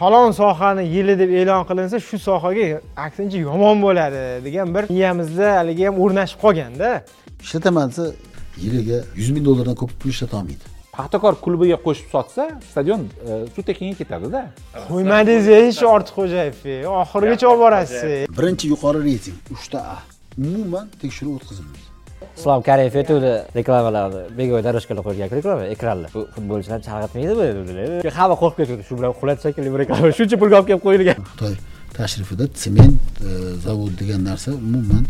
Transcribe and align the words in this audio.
falon 0.00 0.30
sohani 0.32 0.84
yili 0.96 1.18
deb 1.18 1.30
e'lon 1.40 1.62
qilinsa 1.68 1.96
shu 2.08 2.18
sohaga 2.28 2.66
aksincha 3.06 3.38
yomon 3.48 3.76
bo'ladi 3.86 4.22
degan 4.46 4.68
bir 4.74 4.84
miyamizda 4.94 5.48
haligi 5.58 5.84
ham 5.88 5.96
o'rnashib 6.04 6.38
qolganda. 6.44 6.88
Ishlataman 7.44 7.88
desa 7.90 8.06
yiliga 8.64 8.98
yuz 9.20 9.30
ming 9.34 9.44
dollardan 9.48 9.76
ko'p 9.80 9.92
pul 10.00 10.10
ishlatolmaydi 10.14 10.64
paxtakor 10.96 11.34
klubiga 11.44 11.78
qo'shib 11.86 12.08
sotsa 12.14 12.44
stadion 12.70 13.00
e, 13.28 13.30
suv 13.54 13.62
tekinga 13.70 13.94
ketadida. 14.00 14.40
Qo'ymadingiz 14.90 15.46
hech 15.58 15.82
ortiqxo'jayev 15.94 16.56
oxirigacha 17.02 17.46
olib 17.52 17.62
borasiz. 17.66 18.02
Birinchi 18.38 18.64
yuqori 18.72 19.00
reyting 19.08 19.36
uchta 19.56 19.78
a. 19.94 19.96
Umuman 20.46 20.86
tekshiruv 21.02 21.32
o'tkazilmaydi 21.38 21.89
islom 22.36 22.62
karimov 22.68 22.96
aytuvdi 23.02 23.32
reklamalarni 23.58 24.22
bego'y 24.38 24.62
дорожкаlar 24.68 25.04
qo'ygan 25.08 25.32
reklama 25.38 25.66
ekranlar 25.74 26.10
bu 26.14 26.26
futbolchilarni 26.36 26.84
chalg'itmaydi 26.88 27.32
bu 27.38 27.42
dedilar 27.48 28.14
hamma 28.20 28.36
qo'rqib 28.42 28.70
ketdi 28.70 28.86
shu 28.88 28.94
bilan 28.98 29.12
quladi 29.20 29.40
shekilli 29.46 29.72
bu 29.74 29.78
reklama. 29.82 30.12
Shuncha 30.18 30.36
pulga 30.42 30.60
olib 30.60 30.68
kelib 30.70 30.82
qo'yilgan. 30.86 31.20
Xitoy 31.32 31.54
tashrifida 31.98 32.46
sement 32.62 33.20
e, 33.28 33.30
zavodi 33.66 33.94
degan 34.02 34.24
narsa 34.30 34.50
umuman 34.60 35.04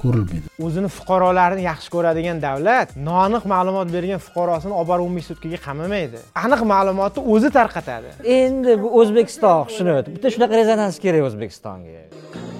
ko'rilmaydi. 0.00 0.46
O'zini 0.66 0.90
fuqarolarini 0.98 1.62
yaxshi 1.70 1.88
ko'radigan 1.94 2.42
davlat 2.46 2.96
noaniq 3.08 3.44
ma'lumot 3.54 3.88
bergan 3.96 4.20
fuqarosini 4.26 4.74
olib 4.78 4.90
borib 4.92 5.08
umumiy 5.08 5.26
sudkaga 5.30 5.62
qamamaydi. 5.68 6.22
Aniq 6.44 6.62
ma'lumotni 6.74 7.24
o'zi 7.34 7.52
tarqatadi. 7.58 8.12
Endi 8.40 8.76
bu 8.82 8.92
o'zbekiston 9.00 9.72
shuni 9.76 9.96
bitta 10.16 10.34
shunaqa 10.34 10.62
rezonans 10.62 11.00
kerak 11.04 11.30
o'zbekistonga 11.30 12.55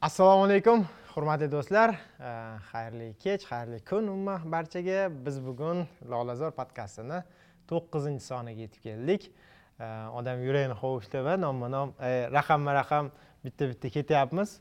assalomu 0.00 0.44
alaykum 0.46 0.84
hurmatli 1.10 1.48
do'stlar. 1.50 1.90
Eh, 2.22 2.58
xayrli 2.70 3.08
kech 3.18 3.42
xayrli 3.50 3.80
kun 3.84 4.06
umuman 4.06 4.44
barchaga. 4.52 5.08
Biz 5.10 5.40
bugun 5.42 5.80
lolazor 6.10 6.52
podkastini 6.54 7.18
to'qqizinchi 7.70 8.22
soniga 8.22 8.62
yetib 8.62 8.84
keldik. 8.84 9.26
Eh, 9.80 10.18
odam 10.18 10.44
yuragini 10.46 10.76
hovuchlab 10.78 11.24
va 11.26 11.34
nomma 11.36 11.68
nom 11.68 11.94
eh, 11.98 12.30
raqamma 12.30 12.76
raqam 12.78 13.10
bitta 13.44 13.68
bitta 13.72 13.90
ketyapmiz 13.96 14.60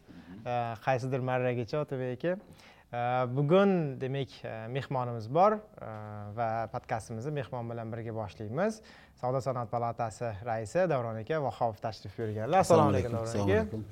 qaysidir 0.88 1.22
marragacha 1.30 1.84
otabek 1.86 2.18
aka. 2.18 2.34
Bugun 3.36 4.00
demak 4.00 4.32
eh, 4.44 4.68
mehmonimiz 4.72 5.28
bor 5.28 5.58
eh, 5.58 5.90
va 6.38 6.68
podkastimizni 6.72 7.34
mehmon 7.36 7.68
bilan 7.68 7.92
birga 7.92 8.14
boshlaymiz. 8.16 8.82
Savdo 9.20 9.42
sanoat 9.42 9.68
palatasi 9.72 10.32
raisi 10.46 10.86
davron 10.88 11.18
aka 11.20 11.42
vahobov 11.44 11.82
tashrif 11.84 12.16
buyurganlar. 12.18 12.64
Assalomu 12.64 12.96
alaykum 12.96 13.18
davron 13.18 13.44
aka. 13.44 13.62
Alaykum 13.62 13.86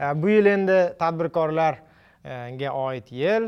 Uh, 0.00 0.14
bu 0.22 0.28
yil 0.28 0.46
endi 0.46 0.76
ga 2.22 2.70
oid 2.76 3.08
yil 3.08 3.46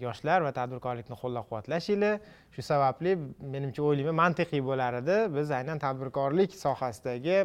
yoshlar 0.00 0.40
va 0.46 0.52
tadbirkorlikni 0.56 1.16
qo'llab 1.20 1.44
quvvatlash 1.50 1.90
yili 1.92 2.12
shu 2.54 2.62
sababli 2.64 3.12
menimcha 3.54 3.82
o'ylayman 3.84 4.16
mantiqiy 4.22 4.62
bo'lar 4.64 5.00
edi. 5.02 5.16
Biz 5.34 5.50
aynan 5.58 5.78
tadbirkorlik 5.82 6.54
sohasidagi 6.56 7.42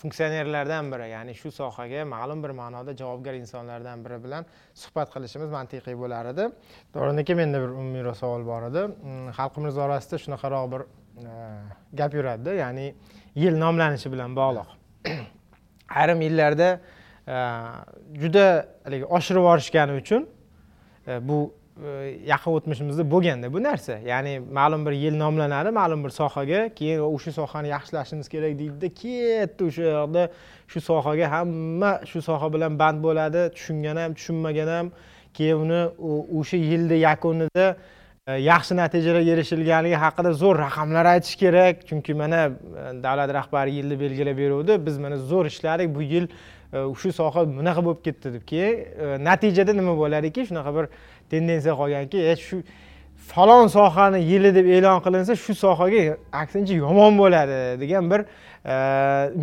funksionerlardan 0.00 0.92
biri 0.92 1.08
ya'ni 1.10 1.34
shu 1.34 1.50
sohaga 1.50 2.04
ma'lum 2.14 2.44
bir 2.44 2.54
ma'noda 2.60 2.94
javobgar 3.00 3.34
insonlardan 3.42 4.04
biri 4.04 4.20
bilan 4.24 4.46
suhbat 4.82 5.10
qilishimiz 5.14 5.50
mantiqiy 5.56 5.98
bo'lar 5.98 6.30
edi. 6.32 6.46
Davron 6.94 7.18
aka 7.24 7.34
menda 7.42 7.58
bir 7.64 7.74
umumiyroq 7.80 8.16
savol 8.22 8.46
bor 8.46 8.68
edi. 8.70 8.86
Mm, 8.86 9.28
xalqimiz 9.38 9.82
orasida 9.86 10.22
shunaqaroq 10.24 10.70
bir 10.72 10.82
gap 11.98 12.14
yuradida 12.14 12.54
ya'ni 12.62 12.94
yil 13.34 13.58
nomlanishi 13.64 14.12
bilan 14.12 14.36
bog'liq. 14.36 14.68
Ayrim 16.00 16.20
yillarda 16.22 16.70
juda 18.22 18.66
haligi 18.84 19.04
oshirib 19.04 19.40
yuborishgani 19.40 19.92
uchun 20.02 20.26
e, 21.06 21.28
bu 21.28 21.52
e, 21.86 21.90
yaqin 22.26 22.50
o'tmishimizda 22.58 23.04
bo'lganda 23.10 23.52
bu 23.52 23.62
narsa. 23.62 23.98
Ya'ni 24.12 24.38
ma'lum 24.38 24.86
bir 24.86 24.92
yil 24.92 25.16
nomlanadi 25.18 25.70
ma'lum 25.70 26.04
bir 26.04 26.10
sohaga 26.10 26.68
keyin 26.74 27.00
o'sha 27.00 27.32
sohani 27.32 27.68
yaxshilashimiz 27.68 28.28
kerak 28.28 28.58
deydida 28.58 28.88
ketdi 29.02 29.64
o'sha 29.68 29.82
yoqda. 29.82 30.28
Shu 30.72 30.80
sohaga 30.80 31.30
hamma 31.34 31.92
shu 32.10 32.22
soha 32.22 32.52
bilan 32.54 32.78
band 32.78 32.98
bo'ladi 33.06 33.40
tushungan 33.56 33.96
ham 34.02 34.14
tushunmagan 34.18 34.68
ham. 34.76 34.92
Keyin 35.34 35.56
uni 35.64 35.82
o'sha 36.38 36.56
yilni 36.56 36.98
yakunida 37.08 37.66
e, 38.26 38.32
yaxshi 38.50 38.74
natijalarga 38.82 39.30
erishilganligi 39.36 39.98
haqida 40.04 40.30
zo'r 40.42 40.56
raqamlar 40.66 41.06
aytish 41.14 41.36
kerak. 41.42 41.74
Chunki 41.88 42.14
mana 42.22 42.40
davlat 43.04 43.30
rahbari 43.38 43.70
yilni 43.78 44.00
belgilab 44.00 44.36
beruvdi 44.42 44.86
biz 44.86 44.98
mana 44.98 45.16
zo'r 45.30 45.46
ishladik. 45.52 45.94
Bu 45.94 46.02
yil 46.02 46.26
shu 46.72 47.12
soha 47.12 47.44
bunaqa 47.46 47.82
bo'lib 47.84 48.02
ketdi 48.04 48.32
deb 48.34 48.44
keyin 48.46 48.74
e, 48.78 49.24
natijada 49.24 49.72
nima 49.72 49.96
bo'ladiki? 49.98 50.46
Shunaqa 50.48 50.74
bir 50.76 50.86
tendensiya 51.30 51.74
qolganki 51.80 52.18
e, 52.30 52.36
shu 52.36 52.62
falon 53.32 53.66
sohani 53.66 54.20
yili 54.22 54.54
deb 54.54 54.66
e'lon 54.66 55.02
qilinsa 55.06 55.36
shu 55.36 55.54
sohaga 55.54 56.16
aksincha 56.32 56.74
yomon 56.74 57.18
bo'ladi 57.18 57.80
degan 57.82 58.10
bir 58.10 58.20
e, 58.22 58.74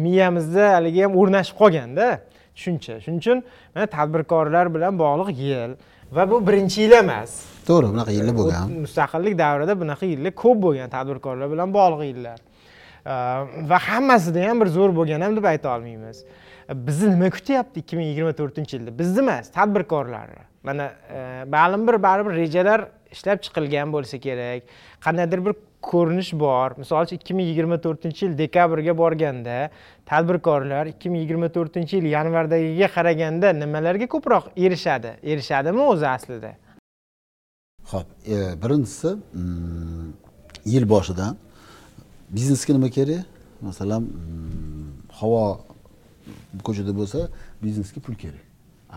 miyamizda 0.05 0.73
haligi 0.75 1.03
ham 1.03 1.13
o'rnashib 1.19 1.55
qolganda 1.61 2.07
tushuncha. 2.55 2.93
Shuning 3.03 3.19
uchun 3.23 3.43
mana 3.75 3.85
tadbirkorlar 3.97 4.65
bilan 4.75 4.93
bog'liq 5.03 5.29
yil 5.43 5.71
va 6.15 6.23
bu 6.31 6.41
birinchi 6.47 6.81
yil 6.85 6.93
emas. 7.03 7.31
To'g'ri 7.67 7.87
bunaqa 7.93 8.11
yillar 8.17 8.35
bo'lgan. 8.41 8.65
mustaqillik 8.85 9.35
davrida 9.43 9.73
bunaqa 9.83 10.05
yillar 10.13 10.31
ko'p 10.43 10.57
bo'lgan 10.65 10.89
tadbirkorlar 10.95 11.47
bilan 11.53 11.69
bog'liq 11.77 12.03
yillar. 12.11 12.39
Э, 13.07 13.13
va 13.69 13.77
hammasida 13.89 14.49
ham 14.49 14.61
bir 14.61 14.67
zo'r 14.77 14.91
bo'lgan 14.99 15.21
ham 15.25 15.35
deb 15.37 15.45
ayta 15.51 15.75
olmaymiz 15.75 16.17
bizni 16.73 17.11
nima 17.11 17.29
kutyapti 17.29 17.79
ikki 17.79 17.97
ming 17.97 18.07
yigirma 18.07 18.33
to'rtinchi 18.35 18.77
yilda? 18.77 18.99
Bizni 18.99 19.19
emas 19.19 19.51
tadbirkorlarni. 19.51 20.43
Mana 20.63 20.91
e, 21.13 21.43
ma'lum 21.47 21.87
bir 21.87 22.03
baribir 22.03 22.35
rejalar 22.35 22.87
ishlab 23.11 23.39
chiqilgan 23.45 23.93
bo'lsa 23.93 24.19
kerak. 24.19 24.63
Qandaydir 25.05 25.45
bir 25.45 25.53
ko'rinish 25.81 26.33
bor. 26.33 26.75
Misol 26.77 27.07
uchun 27.07 27.15
ikki 27.15 27.33
ming 27.33 27.47
yigirma 27.47 27.77
to'rtinchi 27.85 28.25
yil 28.25 28.37
dekabrga 28.37 28.97
borganda 28.97 29.69
tadbirkorlar 30.05 30.91
ikki 30.93 31.09
ming 31.09 31.23
yigirma 31.23 31.49
to'rtinchi 31.57 32.01
yil 32.01 32.11
yanvardagiga 32.11 32.87
qaraganda 32.95 33.53
nimalarga 33.61 34.07
ko'proq 34.15 34.51
erishadi? 34.57 35.15
Erishadimi 35.23 35.81
o'zi 35.93 36.07
aslida. 36.07 36.51
Ho'p 37.91 38.07
e, 38.27 38.35
birinchisi 38.63 39.15
mm, 39.15 40.11
yil 40.65 40.89
boshidan 40.89 41.37
biznesga 42.29 42.73
nima 42.73 42.89
kerak? 42.89 43.23
Masalan 43.61 44.03
mm, 44.03 44.91
havo 45.19 45.66
ko'chada 46.67 46.93
bo'lsa 46.99 47.19
biznesga 47.63 47.99
pul 48.05 48.15
kerak. 48.23 48.45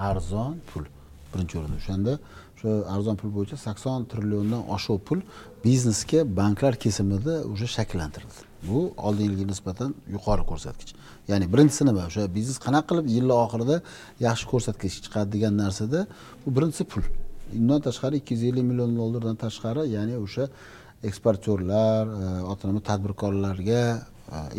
Arzon 0.08 0.54
pul. 0.70 0.84
Birinchi 1.32 1.54
o'rinda 1.58 1.76
o'shanda. 1.82 2.12
O'sha 2.56 2.70
arzon 2.94 3.16
pul 3.20 3.30
bo'yicha 3.36 3.56
sakson 3.66 4.04
trilliondan 4.10 4.62
oshiq 4.76 4.98
pul 5.08 5.20
biznesga 5.64 6.20
banklar 6.40 6.74
kesimida 6.84 7.34
уже 7.52 7.66
shakllantirildi. 7.76 8.40
Bu 8.68 8.78
oldingi 9.06 9.30
yilga 9.30 9.46
nisbatan 9.52 9.90
yuqori 10.14 10.44
ko'rsatkich. 10.50 10.90
Ya'ni 11.30 11.46
birinchisi 11.52 11.82
nima? 11.88 12.02
O'sha 12.10 12.22
biznes 12.36 12.58
qanaqa 12.66 12.86
qilib 12.90 13.06
yilni 13.16 13.34
oxirida 13.44 13.76
yaxshi 14.26 14.46
ko'rsatkich 14.52 14.94
chiqadi 15.04 15.28
degan 15.34 15.54
narsada 15.62 16.00
bu 16.42 16.48
birinchisi 16.56 16.84
pul. 16.92 17.04
Undan 17.60 17.80
tashqari 17.86 18.14
ikki 18.20 18.32
yuz 18.34 18.44
ellik 18.50 18.64
million 18.70 18.90
dollardan 19.00 19.36
tashqari 19.44 19.82
ya'ni 19.96 20.14
o'sha 20.24 20.44
eksportyorlar 21.08 22.02
e, 22.06 22.26
ota 22.52 22.66
tadbirkorlarga 22.88 23.82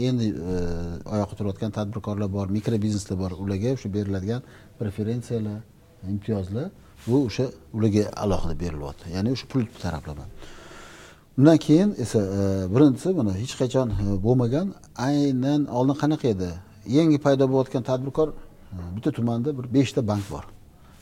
endi 0.07 0.27
e, 0.29 0.55
oyoqqa 1.13 1.35
turayotgan 1.39 1.71
tadbirkorlar 1.71 2.29
bor 2.33 2.47
mikro 2.57 2.77
bizneslar 2.85 3.17
bor 3.23 3.31
ularga 3.43 3.73
o'sha 3.75 3.93
beriladigan 3.93 4.41
preferensiyalar 4.79 5.59
imtiyozlar 6.13 6.67
bu 7.07 7.25
o'sha 7.27 7.45
ularga 7.73 8.03
alohida 8.23 8.55
berilyapti. 8.63 9.05
Ya'ni 9.15 9.29
o'sha 9.35 9.47
pul 9.47 9.63
taraflama. 9.81 10.25
Undan 11.37 11.57
keyin 11.57 11.95
esa 12.03 12.19
e, 12.19 12.41
birinchisi 12.73 13.09
mana 13.19 13.33
hech 13.41 13.53
qachon 13.61 13.87
e, 14.01 14.05
bo'lmagan 14.25 14.67
aynan 15.07 15.61
oldin 15.77 15.95
qanaqa 16.03 16.27
edi? 16.35 16.51
Yangi 16.97 17.17
paydo 17.25 17.43
bo'layotgan 17.51 17.83
tadbirkor 17.89 18.29
bitta 18.95 19.11
tumanda 19.17 19.49
bir 19.57 19.65
beshta 19.75 20.01
bank 20.11 20.23
bor. 20.33 20.43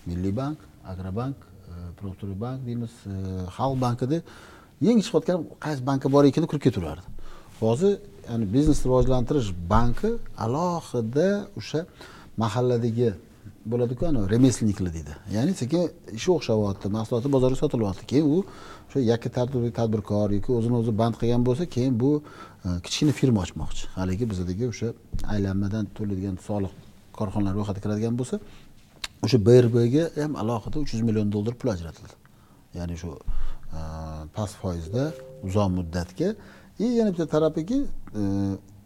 Milliy 0.06 0.34
bank 0.42 0.58
agrobank 0.92 1.36
e, 1.72 2.42
bank 2.44 2.60
deymiz 2.68 2.94
e, 3.14 3.16
xalq 3.58 3.82
bankida 3.86 4.18
yangi 4.88 5.02
chiqayotgan 5.06 5.40
qaysi 5.66 5.82
bankka 5.90 6.08
bor 6.16 6.24
ekan 6.30 6.46
kirib 6.52 6.64
ketaverardi 6.68 7.08
hozir 7.60 7.94
ya'ni 8.30 8.46
biznesni 8.54 8.86
rivojlantirish 8.90 9.50
banki 9.74 10.10
alohida 10.46 11.28
o'sha 11.60 11.80
mahalladagi 12.44 13.10
bo'ladiku 13.72 14.04
anavi 14.10 14.30
remeslniklar 14.36 14.94
deydi. 14.98 15.14
Ya'ni 15.36 15.54
sekin 15.62 15.82
ishi 16.18 16.30
o'xshayapti 16.38 16.88
mahsuloti 16.98 17.28
bozorga 17.36 17.58
sotilyapti. 17.64 18.04
Keyin 18.12 18.28
u 18.36 18.38
o'sha 18.88 19.00
yakka 19.12 19.30
tartibli 19.38 19.72
tadbirkor 19.80 20.30
yoki 20.38 20.52
o'zini 20.60 20.76
o'zi 20.82 20.92
band 21.02 21.16
qilgan 21.22 21.44
bo'lsa 21.48 21.64
keyin 21.76 21.94
bu 22.04 22.12
e, 22.66 22.68
kichkina 22.86 23.14
firma 23.20 23.40
ochmoqchi. 23.46 23.84
Haligi 24.00 24.26
bizadagi 24.32 24.66
o'sha 24.72 24.88
aylanmadan 25.34 25.86
to'laydigan 25.98 26.36
soliq 26.48 26.74
korxonalar 27.18 27.54
ro'yxatiga 27.60 27.84
kiradigan 27.86 28.16
bo'lsa 28.20 28.36
o'sha 29.26 29.38
brbga 29.48 30.04
ham 30.22 30.34
alohida 30.42 30.78
uch 30.84 30.92
yuz 30.94 31.04
million 31.10 31.28
dollar 31.36 31.54
pul 31.60 31.70
ajratildi. 31.76 32.16
Ya'ni 32.78 32.96
shu 33.02 33.10
e, 33.78 33.80
past 34.36 34.56
foizda 34.62 35.04
uzoq 35.48 35.70
muddatga 35.78 36.30
и 36.80 36.86
yana 36.86 37.12
bitta 37.12 37.28
tarafiki 37.28 37.86
e, 38.16 38.22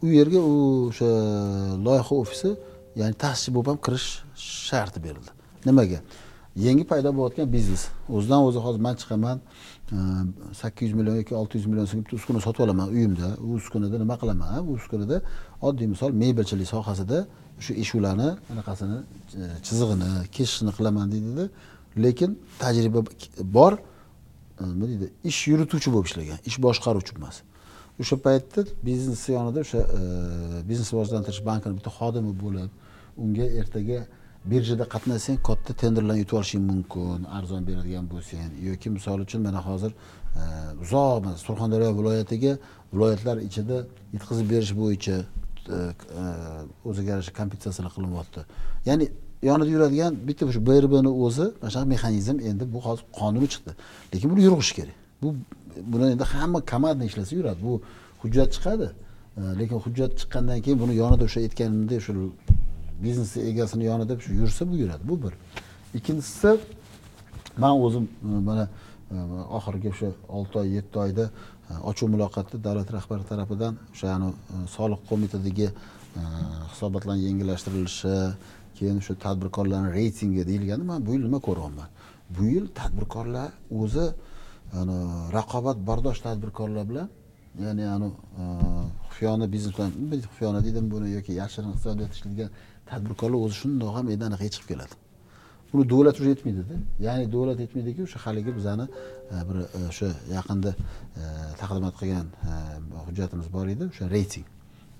u 0.03 0.07
yerga 0.07 0.39
u 0.39 0.87
o'sha 0.87 1.05
loyiha 1.85 2.15
ofisi 2.15 2.49
ya'ni 2.95 3.13
ta'sischi 3.23 3.51
bo'lib 3.55 3.67
ham 3.71 3.77
kirish 3.85 4.07
sharti 4.67 4.99
berildi. 5.03 5.31
Nimaga? 5.65 5.99
Yangi 6.55 6.85
paydo 6.91 7.09
bo'layotgan 7.17 7.47
biznes. 7.53 7.83
O'zidan 8.15 8.41
o'zi 8.47 8.59
hozir 8.65 8.81
man 8.87 8.95
chiqaman 9.01 9.37
e, 9.91 9.97
sakkiz 10.61 10.89
yuz 10.89 10.97
million 10.99 11.15
yoki 11.21 11.35
olti 11.41 11.57
yuz 11.57 11.65
million 11.71 11.85
so'mga 11.85 12.03
bitta 12.05 12.15
uskuna 12.21 12.39
sotib 12.45 12.61
olaman 12.65 12.87
uyimda. 12.95 13.27
U 13.45 13.53
uskunada 13.59 13.97
nima 14.03 14.15
qilaman 14.21 14.67
u 14.69 14.71
uskunada 14.79 15.21
oddiy 15.67 15.87
misol 15.93 16.11
mebelchilik 16.23 16.67
sohasida 16.75 17.25
shu 17.65 17.97
ularni 17.99 18.29
anaqasini 18.53 18.97
e, 19.41 19.41
chizig'ini 19.65 20.09
kesishini 20.35 20.71
qilaman 20.77 21.05
deydida. 21.13 21.45
Lekin 22.03 22.31
tajriba 22.63 23.01
bor 23.57 23.73
e, 23.73 24.63
nima 24.73 24.85
deydi? 24.91 25.07
Ish 25.29 25.41
yurituvchi 25.51 25.89
bo'lib 25.93 26.07
ishlagan 26.11 26.39
ish 26.49 26.57
boshqaruvchi 26.65 27.13
emas 27.19 27.37
o'sha 28.01 28.17
paytda 28.25 28.65
biznes 28.87 29.29
yonida 29.29 29.59
o'sha 29.65 29.79
e, 29.99 30.01
biznes 30.69 30.89
rivojlantirish 30.93 31.41
bankini 31.49 31.73
bitta 31.79 31.91
xodimi 31.99 32.33
bo'lib 32.43 32.71
unga 33.23 33.45
ertaga 33.61 33.99
birjada 34.51 34.85
qatnashsang 34.93 35.37
katta 35.47 35.73
tenderlarni 35.81 36.19
yutib 36.23 36.37
olishing 36.39 36.63
mumkin 36.71 37.23
arzon 37.37 37.61
beradigan 37.67 38.05
bo'lsang. 38.13 38.49
Yoki 38.69 38.89
misol 38.97 39.19
uchun 39.25 39.41
mana 39.47 39.61
hozir 39.67 39.91
e, 39.91 40.43
uzoq 40.83 41.29
surxondaryo 41.45 41.91
viloyatiga 41.99 42.53
viloyatlar 42.93 43.37
ichida 43.47 43.77
yetkazib 44.15 44.49
berish 44.53 44.73
bo'yicha 44.81 45.17
e, 45.19 45.77
e, 46.21 46.23
o'ziga 46.89 47.09
yarasha 47.13 47.33
kompensatsiyalar 47.39 47.91
qilinyapti. 47.97 48.41
Ya'ni 48.89 49.05
yonida 49.49 49.69
yuradigan 49.75 50.19
bitta 50.27 50.51
shu 50.55 50.61
brbni 50.69 51.11
o'zi 51.25 51.45
mana 51.61 51.69
shunaqa 51.73 51.89
mexanizm 51.93 52.37
endi 52.49 52.63
bu 52.73 52.79
hozir 52.87 53.05
qonuni 53.19 53.47
chiqdi. 53.53 53.71
Lekin 54.13 54.27
buni 54.31 54.41
yurg'ish 54.47 54.73
kerak. 54.79 55.02
Bu 55.23 55.35
buni 55.91 56.11
endi 56.13 56.23
hamma 56.33 56.59
komanda 56.71 57.03
ishlasa 57.09 57.35
yuradi. 57.35 57.59
Bu 57.67 57.73
hujjat 58.21 58.49
chiqadi. 58.55 58.87
Lekin 59.59 59.77
hujjat 59.85 60.11
chiqqandan 60.19 60.59
keyin 60.65 60.79
buni 60.83 60.93
yonida 61.03 61.23
o'sha 61.29 61.39
aytganimdek 61.45 62.01
shu 62.05 62.11
biznes 63.03 63.31
egasini 63.49 63.83
yonida 63.91 64.13
shu 64.25 64.31
yursa 64.41 64.61
bu 64.69 64.75
yuradi. 64.83 65.03
Bu 65.09 65.15
bir. 65.23 65.33
Ikkinchisi 65.97 66.49
man 67.57 67.73
o'zim 67.85 68.05
e, 68.23 68.27
mana 68.49 68.67
e, 69.11 69.15
oxirgi 69.57 69.89
o'sha 69.93 70.09
olti 70.37 70.59
oy 70.61 70.69
yetti 70.77 70.99
oyda 71.05 71.25
e, 71.69 71.73
ochiq 71.89 72.07
muloqotda 72.13 72.57
davlat 72.67 72.89
rahbari 72.97 73.23
tarafidan 73.31 73.73
o'sha 73.93 74.09
soliq 74.77 75.01
qo'mitadagi 75.09 75.67
hisobotlarni 76.71 77.23
yengillashtirilishi 77.27 78.15
keyin 78.77 78.99
shu 79.05 79.13
tadbirkorlarni 79.25 79.89
reytingi 79.99 80.47
deyilganda 80.49 80.85
man 80.91 80.99
bu 81.05 81.11
yil 81.15 81.23
nima 81.27 81.39
ko'ryapman. 81.47 81.89
Bu 82.35 82.43
yil 82.53 82.65
tadbirkorlar 82.79 83.49
o'zi 83.81 84.05
raqobat 85.37 85.77
bardosh 85.87 86.19
tadbirkorlar 86.25 86.89
bilan 86.89 87.09
ya'ni 87.61 87.85
ani 87.87 88.05
e, 88.05 88.43
xufiyona 89.09 89.51
biznes 89.51 89.73
bilan 89.77 89.91
xufiyona 90.31 90.63
deydimi 90.65 90.91
buni 90.91 91.07
yoki 91.17 91.31
yashirin 91.41 91.69
iqtisodiyot 91.73 92.11
ishlaydigan 92.15 92.49
tadbirkorlar 92.89 93.39
o'zi 93.45 93.55
shundoq 93.61 93.91
ham 93.97 94.05
anaqa 94.27 94.45
chiqib 94.53 94.67
keladi. 94.71 94.95
Buni 95.73 95.83
davlat 95.89 96.15
уже 96.19 96.29
yetmaydida 96.33 96.75
ya'ni 97.07 97.25
davlat 97.33 97.59
yetmaydiki 97.63 98.01
o'sha 98.07 98.19
haligi 98.25 98.51
bizani 98.59 98.85
e, 99.33 99.35
bir 99.47 99.57
e, 99.61 99.67
o'sha 99.89 100.09
yaqinda 100.37 100.71
taqdimot 101.61 101.95
qilgan 102.01 102.27
hujjatimiz 103.07 103.47
bor 103.55 103.67
edi 103.73 103.83
o'sha 103.91 104.05
reyting. 104.15 104.45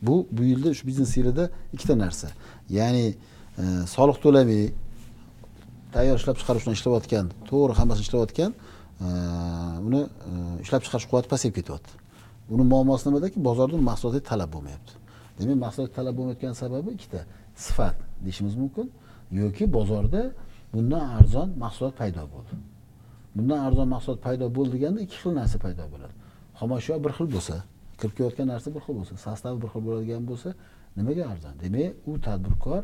Bu 0.07 0.15
bu 0.35 0.41
yilda 0.51 0.69
shu 0.77 0.83
biznes 0.89 1.11
yilida 1.17 1.43
ikkita 1.75 1.95
narsa. 2.03 2.27
Ya'ni 2.79 3.05
soliq 3.95 4.17
to'lamay 4.23 4.61
tayyor 5.95 6.15
ishlab 6.21 6.35
chiqaruvchilar 6.41 6.75
ishlayotgan 6.79 7.25
to'g'ri 7.49 7.73
hammasini 7.79 8.05
ishlayotgan 8.07 8.51
uni 9.87 10.01
e, 10.01 10.31
ishlab 10.63 10.81
chiqarish 10.85 11.07
quvvati 11.09 11.27
pasayib 11.33 11.55
ketyapti. 11.59 11.93
Uni 12.53 12.63
muammosi 12.71 13.03
nimadaki 13.09 13.37
bozorda 13.47 13.77
mahsulotga 13.91 14.21
talab 14.31 14.49
bo'lmayapti. 14.55 14.93
Demak 15.39 15.57
mahsulotga 15.65 15.93
talab 15.99 16.13
bo'lmayotgani 16.17 16.55
sababi 16.63 16.89
ikkita 16.97 17.21
sifat 17.65 17.95
deyishimiz 18.23 18.55
mumkin 18.63 18.87
yoki 19.41 19.65
bozorda 19.77 20.21
bundan 20.73 21.03
arzon 21.17 21.49
mahsulot 21.63 21.93
paydo 22.01 22.23
bo'ldi. 22.33 22.53
Bundan 23.35 23.59
arzon 23.67 23.87
mahsulot 23.95 24.19
paydo 24.27 24.45
bo'ldi 24.57 24.71
deganda 24.75 24.99
ikki 25.05 25.17
xil 25.21 25.31
narsa 25.39 25.57
paydo 25.65 25.83
bo'ladi. 25.93 26.13
Xomashyo 26.59 26.95
bir 27.05 27.11
xil 27.17 27.27
bo'lsa 27.35 27.55
kirib 27.99 28.13
kelayotgan 28.17 28.47
narsa 28.53 28.67
bir 28.75 28.81
xil 28.85 28.93
bo'lsa 28.99 29.13
sostavi 29.25 29.57
bir 29.63 29.69
xil 29.73 29.81
bo'ladigan 29.87 30.23
bo'lsa 30.29 30.49
nimaga 30.97 31.23
arzon? 31.33 31.53
Demak 31.63 31.89
u 32.09 32.11
tadbirkor 32.27 32.81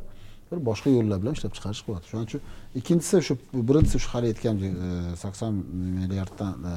bir 0.51 0.59
boshqa 0.69 0.89
yo'llar 0.97 1.17
bilan 1.21 1.33
ishlab 1.37 1.53
chiqarish 1.57 1.81
qilyapti. 1.85 2.07
Shuning 2.11 2.27
uchun 2.29 2.41
ikkinchisi 2.79 3.21
shu 3.27 3.33
birinchisi 3.69 3.97
shu 4.03 4.09
hali 4.13 4.31
aytganimdek 4.31 4.73
e, 4.85 5.15
sakson 5.23 5.53
milliarddan 5.99 6.53
e, 6.71 6.75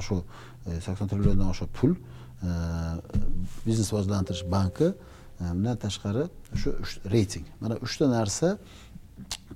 oshuv 0.00 0.20
e, 0.22 0.80
sakson 0.86 1.06
trilliondan 1.12 1.48
oshiq 1.54 1.70
pul 1.78 1.92
e, 1.96 2.50
biznes 3.66 3.88
rivojlantirish 3.92 4.44
banki 4.56 4.88
e, 4.90 5.44
bundan 5.56 5.76
tashqari 5.84 6.24
shu 6.60 6.74
reyting. 7.14 7.46
Mana 7.62 7.74
uchta 7.86 8.10
narsa 8.16 8.48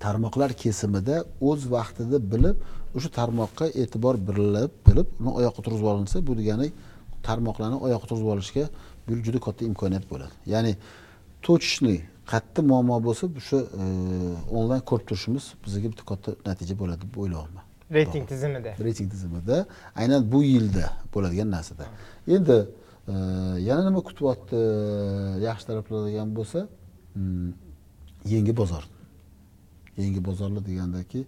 tarmoqlar 0.05 0.51
kesimida 0.63 1.17
o'z 1.49 1.67
vaqtida 1.75 2.19
bilib 2.33 2.57
o'sha 2.97 3.11
tarmoqqa 3.19 3.67
e'tibor 3.83 4.15
berilib 4.29 4.73
bilib 4.87 5.09
uni 5.21 5.31
oyoqqa 5.39 5.61
turg'izib 5.67 5.89
olinsa 5.93 6.17
bu 6.29 6.33
degani 6.41 6.69
tarmoqlarni 7.29 7.79
oyoqqa 7.87 8.07
turg'izib 8.11 8.31
olishga 8.35 8.65
bu 9.07 9.13
juda 9.27 9.41
katta 9.47 9.63
imkoniyat 9.71 10.05
bo'ladi. 10.13 10.35
Ya'ni 10.55 10.73
точный 11.47 11.99
qayerda 12.31 12.61
muammo 12.71 12.97
bo'lsa 13.07 13.25
o'sha 13.41 13.59
e, 13.83 13.85
onlayn 14.59 14.83
ko'rib 14.91 15.07
turishimiz 15.09 15.45
bizga 15.65 15.89
bitta 15.93 16.05
katta 16.11 16.31
natija 16.49 16.75
bo'ladi 16.83 17.03
deb 17.07 17.17
o'ylayapman. 17.23 17.65
Reyting 17.97 18.25
tizimida. 18.33 18.71
Reyting 18.87 19.09
tizimida. 19.15 19.57
Aynan 20.01 20.23
bu 20.33 20.43
yilda 20.45 20.85
bo'ladigan 21.15 21.51
narsada. 21.57 21.85
Endi 22.37 22.59
yana 23.69 23.83
nima 23.89 24.01
kutyapti 24.09 24.61
yaxshi 25.49 25.67
taraflar 25.71 26.07
degan 26.09 26.29
bo'lsa 26.39 26.69
hmm, 27.15 27.53
yangi 28.35 28.57
bozor. 28.61 28.85
Yangi 29.97 30.25
bozorlar 30.29 30.63
degandaki 30.71 31.21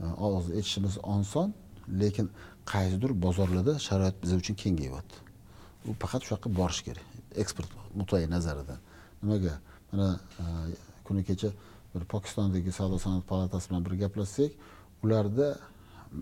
e, 0.00 0.04
aytishimiz 0.58 0.98
oson 1.16 1.54
lekin 2.02 2.30
qaysidir 2.72 3.10
bozorlarda 3.26 3.78
sharoit 3.86 4.16
biz 4.22 4.32
uchun 4.40 4.54
kengayyapti 4.62 5.16
u 5.88 5.92
faqat 6.02 6.22
shu 6.24 6.30
yoqqa 6.34 6.48
borish 6.60 6.82
kerak. 6.86 7.06
Eksport 7.42 7.70
nuqtai 7.98 8.26
nazaridan. 8.36 8.78
Nimaga 9.22 9.54
mana 9.94 10.20
e, 10.38 10.44
kuni 11.04 11.24
kecha 11.24 11.48
bir 11.94 12.04
pokistondagi 12.04 12.72
savdo 12.72 12.98
sanoat 12.98 13.26
palatasi 13.26 13.70
bilan 13.70 13.84
bir 13.84 13.90
gaplashsak 13.90 14.50
ularda 15.02 15.58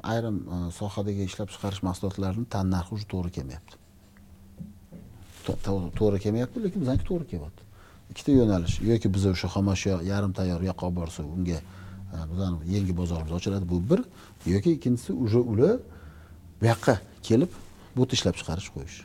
ayrim 0.02 0.36
e, 0.36 0.70
sohadagi 0.70 1.22
ishlab 1.30 1.48
chiqarish 1.54 1.82
mahsulotlarini 1.88 2.44
tannarxi 2.54 2.94
уже 2.94 3.06
to'g'ri 3.12 3.30
kelmayapti. 3.36 3.74
To'g'ri 5.98 6.18
kelmayapti 6.24 6.64
lekin 6.64 6.80
bizaniki 6.84 7.04
to'g'ri 7.10 7.26
kelyapti. 7.32 7.62
Ikkita 8.10 8.32
yo'nalish 8.40 8.76
yoki 8.90 9.14
biz 9.14 9.26
o'sha 9.32 9.48
xomashyo 9.54 10.00
yarim 10.12 10.32
tayyor 10.38 10.60
yoqqa 10.70 10.86
olib 10.88 10.96
borsa 11.00 11.22
unga 11.36 11.58
e, 12.14 12.18
bizani 12.32 12.56
yangi 12.74 12.96
bozorimiz 13.00 13.32
ochiladi 13.38 13.70
bu 13.72 13.78
bir 13.90 14.00
yoki 14.54 14.70
ikkinchisi 14.76 15.12
уже 15.12 15.38
ular 15.52 15.76
bu 16.60 16.64
yoqqa 16.72 16.94
kelib 17.28 17.50
bu 17.96 18.00
yerda 18.02 18.14
ishlab 18.18 18.36
chiqarish 18.40 18.68
qo'yish. 18.76 18.98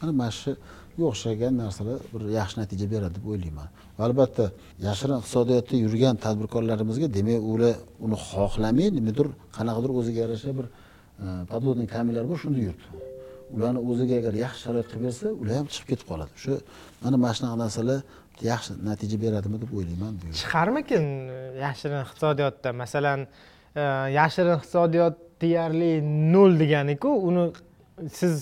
Mana 0.00 0.12
mana 0.20 0.30
shu 0.40 0.56
o'xshagan 1.04 1.52
narsalar 1.62 1.98
bir 2.12 2.22
yaxshi 2.40 2.56
natija 2.60 2.86
beradi 2.94 3.14
deb 3.18 3.26
o'ylayman 3.32 3.68
albatta 4.04 4.50
yashirin 4.86 5.18
iqtisodiyotda 5.20 5.76
yurgan 5.84 6.16
tadbirkorlarimizga 6.24 7.08
demak 7.18 7.42
ular 7.52 7.74
uni 8.04 8.16
xohlamay 8.30 8.88
nimadir 8.98 9.26
qanaqadir 9.56 9.90
o'ziga 9.98 10.20
yarasha 10.24 10.50
bir 10.58 10.66
e, 10.66 11.26
подводный 11.50 11.88
kamillar 11.94 12.24
bor 12.30 12.38
shunda 12.44 12.58
yuribdi. 12.66 12.88
Ularni 13.54 13.80
o'ziga 13.90 14.14
agar 14.20 14.34
yaxshi 14.44 14.60
sharoit 14.66 14.86
qilib 14.90 15.02
bersa 15.08 15.26
ular 15.40 15.54
ham 15.58 15.66
chiqib 15.74 15.88
ketib 15.90 16.06
qoladi. 16.10 16.32
Shu 16.44 16.52
mana 17.02 17.16
mana 17.22 17.32
shunaqa 17.38 17.56
narsalar 17.64 17.98
yaxshi 18.50 18.72
natija 18.88 19.16
beradimi 19.24 19.56
deb 19.62 19.70
o'ylayman 19.78 20.12
chiqarmikin 20.40 21.04
e, 21.36 21.38
yashirin 21.64 22.00
iqtisodiyotda? 22.06 22.68
Masalan 22.82 23.20
e, 23.80 23.84
yashirin 24.18 24.54
iqtisodiyot 24.58 25.16
deyarli 25.42 25.92
nol 26.34 26.52
deganiku 26.62 27.10
uni 27.28 27.44
siz 28.18 28.34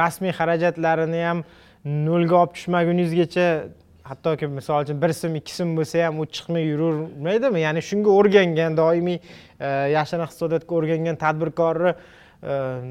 rasmiy 0.00 0.32
xarajatlarini 0.38 1.22
ham 1.28 1.38
nolga 2.08 2.36
olib 2.42 2.52
tushmaguningizgacha 2.56 3.46
hattoki 4.12 4.48
misol 4.58 4.84
uchun 4.84 5.02
bir 5.02 5.12
so'm 5.20 5.36
ikki 5.40 5.54
so'm 5.58 5.76
bo'lsa 5.78 6.06
ham 6.06 6.20
u 6.22 6.26
chiqmay 6.36 6.64
yuravermaydimi 6.72 7.64
ya'ni 7.66 7.82
shunga 7.88 8.10
o'rgangan 8.18 8.76
doimiy 8.82 9.18
yashirin 9.96 10.24
iqtisodiyotga 10.28 10.78
o'rgangan 10.78 11.20
tadbirkorni 11.24 11.94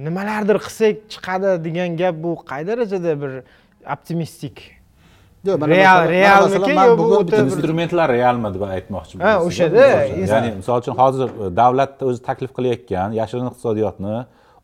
nimalardir 0.07 0.61
qilsak 0.65 1.01
chiqadi 1.13 1.57
degan 1.65 1.97
gap 2.01 2.15
bu 2.23 2.35
qay 2.51 2.67
darajada 2.67 3.15
bir 3.23 3.31
optimistik? 3.95 4.61
Yo'q 5.43 5.67
real 5.67 6.07
realmiki 6.09 6.73
yo 6.77 6.97
bu 6.97 7.05
instrumentlar 7.43 8.11
realmi 8.13 8.49
deb 8.53 8.63
aytmoqchiman 8.67 9.25
ha 9.25 9.31
o'shada 9.45 9.85
ya'ni 10.31 10.51
misol 10.59 10.83
uchun 10.83 10.97
hozir 11.01 11.29
e, 11.29 11.47
davlatni 11.61 12.09
o'zi 12.09 12.21
taklif 12.27 12.51
qilayotgan 12.57 13.15
yashirin 13.17 13.47
iqtisodiyotni 13.49 14.19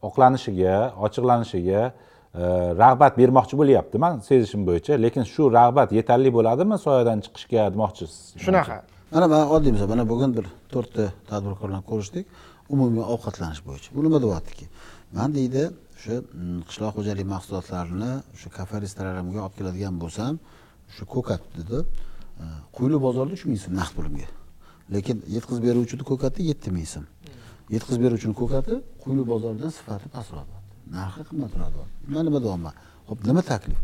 oqlanishiga 0.09 0.75
ochiqlanishiga 1.07 1.81
e, 1.89 1.95
rag'bat 2.35 3.17
bermoqchi 3.17 3.55
bo'lyapti 3.61 3.97
man 3.97 4.19
sezishim 4.19 4.65
bo'yicha. 4.67 4.93
Lekin 5.05 5.23
shu 5.33 5.49
rag'bat 5.59 5.91
yetarli 5.97 6.29
bo'ladimi? 6.37 6.75
Soyadan 6.85 7.17
chiqishga 7.25 7.63
demoqchisiz 7.73 8.43
shunaqa. 8.45 8.81
Mana 9.13 9.27
man 9.33 9.43
oddiy 9.55 9.71
misol. 9.75 9.87
Mana 9.93 10.03
bugun 10.09 10.31
bir 10.37 10.45
to'rtta 10.73 11.03
tadbirkorlar 11.29 11.81
ko'rishdik. 11.91 12.25
Umumiy 12.73 13.03
ovqatlanish 13.13 13.61
bo'yicha. 13.67 13.89
U 13.97 14.03
nima 14.05 14.19
deyaptiki? 14.25 14.65
Man 15.17 15.29
deydi 15.37 15.63
o'sha 15.95 16.15
mm, 16.21 16.59
qishloq 16.67 16.93
xo'jaligi 16.97 17.27
mahsulotlarini 17.35 18.11
shu 18.39 18.47
kafe 18.57 18.75
restoranimga 18.85 19.39
olib 19.45 19.55
keladigan 19.59 19.95
bo'lsam 20.03 20.33
shu 20.95 21.03
ko'kat 21.15 21.41
dedi. 21.57 21.79
Quyli 22.75 22.97
bozorda 23.05 23.33
uch 23.37 23.45
ming 23.49 23.59
so'm 23.63 23.73
naqd 23.81 23.93
pulimga. 23.97 24.27
Lekin 24.95 25.17
yetkazib 25.35 25.63
beruvchini 25.69 26.03
ko'kati 26.11 26.41
yetti 26.51 26.69
ming 26.75 26.87
so'm. 26.93 27.05
Yetkazib 27.75 28.01
beruvchini 28.05 28.35
ko'kati 28.41 28.73
quyli 29.03 29.23
bozordan 29.31 29.71
sifati 29.79 30.07
pastroq 30.15 30.56
narxi 30.97 31.21
qimmatroq 31.29 31.69
bo'lyapti 31.75 32.09
nima 32.09 32.21
nima 32.27 32.39
deyapman? 32.45 32.73
Ho'p 33.09 33.19
nima 33.29 33.41
taklif? 33.51 33.79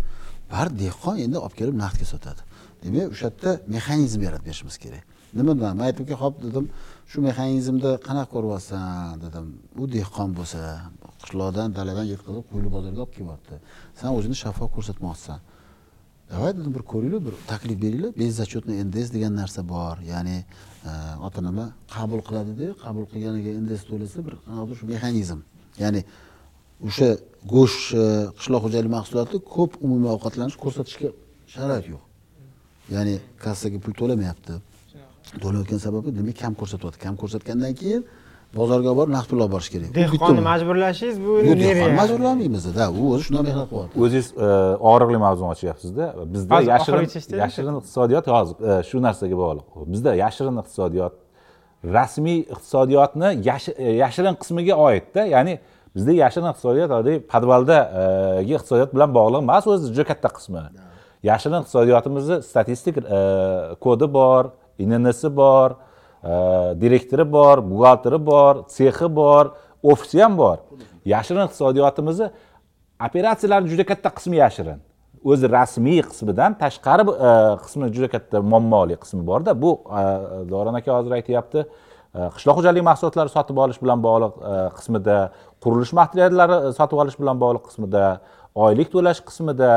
Baribir 0.51 0.79
dehqon 0.83 1.15
endi 1.25 1.37
olib 1.45 1.55
kelib 1.59 1.75
naqdga 1.83 2.05
sotadi. 2.13 2.41
Demak 2.83 3.07
o'sha 3.13 3.27
yerda 3.29 3.51
mexanizm 3.75 4.21
yaratib 4.27 4.45
berishimiz 4.49 4.77
kerak. 4.83 5.03
Nima 5.39 5.53
man 5.61 5.79
aytdimki 5.87 6.15
hop 6.23 6.35
dedim 6.45 6.65
shu 7.11 7.17
mexanizmni 7.27 7.91
qanaqa 8.07 8.29
ko'ryapsan 8.33 9.21
dedim 9.23 9.45
u 9.81 9.83
dehqon 9.95 10.29
bo'lsa 10.37 10.61
qishloqdan 11.23 11.67
daladan 11.77 12.05
yetkazib 12.13 12.45
qo'yli 12.51 12.69
bozorga 12.75 13.01
olib 13.05 13.13
kelyapti. 13.17 13.55
San 13.99 14.09
o'zingni 14.17 14.37
shaffof 14.43 14.69
ko'rsatmoqchisan. 14.75 15.39
Давай 16.31 16.51
dedim 16.57 16.73
bir 16.77 16.83
ko'ringlar 16.91 17.21
bir 17.27 17.35
taklif 17.51 17.77
beringlar. 17.83 18.11
Беззачетный 18.21 18.77
nds 18.87 19.07
degan 19.15 19.33
narsa 19.41 19.61
bor. 19.73 19.95
Ya'ni 20.13 20.37
e, 20.89 20.91
oti 21.25 21.25
ota 21.27 21.39
nima 21.47 21.65
qabul 21.95 22.21
qiladida 22.27 22.67
qabul 22.83 23.05
qilganiga 23.11 23.51
nds 23.65 23.81
to'lasa 23.89 24.19
bir 24.27 24.35
shu 24.79 24.85
mexanizm. 24.93 25.39
Ya'ni 25.83 26.01
o'sha 26.87 27.09
go'sht 27.53 27.93
e, 28.01 28.03
qishloq 28.37 28.61
xo'jaligi 28.65 28.91
mahsuloti 28.97 29.37
ko'p 29.55 29.71
umumiy 29.85 30.09
ovqatlanish 30.15 30.57
ko'rsatishga 30.63 31.09
sharoit 31.53 31.85
yo'q. 31.93 32.03
Ya'ni 32.95 33.15
kassaga 33.43 33.77
pul 33.83 33.93
to'lamayapti. 33.99 34.53
To'layotgan 35.43 35.79
sababi 35.85 36.09
demak 36.17 36.37
kam 36.43 36.53
ko'rsatyapti 36.59 36.97
kam 37.05 37.15
ko'rsatgandan 37.21 37.73
keyin 37.81 38.01
bozorga 38.59 38.91
borib 38.97 39.11
naqd 39.17 39.27
pul 39.31 39.39
olib 39.43 39.53
borish 39.55 39.69
kerak. 39.73 39.89
Dehqonni 39.99 40.41
majburlashingiz 40.51 41.17
bu 41.25 41.31
dehqonni 41.39 41.63
nereya? 41.63 41.95
majburlamaymiz 42.01 42.63
da 42.79 42.85
u 43.01 43.03
o'zi 43.13 43.23
shunday 43.27 43.43
mehnat 43.49 43.67
qilyapti. 43.71 43.95
O'zingiz 44.03 44.27
e, 44.45 44.47
og'riqli 44.91 45.19
mavzuni 45.25 45.49
ochyapsizda. 45.55 46.05
Bizda 46.33 46.61
yashirin 46.71 47.07
yashirin 47.43 47.75
iqtisodiyot 47.81 48.25
hozir 48.35 48.55
e, 48.69 48.71
shu 48.89 48.97
narsaga 49.07 49.35
bog'liq. 49.43 49.65
Bizda 49.93 50.11
yashirin 50.23 50.55
iqtisodiyot 50.63 51.13
rasmiy 51.97 52.39
iqtisodiyotni 52.53 53.29
yashi- 53.49 53.75
yashirin 54.03 54.35
qismiga 54.41 54.75
oidda 54.87 55.21
ya'ni 55.35 55.53
bizda 55.95 56.11
yashirin 56.17 56.49
iqtisodiyot 56.51 56.91
oddiy 56.99 57.19
podvaldagi 57.33 58.55
iqtisodiyot 58.57 58.93
bilan 58.95 59.13
bog'liq 59.17 59.41
emas 59.45 59.67
o'zi 59.69 59.91
juda 59.93 60.05
katta 60.11 60.29
qismi. 60.37 60.63
Yashirin 61.29 61.59
iqtisodiyotimizni 61.63 62.37
statistik 62.43 62.97
e, 62.97 63.19
kodi 63.83 64.07
bor 64.17 64.51
innsi 64.83 65.29
bor 65.41 65.75
e, 65.75 66.33
direktori 66.81 67.25
bor 67.35 67.61
buxgalteri 67.69 68.19
bor 68.31 68.63
sexi 68.77 69.07
bor 69.19 69.53
ofisi 69.83 70.23
ham 70.23 70.37
bor. 70.37 70.57
Yashirin 71.13 71.45
iqtisodiyotimizni 71.47 72.31
operatsiyalarni 73.07 73.69
juda 73.73 73.85
katta 73.91 74.09
qismi 74.17 74.41
yashirin. 74.43 74.81
O'zi 75.23 75.47
rasmiy 75.57 76.01
qismidan 76.11 76.57
tashqari 76.63 77.03
e, 77.29 77.31
qismi 77.63 77.93
juda 77.95 78.09
katta 78.15 78.41
muammoli 78.41 78.97
qismi 79.03 79.23
borda. 79.29 79.61
Bu 79.63 79.71
e, 79.85 80.03
davron 80.51 80.81
aka 80.81 80.97
hozir 80.97 81.19
aytyapti. 81.21 81.59
e, 81.59 81.92
Э, 82.13 82.27
qishloq 82.29 82.59
xo'jaligi 82.59 82.85
mahsulotlari 82.85 83.31
sotib 83.33 83.57
olish 83.63 83.79
bilan 83.81 84.01
bog'liq 84.05 84.35
э, 84.37 84.57
qismida 84.77 85.15
qurilish 85.65 85.93
materiallari 85.97 86.57
э, 86.67 86.73
sotib 86.77 86.99
olish 87.01 87.15
bilan 87.17 87.39
bog'liq 87.41 87.63
qismida 87.69 88.03
oylik 88.65 88.91
to'lash 88.93 89.21
qismida. 89.29 89.71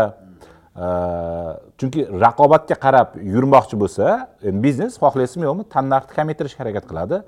Chunki 1.80 2.02
raqobatga 2.24 2.76
qarab 2.82 3.14
yurmoqchi 3.34 3.78
bo'lsa 3.82 4.10
endi 4.48 4.60
biznes 4.66 4.98
xohlaysizmi 5.00 5.46
yo'qmi 5.48 5.64
tannarxni 5.74 6.16
kamaytirishga 6.18 6.60
harakat 6.64 6.84
qiladi. 6.90 7.22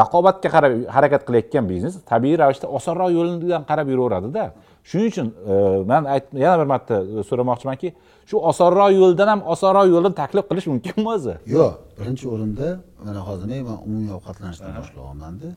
Raqobatga 0.00 0.52
qarab 0.54 0.76
harakat 0.96 1.26
qilayotgan 1.26 1.66
biznes 1.72 1.98
tabiiy 2.12 2.38
ravishda 2.42 2.70
osonroq 2.78 3.10
yo'lidan 3.16 3.66
qarab 3.70 3.90
yuraveradida. 3.92 4.44
Shuning 4.90 5.08
uchun 5.12 5.28
e, 5.52 5.54
man 5.90 6.02
yana 6.44 6.56
bir 6.60 6.68
marta 6.72 6.94
so'ramoqchimanki 7.28 7.88
shu 8.30 8.36
osonroq 8.50 8.90
yo'ldan 9.00 9.28
ham 9.32 9.40
osonroq 9.54 9.86
yo'lni 9.94 10.14
taklif 10.22 10.44
qilish 10.50 10.66
mumkinmi 10.72 11.08
o'zi? 11.16 11.34
Yo'q 11.56 11.72
birinchi 11.98 12.24
o'rinda 12.34 12.68
mana 13.06 13.20
hozir 13.28 13.46
men 13.52 13.60
man 13.68 13.78
umumiy 13.86 14.12
ovqatlanishdan 14.18 14.70
boshlayapmanda 14.78 15.48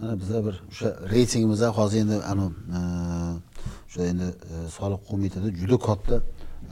mana 0.00 0.12
biza 0.22 0.38
bir 0.46 0.54
o'sha 0.72 0.88
reytingimizda 1.14 1.68
hozir 1.78 1.98
endi 2.04 2.16
anavi 2.32 2.52
e, 2.78 2.80
o'sha 3.88 4.02
endi 4.12 4.28
e, 4.52 4.54
soliq 4.78 5.00
qo'mitada 5.10 5.48
juda 5.60 5.78
katta 5.88 6.16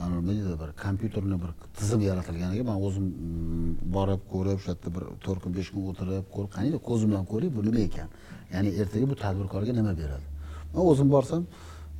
nima 0.09 0.21
deydi 0.27 0.53
bir 0.61 0.69
kompyuterni 0.83 1.35
bir 1.43 1.51
tizim 1.79 2.01
yaratilganiga 2.09 2.63
man 2.71 2.77
o'zim 2.87 3.05
mm, 3.05 3.71
borib 3.95 4.21
ko'rib 4.33 4.57
o'sha 4.59 4.71
yerda 4.71 4.89
bir 4.95 5.03
to'rt 5.25 5.39
kun 5.43 5.51
besh 5.57 5.69
kun 5.73 5.81
o'tirib 5.91 6.25
ko'rib 6.35 6.51
qaniydi 6.55 6.77
ko'zim 6.89 7.07
bilan 7.11 7.25
ko'ray 7.31 7.49
bu 7.57 7.61
nima 7.67 7.81
ekan? 7.89 8.07
Ya'ni 8.53 8.69
ertaga 8.81 9.05
bu 9.11 9.15
tadbirkorga 9.23 9.73
nima 9.79 9.93
beradi? 10.01 10.25
Man 10.73 10.83
o'zim 10.91 11.07
borsam 11.15 11.41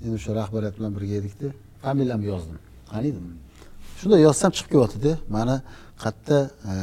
endi 0.03 0.15
o'sha 0.19 0.31
rahbariyat 0.41 0.75
bilan 0.79 0.91
birga 0.97 1.15
edikda 1.21 1.47
familiyamni 1.85 2.27
yozdim. 2.33 2.57
Qaniydi 2.93 3.19
shunday 3.99 4.21
yozsam 4.27 4.51
chiqib 4.55 4.69
kelyaptida 4.73 5.11
mani 5.35 5.57
qayerda 6.03 6.37
e, 6.71 6.73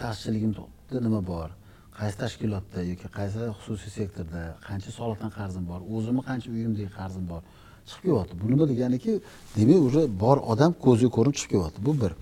tashchiligimda 0.00 0.62
nima 1.06 1.20
bor? 1.32 1.48
Qaysi 1.98 2.16
tashkilotda 2.22 2.80
yoki 2.92 3.08
qaysi 3.18 3.38
xususiy 3.58 3.92
sektorda 3.98 4.40
qancha 4.68 4.90
soliqdan 4.98 5.30
qarzim 5.38 5.64
bor 5.70 5.80
o'zimni 5.94 6.22
qancha 6.28 6.48
uyimdagi 6.56 6.90
qarzim 6.98 7.24
bor? 7.32 7.42
Chiqib 7.88 8.02
kelyapti 8.08 8.34
bu 8.40 8.46
nima 8.52 8.64
deganiki 8.72 9.12
demak 9.56 9.80
уже 9.88 10.02
bor 10.22 10.36
odam 10.52 10.72
ko'zga 10.84 11.08
ko'rinib 11.16 11.36
chiqib 11.38 11.52
kelyapti 11.54 11.80
bu 11.86 11.92
bir. 12.02 12.12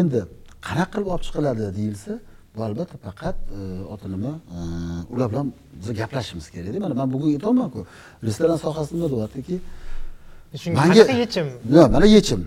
Endi 0.00 0.20
qanaqa 0.66 0.90
qilib 0.94 1.08
olib 1.14 1.24
chiqiladi 1.26 1.64
deyilsa 1.78 2.12
bu 2.56 2.60
albatta 2.68 2.96
faqat 3.06 3.36
e, 3.58 3.60
oti 3.94 4.06
nima 4.14 4.32
e, 4.56 4.60
ular 5.14 5.28
bilan 5.32 5.46
biz 5.80 5.88
gaplashishimiz 6.00 6.46
kerakda 6.54 6.78
mana 6.84 6.94
man 7.00 7.08
bugun 7.14 7.28
aytyapmanku 7.36 7.80
restoran 8.26 8.58
sohasida 8.64 9.06
deyaptiki 9.14 9.56
shunga 10.62 10.80
qanaqa 10.82 11.14
yechim? 11.24 11.46
Yo'q 11.76 11.88
mana 11.94 12.06
yechim. 12.16 12.40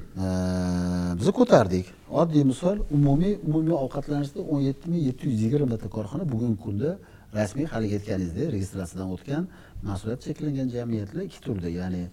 Biz 1.19 1.27
ko'tardik. 1.39 1.85
Oddiy 2.21 2.43
misol 2.51 2.77
umumiy 2.97 3.33
umumiy 3.47 3.75
ovqatlanishda 3.83 4.39
o'n 4.53 4.61
yetti 4.69 4.85
ming 4.91 5.03
yetti 5.09 5.23
yuz 5.29 5.39
yigirmata 5.45 5.87
korxona 5.95 6.23
bugungi 6.33 6.57
kunda 6.65 6.89
rasmiy 7.37 7.65
haligi 7.73 7.93
aytganingizdek 7.99 8.47
registratsiyadan 8.55 9.09
o'tgan 9.15 9.43
mas'uliyati 9.89 10.23
cheklangan 10.27 10.67
jamiyatlar 10.75 11.23
ikki 11.29 11.39
turda 11.45 11.69
ya'ni 11.79 12.03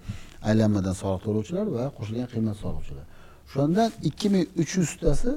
aylanmadan 0.48 0.94
soliq 1.02 1.22
to'lovchilar 1.26 1.66
va 1.76 1.84
qo'shilgan 1.98 2.28
qiymat 2.34 2.56
solig'chilar 2.64 3.06
o'shandan 3.46 3.90
ikki 4.08 4.28
ming 4.34 4.44
uch 4.62 4.72
yuztasi 4.80 5.30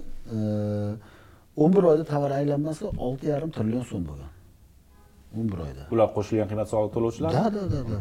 o'n 1.62 1.72
bir 1.76 1.84
oyda 1.92 2.04
tovar 2.14 2.32
aylanmasi 2.40 2.84
olti 3.08 3.26
yarim 3.34 3.52
trillion 3.56 3.86
so'm 3.92 4.04
bo'lgan. 4.10 4.32
O'n 5.38 5.48
bir 5.52 5.60
oyda. 5.68 5.84
Ular 5.94 6.10
qo'shilgan 6.18 6.48
qiymat 6.52 6.68
soliq 6.74 6.92
to'lovchilar 6.96 7.32
da 7.40 7.46
da 7.56 7.64
da 7.74 7.82
da. 7.90 7.98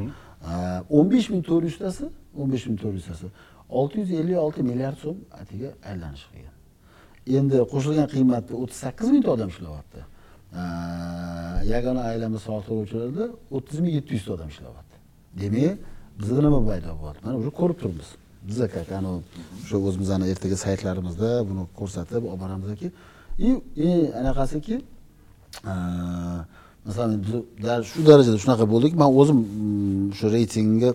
O'n 0.97 1.07
besh 1.13 1.29
ming 1.33 1.43
to'rt 1.51 1.65
yuztasi 1.71 2.05
o'n 2.41 2.49
besh 2.53 2.67
ming 2.69 2.79
to'rt 2.83 2.97
yuztasi. 3.01 3.29
olti 3.69 4.01
yuz 4.01 4.11
ellik 4.21 4.39
olti 4.39 4.63
milliard 4.71 4.99
so'm 5.05 5.17
atigi 5.41 5.69
aylanish 5.91 6.25
qilgan. 6.33 6.55
Endi 7.39 7.57
qo'shilgan 7.73 8.09
qiymatda 8.15 8.53
o'ttiz 8.63 8.79
sakkiz 8.85 9.09
mingta 9.15 9.31
odam 9.37 9.49
ishlayapti. 9.55 10.01
Yagona 11.73 12.03
aylanma 12.11 12.39
soliq 12.47 12.65
to'lovchilarda 12.71 13.25
o'ttiz 13.57 13.79
ming 13.85 13.93
yetti 13.99 14.11
yuzta 14.17 14.31
odam 14.37 14.49
ishlayapti. 14.55 14.97
Demak 15.41 15.75
bizda 16.21 16.41
nima 16.47 16.61
paydo 16.71 16.91
bo'lyapti 17.01 17.23
mana 17.27 17.37
уже 17.43 17.51
ko'rib 17.61 17.79
turibmiz. 17.83 18.09
Biza 18.49 18.67
как 18.75 18.89
anavi 18.99 19.19
o'sha 19.63 19.77
o'zimizni 19.89 20.27
ertaga 20.33 20.57
saytlarimizda 20.67 21.29
buni 21.49 21.63
ko'rsatib 21.79 22.23
olib 22.31 22.41
boramizki 22.45 22.89
и 23.39 23.49
eng 23.77 24.13
anaqasiki 24.21 24.77
masalan 26.87 27.13
shu 27.91 27.99
darajada 28.07 28.39
shunaqa 28.45 28.65
bo'ldik 28.73 28.93
man 29.03 29.11
o'zim 29.21 29.39
shu 30.19 30.27
reytingda 30.37 30.91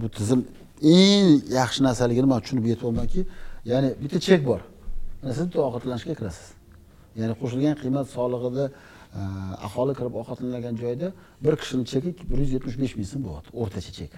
bu 0.00 0.06
tizim 0.18 0.40
eng 0.82 1.28
yaxshi 1.58 1.80
narsaligini 1.86 2.28
man 2.32 2.40
tushunib 2.42 2.66
yetyapmanki 2.72 3.20
ya'ni 3.70 3.88
bitta 4.02 4.18
chek 4.26 4.40
bor 4.48 4.60
siz 5.36 5.44
bitta 5.46 5.60
ovqatlanishga 5.68 6.14
kirasiz 6.20 6.46
ya'ni 7.20 7.34
qo'shilgan 7.40 7.74
qiymat 7.82 8.06
solig'ida 8.16 8.64
aholi 9.66 9.92
kirib 9.98 10.14
ovqatlanadigan 10.20 10.74
joyda 10.82 11.06
bir 11.44 11.54
kishini 11.60 11.84
cheki 11.92 12.10
bir 12.30 12.38
yuz 12.42 12.50
yetmish 12.56 12.76
besh 12.82 12.94
ming 12.98 13.08
so'm 13.12 13.22
bo'lyapti 13.26 13.50
o'rtacha 13.62 13.92
chek 13.98 14.12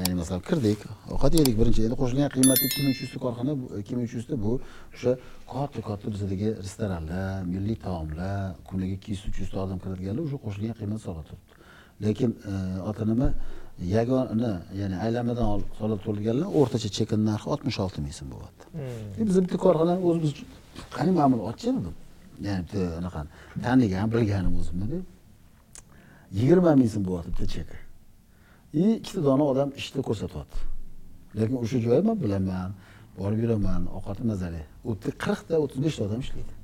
ya'ni 0.00 0.14
masalan 0.20 0.42
kirdik 0.48 0.80
ovqat 1.14 1.32
yedik. 1.40 1.54
Birinchi 1.60 1.80
endi 1.86 1.96
qo'shilgan 2.02 2.28
qiymatda 2.34 2.64
ikki 2.68 2.80
ming 2.84 2.92
uch 2.94 3.00
yuzta 3.04 3.18
korxona 3.24 3.52
ikki 3.80 3.92
ming 3.96 4.06
uch 4.08 4.14
yuzta 4.18 4.34
bu 4.44 4.52
o'sha 4.94 5.12
katta 5.52 5.80
katta 5.88 6.06
bizdagi 6.14 6.48
restoranlar 6.66 7.44
milliy 7.54 7.76
taomlar 7.86 8.36
kuniga 8.68 8.94
ikki 8.98 9.08
yuz 9.14 9.22
uch 9.30 9.38
yuzta 9.42 9.56
odam 9.64 9.78
kiradiganlar 9.84 10.22
уже 10.28 10.36
qo'shilgan 10.44 10.74
qiymat 10.80 11.00
solig'i 11.06 11.24
turibdi. 11.28 11.52
Lekin 12.04 12.30
e, 12.52 12.54
ota 12.90 13.02
nima 13.10 13.28
yagona 13.96 14.52
ya'ni 14.80 14.96
aylanmadan 15.04 15.46
ol- 15.54 15.68
soliq 15.80 16.00
to'laganlar 16.06 16.48
o'rtacha 16.58 16.88
chekini 16.96 17.24
narxi 17.30 17.46
oltmish 17.52 17.78
olti 17.84 17.98
ming 18.04 18.14
so'm 18.18 18.28
bo'lyapti. 18.34 18.64
E, 19.18 19.22
biz 19.28 19.36
bitta 19.44 19.56
korxonani 19.66 20.00
o'zimiz 20.08 20.32
qani 20.96 21.10
man 21.18 21.28
buni 21.32 21.42
ochib 21.50 21.74
dedim 21.78 21.94
ya'ni 22.46 22.62
bitta 22.66 22.80
anaqa 23.00 23.20
tanigan 23.66 24.06
bilganim 24.14 24.52
o'zimda 24.60 24.86
yigirma 26.38 26.72
ming 26.80 26.90
so'm 26.94 27.04
bo'lyapti 27.08 27.30
bitta 27.34 27.46
cheki 27.54 27.76
ikkita 28.72 29.20
dona 29.28 29.44
odam 29.52 29.68
ishda 29.80 30.00
ko'rsatyapti. 30.08 30.58
Lekin 31.38 31.56
o'sha 31.62 31.78
joyda 31.86 32.02
man 32.08 32.18
bilaman 32.24 32.70
borib 33.18 33.38
yuraman 33.44 33.82
ovqati 33.96 34.22
mazali 34.30 34.62
u 34.88 34.90
yerda 34.94 35.10
qirqta 35.24 35.54
o'ttiz 35.64 35.80
beshta 35.86 36.02
odam 36.08 36.20
ishlaydi. 36.24 36.54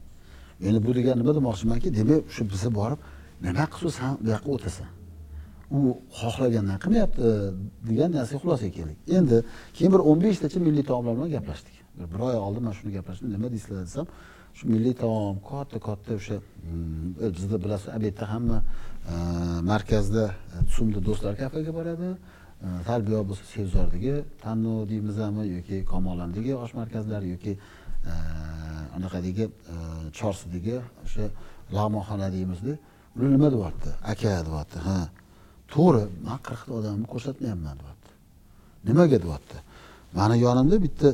Endi 0.67 0.79
bu 0.87 0.91
degani 0.99 1.19
nima 1.23 1.33
demoqchimanki 1.38 1.88
demak 1.99 2.23
shu 2.35 2.43
biza 2.53 2.71
borib 2.79 3.00
nima 3.47 3.65
qilsa 3.75 3.91
san 3.99 4.12
bu 4.23 4.29
yoqqa 4.35 4.50
o'tasan. 4.57 4.88
U 5.77 5.79
xohlagandan 6.21 6.79
qilmayapti 6.85 7.27
degan 7.88 8.11
narsaga 8.17 8.38
xulosaga 8.43 8.73
keldik. 8.79 8.99
Endi 9.19 9.37
keyin 9.77 9.91
bir 9.95 10.00
o'n 10.09 10.19
beshtacha 10.25 10.59
milliy 10.67 10.85
taomlar 10.91 11.12
bilan 11.19 11.31
gaplashdik. 11.37 11.77
Bir 12.12 12.21
oy 12.29 12.37
oldin 12.47 12.62
man 12.67 12.75
shuni 12.79 12.93
gaplashdim. 12.99 13.29
Nima 13.37 13.49
deysizlar 13.55 13.83
desam 13.88 14.07
shu 14.57 14.65
milliy 14.75 14.95
taom 15.03 15.37
katta 15.50 15.79
katta 15.88 16.11
o'sha 16.19 16.37
hmm, 16.41 17.31
bizda 17.37 17.57
bilasiz 17.65 17.88
obedda 17.97 18.25
hamma 18.33 18.59
Э, 19.07 19.61
markazda 19.62 20.35
э, 20.52 20.64
tusumda 20.67 21.00
do'stlar 21.05 21.37
kafega 21.37 21.73
boradi. 21.73 22.09
Э, 22.62 22.67
Tarbiya 22.87 23.21
bo'lsa 23.28 23.45
sevzordagi 23.55 24.14
tanlov 24.43 24.88
deymizmi 24.90 25.45
yoki 25.57 25.76
komolandagi 25.93 26.52
osh 26.64 26.75
markazlari 26.81 27.28
yoki 27.35 27.52
anaqadagi 28.97 29.45
chorsidagi 30.19 30.76
o'sha 31.05 31.25
lag'monxona 31.76 32.28
deymizda. 32.37 32.73
Ular 33.17 33.31
nima 33.37 33.49
deyapti? 33.55 33.90
Aka 34.12 34.33
deyapti 34.49 34.78
ha. 34.87 34.99
To'g'ri 35.73 36.02
man 36.26 36.38
qirqta 36.47 36.71
odamni 36.78 37.07
ko'rsatmayapman 37.12 37.76
deyapti. 37.83 38.11
Nimaga 38.88 39.19
deyapti? 39.25 39.57
Mani 40.19 40.37
yonimda 40.47 40.76
bitta 40.87 41.09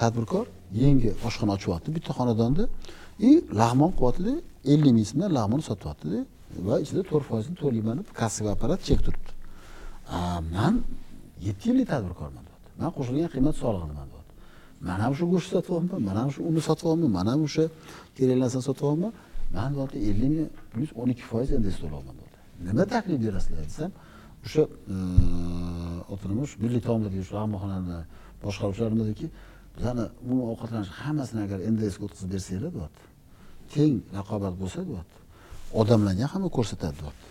tadbirkor 0.00 0.46
yangi 0.84 1.10
oshxona 1.26 1.52
ochyapti 1.58 1.88
bitta 1.96 2.10
xonadonda. 2.18 2.64
И 3.28 3.30
lag'mon 3.60 3.92
qilyaptida 3.98 4.32
ellik 4.72 4.92
ming 4.96 5.06
so'mdan 5.10 5.30
lag'mon 5.38 5.60
sotyaptida. 5.70 6.20
Va 6.68 6.74
ichida 6.84 7.02
to'rt 7.10 7.24
foizini 7.30 7.56
to'layman 7.62 7.96
deb 8.00 8.08
kassaga 8.20 8.50
apparat 8.56 8.80
chek 8.88 9.00
turibdi. 9.06 9.32
"A, 10.16 10.18
man 10.54 10.74
yetti 11.46 11.64
yillik 11.70 11.88
tadbirkorman 11.92 12.42
deyapti. 12.48 12.68
Man 12.80 12.90
qo'shilgan 12.96 13.30
qiymat 13.34 13.56
solig'iman 13.62 14.06
deyapti. 14.12 14.34
Man 14.86 14.98
ham 15.04 15.12
shu 15.18 15.24
go'sht 15.32 15.52
olyapman 15.56 16.00
man 16.08 16.16
ham 16.20 16.30
shu 16.34 16.40
unni 16.48 16.62
sotyapman 16.68 17.10
man 17.18 17.26
ham 17.30 17.40
o'sha 17.46 17.64
kerak 18.16 18.38
narsani 18.42 18.64
sotyapman 18.70 19.12
man 19.56 19.68
deyapti 19.74 19.98
ellik 20.10 20.30
ming 20.36 20.48
plyus 20.72 20.90
o'n 21.00 21.08
ikki 21.14 21.24
foiz 21.30 21.48
ndс 21.60 21.76
to'layapman 21.82 22.14
deyapti. 22.20 22.38
Nima 22.66 22.84
taklif 22.94 23.18
berasizlar 23.24 23.64
desam 23.70 23.90
o'sha 24.44 24.62
e, 24.94 24.96
oti 26.12 26.24
nima 26.30 26.42
shu 26.50 26.56
milliy 26.64 26.80
taomlarga 26.86 27.22
shu 27.28 27.32
lag'monxonani 27.38 27.98
boshqaruvchilarimizki 28.44 29.26
bizani 29.76 30.04
umuman 30.24 30.46
ovqatlanish 30.54 30.92
hammasini 31.00 31.40
agar 31.46 31.58
ndsga 31.72 32.02
o'tkazib 32.06 32.28
bersanglar 32.34 32.72
deyapti. 32.76 33.02
Teng 33.74 33.94
raqobat 34.18 34.54
bo'lsa 34.62 34.80
deyapti. 34.90 35.19
Odamlarga 35.80 36.26
hamma 36.32 36.48
ko'rsatadi 36.56 36.96
deyapti 37.00 37.28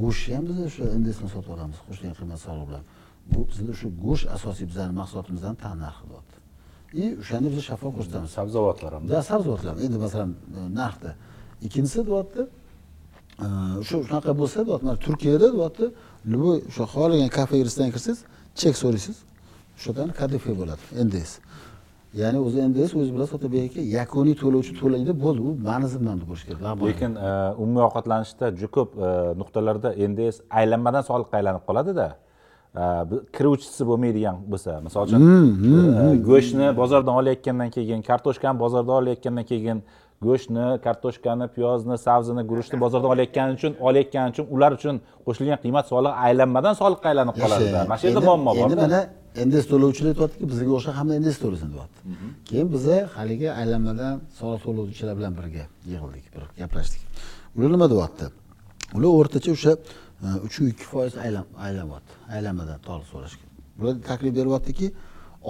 go'shtni 0.00 0.34
ham 0.36 0.44
biz 0.48 0.58
o'sha 0.66 0.84
ndsni 1.00 1.28
sotib 1.34 1.50
olamiz 1.56 1.78
qo'shilgan 1.86 2.14
qiymat 2.18 2.40
solig'i 2.46 2.66
bilan. 2.70 2.84
Bu 3.32 3.38
bizda 3.50 3.72
shu 3.80 3.86
go'sht 4.04 4.26
asosiy 4.36 4.66
bizani 4.70 4.92
mahsulotimizdan 5.00 5.54
tan 5.62 5.76
narxi 5.84 6.04
deyapti 6.10 6.36
и 7.00 7.04
o'shani 7.22 7.48
biz 7.54 7.62
shaffof 7.68 7.92
ko'rsatamiz. 7.96 8.30
Sabzavotlar 8.38 8.92
ham 8.96 9.04
да 9.10 9.22
sabzavotlar. 9.30 9.74
Endi 9.86 9.98
masalan 10.04 10.30
e, 10.58 10.60
narxda 10.80 11.10
ikkinchisi 11.66 12.00
deyapti 12.10 12.42
shu 13.88 13.96
shunaqa 14.06 14.32
bo'lsa 14.40 14.58
deyapti 14.66 14.84
mana 14.88 14.98
turkiyada 15.06 15.48
deyapti 15.56 15.84
любой 16.32 16.58
o'sha 16.70 16.84
xohlagan 16.92 17.30
kafe 17.38 17.54
restoran 17.66 17.90
kirsangiz 17.94 18.20
chek 18.60 18.74
so'raysiz. 18.82 19.16
O'sha 19.76 19.88
yerdan 19.90 20.10
kdf 20.18 20.44
bo'ladi 20.60 20.82
nds 21.06 21.30
ya'ni 22.14 22.38
o'zi 22.46 22.58
nds 22.70 22.90
o'zi 23.00 23.10
bilasiz 23.14 23.34
otabek 23.38 23.70
aka 23.70 23.80
yakuniy 23.98 24.34
to'lovchi 24.42 24.72
to'laydi 24.80 25.12
bo'ldi. 25.24 25.40
U 25.48 25.50
mani 25.68 25.86
zimmamda 25.94 26.24
bo'lishi 26.30 26.46
kerak 26.48 26.82
lekin 26.88 27.12
e, 27.26 27.28
umumiy 27.62 27.82
ovqatlanishda 27.88 28.46
juda 28.60 28.70
ko'p 28.76 28.90
e, 29.06 29.08
nuqtalarda 29.40 29.88
nds 30.10 30.34
aylanmadan 30.60 31.02
soliqqa 31.10 31.34
aylanib 31.40 31.64
qoladida 31.68 32.08
E, 32.76 32.82
kiruvchisi 33.36 33.82
bo'lmaydigan 33.90 34.36
bo'lsa 34.52 34.70
misol 34.86 35.02
uchun 35.06 35.22
e, 36.02 36.04
go'shtni 36.28 36.66
bozordan 36.80 37.14
olayotgandan 37.20 37.70
keyin 37.76 38.02
kartoshkani 38.08 38.58
bozordan 38.64 38.94
olayotgandan 39.02 39.44
keyin 39.50 39.78
go'shtni 40.26 40.66
kartoshkani 40.84 41.46
piyozni 41.54 41.96
sabzini 42.06 42.42
guruchni 42.50 42.80
bozordan 42.84 43.10
olayotgani 43.14 43.52
uchun 43.58 43.72
olayotgani 43.88 44.28
uchun 44.34 44.46
ular 44.54 44.70
uchun 44.78 45.00
qo'shilgan 45.26 45.58
qiymat 45.64 45.84
solig'i 45.92 46.14
aylanmadan 46.26 46.74
soliqqa 46.82 47.06
aylanib 47.12 47.36
qoladida 47.42 47.80
mana 47.88 47.98
shu 48.00 48.06
yerda 48.06 48.20
Endi- 48.20 48.28
muammo 48.28 48.50
endi 48.54 48.76
bor 48.76 48.82
mana 48.84 49.00
nds 49.36 49.64
to'lovchilar 49.70 50.10
aytyaptiki 50.12 50.46
bizga 50.52 50.70
o'xshab 50.76 50.94
hamma 51.00 51.14
nds 51.22 51.36
to'lasin 51.42 51.70
deyapti 51.74 52.00
keyin 52.48 52.68
biza 52.74 52.96
haligi 53.16 53.48
aylanmadan 53.60 54.14
soliq 54.40 54.62
to'lovchilar 54.66 55.14
bilan 55.18 55.32
birga 55.38 55.64
yig'ildik 55.92 56.26
bir 56.34 56.42
gaplashdik. 56.60 57.02
Ular 57.56 57.70
nima 57.74 57.86
deyapti? 57.94 58.26
Ular 58.96 59.10
o'rtacha 59.20 59.50
o'sha 59.56 59.72
e, 60.26 60.28
uch 60.46 60.56
ikki 60.72 60.86
foiz 60.92 61.14
aylan 61.24 61.46
aylanyapti 61.66 62.12
aylanmadan 62.36 62.78
soliq 62.88 63.06
so'rashga. 63.12 63.44
Ular 63.80 63.94
taklif 64.10 64.32
beryaptiki 64.40 64.86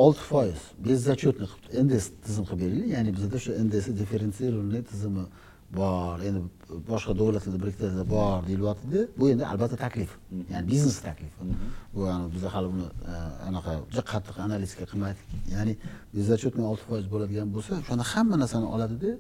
olti 0.04 0.22
foiz 0.30 0.60
беззачетный 0.86 1.48
qilib 1.52 1.84
nds 1.86 2.04
tizim 2.24 2.44
qilib 2.48 2.60
beraylik 2.64 2.88
ya'ni 2.96 3.10
bizada 3.16 3.36
o'sha 3.40 3.52
nds 3.66 3.86
differentsированный 4.00 4.82
tizimi 4.90 5.24
bor 5.78 6.18
endi 6.28 6.40
boshqa 6.90 7.12
davlatlarda 7.20 7.58
biriktada 7.64 8.04
bor 8.14 8.38
deyilyaptida 8.48 9.00
bu 9.18 9.24
endi 9.32 9.44
albatta 9.52 9.76
taklif 9.84 10.10
ya'ni 10.52 10.66
biznes 10.72 10.98
taklifi 11.08 11.42
bu 11.94 12.00
yani 12.10 12.24
biza 12.34 12.48
hali 12.54 12.66
uni 12.74 12.86
e, 13.12 13.14
anaqa 13.48 13.70
juda 13.90 14.02
qattiq 14.12 14.36
analitika 14.46 14.84
qilmadik 14.90 15.26
ya'ni 15.54 15.72
беззачетный 16.14 16.64
olti 16.70 16.84
foiz 16.88 17.04
bo'ladigan 17.12 17.48
bo'lsa 17.54 17.72
o'shanda 17.82 18.04
hamma 18.12 18.36
narsani 18.42 18.66
oladida 18.74 19.10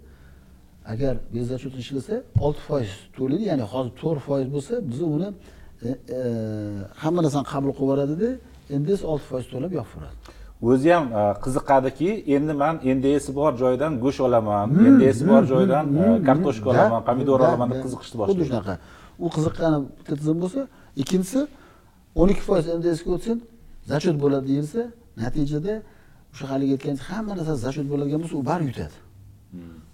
agar 0.92 1.14
беззачетный 1.34 1.82
ishlasa 1.86 2.14
olti 2.46 2.62
foiz 2.68 2.90
to'laydi 3.16 3.44
ya'ni 3.50 3.64
hozir 3.72 3.92
to'rt 4.02 4.20
foiz 4.28 4.46
bo'lsa 4.54 4.74
biz 4.90 5.00
uni 5.16 5.28
e, 5.88 5.90
e, 6.16 6.20
hamma 7.02 7.20
narsani 7.26 7.46
qabul 7.52 7.70
qilib 7.78 7.84
yuboradida 7.84 8.30
nds 8.80 9.00
olti 9.12 9.26
foiz 9.30 9.46
to'lab 9.52 9.72
yopib 9.78 9.92
yuboradi 9.94 10.39
o'zi 10.62 10.88
ham 10.94 11.04
e, 11.20 11.22
qiziqadiki 11.44 12.10
endi 12.36 12.52
man 12.62 12.74
nds'i 12.96 13.30
bor 13.38 13.52
joydan 13.62 13.92
go'sht 14.04 14.20
olaman. 14.26 14.66
Nds'i 14.94 15.24
bor 15.30 15.42
joydan 15.52 15.84
e, 16.02 16.04
kartoshka 16.28 16.70
olaman 16.72 17.02
pomidor 17.08 17.40
olaman 17.46 17.68
deb 17.72 17.80
qiziqishni 17.84 18.14
xuddi 18.14 18.20
boshlaydi 18.20 18.48
shunaqa. 18.50 18.74
U 19.24 19.26
qiziqqani 19.36 19.78
bitta 19.98 20.14
tizim 20.20 20.38
bo'lsa 20.42 20.60
ikkinchisi 21.02 21.40
o'n 22.20 22.28
ikki 22.32 22.44
foiz 22.48 22.64
ndsga 22.78 23.10
o'tsin 23.16 23.36
zachет 23.92 24.16
bo'ladi 24.24 24.46
deyilsa 24.50 24.80
natijada 25.22 25.74
o'sha 26.32 26.44
haligi 26.52 26.72
aytgan 26.76 26.96
hamma 27.08 27.32
narsa 27.38 27.54
zachет 27.66 27.86
bo'ladigan 27.92 28.20
bo'lsa 28.22 28.36
u 28.42 28.44
bari 28.50 28.64
yutadi. 28.70 28.96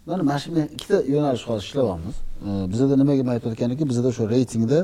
Mana 0.08 0.22
mana 0.28 0.38
shu 0.42 0.48
ikkita 0.76 0.96
yo'nalish 1.14 1.44
hozir 1.48 1.64
ishlayapmiz 1.68 2.16
Ee, 2.44 2.72
bizada 2.72 2.96
nimaga 2.96 3.22
man 3.24 3.32
aytayotgan 3.32 3.70
ekan 3.74 3.88
bizada 3.88 4.08
o'sha 4.12 4.24
reytingda 4.34 4.78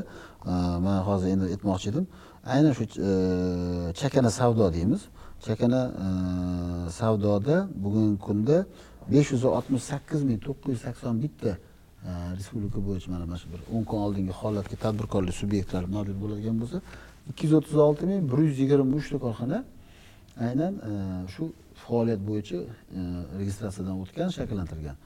e, 0.51 0.53
man 0.85 0.99
hozir 1.07 1.27
endi 1.33 1.45
aytmoqchi 1.53 1.87
edim. 1.91 2.05
Aynan 2.53 2.73
shu 2.77 2.83
e, 2.83 3.09
chakana 3.99 4.31
savdo 4.39 4.65
deymiz 4.73 5.01
chakana 5.47 5.81
e, 6.05 6.91
savdoda 6.99 7.55
bugungi 7.83 8.17
kunda 8.25 8.65
besh 9.11 9.31
yuz 9.33 9.43
oltmish 9.57 9.83
sakkiz 9.91 10.21
ming 10.29 10.39
to'qqiz 10.47 10.71
yuz 10.73 10.81
sakson 10.87 11.15
bitta 11.23 11.51
e, 12.07 12.09
respublika 12.37 12.79
bo'yicha 12.87 13.07
mana 13.13 13.25
mana 13.29 13.37
shu 13.41 13.47
bir 13.53 13.61
o'n 13.75 13.83
kun 13.89 13.99
oldingi 14.05 14.33
holatga 14.41 14.75
tadbirkorlik 14.85 15.35
subyektlari 15.41 15.87
mavjud 15.95 16.17
bo'ladigan 16.23 16.55
bo'lsa 16.61 16.77
ikki 17.29 17.43
yuz 17.45 17.53
o'ttiz 17.59 17.77
olti 17.87 18.03
ming 18.11 18.21
bir 18.31 18.39
yuz 18.47 18.57
yigirma 18.63 18.95
uchta 19.01 19.17
korxona 19.25 19.59
aynan 20.47 20.73
e, 20.89 20.91
shu 21.33 21.43
faoliyat 21.83 22.21
bo'yicha 22.29 22.59
registratsiyadan 23.39 23.95
o'tgan 24.03 24.29
shakllantirgan 24.37 24.97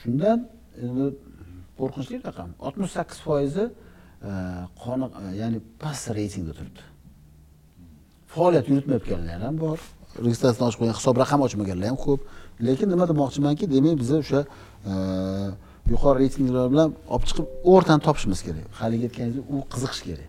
shundan 0.00 0.38
endi 0.84 1.06
qo'rqinchli 1.78 2.16
raqam 2.28 2.50
oltmish 2.66 2.92
sakkiz 2.98 3.18
foizi 3.28 3.64
qoniq 4.84 5.12
ya'ni 5.40 5.58
past 5.82 6.06
reytingda 6.18 6.52
turibdi. 6.58 6.82
Faoliyat 8.36 8.68
yuritmayotganlar 8.72 9.40
ham 9.48 9.56
bor. 9.64 9.78
Registratsiyani 10.26 10.68
ochib 10.70 10.80
qo'ygan 10.80 10.96
hisob 11.00 11.16
raqam 11.22 11.40
ochmaganlar 11.46 11.88
ham 11.92 11.98
ko'p. 12.06 12.20
Lekin 12.68 12.88
nima 12.94 13.04
demoqchimanki 13.12 13.64
demak 13.74 13.98
biza 14.02 14.16
o'sha 14.22 14.40
e, 14.90 14.94
yuqori 15.92 16.18
reytinglar 16.22 16.66
bilan 16.72 16.94
olib 17.14 17.26
chiqib 17.28 17.46
o'rtani 17.72 18.02
topishimiz 18.06 18.40
kerak. 18.46 18.66
Haligi 18.80 19.08
aytganingizdek 19.08 19.46
u 19.54 19.62
qiziqish 19.72 20.02
kerak. 20.08 20.28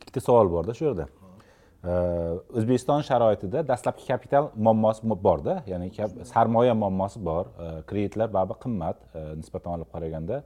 Ikkita 0.00 0.20
savol 0.26 0.50
borda 0.54 0.74
shu 0.78 0.84
yerda. 0.88 1.06
E, 1.90 1.92
O'zbekiston 2.58 3.06
sharoitida 3.10 3.62
dastlabki 3.70 4.04
kapital 4.10 4.50
muammosi 4.66 5.02
borda 5.28 5.54
ya'ni 5.72 5.88
sarmoya 6.32 6.74
muammosi 6.82 7.18
bor. 7.30 7.44
E, 7.64 7.68
kreditlar 7.90 8.28
baribir 8.36 8.58
qimmat 8.64 8.98
nisbatan 9.40 9.70
olib 9.76 9.88
qaraganda. 9.94 10.42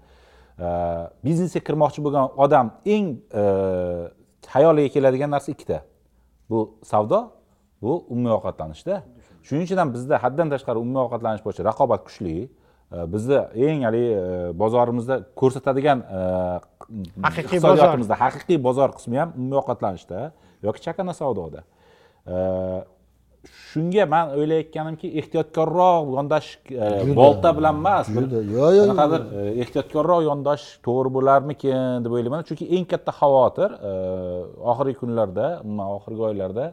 Biznesga 1.26 1.60
kirmoqchi 1.68 2.00
bo'lgan 2.06 2.36
odam 2.44 2.66
eng 2.94 3.06
hayoliga 3.32 4.12
xayoliga 4.54 4.90
keladigan 4.94 5.30
narsa 5.34 5.52
ikkita. 5.56 5.78
Bu 6.54 6.60
savdo 6.90 7.20
bu 7.82 7.92
umumiy 8.08 8.34
ovqatlanishda. 8.38 9.02
Shuning 9.46 9.66
uchun 9.66 9.80
ham 9.82 9.90
bizda 9.96 10.20
haddan 10.24 10.52
tashqari 10.54 10.78
umumiy 10.84 11.02
ovqatlanish 11.06 11.42
bo'yicha 11.46 11.66
raqobat 11.70 12.06
kuchli. 12.08 12.36
Bizni 13.14 13.38
eng 13.66 13.80
haligi 13.88 14.10
e, 14.14 14.26
bozorimizda 14.62 15.16
ko'rsatadigan 15.40 16.02
e, 16.18 16.20
Haqiqiy 17.26 17.58
iqtisodiyotimizda 17.58 18.16
haqiqiy 18.20 18.58
bozor 18.66 18.92
qismi 18.96 19.20
ham 19.22 19.32
umumiy 19.36 19.58
ovqatlanishda 19.62 20.18
yoki 20.66 20.82
chakana 20.86 21.14
savdoda 21.16 21.64
shunga 23.70 24.04
man 24.14 24.32
o'ylayotganimki 24.38 25.08
ehtiyotkorroq 25.20 26.12
yondashish 26.16 26.72
e, 26.72 27.16
bolta 27.16 27.50
bilan 27.56 27.80
emas 27.80 28.06
qanaqadir 28.14 29.22
e, 29.40 29.42
ehtiyotkorroq 29.64 30.22
yondashish 30.28 30.78
to'g'ri 30.86 31.12
bo'larmikin 31.16 32.04
deb 32.04 32.16
o'ylayman. 32.16 32.46
Chunki 32.48 32.68
eng 32.76 32.86
katta 32.92 33.12
xavotir 33.20 33.70
e, 33.90 33.92
oxirgi 34.72 34.96
kunlarda 35.02 35.46
umuman 35.64 35.92
oxirgi 35.98 36.26
oylarda 36.30 36.66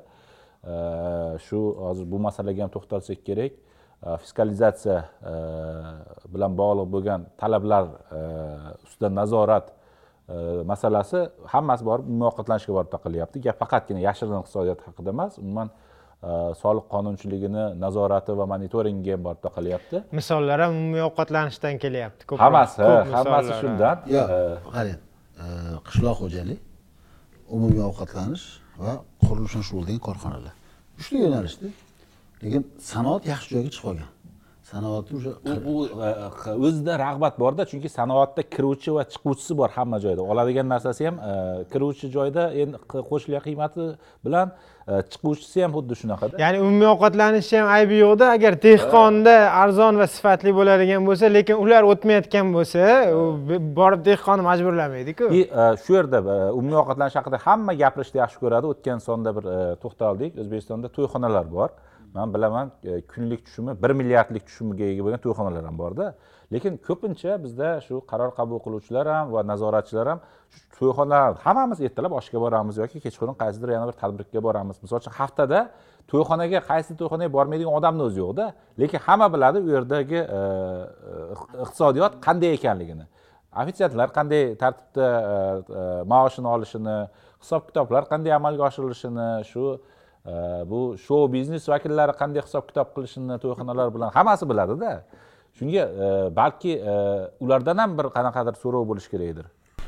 shu 1.48 1.60
hozir 1.86 2.06
bu 2.14 2.18
masalaga 2.28 2.64
ham 2.64 2.72
to'xtalsak 2.76 3.20
kerak 3.28 3.54
fiskalizatsiya 4.24 4.98
bilan 6.34 6.58
bog'liq 6.62 6.88
bo'lgan 6.96 7.30
talablar 7.42 7.84
ustidan 8.86 9.16
nazorat 9.22 9.72
masalasi 10.72 11.20
hammasi 11.54 11.84
borib 11.90 12.06
umumiy 12.10 12.28
ovqatlanishga 12.32 12.74
borib 12.78 12.92
taqalyapti 12.96 13.42
gap 13.46 13.58
faqatgina 13.64 14.02
yashirin 14.08 14.38
iqtisodiyot 14.42 14.86
haqida 14.88 15.10
emas 15.16 15.34
umuman 15.44 15.70
soliq 16.64 16.86
qonunchiligini 16.94 17.64
nazorati 17.84 18.32
va 18.40 18.46
monitoringi 18.54 19.12
ham 19.16 19.24
borib 19.28 19.48
qilyapti 19.58 19.98
misollar 20.20 20.60
ham 20.64 20.72
umumiy 20.80 21.04
ovqatlanishdan 21.10 21.76
kelyapti. 21.84 22.22
Hammasi 22.44 22.78
Ko'p 22.82 23.14
hammasi 23.16 23.50
misollar. 23.50 23.62
shundan. 23.62 23.98
Yo 24.16 24.24
E, 24.38 24.40
qarang 24.76 25.00
e, 25.44 25.46
qishloq 25.88 26.18
xo'jalik 26.22 26.60
umumiy 27.56 27.82
ovqatlanish 27.90 28.46
va 28.82 28.92
qurilishni 29.26 29.64
shug'ullangan 29.68 30.02
korxonalar. 30.08 30.54
Uchta 31.00 31.16
yo'nalishda 31.26 31.68
lekin 32.44 32.62
sanoat 32.92 33.22
yaxshi 33.32 33.50
joyga 33.56 33.70
chiqib 33.74 33.86
qolgan 33.88 34.10
sanoatni 34.72 35.18
o'sha 35.18 35.32
u 35.72 35.76
e, 36.08 36.52
o'zida 36.68 36.94
rag'bat 37.06 37.40
borda 37.44 37.64
chunki 37.72 37.90
sanoatda 38.00 38.42
kiruvchi 38.56 38.92
va 38.98 39.04
chiquvchisi 39.14 39.58
bor 39.62 39.70
hamma 39.78 39.98
joyda. 40.06 40.22
Oladigan 40.32 40.68
narsasi 40.74 41.08
ham 41.08 41.18
e, 41.30 41.34
kiruvchi 41.74 42.08
joyda 42.16 42.44
endi 42.62 42.78
qo'shilgan 43.10 43.44
qiymati 43.48 43.88
bilan 44.26 44.48
e, 44.88 44.94
chiquvchisi 45.12 45.64
ham 45.64 45.72
xuddi 45.78 46.00
shunaqada. 46.02 46.40
Ya'ni 46.44 46.64
umumiy 46.66 46.90
ovqatlanishni 46.94 47.58
ham 47.62 47.70
aybi 47.78 48.00
yo'qda. 48.06 48.32
Agar 48.38 48.54
dehqonda 48.68 49.36
arzon 49.64 49.94
va 50.02 50.08
sifatli 50.16 50.56
bo'ladigan 50.60 51.06
bo'lsa 51.10 51.34
lekin 51.38 51.56
ular 51.64 51.84
o'tmayotgan 51.92 52.56
bo'lsa 52.56 52.82
borib 53.80 54.02
dehqonni 54.10 54.44
majburlamaydiku. 54.50 55.26
И 55.40 55.42
shu 55.84 56.00
yerda 56.00 56.20
umumiy 56.60 56.80
ovqatlanish 56.84 57.18
haqida 57.20 57.38
hamma 57.48 57.74
gapirishni 57.84 58.18
yaxshi 58.24 58.38
ko'radi. 58.44 58.66
O'tgan 58.74 59.00
sonda 59.08 59.30
bir 59.38 59.46
to'xtaldik. 59.84 60.32
O'zbekistonda 60.42 60.88
to'yxonalar 60.98 61.48
bor 61.58 61.72
man 62.16 62.34
bilaman 62.34 62.72
kunlik 63.14 63.46
tushumi 63.46 63.72
bir 63.84 63.92
milliardlik 64.00 64.44
tushumiga 64.48 64.86
ega 64.94 65.04
bo'lgan 65.06 65.22
to'yxonalar 65.26 65.64
ham 65.70 65.78
borda. 65.84 66.06
Lekin 66.54 66.74
ko'pincha 66.88 67.38
bizda 67.44 67.70
shu 67.86 68.02
qaror 68.12 68.32
qabul 68.40 68.60
qiluvchilar 68.66 69.06
ham 69.16 69.26
va 69.36 69.42
nazoratchilar 69.52 70.08
ham 70.12 70.20
shu 70.54 70.60
to'yxonalar 70.80 71.40
hammamiz 71.46 71.80
ertalab 71.88 72.14
oshga 72.20 72.40
boramiz 72.46 72.76
yoki 72.84 72.98
kechqurun 73.06 73.36
qaysidir 73.42 73.70
yana 73.76 73.86
bir 73.90 73.96
tadbirga 74.02 74.42
boramiz. 74.48 74.76
Misol 74.84 74.98
uchun 75.02 75.14
haftada 75.20 75.60
to'yxonaga 76.12 76.60
qaysi 76.72 76.92
to'yxonaga 77.00 77.32
bormaydigan 77.38 77.74
odamni 77.80 78.04
o'zi 78.08 78.20
yo'qda. 78.24 78.46
Lekin 78.82 79.00
hamma 79.08 79.28
biladi 79.36 79.58
u 79.68 79.70
yerdagi 79.76 80.20
e, 80.38 80.40
e, 80.40 81.14
iqtisodiyot 81.64 82.14
qanday 82.26 82.52
ekanligini. 82.58 83.06
Ofitsiantlar 83.62 84.10
qanday 84.18 84.44
tartibda 84.64 85.08
e, 85.80 85.82
maoshini 86.14 86.48
olishini 86.56 86.98
hisob 87.42 87.62
kitoblar 87.70 88.04
qanday 88.12 88.32
amalga 88.40 88.64
oshirilishini 88.70 89.30
shu 89.52 89.64
bu 90.72 90.98
shou 91.06 91.28
biznes 91.34 91.66
vakillari 91.70 92.14
qanday 92.22 92.42
hisob 92.48 92.64
kitob 92.70 92.88
qilishini 92.96 93.36
to'yxonalar 93.44 93.88
bilan 93.96 94.10
hammasi 94.18 94.50
biladida. 94.52 94.92
Shunga 95.58 95.84
e, 96.06 96.36
balki 96.36 96.74
e, 96.78 96.94
ulardan 97.40 97.78
ham 97.78 97.98
bir 97.98 98.08
qanaqadir 98.18 98.56
so'rov 98.64 98.88
bo'lishi 98.90 99.10
kerakdir. 99.14 99.46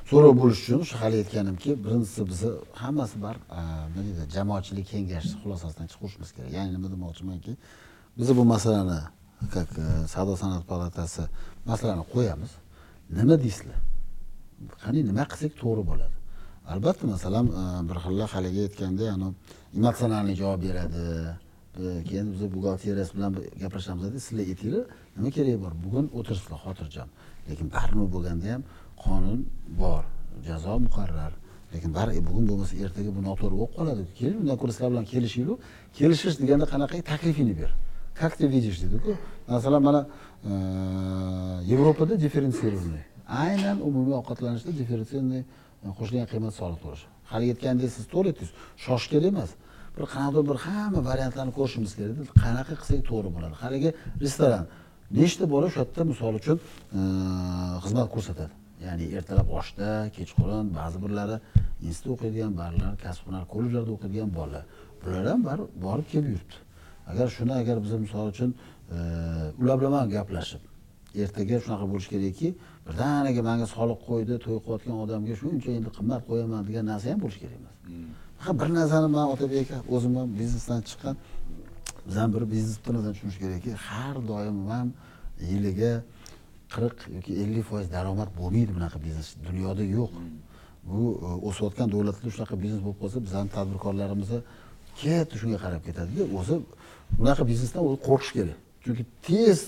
So'rov 0.09 0.33
bo'lish 0.41 0.59
uchun 0.63 0.81
o'sha 0.85 0.97
hali 1.03 1.15
aytganimki 1.23 1.71
birinchisi 1.85 2.21
bizni 2.29 2.51
hammasi 2.83 3.15
bir 3.25 3.35
e, 3.57 3.61
nima 3.93 4.01
deydi 4.07 4.23
jamoatchilik 4.35 4.87
kengashi 4.93 5.33
xulosasidan 5.43 5.87
chiqishimiz 5.91 6.29
kerak. 6.35 6.51
Ya'ni 6.57 6.71
nima 6.75 6.87
demoqchimanki 6.95 7.53
biz 8.17 8.37
bu 8.37 8.43
masalani 8.55 8.99
как 9.55 9.69
savdo 10.13 10.35
sanoat 10.43 10.65
palatasi 10.71 11.23
masalani 11.71 12.03
qo'yamiz. 12.13 12.51
Nima 13.19 13.35
deysizlar? 13.43 13.79
Qani 14.83 14.99
nima 15.09 15.23
qilsak 15.31 15.53
to'g'ri 15.61 15.83
bo'ladi? 15.91 16.15
Albatta 16.73 17.07
masalan 17.15 17.45
bir 17.89 17.97
xilla 18.05 18.25
haligi 18.33 18.61
aytgandek 18.67 19.09
anavi 19.15 19.33
emotsionalniy 19.77 20.36
javob 20.41 20.59
beradi. 20.67 21.03
E, 21.81 22.03
keyin 22.07 22.27
biz 22.33 22.41
buxgalteriyasi 22.55 23.13
bilan 23.17 23.31
gaplashamiz 23.63 24.03
dedi. 24.07 24.19
Sizlar 24.25 24.43
aytinglar 24.51 24.83
nima 25.17 25.29
keragi 25.38 25.59
bor? 25.65 25.73
Bugun 25.86 26.05
o'tirsizlar 26.17 26.59
xotirjam. 26.65 27.07
Lekin 27.49 27.67
baribir 27.75 28.07
bo'lganda 28.15 28.47
ham 28.53 28.62
qonun 29.03 29.39
bor. 29.81 30.03
Jazo 30.47 30.73
muqarrar. 30.88 31.33
Lekin 31.73 31.91
bari 31.97 32.12
e, 32.17 32.21
bugun 32.27 32.43
bo'lmasa 32.49 32.73
ertaga 32.83 33.09
bu 33.17 33.21
noto'g'ri 33.29 33.55
bo'lib 33.62 33.73
qoladi. 33.77 34.01
Keling 34.19 34.39
undan 34.43 34.57
ko'ra 34.62 34.71
sizlar 34.75 34.89
bilan 34.93 35.05
kelishaylik 35.13 35.57
kelishish 35.97 36.36
deganda 36.41 36.65
qanaqa 36.73 36.95
taklifingni 37.12 37.55
ber. 37.62 37.71
Как 38.13 38.38
ты 38.38 38.45
видишь 38.47 38.79
dediku 38.79 39.17
masalan 39.47 39.83
mana 39.83 40.07
e, 40.43 40.51
yevropada 41.65 42.15
differentsированный 42.15 43.05
aynan 43.27 43.81
umumiy 43.81 44.13
ovqatlanishda 44.21 44.71
differentsированный 44.71 45.43
qo'shilgan 45.97 46.27
qiymat 46.31 46.53
soliq 46.53 46.79
to'lash 46.83 47.03
hali 47.33 47.45
aytgandek 47.53 47.91
siz 47.97 48.05
to'g'ri 48.13 48.27
aytdingiz. 48.31 48.51
Shoshish 48.85 49.09
kerak 49.13 49.29
emas. 49.33 49.51
Bir 49.95 50.05
qanaqadir 50.13 50.45
bir 50.49 50.57
hamma 50.65 51.01
variantlarni 51.09 51.53
ko'rishimiz 51.59 51.91
kerak 51.99 52.33
qanaqa 52.43 52.73
qilsak 52.79 53.01
to'g'ri 53.09 53.29
bo'ladi? 53.35 53.55
Haligi 53.63 53.89
restoran 54.23 54.65
nechta 55.19 55.45
bola 55.53 55.65
o'sha 55.69 55.81
yerda 55.83 56.03
misol 56.11 56.33
uchun 56.41 56.57
e, 56.99 57.01
xizmat 57.83 58.07
ko'rsatadi? 58.15 58.53
Ya'ni 58.85 59.05
ertalab 59.17 59.47
oshda 59.59 59.87
kechqurun 60.17 60.65
ba'zi 60.79 60.97
birlari 61.03 61.37
institutda 61.87 62.13
o'qiydigan 62.15 62.51
ba'zilari 62.61 62.97
kasb 63.05 63.23
hunar 63.27 63.43
kollejlarda 63.53 63.91
o'qiydigan 63.97 64.29
bolalar. 64.37 64.63
Bular 65.03 65.23
ham 65.31 65.41
baribir 65.47 65.81
borib 65.85 66.07
kelib 66.11 66.29
yuribdi. 66.33 66.57
Agar 67.11 67.27
shuni 67.37 67.53
agar 67.61 67.77
biz 67.85 67.93
misol 68.05 68.25
uchun 68.33 68.49
e, 68.95 68.99
ular 69.61 69.77
bilan 69.81 70.05
gaplashib 70.15 70.61
ertaga 71.23 71.59
shunaqa 71.63 71.85
bo'lishi 71.91 72.09
kerakki 72.13 72.49
birdaniga 72.87 73.41
manga 73.49 73.67
soliq 73.75 73.99
qo'ydi 74.09 74.33
to'y 74.45 74.57
qilayotgan 74.63 74.95
odamga 75.03 75.33
shuncha 75.41 75.69
endi 75.77 75.89
qimmat 75.97 76.21
qo'yaman 76.29 76.61
degan 76.67 76.85
narsa 76.91 77.05
ham 77.11 77.19
bo'lishi 77.23 77.39
kerak 77.43 77.57
emas. 77.61 77.75
Faqat 78.37 78.55
bir 78.61 78.69
narsani 78.79 79.09
man 79.17 79.27
otabek 79.33 79.59
aka 79.63 79.77
o'zim 79.95 80.13
ham 80.19 80.29
biznesdan 80.39 80.79
chiqqan 80.89 81.15
biz 82.07 82.15
ham 82.21 82.29
bir 82.35 82.43
biznesdan 82.53 83.13
tushunish 83.15 83.37
kerakki 83.43 83.71
har 83.87 84.15
doim 84.31 84.57
ham 84.73 84.87
yiliga 85.51 85.93
qirq 86.73 86.97
yoki 87.15 87.31
ellik 87.43 87.65
foiz 87.69 87.87
daromad 87.95 88.29
bo'lmaydi 88.39 88.71
bunaqa 88.77 88.97
biznes 89.05 89.27
dunyoda 89.47 89.83
yo'q. 89.97 90.11
Bu 90.89 91.01
e, 91.27 91.29
o'sayotgan 91.49 91.87
davlatlarda 91.93 92.31
shunaqa 92.35 92.55
biznes 92.63 92.81
bo'lib 92.85 92.99
qolsa 93.03 93.17
bizani 93.27 93.49
tadbirkorlarimiz 93.57 94.31
katta 95.01 95.35
shunga 95.41 95.59
qarab 95.65 95.81
ketadida 95.87 96.23
o'zi 96.39 96.55
bunaqa 97.19 97.43
biznesdan 97.51 97.81
o'zi 97.87 97.97
qo'rqish 98.07 98.31
kerak. 98.37 98.57
Chunki 98.83 99.03
tez 99.27 99.59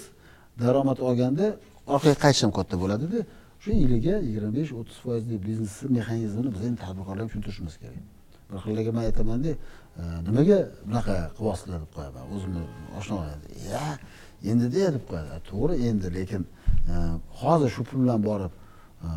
daromad 0.63 0.99
olganda 1.07 1.45
orqaga 1.93 2.17
qaytish 2.23 2.43
ham 2.45 2.51
katta 2.57 2.75
bo'ladida 2.83 3.19
shu 3.63 3.69
yiliga 3.81 4.15
yigirma 4.27 4.51
besh 4.59 4.71
o'ttiz 4.79 4.97
foizli 5.05 5.35
biznes 5.47 5.75
mexanizmini 5.97 6.49
biz 6.55 6.61
endi 6.67 6.79
tadbirkorlarga 6.85 7.27
tushuntirishimiz 7.29 7.75
kerak. 7.81 8.03
Bir 8.49 8.57
xillarga 8.65 8.91
man 8.97 9.03
aytamanda 9.09 9.51
e, 9.51 9.57
nimaga 10.27 10.57
bunaqa 10.87 11.15
qilyapsizlar 11.37 11.79
deb 11.83 11.91
qo'yaman 11.97 12.23
o'zimni 12.35 12.63
oshna 12.99 13.15
ya 13.71 13.85
endida 14.51 14.87
deb 14.95 15.03
qo'yadi. 15.09 15.29
To'g'ri 15.49 15.75
endi 15.89 16.07
lekin 16.17 16.41
e, 16.91 16.95
hozir 17.41 17.69
shu 17.75 17.81
pul 17.87 17.99
bilan 18.03 18.19
borib 18.29 18.53
e, 19.07 19.09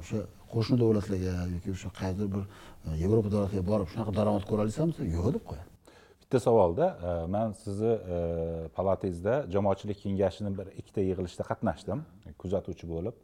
o'sha 0.00 0.18
qo'shni 0.52 0.76
davlatlarga 0.82 1.32
yoki 1.54 1.68
o'sha 1.76 1.88
qaysidir 2.00 2.28
bir 2.34 2.44
yevropa 3.02 3.28
davlatiga 3.34 3.64
borib 3.70 3.88
shunaqa 3.92 4.12
daromad 4.18 4.44
ko'ra 4.50 4.60
olasanmi 4.66 5.10
yo'q 5.16 5.26
deb 5.38 5.44
qo'yadi. 5.50 5.75
Bitta 6.26 6.40
savolda 6.40 6.98
e, 7.02 7.26
man 7.26 7.52
sizni 7.52 7.92
e, 7.92 8.68
palatangizda 8.74 9.46
jamoatchilik 9.50 9.98
kengashini 10.02 10.50
bir 10.58 10.66
ikkita 10.80 11.00
yig'ilishda 11.00 11.44
qatnashdim 11.46 12.02
kuzatuvchi 12.38 12.88
bo'lib. 12.90 13.14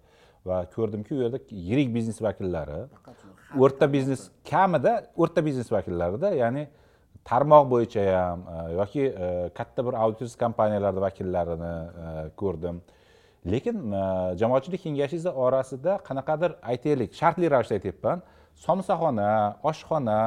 Va 0.47 0.63
ko'rdimki 0.75 1.15
u 1.15 1.23
yerda 1.23 1.39
yirik 1.51 1.91
biznes 1.95 2.23
vakillari 2.23 2.85
o'rta 3.59 3.89
biznes 3.93 4.31
kamida 4.51 4.95
o'rta 5.17 5.45
biznes 5.47 5.73
vakillarida 5.73 6.31
ya'ni 6.43 6.69
tarmoq 7.25 7.67
bo'yicha 7.75 8.07
ham 8.15 8.47
e, 8.55 8.57
yoki 8.79 9.05
katta 9.59 9.87
bir 9.87 9.99
auditorsiz 10.05 10.39
kompaniyalarni 10.45 11.01
vakillarini 11.09 11.75
ko'rdim. 12.39 12.81
Lekin 13.53 13.77
jamoatchilik 14.39 14.83
kengashingizni 14.87 15.35
orasida 15.45 15.99
qanaqadir 16.09 16.55
aytaylik 16.63 17.19
shartli 17.21 17.51
ravishda 17.51 17.81
aytyapman. 17.81 18.23
Somsaxona 18.67 19.31
oshxona 19.71 20.19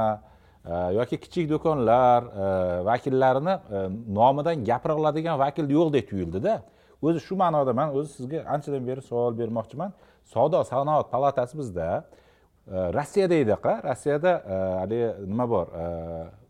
Э, 0.66 0.94
yoki 0.98 1.18
kichik 1.18 1.50
do'konlar 1.50 2.24
э, 2.24 2.86
vakillarini 2.86 3.56
э, 3.70 3.90
nomidan 4.18 4.64
gapira 4.66 4.96
oladigan 4.96 5.40
vakil 5.40 5.70
yo'qdek 5.70 6.10
tuyuldida 6.10 6.64
o'zi 7.02 7.20
shu 7.28 7.36
ma'noda 7.38 7.74
man 7.74 7.94
o'zi 7.98 8.10
sizga 8.18 8.40
anchadan 8.54 8.88
beri 8.88 9.02
savol 9.02 9.38
bermoqchiman. 9.38 9.92
Savdo 10.34 10.64
sanoat 10.64 11.12
palatasi 11.12 11.58
bizda 11.58 11.88
e, 12.02 12.78
rossiyada 12.98 13.36
ediqa 13.44 13.74
rossiyada 13.90 14.32
e, 14.54 14.56
haligi 14.82 15.10
nima 15.32 15.50
bor? 15.50 15.68
E, 15.68 15.86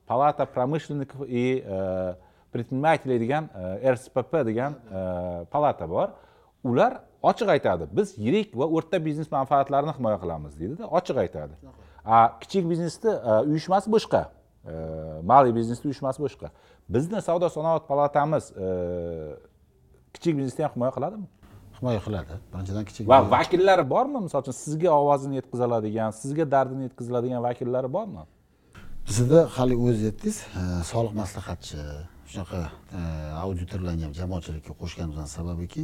palata 0.08 0.46
промышленников 0.46 1.28
и 1.28 1.66
предпринимателей 2.54 3.20
degan 3.20 3.50
rspp 3.94 4.34
degan 4.46 4.74
palata 5.52 5.90
bor. 5.90 6.08
Ular 6.64 7.02
ochiq 7.24 7.50
aytadi 7.56 7.84
biz 7.92 8.18
yirik 8.18 8.56
va 8.60 8.66
o'rta 8.78 9.06
biznes 9.06 9.32
manfaatlarini 9.32 9.94
himoya 9.98 10.18
qilamiz 10.24 10.54
deydida 10.60 10.86
ochiq 11.00 11.18
aytadi. 11.26 11.54
A 12.06 12.40
kichik 12.42 12.70
biznesni 12.70 13.12
e, 13.12 13.32
uyushmasi 13.50 13.92
boshqa. 13.92 14.22
E, 14.66 14.74
malый 15.24 15.52
biznesni 15.56 15.86
uyushmasi 15.90 16.20
boshqa. 16.26 16.48
Bizni 16.90 17.22
savdo 17.22 17.50
sanoat 17.50 17.88
palatamiz 17.88 18.52
e, 18.52 18.68
kichik 20.14 20.38
biznesni 20.38 20.62
ham 20.66 20.72
himoya 20.76 20.92
qiladimi? 20.98 21.28
Himoya 21.80 22.00
qiladi. 22.06 22.34
Birinchidan 22.54 22.86
kichik 22.90 23.08
va 23.12 23.18
vakillari 23.38 23.84
bormi? 23.94 24.20
Misol 24.26 24.40
uchun 24.46 24.56
sizga 24.64 24.90
ovozini 25.02 25.36
yetkazoladigan 25.40 26.12
sizga 26.22 26.46
dardini 26.52 26.84
yetkaziladigan 26.88 27.42
vakillari 27.48 27.90
bormi? 27.98 28.24
Bizda 29.08 29.40
hali 29.58 29.76
o'zingiz 29.86 30.06
aytdingiz 30.12 30.38
e, 30.60 30.62
soliq 30.92 31.14
maslahatchi 31.22 31.78
shunaqa 32.32 32.62
e, 32.98 33.00
auditorlarni 33.46 34.04
ham 34.08 34.14
jamoatchilikka 34.22 34.74
qo'shganimizdan 34.82 35.30
sababiki 35.38 35.84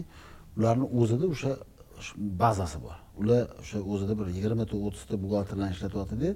ularni 0.57 0.85
o'zida 0.99 1.25
o'sha 1.33 1.51
sh- 1.51 1.80
bazasi 2.17 2.77
bor. 2.85 2.97
Ular 3.21 3.43
o'sha 3.61 3.79
o'zida 3.91 4.13
bir 4.19 4.27
yigirmata 4.37 4.75
o'ttizta 4.85 5.15
buxgalterlarni 5.23 5.73
ishlatyaptida 5.75 6.29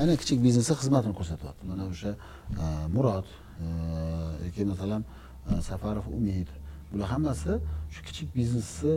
aynan 0.00 0.16
kichik 0.22 0.38
biznesga 0.46 0.74
xizmatini 0.80 1.14
ko'rsatyapti. 1.18 1.62
Mana 1.70 1.82
o'sha 1.92 2.12
e, 2.62 2.64
murod 2.94 3.26
e, 3.64 3.66
yoki 4.46 4.62
masalan 4.72 5.02
e, 5.04 5.60
safarov 5.68 6.06
umid 6.18 6.48
bular 6.92 7.08
hammasi 7.14 7.52
shu 7.94 8.00
kichik 8.08 8.28
biznesni 8.38 8.94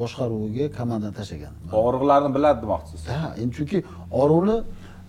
boshqaruviga 0.00 0.66
komandani 0.78 1.14
tashlagan. 1.20 1.54
Og'riqlarni 1.82 2.30
biladi 2.36 2.58
demoqchisiz? 2.64 3.02
Ha 3.12 3.28
endi 3.42 3.52
chunki 3.58 3.78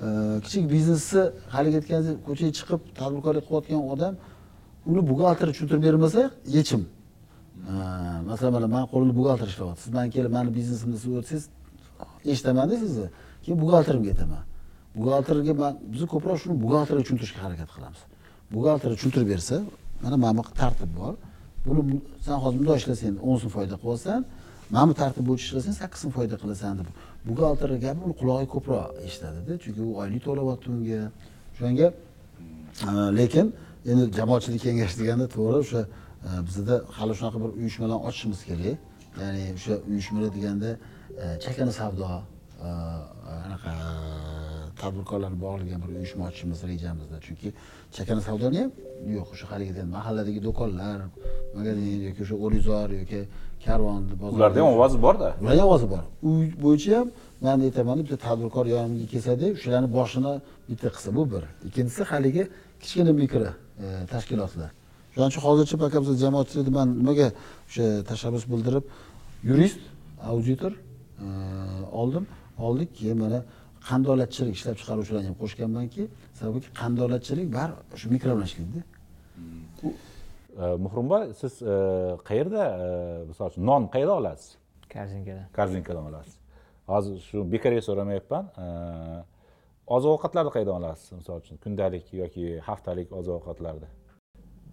e, 0.05 0.07
kichik 0.45 0.65
biznesni 0.73 1.23
haligi 1.55 1.75
aytganingizdek 1.79 2.19
ko'chaga 2.27 2.51
chiqib 2.59 2.81
tadbirkorlik 2.99 3.43
qilayotgan 3.47 3.81
odam 3.93 4.13
uni 4.91 5.01
buxgalteri 5.09 5.51
tushuntirib 5.53 5.83
bermasa 5.87 6.21
yechim 6.57 6.81
masalan 8.29 8.53
mana 8.57 8.67
man 8.75 8.83
qo'limda 8.91 9.13
buxgalter 9.19 9.47
ishlayapti 9.53 9.81
siz 9.83 9.91
man 9.97 10.07
kelib 10.15 10.31
mani 10.37 10.49
biznesimni 10.57 10.97
siz 11.03 11.11
o'tsangiz 11.19 11.45
eshitamanda 12.33 12.75
sizni 12.83 13.07
keyin 13.43 13.57
buxgalterimga 13.63 14.09
aytaman 14.13 14.43
buxgalterga 14.95 15.53
man 15.63 15.73
biz 15.93 16.01
ko'proq 16.13 16.37
shuni 16.41 16.55
buxgalterga 16.63 17.01
tushuntirishga 17.05 17.39
harakat 17.45 17.69
qilamiz. 17.75 18.01
Buxgalter 18.53 18.89
tushuntirib 18.95 19.27
bersa 19.33 19.55
mana 20.03 20.15
mana 20.23 20.33
bunaqa 20.37 20.53
tartib 20.61 20.91
bor. 20.99 21.13
Buni 21.65 21.81
san 22.25 22.37
hozir 22.43 22.57
bundoq 22.59 22.77
ishlasang 22.81 23.15
o'n 23.27 23.37
so'm 23.41 23.51
foyda 23.55 23.75
qilyapsan 23.81 24.19
mana 24.73 24.85
bu 24.89 24.93
tartib 25.01 25.23
bo'yicha 25.29 25.45
ishlasang 25.49 25.75
sakkiz 25.81 25.99
so'm 26.03 26.11
foyda 26.17 26.35
qilasan 26.41 26.73
deb. 26.79 26.87
Buxgalterni 27.27 27.79
gapi 27.85 27.99
uni 28.05 28.15
qulog'iga 28.21 28.49
ko'proq 28.55 28.85
eshitadida 29.07 29.53
chunki 29.63 29.81
u 29.89 29.91
oylik 30.01 30.21
to'layapti 30.27 30.67
unga. 30.75 31.01
O'shanga 31.53 31.87
lekin 33.19 33.45
endi 33.91 34.03
jamoatchilik 34.19 34.61
kengashi 34.65 34.95
deganda 35.01 35.25
to'g'ri 35.35 35.57
o'sha 35.63 35.81
bizada 36.47 36.81
hali 36.97 37.13
shunaqa 37.19 37.37
bir 37.43 37.51
uyushmalar 37.59 37.97
ochishimiz 38.07 38.41
kerak. 38.49 38.77
Ya'ni 39.21 39.43
o'sha 39.57 39.73
uyushmalar 39.89 40.31
deganda 40.37 40.69
e, 41.23 41.39
chakana 41.43 41.71
savdo 41.71 42.07
e, 42.67 42.69
anaqa 43.45 43.71
tadbirkorlar 44.81 45.31
bog'lagan 45.45 45.79
bir 45.83 45.89
uyushma 45.99 46.21
ochishimiz 46.29 46.59
rejamizda. 46.71 47.17
Chunki 47.25 47.47
chakana 47.95 48.21
savdoni 48.27 48.59
ham 48.63 48.71
yo'q 49.15 49.27
o'sha 49.33 49.45
haligi 49.51 49.83
mahalladagi 49.97 50.39
do'konlar 50.47 50.97
magazin 51.57 51.85
yoki 52.07 52.21
o'sha 52.25 52.35
o'rizor 52.45 52.87
yoki 53.01 53.19
karvon 53.65 54.01
bozor 54.21 54.35
ularda 54.37 54.59
ham 54.61 54.67
ovozi 54.75 54.97
borda 55.05 55.27
ularni 55.41 55.59
ham 55.61 55.67
ovozi 55.69 55.87
bor. 55.93 56.03
Uy 56.29 56.45
bo'yicha 56.65 56.91
ham 56.99 57.07
man 57.45 57.57
aytaman 57.67 57.97
bitta 58.03 58.17
tadbirkor 58.27 58.65
yonimga 58.75 59.05
kelsada 59.13 59.47
shularni 59.61 59.89
boshini 59.97 60.33
bitta 60.69 60.87
qilsa 60.95 61.09
bu 61.17 61.23
bir. 61.33 61.43
Ikkinchisi 61.67 62.03
haligi 62.11 62.43
kichkina 62.81 63.11
mikro 63.21 63.49
e, 63.49 63.87
tashkilotlar 64.13 64.71
shuning 65.13 65.29
uchun 65.31 65.41
hozircha 65.47 65.77
paka 65.83 65.97
biz 66.03 66.09
jamoatchilikda 66.25 66.71
man 66.79 66.87
nimaga 67.01 67.27
o'sha 67.67 67.85
tashabbus 68.09 68.43
bildirib 68.51 68.85
yurist 69.49 69.81
auditor 70.31 70.73
oldim. 72.01 72.25
Oldik 72.67 72.89
keyin 72.99 73.17
mana 73.23 73.39
qandolatchilik 73.89 74.53
ishlab 74.57 74.75
chiqaruvchilarni 74.79 75.27
ham 75.29 75.37
qo'shganmanki 75.43 76.03
sababki 76.39 76.69
qandolatchilik 76.81 77.47
bari 77.57 77.73
shu 78.01 78.07
mikro 78.15 78.31
bilan 78.35 78.47
ishlaydi 78.51 78.79
muhrimboy 80.85 81.23
siz 81.41 81.53
qayerda 82.29 82.63
misol 83.29 83.45
uchun 83.51 83.63
non 83.71 83.81
qayerda 83.93 84.13
olasiz? 84.21 84.49
Korzinkadan 84.93 85.45
korzinkadan 85.57 86.03
olasiz. 86.11 86.35
Hozir 86.91 87.15
shu 87.27 87.37
bekorga 87.53 87.81
so'ramayapman 87.87 88.45
oziq 89.95 90.11
ovqatlarni 90.15 90.51
qayerdan 90.55 90.75
olasiz 90.81 91.07
misol 91.19 91.37
uchun 91.43 91.55
kundalik 91.63 92.05
yoki 92.21 92.45
haftalik 92.67 93.07
oziq 93.19 93.33
ovqatlarni 93.39 93.89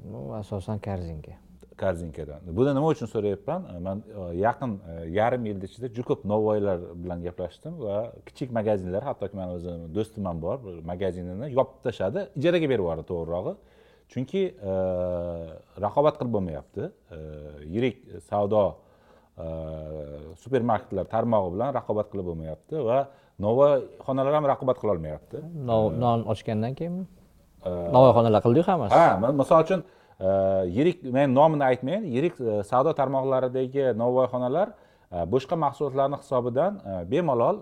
bu 0.05 0.35
asosan 0.35 0.79
korzinka 0.79 1.35
korzinkadan 1.79 2.41
buni 2.59 2.75
nima 2.75 2.89
uchun 2.95 3.09
so'rayapman? 3.15 3.61
Man 3.87 4.03
yaqin 4.47 4.71
yarim 5.19 5.47
yil 5.51 5.63
ichida 5.69 5.89
juda 5.97 6.07
ko'p 6.11 6.25
novvoylar 6.33 6.79
bilan 7.03 7.23
gaplashdim 7.27 7.75
va 7.87 7.97
kichik 8.29 8.51
magazinlar 8.59 9.03
hattoki 9.11 9.37
mani 9.41 9.53
o'zim 9.59 9.85
do'stim 9.97 10.25
ham 10.31 10.43
bor 10.47 10.57
bir 10.65 10.75
magazinini 10.93 11.47
yopib 11.59 11.79
tashladi 11.87 12.21
ijaraga 12.41 12.67
berib 12.73 12.85
yubordi 12.85 13.05
to'g'rirog'i. 13.13 13.55
Chunki 14.13 14.43
e, 14.71 14.73
raqobat 15.85 16.15
qilib 16.19 16.33
bo'lmayapti. 16.37 16.85
E, 17.17 17.19
yirik 17.75 17.97
savdo 18.31 18.63
e, 19.45 19.47
supermarketlar 20.43 21.07
tarmog'i 21.15 21.55
bilan 21.55 21.75
raqobat 21.79 22.07
qilib 22.13 22.27
bo'lmayapti 22.31 22.85
va 22.89 22.99
novvoyxonalar 23.45 24.35
ham 24.39 24.47
raqobat 24.53 24.81
qilolmayapti 24.83 25.43
non 26.05 26.25
ochgandan 26.33 26.75
keyinmi 26.81 27.05
novvoyxonalar 27.67 28.41
qildik 28.47 28.67
hammasi. 28.71 28.95
Ha 28.95 29.17
mi- 29.23 29.35
misol 29.41 29.63
uchun 29.65 29.81
e, 30.21 30.29
yirik 30.77 31.03
men 31.17 31.35
nomini 31.39 31.65
aytmayin 31.71 32.05
yirik 32.15 32.37
e, 32.41 32.63
savdo 32.71 32.93
tarmoqlaridagi 33.01 33.85
novvoyxonalar 34.03 34.69
e, 35.13 35.17
boshqa 35.33 35.57
mahsulotlarni 35.65 36.17
hisobidan 36.23 36.73
bemalol 37.11 37.57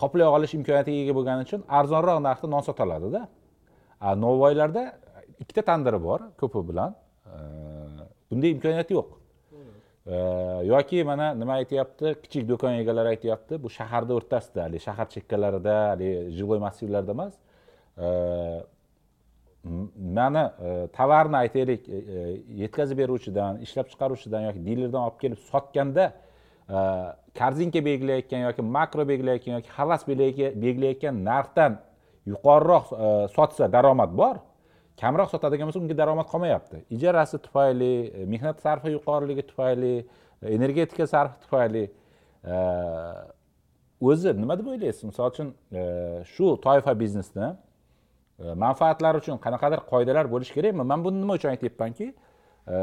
qoplay 0.00 0.26
olish 0.36 0.54
imkoniyatiga 0.58 1.00
ega 1.04 1.14
bo'lgani 1.18 1.40
uchun 1.46 1.60
arzonroq 1.78 2.18
narxda 2.28 2.48
non 2.54 2.62
sota 2.68 2.82
oladida 2.86 3.20
a 4.00 4.14
novvoylarda 4.24 4.82
ikkita 5.42 5.62
tandiri 5.70 5.98
bor 6.08 6.20
ko'pi 6.40 6.60
bilan 6.70 6.90
bunday 8.30 8.50
imkoniyat 8.56 8.90
yo'q. 8.96 9.08
Yoki 10.72 10.98
mana 11.10 11.26
nima 11.40 11.54
aytyapti 11.60 12.06
kichik 12.22 12.44
do'kon 12.50 12.74
egalari 12.80 13.14
aytyapti 13.14 13.54
bu 13.62 13.68
shaharda 13.76 14.12
o'rtasida 14.18 14.60
haligi 14.66 14.82
shahar 14.86 15.06
chekkalarida 15.14 15.74
haligi 15.92 16.34
жилой 16.38 16.58
massivlarda 16.66 17.12
emas 17.16 17.32
mana 19.96 20.54
e, 20.60 20.86
tovarni 20.96 21.36
aytaylik 21.36 21.88
e, 21.88 21.96
e, 21.96 22.42
yetkazib 22.62 22.98
beruvchidan 22.98 23.60
ishlab 23.64 23.88
chiqaruvchidan 23.92 24.42
yoki 24.48 24.64
dilerdan 24.66 25.02
olib 25.08 25.18
kelib 25.20 25.40
sotganda 25.50 26.12
korzinka 27.38 27.84
belgilayotgan 27.84 28.42
yoki 28.48 28.62
makro 28.62 29.08
belgilayotgan 29.08 29.54
yoki 29.58 29.70
havas 29.78 30.02
belgilayotgan- 30.08 31.24
narxdan 31.30 31.78
yuqoriroq 32.26 32.86
sotsa 33.36 33.72
daromad 33.72 34.12
bor. 34.20 34.36
Kamroq 35.00 35.28
sotadigan 35.30 35.68
bo'lsa 35.68 35.80
unga 35.82 35.96
daromad 35.98 36.28
qolmayapti. 36.32 36.84
Ijarasi 36.96 37.38
tufayli 37.46 37.92
mehnat 38.32 38.60
sarfi 38.64 38.90
yuqoriligi 38.96 39.42
tufayli 39.50 40.06
energetika 40.42 41.06
sarfi 41.06 41.36
tufayli 41.44 41.84
o'zi 44.08 44.30
nima 44.42 44.54
deb 44.58 44.66
o'ylaysiz? 44.72 45.04
Misol 45.10 45.30
uchun 45.32 45.48
shu 46.34 46.46
toifa 46.66 46.92
biznesni 47.02 47.48
Э, 48.38 48.54
manfaatlari 48.54 49.20
uchun 49.22 49.38
qanaqadir 49.38 49.80
qoidalar 49.90 50.26
bo'lishi 50.32 50.54
kerakmi? 50.56 50.82
Man 50.82 51.04
buni 51.04 51.20
nima 51.22 51.34
uchun 51.38 51.50
aytyapmanki 51.54 52.06
e, 52.68 52.76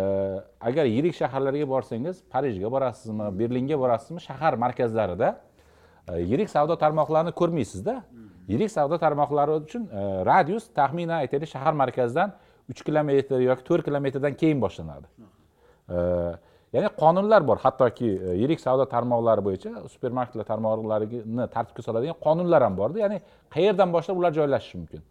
agar 0.69 0.85
yirik 0.85 1.15
shaharlarga 1.21 1.67
borsangiz 1.73 2.21
parijga 2.33 2.69
borasizmi 2.75 3.27
berlinga 3.39 3.79
borasizmi 3.83 4.21
shahar 4.27 4.53
markazlarida 4.63 5.29
e, 6.07 6.21
yirik 6.31 6.49
savdo 6.55 6.75
tarmoqlarini 6.83 7.33
ko'rmaysizda. 7.41 7.95
Yirik 8.51 8.71
savdo 8.77 8.97
tarmoqlari 9.03 9.57
uchun 9.65 9.89
e, 9.99 10.01
radius 10.31 10.69
taxminan 10.79 11.17
aytaylik 11.25 11.49
shahar 11.55 11.73
markazidan 11.83 12.31
uch 12.71 12.81
kilometr 12.87 13.43
yoki 13.49 13.63
to'rt 13.67 13.83
kilometrdan 13.87 14.39
keyin 14.41 14.59
boshlanadi. 14.65 15.07
Ya'ni 16.75 16.89
qonunlar 17.01 17.41
bor. 17.47 17.57
Hattoki 17.65 18.09
yirik 18.41 18.59
savdo 18.65 18.85
tarmoqlari 18.95 19.41
bo'yicha 19.47 19.71
supermarketlar 19.93 20.45
tarmoqlarini 20.51 21.45
tartibga 21.55 21.81
soladigan 21.87 22.17
qonunlar 22.25 22.61
ham 22.67 22.77
borda. 22.81 22.97
Ya'ni 23.05 23.17
qayerdan 23.55 23.89
boshlab 23.95 24.15
ular 24.21 24.31
joylashishi 24.39 24.77
mumkin? 24.81 25.01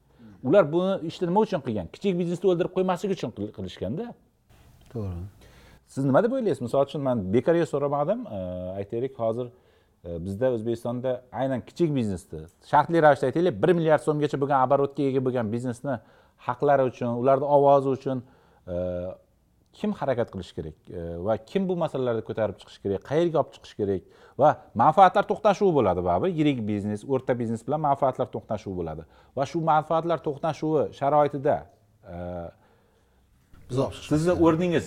Ular 0.48 0.64
buni 0.72 0.92
ishni 1.10 1.26
nima 1.30 1.40
uchun 1.46 1.60
qilgan? 1.66 1.86
Kichik 1.94 2.18
biznesni 2.20 2.46
o'ldirib 2.50 2.72
qo'ymaslik 2.76 3.10
uchun 3.16 3.30
qil- 3.36 3.52
qilishganda? 3.56 4.06
To'g'ri. 4.92 5.22
Siz 5.94 6.04
nima 6.08 6.22
deb 6.24 6.32
o'ylaysiz? 6.36 6.62
Misol 6.66 6.84
uchun 6.88 7.02
man 7.08 7.16
bekorga 7.34 7.66
so'ramadim 7.72 8.20
e, 8.36 8.38
aytaylik 8.80 9.18
hozir 9.22 9.46
e, 10.04 10.18
bizda 10.26 10.46
o'zbekistonda 10.56 11.10
aynan 11.40 11.60
kichik 11.68 11.90
biznesni 11.98 12.40
shartli 12.70 13.02
ravishda 13.04 13.26
aytaylik 13.30 13.54
bir 13.62 13.70
milliard 13.78 14.02
so'mgacha 14.08 14.36
bo'lgan 14.42 14.60
оборотga 14.66 15.02
ega 15.10 15.20
bo'lgan 15.26 15.46
biznesni 15.54 15.94
haqlari 16.46 16.84
uchun 16.90 17.10
ularni 17.22 17.46
ovozi 17.56 17.88
uchun 17.96 18.18
e, 18.72 18.76
kim 19.80 19.92
harakat 20.00 20.28
qilishi 20.32 20.54
kerak? 20.58 20.76
E, 20.90 21.00
va 21.26 21.36
kim 21.50 21.68
bu 21.68 21.76
masalalarni 21.82 22.24
ko'tarib 22.28 22.56
chiqish 22.60 22.78
kerak? 22.84 23.04
Qayerga 23.10 23.42
olib 23.42 23.52
chiqish 23.56 23.74
kerak? 23.80 24.02
Va 24.42 24.50
manfaatlar 24.82 25.24
to'qnashuvi 25.32 25.72
bo'ladi 25.78 26.04
baribir 26.08 26.30
yirik 26.38 26.58
biznes 26.70 27.04
o'rta 27.12 27.38
biznes 27.42 27.62
bilan 27.66 27.80
manfaatlar 27.88 28.26
to'qnashuvi 28.36 28.74
bo'ladi. 28.80 29.06
Va 29.36 29.44
shu 29.52 29.62
manfaatlar 29.72 30.18
to'qnashuvi 30.26 30.82
sharoitida 30.98 31.56
e, 32.14 32.16
sizni 34.10 34.34
o'rningiz 34.46 34.86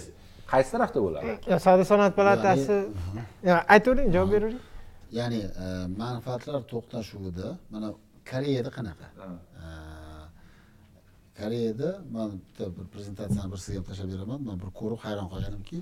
qaysi 0.51 0.69
tarafda 0.75 0.99
bo'ladi? 1.07 1.39
Savdo 1.65 1.83
sanoat 1.93 2.13
palatasi. 2.19 2.77
Aytavering 3.75 4.13
javob 4.15 4.31
beravering 4.35 4.61
ya'ni 5.19 5.41
e, 5.63 5.67
manfaatlar 6.03 6.61
to'qnashuvida 6.73 7.47
mana 7.73 7.89
koreyada 8.31 8.69
qanaqa 8.77 9.05
koreyada 11.39 11.89
man 12.11 12.29
bitta 12.41 12.65
bir 12.75 12.85
prezentatsiyani 12.93 13.51
bir 13.51 13.59
sizga 13.65 13.83
tashlab 13.83 14.09
beraman. 14.13 14.39
Man 14.47 14.57
bir 14.63 14.69
ko'rib 14.79 14.99
hayron 15.05 15.27
qolganimki 15.33 15.79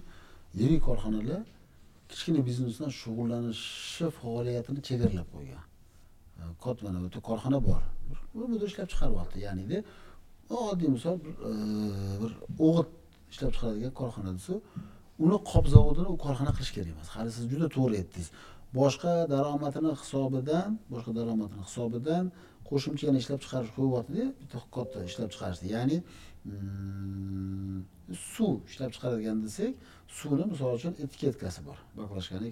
yirik 0.60 0.82
korxonalar 0.88 1.42
kichkina 2.12 2.42
biznes 2.50 2.74
bilan 2.80 2.92
shug'ullanishi 3.02 4.06
faoliyatini 4.20 4.82
chegaralab 4.88 5.30
qo'ygan. 5.36 5.64
Kot 6.66 6.78
mana 6.86 7.00
bitta 7.06 7.20
korxona 7.30 7.60
bor. 7.70 7.82
Bir 8.54 8.62
ishlab 8.70 8.88
chiqaryapti. 8.94 9.38
Ya'nida 9.48 9.78
oddiy 10.70 10.90
misol 10.96 11.16
bir 11.26 11.34
e, 11.50 11.52
bir 12.22 12.32
o'g'it 12.68 12.90
ishlab 13.32 13.52
chiqaradigan 13.56 13.94
korxona 14.02 14.32
desa 14.38 14.54
uni 15.26 15.38
qop 15.52 15.66
zavodini 15.76 16.10
u 16.16 16.18
korxona 16.26 16.52
qilish 16.58 16.72
kerak 16.76 16.90
emas. 16.94 17.10
Hali 17.16 17.32
siz 17.38 17.46
juda 17.52 17.68
to'g'ri 17.76 17.96
aytdingiz. 18.02 18.30
Boshqa 18.80 19.14
daromadini 19.34 19.92
hisobidan 20.02 20.70
boshqa 20.94 21.12
daromadini 21.20 21.64
hisobidan 21.68 22.24
qo'shimcha 22.72 23.04
yana 23.10 23.20
ishlab 23.24 23.40
chiqarish 23.44 23.72
qo'yyaptida 23.78 24.26
bitta 24.42 24.58
katta 24.76 25.00
ishlab 25.10 25.30
chiqarishni 25.34 25.68
ya'ni 25.76 25.98
mm, 26.52 27.80
suv 28.34 28.54
ishlab 28.72 28.92
chiqaradigan 28.96 29.38
desak 29.46 29.74
suvni 30.20 30.46
misol 30.52 30.72
uchun 30.80 30.94
etiketkasi 31.06 31.60
bor. 31.68 31.78
Baklashkani 32.00 32.48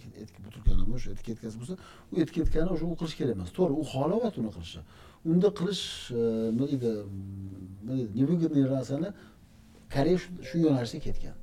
butilkani 0.45 0.84
o'sha 0.95 1.10
etiketkasi 1.15 1.55
bo'lsa 1.62 1.75
u 2.12 2.15
etiketkani 2.23 2.69
o'sha 2.75 2.86
u 2.91 2.95
qilish 3.01 3.15
kerak 3.19 3.36
emas. 3.38 3.49
To'g'ri 3.58 3.73
u 3.82 3.84
xohlayapti 3.93 4.38
uni 4.43 4.51
qilishni 4.55 4.84
unda 5.32 5.49
qilish 5.60 5.84
e, 6.12 6.15
mm, 6.15 6.55
nima 6.55 6.65
deydi 6.71 6.91
nima 7.84 7.93
deydi 7.99 8.12
невыгодный 8.19 8.65
narsani 8.75 9.10
koreya 9.93 10.17
shu 10.47 10.55
yo'nalishda 10.65 10.99
ketgan. 11.08 11.36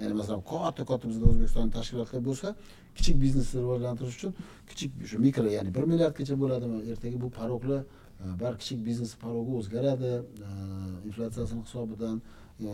Ya'ni 0.00 0.14
masalan 0.20 0.42
katta 0.52 0.82
katta 0.90 1.04
bizda 1.10 1.24
o'zbekistonda 1.30 1.70
tashkilotlar 1.78 2.20
bo'lsa 2.28 2.48
kichik 2.96 3.16
biznesni 3.24 3.58
rivojlantirish 3.64 4.16
uchun 4.18 4.32
kichik 4.70 4.90
shu 5.10 5.16
mikro 5.26 5.48
ya'ni 5.56 5.70
bir 5.76 5.84
milliardgacha 5.92 6.34
bo'ladimi? 6.42 6.78
Ertaga 6.92 7.16
bu 7.24 7.28
paroklar 7.38 7.82
e, 8.24 8.56
kichik 8.60 8.86
biznes 8.86 9.12
parogi 9.22 9.52
o'zgaradi. 9.60 10.12
Э, 10.48 11.06
Inflyatsiyasini 11.08 11.62
hisobidan 11.66 12.16
э, 12.60 12.64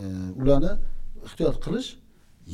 ularni 0.41 0.71
ehtiyot 1.27 1.57
qilish 1.65 1.89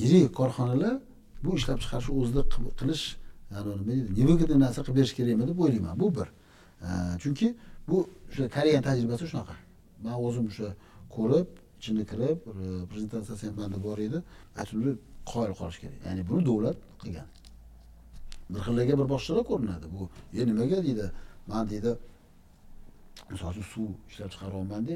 yirik 0.02 0.34
korxonalar 0.40 0.96
bu 1.44 1.56
ishlab 1.60 1.80
chiqarishni 1.84 2.14
o'zida 2.22 2.42
qilish 2.80 3.06
yani 3.54 3.70
nima 3.70 3.84
deydi 3.88 4.12
невыгодный 4.20 4.60
narsa 4.66 4.80
qilib 4.86 4.98
berish 5.00 5.14
kerakmi? 5.20 5.48
deb 5.52 5.60
o'ylayman. 5.64 6.00
Bu 6.00 6.08
bir. 6.18 6.28
Chunki 7.22 7.48
bu 7.90 7.98
o'sha 8.30 8.46
koreyani 8.56 8.84
tajribasi 8.90 9.26
shunaqa. 9.32 9.56
Man 10.04 10.16
o'zim 10.26 10.46
o'sha 10.52 10.70
ko'rib 11.16 11.48
ichini 11.80 12.04
kirib 12.12 12.38
prezentatsiyasi 12.92 13.44
ham 13.48 13.56
manda 13.62 13.78
bor 13.88 13.98
edi 14.08 14.20
aytuvdi 14.62 14.92
qoyil 15.32 15.54
qolish 15.60 15.80
kerak. 15.84 16.00
Ya'ni 16.08 16.22
buni 16.30 16.42
davlat 16.50 16.78
qilgan. 17.02 17.28
Bir 18.54 18.62
xillarga 18.68 18.94
bir 19.00 19.08
boshqacharoq 19.14 19.46
ko'rinadi. 19.52 19.86
Bu 19.96 20.04
e 20.42 20.42
nimaga? 20.50 20.78
deydi. 20.88 21.06
Man 21.52 21.64
deydi 21.72 21.92
misol 23.36 23.50
uchun 23.54 23.66
suv 23.74 23.90
ishlab 24.12 24.30
chiqaryapmanda 24.34 24.96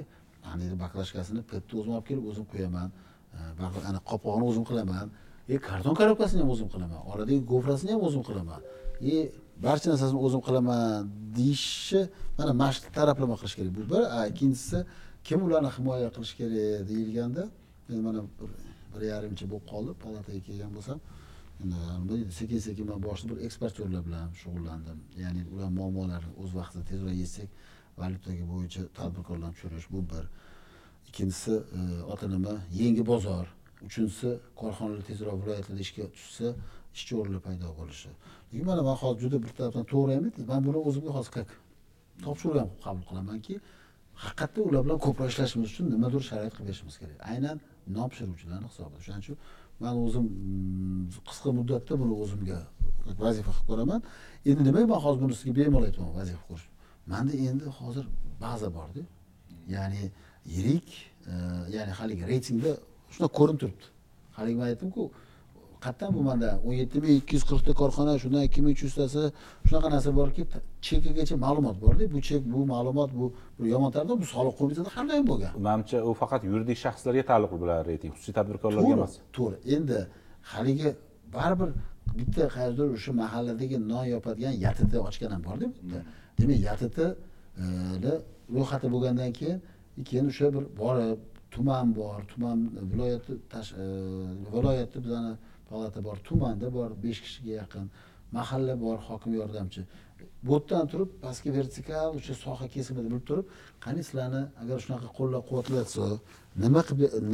de 0.71 0.75
baklashkasini 0.83 1.41
petni 1.51 1.73
o'zim 1.79 1.91
olib 1.97 2.07
kelib 2.09 2.25
o'zim 2.31 2.45
qo'yaman. 2.51 2.89
E, 3.35 3.39
ana 3.89 3.99
qopqog'ini 4.09 4.45
o'zim 4.51 4.63
qilaman. 4.69 5.07
E 5.53 5.55
karton 5.69 5.93
korobkasini 5.99 6.39
ham 6.43 6.51
o'zim 6.55 6.69
qilaman. 6.73 6.99
Oradagi 7.11 7.41
gofrasini 7.51 7.91
ham 7.95 8.03
o'zim 8.07 8.23
qilaman. 8.29 8.61
E 9.13 9.15
barcha 9.65 9.87
narsasini 9.91 10.19
o'zim 10.27 10.41
qilaman 10.47 10.81
deyishni 11.37 12.01
mana 12.37 12.51
mana 12.61 12.71
shu 12.75 12.79
taraflama 12.97 13.35
qilish 13.39 13.55
kerak. 13.57 13.71
Bu 13.77 13.83
bir 13.91 14.03
ikkinchisi 14.31 14.77
kim 15.27 15.39
ularni 15.45 15.69
himoya 15.77 16.09
qilish 16.15 16.33
kerak 16.39 16.81
deyilganda 16.89 17.43
men 17.87 17.99
mana 18.07 18.21
bir 18.39 18.49
bir 18.93 19.01
yarimcha 19.11 19.45
bo'lib 19.51 19.65
qoldi 19.71 19.91
palataga 20.03 20.41
kelgan 20.47 20.71
bo'lsam 20.77 20.99
sekin 22.39 22.59
sekin 22.67 22.85
man 22.89 22.99
boshida 23.07 23.31
bir 23.35 23.39
eksportyorlar 23.47 24.01
bilan 24.07 24.27
shug'ullandim. 24.41 24.97
Ya'ni 25.23 25.41
ular 25.53 25.69
muammolarini 25.79 26.33
o'z 26.43 26.51
vaqtida 26.59 26.83
tezroq 26.91 27.15
yechsak 27.23 27.49
valyutaga 28.01 28.45
bo'yicha 28.53 28.81
tadbirkorlarni 28.99 29.53
tushirish 29.55 29.87
bu 29.93 29.99
bir. 30.11 30.25
Ikkinchisi 31.09 31.53
e, 31.79 31.79
ota 32.13 32.27
nima 32.35 32.53
yangi 32.81 33.03
bozor. 33.11 33.45
Uchinchisi 33.87 34.29
korxonalar 34.61 35.03
tezroq 35.09 35.37
viloyatlarda 35.43 35.81
ishga 35.87 36.05
tushsa 36.15 36.47
ishchi 36.97 37.13
o'rinlar 37.19 37.41
paydo 37.47 37.67
bo'lishi. 37.79 38.09
Lekin 38.51 38.65
mana 38.71 38.81
man 38.87 38.97
hozir 39.03 39.21
juda 39.25 39.37
bir 39.43 39.51
tarafdan 39.57 39.85
to'g'ri 39.93 40.11
ham 40.17 40.25
man 40.51 40.61
buni 40.67 40.79
o'zimga 40.87 41.11
hozir 41.17 41.31
как 41.37 41.49
topshiriq 42.25 42.57
ham 42.63 42.69
qabul 42.85 43.03
qilamanki 43.09 43.55
haqiqatda 44.23 44.59
ular 44.67 44.81
bilan 44.85 44.99
ko'proq 45.05 45.27
ishlashimiz 45.33 45.67
uchun 45.71 45.85
nimadir 45.93 46.21
sharoit 46.29 46.53
qilib 46.55 46.67
berishimiz 46.69 46.95
kerak. 47.01 47.17
Aynan 47.31 47.57
non 47.97 48.07
pishiruvchilarni 48.11 48.67
hisobida. 48.71 48.99
Shuning 49.05 49.21
uchun 49.23 49.37
man 49.83 49.93
o'zim 50.05 50.25
mm, 50.29 51.03
qisqa 51.29 51.49
muddatda 51.59 51.93
buni 52.01 52.13
o'zimga 52.23 52.59
vazifa 53.25 53.51
qilib 53.55 53.67
ko'raman. 53.71 53.99
Endi 54.49 54.61
nimaga 54.67 54.87
man 54.93 54.99
hozir 55.05 55.19
buni 55.23 55.33
sizga 55.39 55.53
bemalol 55.59 55.85
aytyapman 55.89 56.13
vazifa 56.21 56.43
ko'rish 56.49 56.67
manda 57.11 57.33
endi 57.47 57.65
hozir 57.79 58.05
baza 58.41 58.69
borda 58.77 59.01
ya'ni 59.75 60.03
yirik 60.55 60.87
e, 61.31 61.33
ya'ni 61.75 61.91
haligi 61.99 62.23
reytingda 62.31 62.71
shunaqa 63.13 63.33
ko'rinib 63.39 63.59
turibdi. 63.63 63.85
Haligi 64.37 64.57
man 64.59 64.67
aytdimku 64.71 65.01
qayerdan 65.85 66.09
bu 66.17 66.21
manda 66.29 66.49
o'n 66.67 66.75
yetti 66.81 66.97
ming 67.03 67.13
ikki 67.21 67.33
yuz 67.37 67.45
qirqta 67.49 67.71
korxona 67.81 68.13
shundan 68.23 68.43
ikki 68.47 68.59
ming 68.65 68.73
uch 68.75 68.83
yuztasi 68.87 69.21
shunaqa 69.67 69.87
narsa 69.95 70.11
borki 70.19 70.41
chekigacha 70.87 71.35
ma'lumot 71.45 71.77
borda 71.83 72.03
bu 72.13 72.19
chek 72.27 72.41
bu 72.53 72.61
ma'lumot 72.73 73.11
bu 73.19 73.25
bir 73.57 73.65
yomon 73.73 73.89
tarafdan 73.95 74.17
bu 74.21 74.27
soliq 74.35 74.55
qo'mitasida 74.59 74.91
hamma 74.97 75.17
bo'lgan. 75.31 75.51
Manimcha 75.67 75.97
u 76.09 76.11
faqat 76.21 76.41
yuridik 76.49 76.77
shaxslarga 76.85 77.23
taalluqli 77.31 77.57
bo'ladi 77.63 77.83
reyting 77.91 78.11
xususiy 78.15 78.33
tadbirkorlarga 78.39 78.93
emas. 78.99 79.13
to'g'ri. 79.37 79.57
Endi 79.75 79.97
haligi 80.53 80.89
baribir 81.35 81.69
bitta 82.19 82.43
qayerdir 82.55 82.87
o'sha 82.97 83.11
mahalladagi 83.23 83.77
non 83.91 84.05
yopadigan 84.13 84.53
ytt 84.69 84.93
ochgan 85.09 85.31
ham 85.35 85.41
borda 85.47 85.65
bitta 85.75 85.99
demak 86.39 86.57
yttni 86.85 87.07
e, 87.63 88.11
ro'yxati 88.55 88.87
bo'lgandan 88.93 89.31
keyin 89.39 89.59
keyin 90.07 90.25
o'sha 90.31 90.47
bir 90.55 90.63
borib 90.81 91.19
tuman 91.53 91.87
bor 91.99 92.19
tuman 92.31 92.57
viloyatni 92.91 93.35
e, 93.83 93.85
viloyatda 94.55 94.97
bizani 95.05 95.33
palata 95.69 95.99
bor 96.07 96.17
tumanda 96.27 96.67
bor 96.77 96.89
besh 97.03 97.19
kishiga 97.25 97.53
yaqin 97.61 97.85
mahalla 98.37 98.73
bor 98.81 98.97
hokim 99.07 99.33
yordamchi. 99.39 99.81
Bu 100.43 100.53
yerdan 100.53 100.87
turib 100.91 101.09
pastki 101.23 101.49
vertikal 101.59 102.07
o'sha 102.17 102.33
soha 102.45 102.65
kesimida 102.75 103.07
bilib 103.09 103.23
turib 103.29 103.45
qani 103.85 104.01
sizlarni 104.07 104.41
agar 104.61 104.77
shunaqa 104.85 105.07
qo'llab 105.17 105.43
quvvatlatsa 105.49 106.03
nima 106.63 106.81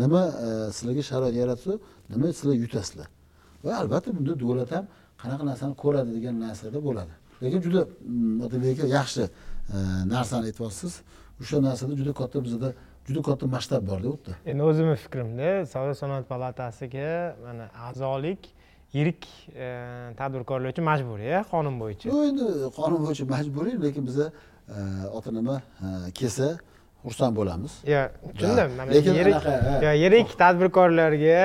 nima 0.02 0.24
e, 0.46 0.48
sizlarga 0.76 1.04
sharoit 1.12 1.36
yaratsa 1.42 1.72
nima 2.14 2.28
sizlar 2.38 2.56
yutasizlar? 2.64 3.08
Va 3.66 3.72
albatta 3.82 4.10
bunda 4.18 4.34
davlat 4.44 4.72
ham 4.76 4.86
qanaqa 5.22 5.44
narsani 5.52 5.74
ko'radi 5.84 6.10
degan 6.18 6.36
narsada 6.46 6.80
bo'ladi. 6.88 7.14
Lekin 7.41 7.60
juda 7.65 7.82
mm, 7.86 8.41
otabek 8.45 8.80
aka 8.80 8.88
yaxshi 8.97 9.23
e, 9.25 9.77
narsani 10.13 10.45
aytyapsiz. 10.51 11.01
O'sha 11.41 11.58
narsada 11.67 11.93
juda 11.99 12.13
katta 12.13 12.43
bizada 12.45 12.73
juda 13.08 13.21
katta 13.27 13.45
masshtab 13.56 13.82
borda 13.89 14.08
u 14.10 14.15
yerda 14.15 14.34
endi 14.51 14.63
o'zimni 14.69 14.95
fikrimda 15.06 15.49
savdo 15.73 15.93
sanoat 16.01 16.25
palatasiga 16.34 17.36
mana 17.45 17.65
a'zolik 17.88 18.41
yirik 18.93 19.23
e, 19.56 19.67
tadbirkorlar 20.19 20.73
uchun 20.73 20.86
majburiy 20.91 21.36
a, 21.39 21.41
qonun 21.54 21.80
bo'yicha. 21.82 22.10
Endi 22.30 22.47
qonun 22.77 22.99
bo'yicha 23.06 23.25
majburiy 23.36 23.75
lekin 23.86 24.06
biza 24.10 24.27
e, 24.30 24.80
ota 25.17 25.32
nima 25.38 25.62
e, 25.86 26.12
kelsa 26.19 26.49
xursand 27.06 27.34
bo'lamiz. 27.39 27.73
Yo 27.93 28.01
tushundim. 28.38 28.75
Mana 28.77 28.91
yirik 28.93 29.49
yirik 30.04 30.38
tadbirkorlarga 30.43 31.41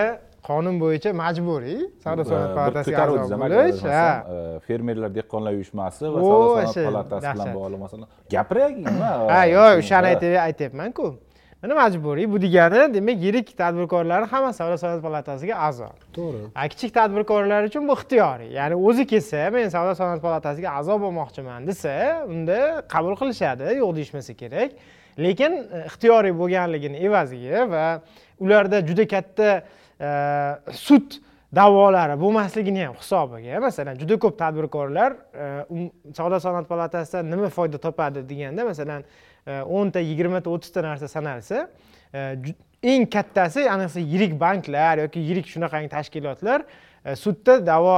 qonun 0.49 0.81
bo'yicha 0.83 1.13
majburiy 1.23 1.79
savdo 2.05 2.25
sanoat 2.31 2.55
palatasiga 2.59 3.05
a'zo 3.05 3.39
bo'lish 3.43 3.85
ha. 3.91 4.07
e, 4.35 4.59
fermerlar 4.67 5.11
dehqonlar 5.19 5.53
uyushmasi 5.59 6.05
va 6.15 6.25
savdo 6.31 6.49
sanoat 6.57 6.89
palatasi 6.89 7.35
bilan 7.35 7.55
bog'liq 7.59 7.81
masala 7.85 8.11
gapiring 8.35 8.83
nima 8.89 9.13
ha 9.35 9.41
yo'q 9.55 9.81
o'shani 9.83 10.35
aytyapmanku 10.49 11.07
mana 11.63 11.75
majburiy 11.75 12.33
bu 12.33 12.43
degani 12.43 12.95
demak 12.95 13.23
yirik 13.23 13.49
tadbirkorlarni 13.59 14.27
hammasi 14.33 14.57
savdo 14.57 14.77
sanoat 14.79 15.03
palatasiga 15.03 15.55
a'zo. 15.69 15.89
To'g'ri. 16.17 16.43
A 16.55 16.69
kichik 16.69 16.95
tadbirkorlar 16.95 17.65
uchun 17.69 17.89
bu 17.89 17.93
ixtiyoriy. 17.99 18.51
Ya'ni 18.59 18.77
o'zi 18.89 19.07
kelsa 19.13 19.51
men 19.55 19.69
savdo 19.69 19.95
sanoat 20.01 20.21
palatasiga 20.27 20.69
a'zo 20.79 20.99
bo'lmoqchiman 21.05 21.67
desa 21.67 21.95
unda 22.29 22.59
qabul 22.93 23.17
qilishadi 23.21 23.73
yo'q 23.81 23.91
deyishmasa 23.97 24.37
kerak. 24.43 24.71
Lekin 25.19 25.53
e, 25.57 25.83
ixtiyoriy 25.91 26.35
bo'lganligini 26.43 27.03
evaziga 27.09 27.65
va 27.73 27.85
ularda 28.39 28.83
juda 28.89 29.09
katta 29.15 29.49
sud 30.87 31.19
da'volari 31.57 32.17
bo'lmasligini 32.21 32.83
ham 32.87 32.97
hisobiga 33.01 33.61
masalan 33.65 33.99
juda 34.01 34.19
ko'p 34.25 34.35
tadbirkorlar 34.39 35.13
e, 35.15 35.47
um- 35.71 35.93
savdo 36.19 36.41
sanoat 36.41 36.67
palatasidan 36.69 37.31
nima 37.31 37.49
foyda 37.49 37.79
topadi 37.79 38.25
deganda 38.29 38.65
masalan 38.65 39.05
e, 39.47 39.63
o'nta 39.63 40.01
yigirmata 40.01 40.51
o'ttizta 40.51 40.83
narsa 40.83 41.09
sanalsa 41.09 41.69
eng 42.83 43.07
kattasi 43.15 43.65
ayniqsa 43.73 44.01
yirik 44.13 44.35
banklar 44.41 44.99
yoki 45.05 45.23
yirik 45.29 45.47
shunaqangi 45.53 45.89
tashkilotlar 45.97 46.67
sudda 47.23 47.55
da'vo 47.67 47.97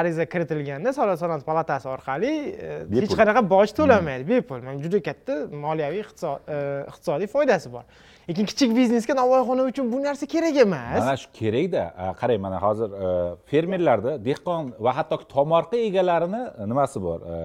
ariza 0.00 0.24
kiritilganda 0.32 0.92
savdo 0.92 1.16
sanoat 1.16 1.44
palatasi 1.46 1.88
orqali 1.88 2.32
hech 2.50 2.90
Bepul. 2.90 3.16
qanaqa 3.20 3.42
boj 3.54 3.68
to'lamaydi. 3.78 4.24
Bepul. 4.28 4.58
Mana 4.66 4.82
juda 4.82 4.98
katta 5.08 5.34
moliyaviy 5.64 6.02
iqtiso- 6.04 6.40
iqtisodiy 6.90 7.28
foydasi 7.30 7.70
bor 7.74 7.84
lekin 8.30 8.46
kichik 8.50 8.70
biznesga 8.76 9.14
novvoyxona 9.20 9.62
uchun 9.70 9.92
bu 9.92 9.98
narsa 10.06 10.26
kerak 10.34 10.56
emas. 10.64 11.00
Mana 11.02 11.16
shu 11.22 11.28
kerakda 11.40 11.84
qarang 12.20 12.40
mana 12.46 12.58
hozir 12.66 12.90
e, 13.04 13.08
fermerlarda 13.50 14.12
dehqon 14.28 14.72
va 14.84 14.90
hattoki 14.98 15.26
tomorqa 15.34 15.76
egalarini 15.88 16.42
nimasi 16.70 17.02
bor? 17.06 17.20
E, 17.32 17.36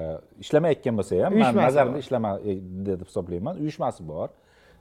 ishlamayotgan 0.43 0.95
bo'lsa 0.99 1.22
ham 1.26 1.38
man 1.43 1.62
nazarimda 1.66 1.97
bor. 1.97 2.03
ishlamaydi 2.05 2.55
deb 2.88 3.05
hisoblayman. 3.09 3.62
Uyushmasi 3.64 4.07
bor. 4.12 4.30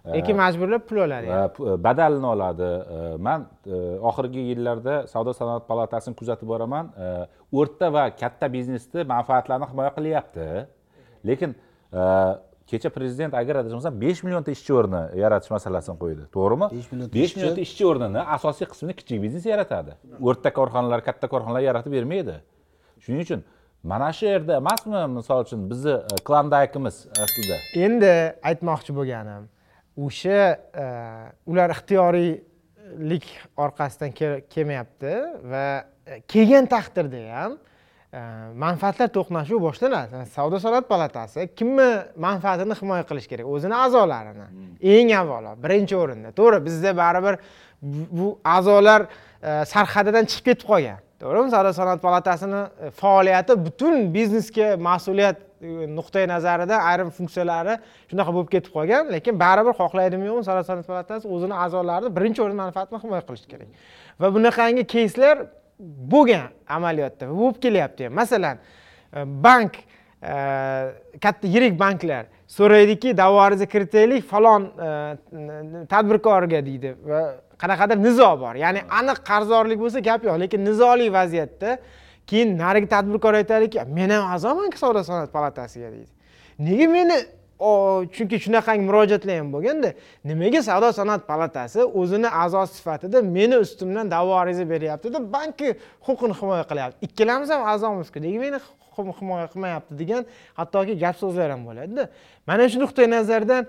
E, 0.05 0.19
lekin 0.19 0.37
majburlab 0.43 0.83
pul 0.89 1.03
oladi. 1.07 1.29
badalini 1.89 2.29
oladi. 2.35 2.71
E, 2.97 2.99
man 3.29 3.49
e, 3.67 3.77
oxirgi 4.11 4.49
yillarda 4.51 4.95
savdo 5.13 5.33
sanoat 5.41 5.69
palatasini 5.71 6.15
kuzatib 6.21 6.49
boraman. 6.55 6.93
E, 7.05 7.07
o'rta 7.61 7.93
va 7.97 8.05
katta 8.23 8.53
biznesni 8.57 9.07
manfaatlarini 9.15 9.71
himoya 9.73 9.93
qilyapti. 9.99 10.49
Lekin 11.29 11.57
e, 12.01 12.03
kecha 12.71 12.91
prezident 12.97 13.35
agar 13.41 13.57
adashmasam 13.63 13.95
besh 14.03 14.21
millionta 14.25 14.51
ishchi 14.57 14.73
o'rni 14.79 15.01
yaratish 15.23 15.51
masalasini 15.57 15.97
qo'ydi. 16.03 16.23
To'g'rimi? 16.37 16.67
Besh 16.77 16.89
millionta 16.93 17.15
besh 17.17 17.27
ishchi- 17.31 17.39
millionta 17.41 17.63
ishchi 17.67 17.85
o'rnini 17.91 18.21
asosiy 18.37 18.67
qismini 18.73 18.95
kichik 19.01 19.19
biznes 19.25 19.45
yaratadi. 19.53 19.93
O'rta 20.29 20.51
korxonalar 20.59 21.01
katta 21.09 21.27
korxonalar 21.33 21.63
yaratib 21.71 21.93
bermaydi. 21.97 22.37
Shuning 23.05 23.21
uchun 23.27 23.41
mana 23.93 24.09
shu 24.17 24.25
yerda 24.33 24.57
emasmi? 24.63 24.97
Misol 25.19 25.43
uchun 25.45 25.61
bizni 25.71 25.93
e, 25.93 26.17
klandayikimiz 26.27 26.97
aslida. 27.25 27.57
Endi 27.87 28.13
aytmoqchi 28.51 28.93
bo'lganim 28.99 29.45
o'sha 30.07 30.39
e, 30.85 30.87
ular 31.51 31.69
ixtiyoriylik 31.77 33.27
orqasidan 33.57 34.11
ke- 34.19 34.41
kelmayapti 34.55 35.13
va 35.53 35.67
e, 36.07 36.21
kelgan 36.33 36.67
taqdirda 36.75 37.21
ham 37.37 37.53
manfaatlar 38.65 39.09
to'qnashuvi 39.17 39.61
boshlanadi. 39.67 40.25
Savdo 40.37 40.59
sanoat 40.65 40.87
palatasi 40.93 41.49
kimni 41.59 41.89
manfaatini 42.27 42.75
himoya 42.81 43.05
qilish 43.11 43.27
kerak? 43.31 43.47
O'zini 43.55 43.75
a'zolarini. 43.85 44.47
Eng 44.95 45.11
avvalo 45.21 45.53
birinchi 45.65 45.97
o'rinda. 46.03 46.31
To'g'ri 46.39 46.59
bizda 46.67 46.93
baribir 47.03 47.35
bu- 48.19 48.37
a'zolar 48.57 49.01
e, 49.43 49.65
sarhadidan 49.73 50.25
chiqib 50.31 50.45
ketib 50.51 50.67
qolgan. 50.73 51.01
To'g'rimi? 51.23 51.51
Savdo 51.55 51.73
sanoat 51.81 52.01
palatasini 52.07 52.61
e, 52.87 52.91
faoliyati 53.01 53.53
butun 53.67 53.95
biznesga 54.15 54.69
mas'uliyat 54.89 55.37
e, 55.41 55.89
nuqtai 55.99 56.25
nazaridan 56.35 56.81
ayrim 56.91 57.11
funksiyalari 57.19 57.75
shunaqa 58.11 58.31
bo'lib 58.37 58.51
ketib 58.55 58.73
qolgan. 58.77 59.11
Lekin 59.17 59.35
baribir 59.45 59.75
xohlaydimi 59.81 60.25
yo'qmi 60.31 60.45
savdo 60.49 60.63
sanoat 60.71 60.87
palatasi 60.93 61.25
o'zini 61.35 61.55
a'zolarini 61.65 62.11
birinchi 62.17 62.41
o'rinda 62.45 62.63
manfaatini 62.65 62.99
himoya 63.05 63.23
qilishi 63.29 63.47
kerak. 63.53 63.69
Va 64.21 64.27
bunaqangi 64.37 64.85
keyslar 64.95 65.37
bo'lgan 65.81 66.49
amaliyotda 66.69 67.29
bo'lib 67.31 67.61
kelyapti. 67.63 68.05
Ham 68.05 68.15
masalan 68.15 68.59
e, 69.17 69.25
bank 69.27 69.77
e, 70.23 70.33
katta 71.23 71.47
yirik 71.49 71.79
banklar 71.81 72.27
so'raydiki 72.49 73.17
davoringizni 73.17 73.67
kiritaylik 73.67 74.25
falon 74.29 74.63
e, 74.65 75.87
tadbirkorga 75.93 76.61
deydi 76.67 76.95
va 77.05 77.21
qanaqadir 77.59 78.03
nizo 78.03 78.31
bor. 78.41 78.55
Ya'ni 78.55 78.85
aniq 79.01 79.23
qarzdorlik 79.31 79.79
bo'lsa 79.81 80.03
gap 80.09 80.25
yo'q 80.25 80.41
lekin 80.41 80.65
nizoli 80.65 81.13
vaziyatda 81.13 81.79
keyin 82.27 82.59
narigi 82.59 82.89
tadbirkor 82.89 83.35
aytadiki 83.41 83.85
men 83.99 84.11
ham 84.11 84.33
a'zomanku 84.35 84.79
savdo 84.79 85.05
sanoat 85.05 85.33
palatasiga 85.33 85.91
deydi. 85.93 86.11
Nega 86.59 86.89
meni 86.89 87.19
chunki 87.59 88.37
shunaqangi 88.45 88.85
murojaatlar 88.89 89.39
ham 89.39 89.53
bo'lganda 89.55 89.95
nimaga 90.25 90.61
savdo 90.63 90.93
sanoat 90.93 91.23
palatasi 91.31 91.81
o'zini 92.01 92.29
a'zosi 92.43 92.75
sifatida 92.79 93.23
meni 93.23 93.57
ustimdan 93.65 94.11
da'vo 94.11 94.33
ariza 94.43 94.65
beryapti 94.73 95.13
deb 95.15 95.25
bankni 95.37 95.75
huquqini 96.07 96.35
himoya 96.41 96.65
qilyapti? 96.71 96.99
Ikkalamiz 97.07 97.49
ham 97.55 97.63
a'zomizku 97.73 98.19
nega 98.27 98.39
meni 98.45 98.59
huquqimni 98.65 99.15
himoya 99.21 99.47
qilmayapti 99.53 99.93
degan 100.01 100.23
hattoki 100.59 100.99
gap 101.03 101.17
so'zlar 101.23 101.51
ham 101.55 101.63
bo'ladida. 101.69 102.05
Mana 102.49 102.69
shu 102.73 102.79
nuqtai 102.85 103.07
nazardan 103.17 103.63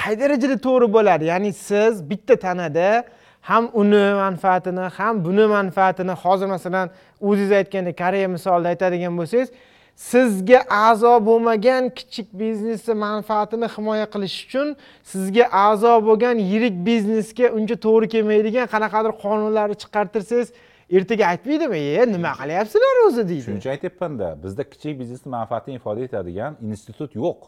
qay 0.00 0.14
darajada 0.20 0.56
to'g'ri 0.66 0.88
bo'ladi? 0.96 1.24
Ya'ni 1.32 1.50
siz 1.68 1.94
bitta 2.10 2.36
tanada 2.46 3.04
ham 3.42 3.64
uni 3.80 4.04
manfaatini 4.24 4.84
ham 4.96 5.14
buni 5.24 5.46
manfaatini 5.56 6.14
hozir 6.22 6.46
masalan 6.46 6.86
o'zingiz 7.28 7.52
aytgandek 7.60 7.96
koreya 8.02 8.28
misolida 8.36 8.68
aytadigan 8.72 9.14
bo'lsangiz 9.20 9.48
sizga 9.96 10.64
a'zo 10.70 11.26
bo'lmagan 11.26 11.90
kichik 11.94 12.28
biznesni 12.40 12.94
manfaatini 12.94 13.68
himoya 13.76 14.06
qilish 14.14 14.36
uchun 14.46 14.76
sizga 15.12 15.44
a'zo 15.66 15.94
bo'lgan 16.08 16.36
yirik 16.50 16.76
biznesga 16.86 17.46
uncha 17.56 17.76
to'g'ri 17.86 18.08
kelmaydigan 18.14 18.66
qanaqadir 18.74 19.12
qonunlarni 19.24 19.76
chiqartirsangiz 19.82 20.48
ertaga 20.96 21.26
aytmaydimi 21.32 21.78
e 21.78 22.12
nima 22.12 22.32
qilyapsizlar 22.40 22.96
o'zi? 23.06 23.28
deydi. 23.28 23.42
Shuning 23.42 23.58
uchun 23.62 23.70
aytyapmanda 23.76 24.28
bizda 24.44 24.62
kichik 24.72 25.00
biznesni 25.00 25.30
manfaatini 25.30 25.74
ifoda 25.80 26.00
etadigan 26.08 26.56
institut 26.62 27.14
yo'q. 27.14 27.38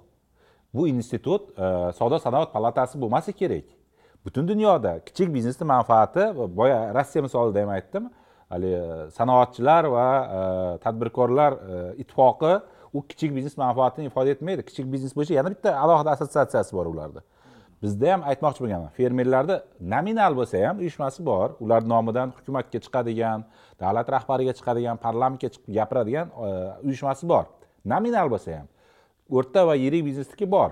Bu 0.74 0.88
institut 0.88 1.42
e, 1.58 1.92
savdo 1.98 2.18
sanoat 2.18 2.52
palatasi 2.52 3.00
bo'lmasa 3.00 3.32
kerak. 3.32 3.64
Butun 4.24 4.48
dunyoda 4.48 4.92
kichik 5.06 5.34
biznesni 5.34 5.64
manfaati 5.64 6.22
boya 6.58 6.94
rossiya 6.94 7.22
misolida 7.22 7.60
ham 7.62 7.70
aytdim 7.76 8.04
haligi 8.54 8.78
e, 8.78 9.10
sanoatchilar 9.10 9.84
va 9.96 10.06
e, 10.38 10.40
tadbirkorlar 10.84 11.52
e, 11.52 11.78
ittifoqi 12.02 12.52
u 12.94 13.02
kichik 13.10 13.34
biznes 13.36 13.56
manfaatini 13.58 14.06
ifoda 14.10 14.30
etmaydi. 14.34 14.62
Kichik 14.68 14.86
biznes 14.92 15.14
bo'yicha 15.16 15.34
yana 15.40 15.50
bitta 15.54 15.74
alohida 15.84 16.14
assotsiatsiyasi 16.16 16.76
bor 16.76 16.86
ularda. 16.92 17.24
Bizda 17.82 18.12
ham 18.12 18.22
aytmoqchi 18.30 18.62
bo'lganman 18.64 18.92
fermerlarda 18.98 19.56
nominal 19.94 20.36
bo'lsa 20.38 20.62
ham 20.68 20.78
uyushmasi 20.84 21.26
bor. 21.26 21.56
Ular 21.64 21.82
nomidan 21.94 22.32
hukumatga 22.38 22.78
chiqadigan 22.84 23.44
davlat 23.80 24.08
rahbariga 24.16 24.54
chiqadigan 24.58 24.96
parlamentga 25.06 25.50
chiqib 25.54 25.74
gapiradigan 25.78 26.30
uyushmasi 26.86 27.28
bor. 27.32 27.44
Nominal 27.92 28.30
bo'lsa 28.34 28.60
ham 28.60 28.70
o'rta 29.36 29.66
va 29.68 29.74
yirik 29.84 30.06
biznesniki 30.08 30.50
bor. 30.56 30.70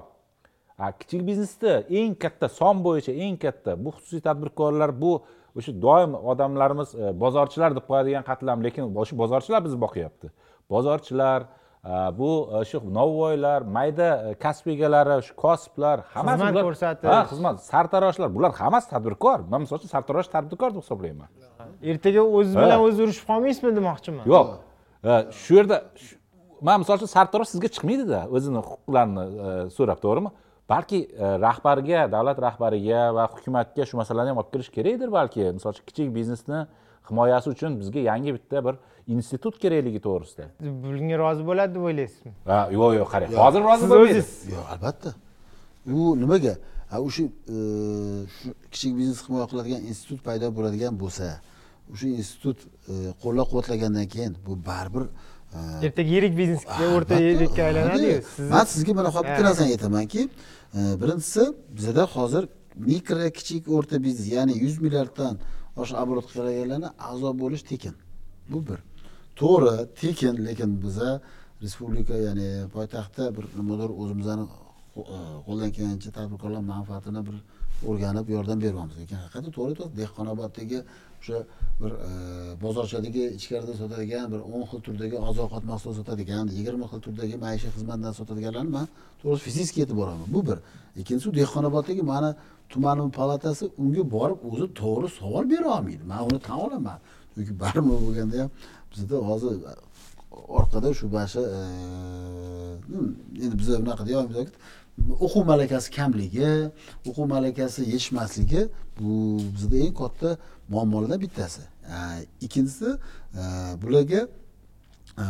A 0.78 0.92
kichik 1.00 1.26
biznesda 1.26 1.82
eng 2.00 2.14
katta 2.22 2.48
son 2.48 2.80
bo'yicha 2.86 3.12
eng 3.24 3.36
katta 3.44 3.76
bu 3.84 3.90
xususiy 3.96 4.22
tadbirkorlar 4.28 4.90
bu 5.02 5.12
o'sha 5.58 5.72
doim 5.86 6.12
odamlarimiz 6.32 6.94
e, 6.94 7.12
bozorchilar 7.22 7.70
deb 7.76 7.84
qo'yadigan 7.90 8.24
qatlam 8.30 8.58
lekin 8.66 8.82
o'sha 9.02 9.14
bozorchilar 9.22 9.60
bizni 9.66 9.78
boqyapti. 9.84 10.26
Bozorchilar 10.72 11.40
e, 11.42 11.94
bu 12.18 12.30
e, 12.60 12.64
shu 12.70 12.78
novvoylar 12.98 13.60
mayda 13.76 14.08
kasb 14.44 14.66
egalari 14.74 15.16
shu 15.26 15.34
kosiblar 15.44 15.96
hammasi 16.14 16.42
Xizmat 16.44 16.64
ko'rsatish. 16.68 17.10
ha 17.12 17.20
xizmat 17.32 17.56
sartaroshlar 17.70 18.28
bular 18.36 18.52
hammasi 18.62 18.86
tadbirkor. 18.94 19.38
Man 19.52 19.60
misol 19.64 19.76
uchun 19.80 19.90
sartarosh 19.96 20.28
tadbirkor 20.34 20.70
deb 20.74 20.82
hisoblayman. 20.84 21.28
Ertaga 21.90 22.22
o'ziz 22.38 22.54
Ha. 22.56 22.60
bilan 22.64 22.78
o'zi 22.86 22.98
urushib 23.04 23.24
qolmaysizmi 23.30 23.70
demoqchiman? 23.78 24.24
Yo'q. 24.34 24.48
Shu 25.42 25.52
yerda 25.58 25.76
shu- 26.04 26.18
man 26.68 26.76
misol 26.82 26.96
uchun 27.00 27.10
sartarosh 27.16 27.50
sizga 27.54 27.68
chiqmaydida 27.74 28.20
o'zini 28.36 28.60
huquqlarini 28.68 29.24
so'rab 29.76 29.98
to'g'rimi 30.04 30.30
balki 30.72 31.00
e, 31.24 31.26
rahbarga 31.46 32.00
davlat 32.14 32.38
rahbariga 32.46 33.00
va 33.16 33.24
hukumatga 33.32 33.86
shu 33.88 33.96
masalani 34.02 34.28
ham 34.32 34.38
olib 34.42 34.50
kelish 34.54 34.70
kerakdir 34.76 35.12
balki. 35.18 35.42
Misol 35.56 35.70
uchun 35.74 35.86
kichik 35.90 36.08
biznesni 36.18 36.60
himoyasi 37.08 37.48
uchun 37.54 37.78
bizga 37.80 38.00
yangi 38.10 38.30
bitta 38.36 38.64
bir 38.66 38.74
institut 39.14 39.54
kerakligi 39.62 40.00
to'g'risida. 40.06 40.44
Bunga 40.84 41.16
rozi 41.24 41.42
bo'ladi 41.50 41.74
deb 41.76 41.84
o'ylaysizmi? 41.88 42.32
Ha 42.50 42.60
yo'q 42.76 42.90
yo'q 43.00 43.08
qarang. 43.14 43.34
Hozir 43.44 43.62
rozi 43.68 43.82
siz 43.82 43.90
bo'lmaydi. 43.90 44.20
o'zingiz. 44.20 44.30
Yo'q 44.54 44.66
albatta. 44.74 45.10
U 45.98 46.00
nimaga? 46.22 46.54
Ha 46.92 47.00
o'sha 47.06 47.24
e, 47.24 47.56
shu 48.36 48.54
kichik 48.72 48.92
biznes 48.98 49.20
himoya 49.26 49.46
qiladigan 49.50 49.82
institut 49.90 50.20
paydo 50.28 50.52
bo'ladigan 50.58 50.94
bo'lsa 51.02 51.28
o'sha 51.92 52.08
institut 52.22 52.58
e, 52.92 52.94
qo'llab 53.22 53.46
quvvatlagandan 53.50 54.06
keyin 54.14 54.32
bu 54.46 54.52
baribir 54.68 55.04
ertaga 55.86 56.10
yirik 56.16 56.34
biznesga 56.40 56.84
o'rta 56.96 57.14
yirikka 57.28 57.62
aylanadiyu 57.68 58.16
man 58.52 58.64
sizga 58.72 58.92
Ha. 59.18 59.24
bitta 59.28 59.42
narsani 59.48 59.70
aytamanki 59.76 60.20
e, 60.78 60.80
birinchisi 61.00 61.42
bizada 61.76 62.04
hozir 62.16 62.42
mikro 62.90 63.30
kichik 63.38 63.62
o'rta 63.76 63.96
biznes 64.04 64.26
ya'ni 64.36 64.54
yuz 64.64 64.74
milliarddan 64.84 65.34
oshiq 65.80 65.96
оборот 66.04 66.26
qilganlarni 66.32 66.88
a'zo 67.08 67.30
bo'lish 67.42 67.64
tekin. 67.70 67.94
Bu 68.52 68.58
bir. 68.68 68.78
To'g'ri 69.40 69.74
tekin 70.00 70.34
lekin 70.46 70.70
biza 70.84 71.10
respublika 71.62 72.14
ya'ni 72.26 72.48
poytaxtda 72.74 73.24
bir 73.36 73.44
nimadir 73.58 73.90
o'zimizni 74.02 74.44
e, 74.44 75.18
qo'ldan 75.46 75.70
kelgancha 75.76 76.10
tadbirkorlar 76.18 76.62
manfaatini 76.74 77.20
bir 77.28 77.36
o'rganib 77.90 78.26
yordam 78.36 78.58
beryapmiz 78.64 78.96
lekin 79.02 79.16
haqiqatda 79.22 79.50
to'g'ri 79.56 79.74
aytyapsiz 79.80 79.96
dehqonoboddagi 80.00 80.78
o'sha 81.22 81.38
bir 81.80 81.92
e, 82.08 82.10
bozorchadagi 82.62 83.22
ichkarida 83.38 83.74
sotadigan 83.82 84.26
bir 84.32 84.40
o'n 84.54 84.64
xil 84.70 84.80
turdagi 84.86 85.16
oziq 85.28 85.42
ovqat 85.46 85.64
mahsulot 85.72 85.96
sotadigan 86.00 86.44
yigirma 86.58 86.86
xil 86.92 87.00
turdagi 87.06 87.36
maishiy 87.44 87.70
xizmatlar 87.76 88.12
sotadiganlarni 88.20 88.72
man 88.78 88.86
to'g'risi 89.22 89.42
fizik 89.58 89.76
yetib 89.82 89.96
boraman. 90.00 90.28
Bu 90.36 90.40
bir. 90.48 90.58
Ikkinchisi 91.00 91.34
dehqonoboddagi 91.40 92.02
mani 92.12 92.30
tumanim 92.72 93.08
palatasi 93.18 93.64
unga 93.82 94.02
borib 94.16 94.40
o'zi 94.50 94.66
to'g'ri 94.80 95.08
savol 95.18 95.44
bera 95.52 95.68
olmaydi. 95.76 96.02
Man 96.12 96.20
uni 96.28 96.38
tan 96.48 96.58
olaman. 96.66 96.98
Chunki 97.34 97.52
baribir 97.62 97.96
bo'lganda 98.04 98.36
ham 98.42 98.50
bizda 98.92 99.16
hozir 99.28 99.52
e, 99.70 99.72
orqada 100.58 100.88
shu 100.98 101.06
bashi 101.16 101.42
e, 101.58 101.60
hmm, 102.88 103.10
endi 103.44 103.54
biza 103.60 103.72
bunaqa 103.82 104.02
deyolmaymiz 104.10 104.52
o'quv 105.24 105.44
malakasi 105.52 105.88
kamligi 105.98 106.50
o'quv 107.08 107.26
malakasi 107.34 107.80
yetishmasligi 107.92 108.62
bu 108.98 109.12
bizda 109.54 109.76
eng 109.84 109.94
katta 110.02 110.30
muammolardan 110.74 111.20
bittasi. 111.24 111.62
Ikkinchisi 112.46 112.88
e, 113.42 113.42
bularga 113.82 114.20
e, 115.22 115.24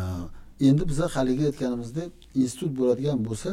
endi 0.69 0.89
biza 0.91 1.07
haligi 1.15 1.45
aytganimizdek 1.51 2.11
institut 2.43 2.73
bo'ladigan 2.79 3.19
bo'lsa 3.29 3.51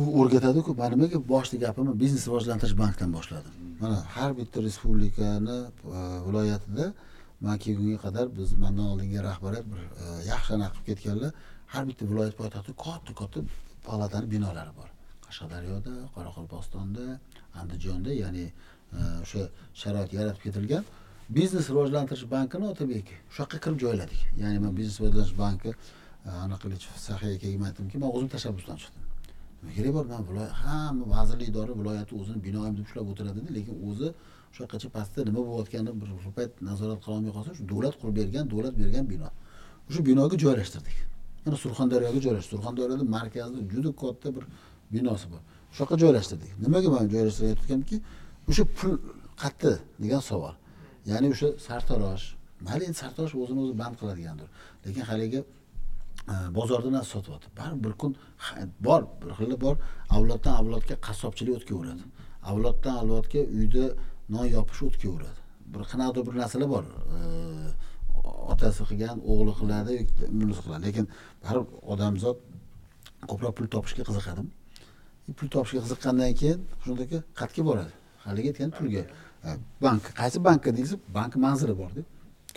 u 0.00 0.02
o'rgatadiku. 0.20 0.70
Man 0.80 0.90
nimaga 0.94 1.18
boshida 1.32 1.58
gapimni 1.66 1.94
biznes 2.02 2.24
rivojlantirish 2.28 2.76
bankidan 2.82 3.10
boshladim. 3.16 3.54
Mana 3.82 3.98
har 4.16 4.30
bitta 4.40 4.58
respublikani 4.66 5.58
e, 5.96 5.98
viloyatida 6.26 6.86
man 7.46 7.56
kelgunga 7.64 7.98
qadar 8.04 8.26
biz 8.38 8.48
mandan 8.62 8.86
oldingi 8.92 9.18
rahbariyat 9.28 9.66
bir 9.72 9.80
yaxshi 10.32 10.50
anaqa 10.56 10.76
qilib 10.76 10.86
ketganlar. 10.88 11.32
Har 11.72 11.84
bitta 11.88 12.02
viloyat 12.10 12.34
poytaxtida 12.40 12.76
katta 12.86 13.12
katta 13.20 13.38
palatani 13.86 14.26
binolari 14.34 14.72
bor. 14.80 14.88
Qashqadaryoda 15.26 15.94
qoraqalpog'istonda 16.14 17.04
andijonda 17.60 18.10
ya'ni 18.22 18.44
o'sha 19.22 19.42
sharoit 19.74 20.12
yaratib 20.18 20.42
ketilgan. 20.46 20.84
Biznes 21.36 21.66
rivojlantirish 21.72 22.26
bankini 22.30 22.66
otabeki 22.72 23.14
o'sha 23.30 23.42
yoqqa 23.42 23.58
kirib 23.64 23.78
joyladik. 23.84 24.20
Ya'ni 24.42 24.58
man 24.64 24.72
biznes 24.78 24.96
rivojlantirish 25.00 25.36
banki 25.44 25.70
e, 26.26 26.30
anaqa 26.44 26.62
qiluvchi 26.62 26.88
saxiy 27.08 27.30
aytdimki 27.68 27.96
man 28.02 28.10
o'zim 28.16 28.28
tashabbusdan 28.34 28.76
chiqdim. 28.82 29.04
Nima 29.62 29.72
kerak 29.76 29.92
bor 29.96 30.04
man 30.12 30.22
viloyat 30.28 30.52
hamma 30.62 31.04
vazirlik 31.16 31.48
idora 31.52 31.72
viloyati 31.80 32.12
o'zini 32.20 32.40
binoyim 32.46 32.74
deb 32.78 32.84
ushlab 32.88 33.06
o'tiradi 33.12 33.40
lekin 33.56 33.74
o'zi 33.88 34.08
o'sha 34.50 34.60
yoqqacha 34.64 34.88
pastda 34.96 35.20
nima 35.28 35.40
bo'layotganini 35.48 35.92
bir 36.00 36.08
payt 36.38 36.52
nazorat 36.68 37.00
qilolmay 37.04 37.32
qolsa 37.36 37.50
shu 37.58 37.62
davlat 37.72 37.94
qurib 38.00 38.14
bergan 38.20 38.44
davlat 38.52 38.74
bergan 38.82 39.04
bino. 39.12 39.28
O'sha 39.88 40.00
binoga 40.08 40.36
joylashtirdik. 40.44 40.96
Mana 41.44 41.56
surxondaryoga 41.64 42.20
joylashdi 42.26 42.50
surxondaryoda 42.54 43.04
markazida 43.16 43.60
juda 43.72 43.90
katta 44.02 44.28
bir 44.36 44.44
binosi 44.94 45.26
bor. 45.32 45.42
O'sha 45.70 45.80
yoqqa 45.82 45.96
joylashtirdik. 46.04 46.50
Nimaga 46.64 46.88
man 46.96 47.04
joylashtirayotganimki 47.14 47.96
o'sha 48.48 48.64
pul 48.76 48.92
qayerda 49.42 49.72
degan 50.02 50.22
savol. 50.30 50.54
Ya'ni 51.10 51.28
o'sha 51.34 51.48
sartarosh 51.66 52.24
mayli 52.66 52.84
endi 52.88 52.98
sartarosh 53.02 53.34
o'zini 53.42 53.60
o'zi 53.64 53.74
band 53.82 53.94
qiladigandir. 54.00 54.48
Lekin 54.84 55.04
haligi 55.10 55.40
e, 56.32 56.34
bozorda 56.58 56.90
narsa 56.96 57.10
sotyapti. 57.16 57.48
Baribir 57.58 57.82
bir 57.84 57.94
kun 58.00 58.12
bor 58.86 59.02
bir 59.20 59.30
xili 59.38 59.56
bor 59.64 59.76
avloddan 60.16 60.54
avlodga 60.60 60.96
qassobchilik 61.06 61.54
o'tkaveradi. 61.58 62.04
Avloddan 62.50 62.94
avlodga 63.02 63.40
uyda 63.58 63.84
non 64.34 64.46
yopish 64.56 64.82
o'tkaveradi. 64.88 65.40
Bir 65.72 65.82
qanaqadir 65.90 66.22
bir 66.28 66.34
narsalar 66.42 66.68
bor 66.74 66.84
e, 67.16 67.18
otasi 68.52 68.82
qilgan 68.90 69.16
o'g'li 69.32 69.52
qiladi 69.60 69.92
bunisi 70.40 70.60
qiladi. 70.64 70.82
Lekin 70.88 71.04
baribir 71.44 71.66
odamzod 71.92 72.36
ko'proq 73.30 73.52
pul 73.58 73.66
topishga 73.74 74.02
qiziqadimi 74.08 74.50
pul 75.38 75.48
topishga 75.54 75.80
qiziqqandan 75.84 76.32
keyin 76.40 76.60
shundaki 76.84 77.18
qayerga 77.40 77.62
boradi. 77.70 77.92
Haligi 78.24 78.48
aytgan 78.52 78.70
pulga 78.78 79.02
bank. 79.84 80.02
Qaysi 80.20 80.38
bankka 80.44 80.70
deysiz? 80.76 80.98
Bank 81.14 81.36
manzili 81.46 81.74
borda 81.82 82.02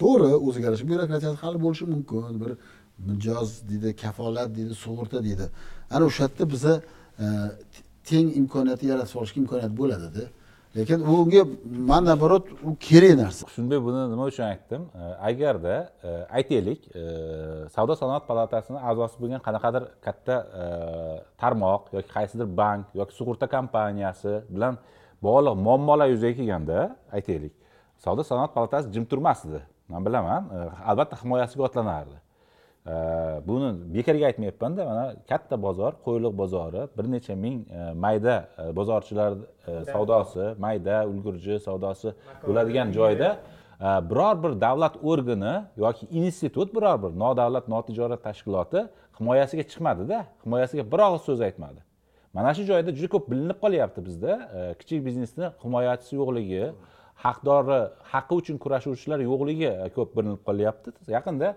to'g'ri 0.01 0.29
o'ziga 0.47 0.65
yarasha 0.67 0.85
byurokratiyasi 0.89 1.37
hali 1.43 1.57
bo'lishi 1.65 1.85
mumkin. 1.93 2.39
Bir 2.43 2.51
mijoz 3.09 3.49
deydi 3.69 3.95
kafolat 4.03 4.49
deydi 4.57 4.73
sug'urta 4.83 5.23
deydi. 5.27 5.45
Ana 5.91 6.05
o'sha 6.09 6.23
yerda 6.23 6.43
biza 6.53 6.73
e, 7.23 7.25
teng 8.09 8.27
imkoniyatni 8.41 8.87
yaratib 8.93 9.15
olishga 9.21 9.39
imkoniyat 9.43 9.73
bo'ladida 9.81 10.23
lekin 10.77 10.99
unga 11.13 11.41
man 11.89 12.01
наоборот 12.09 12.45
u 12.69 12.71
kerak 12.87 13.13
narsa. 13.23 13.43
Shunday 13.55 13.79
buni 13.87 14.01
nima 14.13 14.23
uchun 14.31 14.43
aytdim? 14.53 14.81
E, 15.01 15.03
agarda 15.29 15.75
e, 16.07 16.09
aytaylik 16.37 16.81
savdo 17.75 17.93
sanoat 18.01 18.23
palatasini 18.29 18.79
a'zosi 18.89 19.15
bo'lgan 19.21 19.41
qanaqadir 19.47 19.83
katta 20.05 20.35
tarmoq 21.41 21.81
yoki 21.95 22.09
qaysidir 22.17 22.47
bank 22.61 22.83
yoki 22.99 23.13
sug'urta 23.19 23.45
kompaniyasi 23.55 24.33
bilan 24.55 24.75
bog'liq 25.25 25.55
muammolar 25.65 26.07
yuzaga 26.13 26.35
kelganda 26.39 26.77
aytaylik 27.17 27.53
savdo 28.03 28.23
sanoat 28.23 28.51
palatasi 28.53 28.91
jim 28.91 29.05
turmasdi. 29.05 29.61
Man 29.87 30.05
bilaman 30.05 30.43
E, 30.43 30.59
albatta 30.89 31.15
himoyasiga 31.23 31.63
otlanardi. 31.63 32.17
E, 32.87 32.93
buni 33.47 33.69
bekorga 33.95 34.25
aytmayapmanda 34.25 34.85
mana 34.85 35.05
katta 35.29 35.61
bozor 35.61 35.93
qo'yliq 36.05 36.33
bozori 36.41 36.81
bir 36.97 37.05
necha 37.11 37.35
ming 37.35 37.57
e, 37.71 37.93
mayda 37.93 38.35
bozorchilar 38.75 39.33
savdosi 39.93 40.45
mayda 40.65 40.95
ulgurji 41.11 41.59
savdosi 41.67 42.09
bo'ladigan 42.47 42.91
joyda 42.91 43.29
biror 44.09 44.35
bir 44.43 44.51
davlat 44.61 44.95
organi 45.03 45.53
yoki 45.77 46.05
institut 46.11 46.75
biror 46.75 46.97
bir 47.03 47.11
nodavlat 47.23 47.67
notijorat 47.67 48.23
tashkiloti 48.27 48.79
himoyasiga 49.19 49.63
chiqmadida 49.71 50.17
himoyasiga 50.43 50.83
bir 50.91 50.99
og'iz 51.07 51.21
so'z 51.27 51.41
aytmadi 51.47 51.79
mana 52.33 52.53
shu 52.53 52.63
joyda 52.69 52.91
juda 52.97 53.09
ko'p 53.13 53.25
bilinib 53.31 53.57
qolyapti 53.63 53.99
bizda 54.07 54.31
e, 54.57 54.59
kichik 54.79 55.05
biznesni 55.07 55.45
himoyachisi 55.63 56.13
yo'qligi 56.21 56.63
haqdori 57.25 57.79
haqqi 58.13 58.33
uchun 58.41 58.57
kurashuvchilar 58.63 59.19
yo'qligi 59.29 59.69
e, 59.85 59.89
ko'p 59.95 60.09
bilinib 60.17 60.41
qolyapti. 60.47 60.89
Yaqinda 61.17 61.47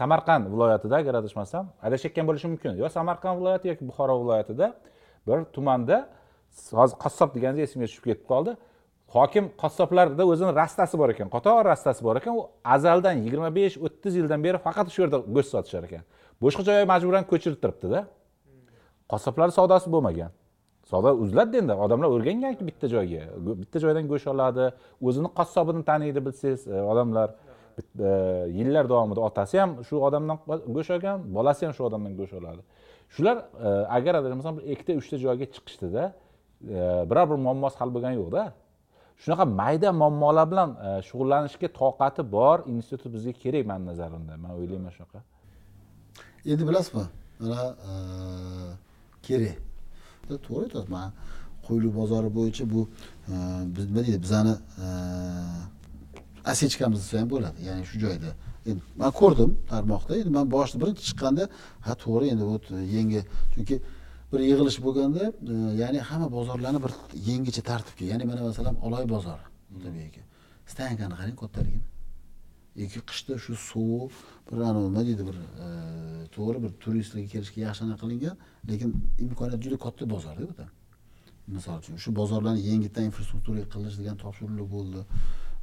samarqand 0.00 0.44
viloyatida 0.52 0.96
agar 1.02 1.14
adashmasam 1.20 1.64
adashayotgan 1.86 2.24
bo'lishim 2.28 2.50
mumkin. 2.54 2.72
Yo 2.82 2.88
samarqand 2.96 3.36
viloyati 3.40 3.66
yoki 3.72 3.84
buxoro 3.90 4.14
viloyatida 4.22 4.66
bir 5.26 5.38
tumanda 5.54 5.96
hozir 6.78 6.96
qassob 7.04 7.30
deganingiz 7.36 7.68
esimga 7.68 7.86
tushib 7.90 8.04
ketib 8.10 8.26
qoldi. 8.32 8.52
Hokim 9.16 9.44
qassoblarda 9.62 10.22
o'zini 10.32 10.52
rastasi 10.60 10.98
bor 11.00 11.08
ekan 11.14 11.28
qator 11.36 11.62
rastasi 11.72 12.02
bor 12.06 12.16
ekan. 12.20 12.32
U 12.40 12.42
azaldan 12.74 13.22
yigirma 13.24 13.50
besh 13.58 13.76
o'ttiz 13.86 14.12
yildan 14.20 14.40
beri 14.46 14.58
faqat 14.66 14.86
shu 14.94 15.04
yerda 15.04 15.18
go'sht 15.36 15.50
sotishar 15.54 15.82
ekan. 15.88 16.02
Boshqa 16.42 16.62
joyga 16.68 16.86
majburan 16.92 17.24
ko'chirtiribdida 17.32 18.00
qassoblar 19.12 19.48
savdosi 19.58 19.92
bo'lmagan. 19.94 20.32
Savdo 20.90 21.14
uziladi 21.24 21.56
endi 21.62 21.74
odamlar 21.84 22.08
o'rganganki 22.16 22.66
bitta 22.68 22.88
joyga. 22.94 23.22
Bitta 23.62 23.80
joydan 23.84 24.08
go'sht 24.12 24.28
oladi 24.34 24.64
o'zini 25.08 25.30
qassobini 25.38 25.82
taniydi 25.90 26.20
bilsangiz 26.26 26.66
e, 26.68 26.82
odamlar 26.92 27.28
e, 27.80 28.10
yillar 28.58 28.88
davomida 28.92 29.20
otasi 29.28 29.60
ham 29.62 29.70
shu 29.88 30.02
odamdan 30.08 30.38
go'sht 30.76 30.90
olgan 30.96 31.24
bolasi 31.36 31.66
ham 31.66 31.72
shu 31.76 31.86
odamdan 31.88 32.12
go'sht 32.20 32.36
oladi. 32.40 32.62
Shular 33.14 33.36
e, 33.66 33.68
agar 33.96 34.20
adashmasam 34.20 34.60
ikkita 34.74 34.92
uchta 35.00 35.16
joyga 35.24 35.46
chiqishdida 35.54 36.04
biror 37.10 37.26
bir 37.30 37.38
muammosi 37.46 37.76
hal 37.80 37.90
bo'lgani 37.96 38.16
yo'qda 38.22 38.42
shunaqa 39.22 39.44
mayda 39.60 39.88
muammolar 40.00 40.46
bilan 40.52 40.70
shug'ullanishga 41.08 41.68
toqati 41.80 42.22
bor 42.36 42.56
institut 42.74 43.12
bizga 43.16 43.32
kerak 43.42 43.64
mani 43.70 43.84
nazarimda. 43.90 44.32
Man 44.44 44.50
o'ylayman 44.58 44.92
shunaqa. 44.96 45.18
Endi 46.52 46.64
bilasizmi? 46.68 47.04
Mana 47.40 47.66
kerak 49.26 49.56
to'g'ri 50.46 50.62
aytyapsiz 50.66 50.90
man 50.96 51.08
qo'yli 51.66 51.88
bozori 51.98 52.30
bo'yicha 52.38 52.64
bu 52.74 52.80
e, 53.32 53.34
biz 53.74 53.84
nima 53.88 54.00
deydi 54.06 54.20
bizani 54.24 54.54
e, 54.84 54.86
desa 56.96 57.20
ham 57.20 57.28
bo'ladi 57.34 57.58
ya'ni 57.68 57.84
shu 57.90 57.96
joyda. 58.04 58.30
Endi 58.68 58.80
man 59.00 59.10
ko'rdim 59.20 59.50
tarmoqda 59.72 60.12
endi 60.20 60.30
man 60.38 60.46
boshida 60.54 60.76
birinchi 60.82 61.02
chiqqanda 61.08 61.44
ha 61.86 61.92
to'g'ri 62.04 62.26
endi 62.32 62.44
вот 62.50 62.64
yangi 62.96 63.20
chunki 63.54 63.76
bir 64.32 64.40
yig'ilish 64.50 64.78
bo'lganda 64.86 65.22
e, 65.52 65.54
ya'ni 65.82 65.98
hamma 66.08 66.28
bozorlarni 66.36 66.80
bir 66.84 66.92
yangicha 67.30 67.62
tartibga 67.70 68.04
ya'ni 68.12 68.24
mana 68.30 68.42
masalan 68.50 68.74
oloy 68.86 69.04
bozori 69.14 69.44
tabiiyki. 69.84 70.20
Stankani 70.72 71.14
qarang 71.20 71.36
kattaligini 71.42 71.93
yoki 72.82 73.00
qishda 73.10 73.34
shu 73.44 73.52
sovuq 73.70 74.12
bir 74.48 74.58
anavi 74.70 74.84
nima 74.88 75.02
deydi 75.08 75.22
bir 75.28 75.36
e, 75.66 75.68
to'g'ri 76.34 76.58
bir 76.64 76.72
turistlarga 76.82 77.28
kelishga 77.34 77.60
yaxshi 77.66 77.82
anaqa 77.86 78.00
qilingan 78.02 78.36
lekin 78.70 78.90
imkoniyat 79.24 79.60
juda 79.64 79.76
katta 79.84 80.04
bozorda 80.14 80.44
bu 80.48 80.54
misol 81.56 81.78
uchun 81.78 81.96
shu 82.04 82.10
bozorlarni 82.20 82.60
yangitdan 82.70 83.04
infrastrukturaga 83.10 83.66
qilish 83.74 83.96
degan 84.00 84.16
topshiriqlar 84.24 84.66
bo'ldi. 84.76 85.00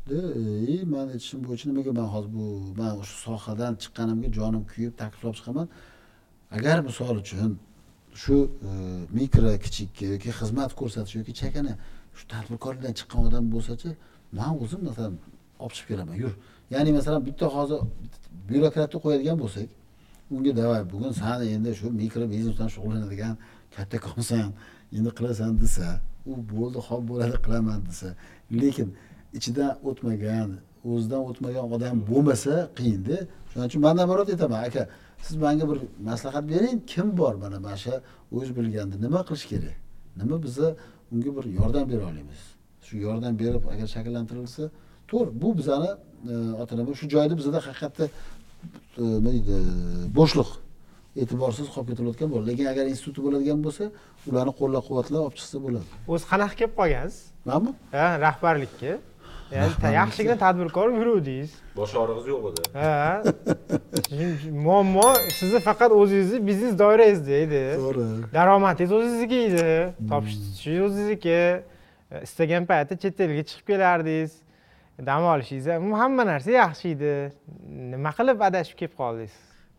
И 0.10 0.82
e, 0.82 0.86
man 0.94 1.08
aytishim 1.14 1.40
bo'yicha 1.48 1.66
nimaga 1.72 1.92
man 2.00 2.08
hozir 2.14 2.32
bu 2.38 2.46
man 2.80 2.92
o'sha 3.02 3.16
sohadan 3.26 3.74
chiqqanimga 3.82 4.30
jonim 4.38 4.64
kuyib 4.72 4.94
takliflab 5.02 5.36
chiqaman. 5.40 5.68
Agar 6.58 6.78
misol 6.90 7.16
uchun 7.24 7.52
shu 8.22 8.36
e, 8.70 8.72
mikro 9.18 9.52
kichik 9.66 9.92
yoki 10.14 10.32
xizmat 10.40 10.72
ko'rsatish 10.80 11.16
yoki 11.20 11.34
chakana 11.42 11.74
shu 12.18 12.24
tadbirkorlikdan 12.34 12.94
chiqqan 13.00 13.22
odam 13.28 13.46
bo'lsachi 13.54 13.90
man 14.38 14.52
o'zim 14.64 14.82
masalan 14.90 15.14
olib 15.64 15.74
chiqib 15.76 15.88
kelaman 15.92 16.18
yur. 16.24 16.34
Ya'ni 16.74 16.90
masalan 16.98 17.22
bitta 17.30 17.46
hozir 17.56 17.80
byurokratni 18.50 18.98
qo'yadigan 19.04 19.38
bo'lsak 19.44 19.68
unga 20.34 20.52
davay 20.62 20.82
bugun 20.94 21.12
sani 21.22 21.46
endi 21.56 21.72
shu 21.80 21.86
mikro 22.02 22.24
biznes 22.34 22.54
bilan 22.56 22.70
shug'ullanadigan 22.76 23.34
kattakonsan 23.76 24.48
endi 24.98 25.10
qilasan 25.18 25.52
desa 25.64 25.88
u 26.32 26.34
bo'ldi 26.54 26.80
hop 26.88 27.02
bo'ladi 27.10 27.38
qilaman 27.46 27.80
desa 27.90 28.10
lekin 28.62 28.90
ichidan 29.38 29.72
o'tmagan 29.90 30.50
o'zidan 30.92 31.22
o'tmagan 31.30 31.66
odam 31.76 31.96
bo'lmasa 32.10 32.54
qiyinda 32.78 33.18
shuning 33.52 33.68
uchun 33.70 33.82
man 33.86 33.96
naborat 34.02 34.28
aytaman 34.34 34.62
aka 34.68 34.84
siz 35.26 35.36
menga 35.46 35.66
bir 35.72 35.80
maslahat 36.10 36.44
bering 36.54 36.78
kim 36.92 37.08
bor 37.18 37.34
mana 37.44 37.60
mana 37.66 37.78
shu 37.84 37.94
o'zi 38.38 38.52
bilganda 38.58 38.96
nima 39.06 39.22
qilish 39.28 39.46
kerak? 39.52 39.78
Nima 40.20 40.44
biza 40.46 40.68
unga 41.14 41.32
bir 41.38 41.46
yordam 41.60 41.86
bera 41.92 42.04
olamiz? 42.12 42.42
Shu 42.86 42.94
yordam 42.98 43.34
berib 43.42 43.64
agar 43.74 43.88
shakllantirilsa 43.96 44.64
to'g'ri 45.10 45.32
bu 45.42 45.58
bizani 45.60 45.92
e, 46.30 46.34
ota 46.62 46.76
nima 46.80 46.96
shu 47.00 47.10
joyda 47.14 47.38
bizada 47.40 47.60
haqiqatda 47.68 48.06
e, 48.08 48.12
nima 49.02 49.32
deydi 49.36 49.56
bo'shliq 50.18 50.50
e'tiborsiz 51.22 51.68
qolib 51.74 51.88
ketilayotgan 51.92 52.30
bo'ladi. 52.34 52.48
Lekin 52.52 52.66
agar 52.74 52.86
instituti 52.94 53.20
bo'ladigan 53.26 53.60
bo'lsa 53.66 53.92
ularni 54.30 54.54
qo'llab 54.60 54.84
quvvatlab 54.88 55.22
olib 55.28 55.38
chiqsa 55.40 55.58
bo'ladi. 55.66 55.88
O'zi 56.14 56.26
qanaqa 56.32 56.56
kelib 56.60 56.76
qolgansiz? 56.82 57.24
Manmi 57.50 57.72
ha 57.96 58.06
rahbarlikka. 58.26 58.94
Ya'ni 59.52 59.90
yaxshigina 59.96 60.38
tadbirkor 60.46 60.94
yuruvdingiz. 61.00 61.52
Bosh 61.76 61.96
og'rig'ingiz 62.02 62.28
yo'q 62.32 62.44
edi. 62.50 62.62
Ha. 62.80 63.24
Muammo 64.68 65.10
sizni 65.40 65.60
faqat 65.66 65.92
o'zingizni 66.02 66.40
biznes 66.50 66.78
doirangizda 66.84 67.34
edi 67.46 67.64
to'g'ri. 67.82 68.06
Daromadingiz 68.38 68.94
o'zingizniki 68.98 69.40
edi. 69.50 69.66
Topishingiz 70.12 70.86
o'zingizniki 70.88 71.40
istagan 72.28 72.70
paytda 72.72 73.00
chet 73.04 73.20
elga 73.26 73.44
chiqib 73.50 73.66
kelardingiz 73.74 74.32
dam 75.00 75.24
olishingiz 75.24 75.68
ham 75.68 75.94
hamma 75.94 76.24
narsa 76.26 76.52
yaxshi 76.52 76.94
edi 76.96 77.12
nima 77.94 78.12
qilib 78.18 78.44
adashib 78.48 78.78
kelib 78.80 78.96
qoldingiz? 79.02 79.34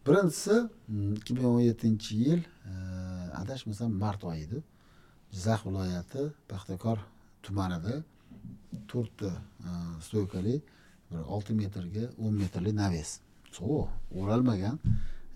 Birinchisi 0.07 0.57
mm, 0.89 1.15
ikki 1.19 1.35
ming 1.37 1.47
o'n 1.53 1.65
yettinchi 1.71 2.17
yil 2.25 2.41
eh, 2.73 3.41
adashmasam 3.43 3.91
mart 4.05 4.25
oyi 4.31 4.45
edi 4.47 4.59
jizzax 5.35 5.61
viloyati 5.67 6.23
paxtakor 6.51 6.99
tumanida 7.45 7.95
to'rtta 8.91 9.31
eh, 9.69 9.93
stoykali 10.07 10.57
bir 11.11 11.21
olti 11.35 11.55
metrga 11.63 12.05
o'n 12.25 12.35
metrli 12.43 12.73
naves 12.83 13.21
sovuq 13.57 13.89
o'ralmagan. 14.21 14.79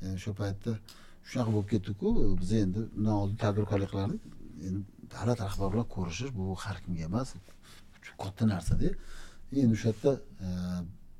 Eh, 0.02 0.14
o'sha 0.16 0.32
paytda 0.40 0.78
shunaqa 1.28 1.50
bo'lib 1.54 1.68
ketdiku 1.74 2.14
biz 2.40 2.52
endi 2.62 2.80
undan 2.98 3.14
oldin 3.20 3.38
tadbirkorlik 3.44 3.90
qilardik 3.92 4.22
endi 4.68 4.82
davlat 5.14 5.38
rahbari 5.46 5.72
bilan 5.74 5.88
ko'rishish 5.96 6.32
bu 6.38 6.44
har 6.64 6.76
kimga 6.84 7.04
emas 7.10 7.34
katta 8.22 8.44
narsada. 8.54 8.90
Endi 9.52 9.72
o'sha 9.72 9.88
yerda 9.88 10.12
e, 10.46 10.48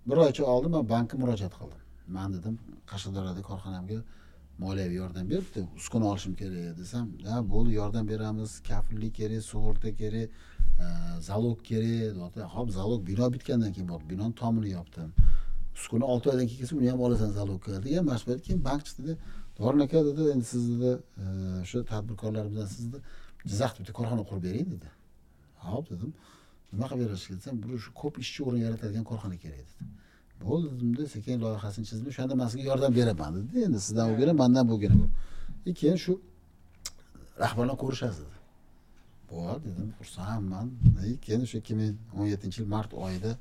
bir 0.09 0.17
oycha 0.17 0.45
oldin 0.45 0.71
man 0.71 0.89
bankka 0.89 1.19
murojaat 1.19 1.55
qildim. 1.61 1.81
Man 2.17 2.29
dedim 2.37 2.55
qashqadaryoda 2.91 3.43
korxonamga 3.51 3.99
moliyaviy 4.59 4.97
yordam 5.03 5.31
beribdi 5.31 5.61
uskuna 5.77 6.05
olishim 6.13 6.35
kerak 6.41 6.79
desam 6.79 7.07
ha 7.29 7.37
bo'ldi 7.53 7.73
yordam 7.81 8.09
beramiz. 8.09 8.51
Kafillik 8.69 9.15
kerak 9.21 9.43
sug'urta 9.53 9.91
kerak 10.01 10.29
e, 10.85 10.87
zalog 11.29 11.59
kerak. 11.71 12.15
Deyapti. 12.17 12.41
Hop 12.55 12.69
zalog 12.79 13.01
bino 13.11 13.33
bitgandan 13.35 13.73
keyin 13.73 13.89
borib 13.93 14.11
binoni 14.11 14.35
tomini 14.43 14.71
yopdim. 14.79 15.11
Uskuna 15.77 16.05
olti 16.13 16.31
oydan 16.31 16.47
keyin 16.47 16.61
kelsa 16.61 16.77
uni 16.77 16.91
ham 16.91 17.01
olasan 17.01 17.31
zalogga 17.41 17.83
degan 17.87 18.05
mashvara 18.13 18.39
keyin 18.47 18.65
bank 18.69 18.81
chiqdida 18.87 19.15
dorin 19.59 19.81
aka 19.87 20.05
dedi. 20.09 20.23
Endi 20.35 20.45
siz 20.45 20.65
dedi 20.73 20.91
e, 21.23 21.25
o'sha 21.63 21.85
tadbirkorlar 21.93 22.45
bilan 22.53 22.67
siz 22.75 22.93
dedi 22.93 23.03
jizzaxda 23.51 23.79
bitta 23.81 23.93
korxona 23.99 24.25
qurib 24.29 24.43
bering 24.49 24.69
dedi. 24.75 24.89
Hop 25.71 25.85
dedim. 25.91 26.13
Nima 26.77 26.87
qilib 26.91 27.09
berishga 27.11 27.35
desam 27.39 27.55
bir 27.63 27.79
shu 27.85 27.91
ko'p 28.03 28.15
ishchi 28.25 28.41
o'rin 28.47 28.61
yaratadigan 28.67 29.05
korxona 29.11 29.37
kerak 29.45 29.63
dedi. 29.71 29.85
Bo'ldi 30.45 30.67
dedimda 30.75 31.05
sekin 31.15 31.37
loyihasini 31.45 31.85
chizdim. 31.89 32.09
O'shanda 32.13 32.35
man 32.41 32.49
sizga 32.53 32.65
yordam 32.71 32.93
beraman 32.99 33.31
dedi. 33.37 33.65
Endi 33.67 33.79
sizdan 33.87 34.07
bo'lgani 34.11 34.33
mandan 34.43 34.65
bo'lgani 34.71 34.97
bu. 35.03 35.07
И 35.69 35.75
keyin 35.81 35.99
shu 36.05 36.13
rahbarlar 37.43 37.77
ko'rishasiz 37.83 38.21
dedi. 38.27 38.39
Bo'ldi 39.33 39.65
dedim 39.69 39.89
xursandman. 39.99 40.67
Keyin 41.25 41.41
o'sha 41.47 41.57
ikki 41.63 41.75
ming 41.81 41.95
o'n 42.19 42.27
yettinchi 42.33 42.59
yil 42.61 42.69
mart 42.77 42.91
oyida 43.05 43.33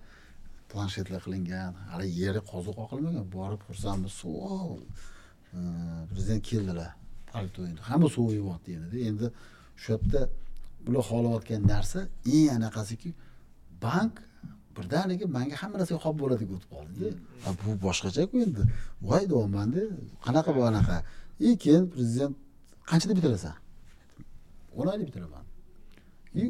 planshetlar 0.72 1.22
qilingan. 1.26 1.72
Hali 1.92 2.08
yeri 2.22 2.42
qoziq 2.52 2.76
qoqilmagan 2.82 3.26
borib 3.38 3.62
xursandmiz 3.68 4.14
e, 5.58 5.60
prezident 6.12 6.42
keldilar. 6.50 6.92
Paltoyni. 7.32 7.80
Hamma 7.90 8.08
sovuq 8.16 8.34
yuvyapti 8.40 8.70
endi. 8.78 8.98
Endi 9.10 9.26
shu 9.82 9.88
yerda 9.94 10.22
bular 10.86 11.04
xohlayotgan 11.10 11.62
narsa 11.74 12.00
eng 12.38 12.50
anaqasiki 12.58 13.10
bank 13.86 14.14
birdaniga 14.76 15.26
manga 15.38 15.56
hamma 15.62 15.76
narsa 15.80 15.94
hop 16.06 16.16
bo'ladi 16.22 16.42
deb 16.44 16.52
o'tib 16.56 16.70
qoldida 16.76 17.10
a 17.48 17.50
bu 17.60 17.70
boshqachaku 17.86 18.36
endi. 18.46 18.64
Voy 19.08 19.24
deyapmanda 19.32 19.82
qanaqa 20.26 20.52
bu 20.58 20.62
anaqa? 20.72 20.98
И 21.48 21.50
keyin 21.64 21.84
prezident 21.94 22.34
qanchada 22.90 23.14
bitirasan? 23.18 23.56
O'n 24.80 24.88
oyda 24.94 25.06
bitiraman. 25.10 25.44
И 26.42 26.44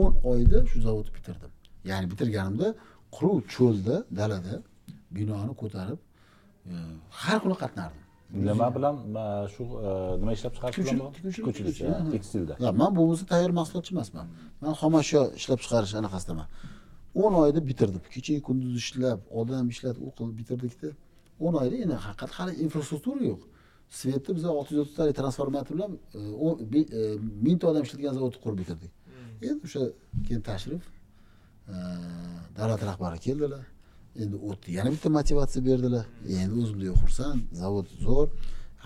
o'n 0.00 0.12
oyda 0.32 0.58
shu 0.70 0.78
zavodni 0.86 1.12
bitirdim. 1.16 1.50
Ya'ni 1.90 2.06
bitirganimda 2.12 2.66
quruq 3.16 3.38
cho'lda 3.54 3.96
dalada 4.18 4.54
binoni 5.16 5.54
ko'tarib 5.62 5.98
e, 6.70 6.74
har 7.20 7.38
kuni 7.42 7.56
qatnardim 7.62 8.05
nima 8.48 8.68
bilan 8.76 8.96
shu 9.54 9.62
e, 9.88 9.90
nima 10.20 10.32
ishlab 10.36 10.52
chiqarish 10.56 10.78
bilan 10.78 10.96
Tikuvchilik- 11.16 11.46
bog'liq? 11.46 11.56
tikuvchilik- 11.56 12.10
tekstilda. 12.14 12.54
Man 12.82 12.90
bo'lmasa 12.98 13.24
tayyor 13.32 13.50
mahsulotchi 13.60 13.92
emasman. 13.96 14.26
Man 14.62 14.72
xomashyo 14.80 15.20
ishlab 15.40 15.58
chiqarish 15.64 15.94
anaqasidaman. 16.00 16.48
o'n 17.24 17.32
oyda 17.42 17.60
bitirdim. 17.70 18.02
Kecha 18.14 18.34
kunduz 18.48 18.72
ishlab 18.82 19.20
odam 19.40 19.64
ishlatib 19.74 20.02
u 20.08 20.10
qilib 20.16 20.34
bitirdikda 20.40 20.88
o'n 21.46 21.54
oyda 21.62 21.76
endi 21.84 21.96
haqiqat 22.06 22.30
hali 22.38 22.52
infrastruktura 22.64 23.22
yo'q. 23.30 23.40
Svetda 24.00 24.30
biz 24.36 24.44
olti 24.58 24.70
yuz 24.74 24.80
o'ttiztalik 24.84 25.14
transformator 25.20 25.74
bilan 25.76 25.92
e, 26.18 26.80
e, 26.98 27.00
mingta 27.46 27.64
odam 27.70 27.82
ishlatgan 27.86 28.12
zavodni 28.18 28.38
qurib 28.44 28.58
bitirdik. 28.62 28.92
Endi 29.48 29.60
o'sha 29.68 29.82
keyin 30.26 30.42
tashrif 30.50 30.84
davlat 32.58 32.82
rahbari 32.90 33.18
keldilar 33.26 33.64
endi 34.22 34.36
o'tdi 34.48 34.68
yana 34.78 34.90
bitta 34.94 35.08
motivatsiya 35.18 35.62
berdilar. 35.68 36.04
Endi 36.40 36.54
o'zimda 36.62 36.92
xursand 37.02 37.40
zavod 37.62 37.86
zo'r. 38.06 38.28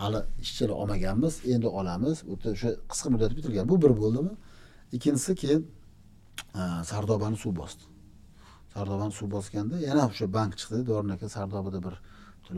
Hali 0.01 0.21
ishchilar 0.45 0.71
olmaganmiz 0.81 1.35
endi 1.53 1.69
olamiz. 1.81 2.17
O'sha 2.33 2.71
qisqa 2.91 3.09
muddatda 3.13 3.35
bitirgan 3.39 3.67
bu 3.73 3.77
bir 3.85 3.93
bo'ldimi? 4.03 4.33
Ikkinchisi 4.97 5.33
keyin 5.43 5.63
sardobani 6.91 7.37
suv 7.43 7.53
bosdi. 7.61 7.85
Sardobani 8.75 9.13
suv 9.19 9.29
bosganda 9.37 9.77
yana 9.89 10.03
o'sha 10.11 10.27
bank 10.37 10.53
chiqdi. 10.61 10.81
Dorin 10.91 11.11
aka 11.17 11.27
sardobada 11.37 11.79
bir 11.87 11.95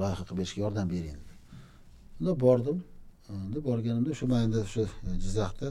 loyiha 0.01 0.23
qilib 0.25 0.39
berishga 0.41 0.61
yordam 0.65 0.87
bering 0.95 1.19
dedi. 1.21 1.35
Unda 2.21 2.33
bordim. 2.45 2.79
Endi 3.47 3.59
borganimda 3.69 4.11
o'sha 4.15 4.27
man 4.33 4.41
endi 4.47 4.59
o'sha 4.67 4.85
jizzaxda 5.25 5.69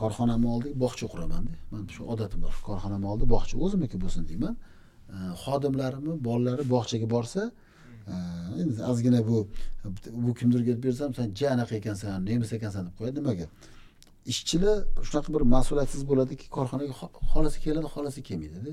korxonamni 0.00 0.48
oldiga 0.54 0.76
bog'cha 0.84 1.06
quramanda 1.12 1.52
man 1.72 1.82
shu 1.94 2.02
odatim 2.12 2.40
bor. 2.44 2.54
Korxonamni 2.68 3.06
oldi 3.12 3.24
bog'cha. 3.34 3.54
O'zimniki 3.64 3.96
bo'lsin 4.04 4.22
deyman. 4.30 4.54
E, 5.14 5.16
xodimlarimni 5.42 6.14
bolalari 6.28 6.64
bog'chaga 6.74 7.06
borsa 7.14 7.42
e, 8.12 8.14
endi 8.60 8.82
ozgina 8.90 9.20
bu 9.28 9.36
bu 10.24 10.30
kimdirga 10.38 10.74
bersam 10.84 11.10
san 11.18 11.28
ja 11.38 11.46
anaqa 11.56 11.74
ekansan 11.80 12.24
nemis 12.30 12.50
ekansan 12.58 12.82
deb 12.86 12.94
qo'yadi. 12.98 13.16
Nimaga? 13.20 13.46
Ishchilar 14.32 14.76
shunaqa 15.08 15.30
bir 15.36 15.42
mas'uliyatsiz 15.54 16.02
bo'ladiki 16.10 16.46
korxonaga 16.56 16.94
xo- 17.00 17.12
xohlasa 17.30 17.58
keladi 17.64 17.88
xohlasa 17.94 18.20
kelmaydida. 18.28 18.72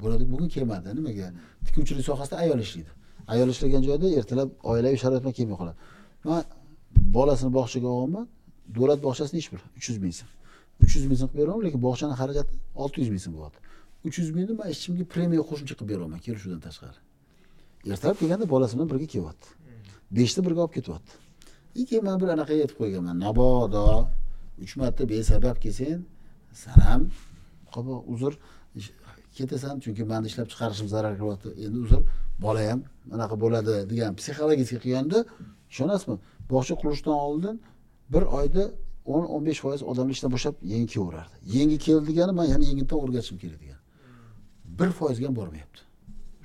Bo'ladi 0.00 0.24
bugun 0.32 0.48
kelmadi. 0.54 0.88
Nimaga? 0.98 1.26
Tikuvchilik 1.66 2.04
sohasida 2.10 2.36
ayol 2.44 2.58
ishlaydi. 2.66 2.92
Ayol 3.32 3.48
ishlagan 3.54 3.82
joyda 3.88 4.06
ertalab 4.18 4.48
oilaviy 4.70 4.98
sharoit 5.02 5.20
bilan 5.24 5.34
kelmay 5.38 5.56
qoladi. 5.60 5.76
Man 6.28 6.42
bolasini 7.16 7.50
bog'chaga 7.58 7.88
olganman 7.94 8.26
davlat 8.76 9.00
bog'chasini 9.06 9.38
ish 9.42 9.48
bir 9.52 9.60
uch 9.78 9.86
yuz 9.90 9.98
ming 10.04 10.14
so'm. 10.18 10.30
Uch 10.84 10.92
yuz 10.96 11.04
ming 11.10 11.18
so'm 11.20 11.28
qilib 11.32 11.42
beraman 11.44 11.62
lekin 11.66 11.80
bog'chani 11.86 12.14
xarajati 12.20 12.52
olti 12.82 12.96
yuz 13.02 13.10
ming 13.14 13.22
so'm 13.24 13.32
bo'lyapti 13.36 13.60
uch 14.06 14.16
yuz 14.20 14.30
mingni 14.36 14.54
man 14.60 14.68
ishchimga 14.74 15.04
premiya 15.14 15.42
qo'shimcha 15.50 15.74
qilib 15.78 15.90
beraman 15.92 16.20
kelishuvdan 16.26 16.60
tashqari. 16.66 16.98
Ertalab 17.92 18.16
kelganda 18.20 18.46
bolasi 18.54 18.74
bilan 18.76 18.88
birga 18.92 19.08
kelyapti 19.14 19.48
beshta 20.18 20.40
birga 20.46 20.60
olib 20.64 20.74
ketyapti. 20.78 21.12
И 21.74 21.84
keyin 21.88 22.04
man 22.04 22.16
bir 22.20 22.28
anaqa 22.36 22.52
aytib 22.54 22.76
qo'yganman. 22.80 23.16
Mabodo 23.24 23.86
uch 24.62 24.72
marta 24.80 25.02
besabab 25.12 25.56
kelsang 25.64 26.02
san 26.62 26.78
ham 26.88 27.02
uzr 28.14 28.32
ketasan 29.36 29.74
chunki 29.84 30.04
mani 30.12 30.26
ishlab 30.30 30.46
chiqarishim 30.52 30.88
zarar 30.94 31.14
ko'ryapti. 31.20 31.48
Endi 31.64 31.78
uzr 31.84 32.00
bola 32.44 32.62
ham 32.70 32.80
anaqa 33.16 33.34
bo'ladi 33.42 33.74
degan 33.90 34.10
psixologический 34.18 34.80
qilganda 34.84 35.18
ishonasizmi? 35.72 36.16
Bog'cha 36.52 36.74
qurishdan 36.82 37.16
oldin 37.28 37.56
bir 38.12 38.24
oyda 38.38 38.64
o'n 39.14 39.24
o'n 39.34 39.42
besh 39.48 39.60
foiz 39.64 39.80
odamni 39.90 40.12
ishdan 40.16 40.30
bo'shab 40.34 40.54
yangi 40.72 40.88
kelaverardi. 40.94 41.36
Yangi 41.56 41.78
keldi 41.86 42.04
degani 42.10 42.32
man 42.38 42.46
yana 42.52 42.64
yangitdan 42.70 42.98
o'rgatishim 43.04 43.38
kerak 43.42 43.58
degani. 43.64 43.83
Bir 44.78 44.90
foizga 44.98 45.26
ham 45.28 45.36
bormayapti. 45.40 45.80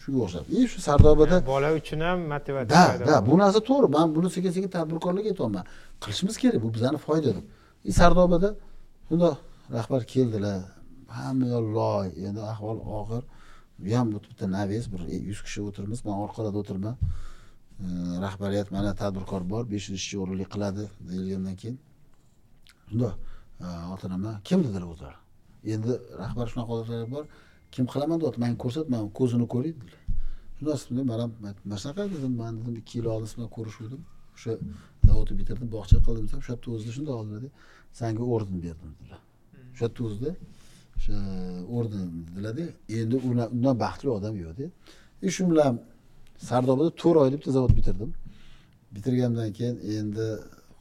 Shunga 0.02 0.20
o'xshab 0.26 0.46
и 0.58 0.68
shu 0.72 0.80
sardobada 0.88 1.38
bola 1.52 1.70
uchun 1.80 2.00
ham 2.08 2.20
motivatsiya 2.34 3.00
da 3.00 3.06
bo'ladi. 3.06 3.30
bu 3.30 3.34
narsa 3.42 3.60
to'g'ri. 3.70 3.88
Man 3.96 4.08
buni 4.16 4.30
sekin 4.36 4.52
sekin 4.58 4.70
tadbirkorlarga 4.78 5.30
aytyapman 5.34 5.66
qilishimiz 6.04 6.36
kerak 6.42 6.60
bu 6.64 6.70
bizani 6.76 6.98
foyda 7.08 7.30
deb. 7.38 7.46
И 7.90 7.92
sardobada 8.00 8.50
bundoq 9.10 9.36
rahbar 9.78 10.02
keldilar. 10.14 10.60
Hamma 11.18 11.46
yoq 11.56 11.66
loy 11.78 12.08
endi 12.28 12.42
ahvol 12.54 12.80
og'ir. 13.00 13.24
Bu 13.80 13.90
ham 13.98 14.08
bitta 14.14 14.46
naves 14.58 14.86
bir 14.92 15.02
yuz 15.30 15.40
kishi 15.46 15.60
o'tiribmiz 15.68 16.00
man 16.06 16.16
orqalada 16.26 16.58
o'tiribman 16.62 16.96
rahbariyat 18.26 18.72
mana 18.72 18.92
tadbirkor 19.02 19.42
bor 19.50 19.64
besh 19.72 19.86
yuz 19.90 20.00
ishchi 20.02 20.16
o'rinlik 20.24 20.50
qiladi 20.54 20.84
deyilgandan 21.10 21.56
keyin. 21.62 21.78
Bundoq 22.90 23.14
e, 23.64 23.66
ota 23.94 24.08
onam 24.08 24.26
kim 24.48 24.60
dedilar 24.64 24.86
o'zlari? 24.94 25.18
Endi 25.74 25.92
rahbar 26.22 26.46
shunaqa 26.52 26.72
odamlar 26.76 27.12
bor 27.16 27.26
kim 27.74 27.86
qilaman 27.94 28.18
deyapti 28.22 28.40
manga 28.44 28.58
ko'rsat 28.64 28.86
man 28.94 29.02
ko'zini 29.20 29.46
ko'ray 29.54 29.72
dedilar. 29.78 30.02
Shundan 30.58 30.78
so'ng 30.82 31.06
man 31.12 31.20
ham 31.24 31.32
mana 31.42 31.78
shunaqa 31.82 32.04
dedim 32.14 32.34
man 32.42 32.52
dedim 32.60 32.76
ikki 32.82 32.94
yil 33.00 33.08
oldin 33.14 33.28
siz 33.30 33.38
bilan 33.38 33.52
ko'rishuvdim 33.58 34.02
o'sha 34.36 34.52
zavodni 35.08 35.36
bitirdim 35.42 35.68
bog'cha 35.76 35.98
qildim 36.06 36.24
desam 36.28 36.40
o'sha 36.42 36.52
yerda 36.54 36.68
o'zida 36.76 36.92
shunday 36.98 37.14
oldilarda 37.20 37.50
sanga 38.00 38.24
orden 38.36 38.58
berdim 38.66 38.90
dedilar. 38.98 39.22
O'sha 39.74 39.86
yerda 39.86 40.02
o'zida 40.08 40.32
o'sha 40.98 41.16
orden 41.78 42.06
dedilarda 42.28 42.66
endi 43.00 43.16
undan 43.28 43.76
baxtli 43.84 44.10
odam 44.18 44.34
yo'qda 44.44 44.66
и 45.26 45.28
shu 45.36 45.42
bilan 45.52 45.74
sardobada 46.50 46.92
to'rt 47.02 47.18
oyda 47.24 47.36
bitta 47.40 47.52
zavod 47.58 47.74
bitirdim. 47.80 48.12
Bitirgandan 48.96 49.50
keyin 49.58 49.76
endi 49.98 50.26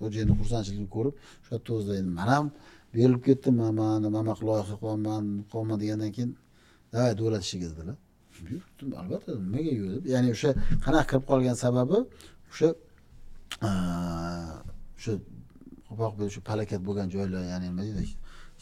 xo'jayinni 0.01 0.35
xursandchiligini 0.41 0.91
ko'rib 0.97 1.15
o'sha 1.41 1.53
yerda 1.55 1.71
o'zida 1.79 1.95
endi 2.01 2.11
man 2.19 2.29
ham 2.35 2.47
berilib 2.95 3.23
ketdim 3.29 3.55
man 3.61 3.73
mana 3.81 3.97
nima 4.05 4.21
qilib 4.37 4.49
loyiha 4.49 4.75
qilyapman 4.81 5.25
qilyapman 5.51 5.79
degandan 5.83 6.11
keyin 6.17 6.31
ha 6.97 7.03
davlat 7.19 7.43
ishiga 7.47 7.69
buyurdim 8.45 8.91
albatta 9.01 9.33
nimaga 9.45 9.73
yo'q 9.81 10.05
ya'ni 10.15 10.29
o'sha 10.37 10.51
qanaqa 10.85 11.07
kirib 11.11 11.25
qolgan 11.31 11.57
sababi 11.65 11.99
o'sha 12.51 12.69
o'sha 14.97 15.13
qo'poq 15.89 16.13
shu 16.35 16.41
palakat 16.51 16.81
bo'lgan 16.89 17.09
joylar 17.15 17.43
ya'ni 17.53 17.67
nima 17.71 17.83
deydi 17.87 18.01
hech 18.05 18.15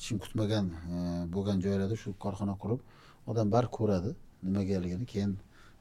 kim 0.05 0.17
kutmagan 0.25 0.65
e, 0.95 0.97
bo'lgan 1.35 1.59
joylarda 1.65 1.97
shu 2.03 2.09
korxona 2.25 2.55
qurib 2.63 2.81
odam 3.31 3.47
baribir 3.55 3.71
ko'radi 3.79 4.11
nimagaligini 4.47 5.07
keyin 5.13 5.33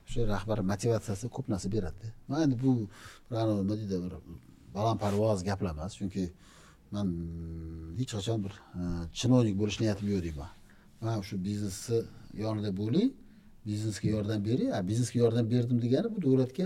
o'sha 0.07 0.21
rahbar 0.33 0.57
motivatsiyasi 0.71 1.25
ko'p 1.35 1.45
narsa 1.53 1.67
beradida 1.75 2.09
man 2.29 2.39
endi 2.45 2.55
bu 2.63 2.71
nima 3.61 3.73
deydi 3.81 3.95
bir 4.05 4.13
balandparvoz 4.77 5.39
gaplar 5.49 5.73
emas 5.77 5.93
chunki 5.99 6.23
man 6.93 7.07
hech 7.99 8.11
qachon 8.17 8.37
bir 8.45 8.53
e, 8.79 8.81
chinovnik 9.19 9.55
bo'lish 9.61 9.77
niyatim 9.83 10.07
yo'q 10.13 10.23
deyman. 10.27 10.51
Man 11.07 11.21
shu 11.29 11.35
biznesni 11.47 11.99
yonida 12.43 12.71
bo'ling. 12.81 13.11
Biznesga 13.69 14.07
yordam 14.15 14.39
bering. 14.49 14.69
A 14.77 14.79
biznesga 14.89 15.19
yordam 15.19 15.45
berdim 15.53 15.77
degani 15.85 16.07
bu 16.15 16.19
davlatga 16.25 16.65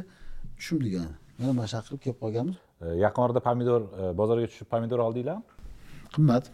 tushum 0.57 0.79
degani 0.85 1.15
mana 1.39 1.53
mana 1.53 1.67
shunaqa 1.71 1.87
qilib 1.87 2.01
kelib 2.05 2.19
qolganmiz. 2.23 2.57
E, 2.81 2.87
yaqin 3.05 3.21
orada 3.25 3.41
pomidor 3.47 3.81
e, 4.01 4.17
bozorga 4.21 4.47
tushib 4.51 4.67
pomidor 4.73 4.99
oldinglarmi? 5.07 5.43
Qimmat. 6.15 6.51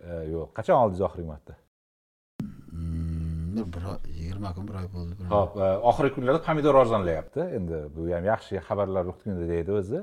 E, 0.00 0.10
yo'q. 0.34 0.48
Qachon 0.58 0.80
oldingiz 0.82 1.02
oxirgi 1.08 1.26
marta? 1.32 1.56
Mm, 2.72 3.60
bir 3.74 3.84
yigirma 4.20 4.54
kun 4.56 4.68
bir 4.70 4.80
oy 4.80 4.88
bo'ldi 4.94 5.28
ho'p 5.34 5.60
oxirgi 5.90 6.14
kunlarda 6.16 6.40
pomidor 6.48 6.80
arzonlayapti. 6.82 7.42
Endi 7.58 7.82
bu 7.96 8.08
ham 8.14 8.30
yaxshi 8.32 8.64
xabarlar 8.68 9.12
kunda 9.20 9.44
deydi 9.52 9.76
o'zi. 9.80 10.00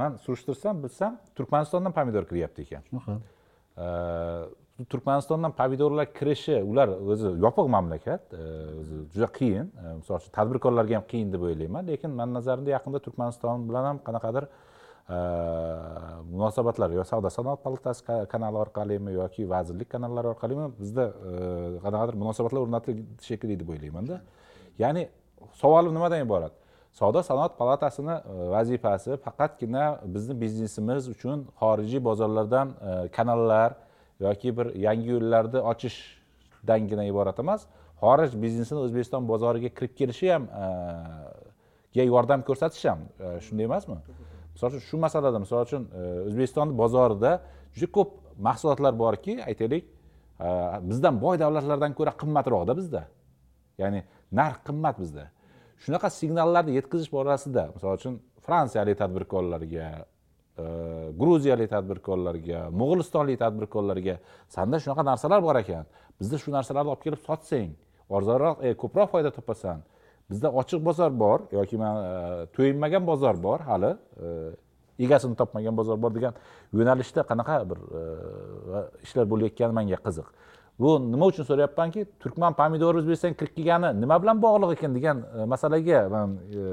Man 0.00 0.20
surishtirsam 0.26 0.84
bilsam 0.84 1.18
turkmanistondan 1.36 1.96
pomidor 1.98 2.28
kiryapti 2.30 2.68
ekan. 2.68 2.86
Shunaqa 2.90 3.14
turkmanistondan 4.84 5.52
pomidorlar 5.52 6.12
kirishi 6.12 6.60
ular 6.62 6.88
o'zi 6.88 7.28
yopiq 7.44 7.68
mamlakat 7.76 8.32
e, 8.32 8.42
o'zi 8.80 8.96
juda 9.14 9.28
qiyin. 9.38 9.70
E, 9.82 9.94
misol 10.00 10.20
uchun 10.20 10.32
tadbirkorlarga 10.38 10.98
ham 10.98 11.06
qiyin 11.12 11.32
deb 11.32 11.42
o'ylayman. 11.48 11.86
Lekin 11.88 12.10
mani 12.10 12.34
nazarimda 12.36 12.70
yaqinda 12.76 12.98
turkmaniston 13.06 13.64
bilan 13.68 13.84
ham 13.90 14.00
qanaqadir 14.08 14.44
e, 14.46 15.18
munosabatlar 16.32 16.90
yo 16.98 17.04
savdo 17.12 17.30
sanoat 17.38 17.64
palatasi 17.64 18.04
kanali 18.32 18.60
orqalimi 18.64 19.16
yoki 19.20 19.48
vazirlik 19.54 19.90
kanallari 19.94 20.28
orqalimi 20.34 20.68
bizda 20.80 21.08
qanaqadir 21.84 22.20
munosabatlar 22.22 22.60
o'rnatildi 22.66 23.02
shekilli 23.30 23.58
deb 23.62 23.72
o'ylaymanda. 23.74 24.20
Ya'ni 24.78 25.08
savolim 25.62 25.94
nimadan 25.96 26.20
iborat? 26.26 26.52
Savdo 26.92 27.22
sanoat 27.22 27.58
palatasini 27.58 28.20
vazifasi 28.52 29.16
faqatgina 29.24 30.00
bizni 30.14 30.40
biznesimiz 30.40 31.08
uchun 31.08 31.48
xorijiy 31.60 32.04
bozorlardan 32.04 32.68
e, 32.68 33.08
kanallar 33.16 33.85
yoki 34.20 34.56
bir 34.56 34.74
yangi 34.74 35.08
yo'llarni 35.14 35.60
ochishdangina 35.72 37.04
iborat 37.04 37.38
emas. 37.38 37.66
Xorij 38.00 38.36
biznesini 38.42 38.78
o'zbekiston 38.86 39.28
bozoriga 39.28 39.70
kirib 39.76 39.92
kelishi 39.98 40.30
ham 40.32 40.48
e, 40.62 40.66
ga 41.96 42.04
yordam 42.04 42.42
ko'rsatish 42.48 42.84
ham 42.90 43.04
e, 43.20 43.40
shunday 43.46 43.64
emasmi? 43.70 43.98
Misol 44.54 44.68
uchun 44.72 44.82
shu 44.88 45.00
masalada 45.06 45.38
misol 45.44 45.64
uchun 45.64 45.88
e, 45.88 46.02
o'zbekiston 46.28 46.74
bozorida 46.80 47.32
juda 47.76 47.92
ko'p 47.96 48.10
mahsulotlar 48.48 48.98
borki 49.04 49.38
aytaylik 49.50 49.84
bizdan 50.90 51.16
boy 51.20 51.38
davlatlardan 51.40 51.94
ko'ra 51.98 52.12
qimmatroqda 52.22 52.76
bizda. 52.80 53.02
Ya'ni 53.80 54.02
narx 54.32 54.58
qimmat 54.68 55.00
bizda. 55.00 55.24
Shunaqa 55.84 56.10
signallarni 56.20 56.76
yetkazish 56.78 57.10
borasida 57.16 57.70
misol 57.74 57.96
uchun 58.00 58.20
fransiyalik 58.46 58.98
tadbirkorlarga 59.00 59.86
gruziyalik 61.20 61.70
tadbirkorlarga 61.70 62.68
mo'g'ulistonlik 62.80 63.38
tadbirkorlarga 63.44 64.18
sanda 64.48 64.80
shunaqa 64.80 65.04
narsalar 65.10 65.42
bor 65.42 65.56
ekan. 65.60 65.84
Bizda 66.20 66.38
shu 66.42 66.52
narsalarni 66.54 66.94
olib 66.94 67.02
kelib 67.04 67.20
sotsang 67.28 67.74
arzonroq 68.10 68.62
e, 68.64 68.74
ko'proq 68.82 69.10
foyda 69.12 69.30
topasan. 69.30 69.82
Bizda 70.30 70.50
ochiq 70.60 70.80
bozor 70.84 71.10
bor 71.22 71.46
yoki 71.52 71.78
man 71.78 71.96
e, 72.02 72.46
to'yinmagan 72.56 73.06
bozor 73.06 73.36
bor 73.42 73.60
hali 73.68 73.92
e, 74.26 74.30
egasini 75.06 75.36
topmagan 75.36 75.76
bozor 75.76 75.98
bor 76.02 76.14
degan 76.14 76.34
yo'nalishda 76.72 77.26
qanaqa 77.30 77.56
bir 77.70 77.78
e, 78.00 78.02
ishlar 79.06 79.26
bo'layotgani 79.32 79.76
manga 79.78 79.98
qiziq. 80.06 80.28
Bu 80.80 80.98
nima 81.12 81.26
uchun 81.32 81.44
so'rayapmanki 81.50 82.06
turkman 82.22 82.56
pomidori 82.60 83.02
o'zbekistonga 83.02 83.36
kirib 83.40 83.54
kelgani 83.58 83.92
nima 84.00 84.16
bilan 84.22 84.40
bog'liq 84.46 84.76
ekan 84.76 84.96
degan 84.98 85.22
e, 85.24 85.44
masalaga 85.52 86.00
man 86.14 86.38
e, 86.60 86.64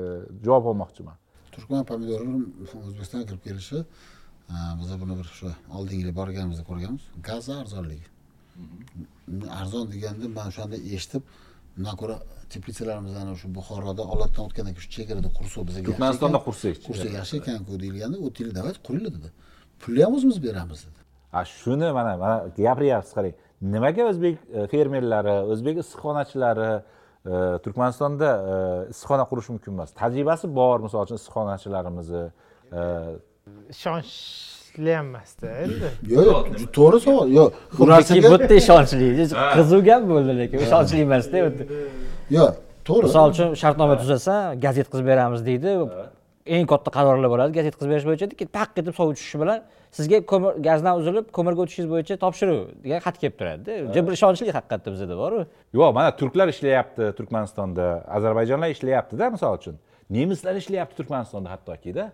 javob 0.46 0.72
olmoqchiman. 0.74 1.18
Turkman 1.56 1.84
pomidorini 1.92 2.40
o'zbekistonga 2.88 3.26
kirib 3.30 3.44
kelishi 3.48 3.80
e, 3.80 4.56
biza 4.80 4.96
buni 5.02 5.18
bir 5.20 5.28
shu 5.38 5.50
oldingi 5.78 6.02
yili 6.04 6.14
borganimizda 6.20 6.64
ko'rganmiz. 6.70 7.04
Gazni 7.30 7.56
arzonligi. 7.64 8.08
Arzon 9.62 9.86
deganda 9.94 10.30
man 10.38 10.48
o'shanda 10.52 10.78
eshitib 10.98 11.24
undan 11.78 11.96
ko'ra 12.02 12.18
teplitsalarimizni 12.54 13.36
shu 13.42 13.48
buxoroda 13.58 14.04
olotdan 14.14 14.44
o'tgandan 14.48 14.74
keyin 14.76 14.86
shu 14.86 14.92
chegarada 14.98 15.30
qursa 15.38 15.68
bizga 15.70 15.86
turkmanistonda 15.90 16.40
qursak 16.48 16.76
qursa 16.88 17.08
yaxshi 17.20 17.36
ekanku 17.42 17.80
deyilganda 17.84 18.18
o'taylik 18.28 18.54
давайте 18.60 18.80
quringlar 18.88 19.14
dedi. 19.18 19.30
Pulni 19.82 20.02
ham 20.06 20.14
o'zimiz 20.18 20.38
beramiz 20.48 20.80
dedi. 20.88 21.00
A 21.40 21.42
shuni 21.60 21.90
mana 21.98 22.14
mana 22.24 22.36
gapiryapsiz 22.60 23.14
qarang. 23.18 23.36
Nimaga 23.74 24.04
o'zbek 24.12 24.36
e, 24.58 24.68
fermerlari 24.74 25.36
o'zbek 25.54 25.76
issiqxonachilari 25.84 26.72
turkmanistonda 27.64 28.30
e, 28.54 28.56
issiqxona 28.92 29.26
qurish 29.32 29.50
mumkin 29.54 29.72
emas. 29.72 29.92
Tajribasi 30.02 30.50
bor 30.56 30.80
misol 30.86 31.06
uchun 31.06 31.20
issiqxonachilarimizni 31.22 32.24
e, 32.80 32.82
ishonchli 33.74 34.96
ham 34.98 35.08
emasda 35.12 35.50
endi. 35.64 35.92
Yo'q 36.16 36.68
to'g'ri 36.78 37.00
savol. 37.06 37.28
Yo'q 37.40 37.62
bu 37.80 37.90
Narsaga 37.94 38.28
bu 38.28 38.36
yerda 38.36 38.56
ishonchli? 38.64 39.08
Qiziq 39.56 39.86
gap 39.90 40.10
bo'ldi 40.12 40.38
lekin 40.42 40.66
ishonchli 40.68 41.06
emasda 41.08 41.46
yo'q 41.46 41.56
to'g'ri. 42.88 43.06
Misol 43.08 43.36
uchun 43.36 43.56
shartnoma 43.64 43.96
tuzatsa 44.02 44.36
gaz 44.66 44.76
yetkazib 44.82 45.08
beramiz 45.12 45.46
deydi 45.50 45.78
eng 46.46 46.66
katta 46.68 46.92
qarorlar 46.98 47.30
bo'ladi. 47.34 47.52
Gaz 47.58 47.66
yetkazib 47.70 47.92
berish 47.94 48.06
bo'yicha 48.10 48.48
taq 48.58 48.70
etib 48.82 48.96
sovuv 49.00 49.14
tushishi 49.18 49.40
bilan 49.44 49.60
sizga 49.98 50.18
ko'mir 50.32 50.58
gazdan 50.68 51.00
uzilib 51.02 51.26
ko'mirga 51.38 51.62
o'tishingiz 51.66 51.90
bo'yicha 51.94 52.18
topshiruv 52.24 52.60
degan 52.84 53.00
xat 53.06 53.16
kelib 53.22 53.36
turadida. 53.40 53.72
Juda 53.94 54.02
bir 54.08 54.14
ishonchli 54.18 54.52
haqiqatda 54.58 54.90
bizada 54.96 55.16
boru. 55.24 55.40
Yo'q 55.78 55.94
mana 55.98 56.10
turklar 56.22 56.48
ishlayapti 56.56 57.04
turkmanistonda 57.18 57.86
ozarbayjonlar 58.18 58.70
ishlayaptida 58.76 59.30
misol 59.36 59.54
uchun. 59.60 59.76
Nemislar 60.18 60.56
ishlayapti 60.62 60.96
turkmanistonda 61.00 61.50
hattokida. 61.56 62.06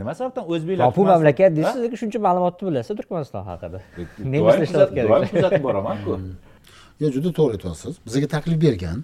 Nima 0.00 0.12
sababdan 0.18 0.44
o'zbeklar 0.52 0.84
Turkmaniston- 0.86 1.10
mamlakat 1.14 1.52
deysiz 1.58 1.80
lekin 1.84 1.98
shuncha 2.02 2.18
ma'lumotni 2.26 2.64
bilasiz 2.68 2.94
turkmaniston 3.00 3.42
haqida. 3.50 3.78
Doim 3.96 4.32
nemislar 4.34 4.58
kuzatib 4.60 4.68
ishlayotgan 4.68 5.04
doim 5.12 5.28
kuzatib 5.34 5.62
boramanku. 5.68 6.12
Yo'q 7.02 7.10
juda 7.16 7.30
to'g'ri 7.38 7.54
aytyapsiz. 7.58 7.94
Bizga 8.06 8.28
taklif 8.36 8.58
bergan. 8.66 8.98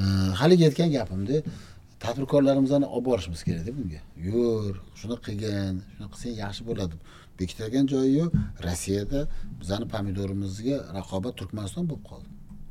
E, 0.00 0.02
haligi 0.40 0.64
aytgan 0.68 0.90
gapimda 0.96 1.36
tadbirkorlarimizni 2.04 2.86
olib 2.94 3.06
borishimiz 3.10 3.42
kerakda 3.48 3.72
bunga. 3.78 4.00
Yur 4.28 4.72
shuni 5.00 5.16
qilgin 5.26 5.74
shuni 5.94 6.08
qilsang 6.12 6.34
yaxshi 6.44 6.62
bo'ladi 6.68 6.94
bekitadigan 7.40 7.86
joyi 7.92 8.12
yo'q. 8.20 8.30
Rossiyada 8.66 9.20
bizani 9.60 9.86
pomidorimizga 9.94 10.76
raqobat 10.98 11.34
turkmaniston 11.40 11.84
bo'lib 11.90 12.04
qoldi. 12.10 12.30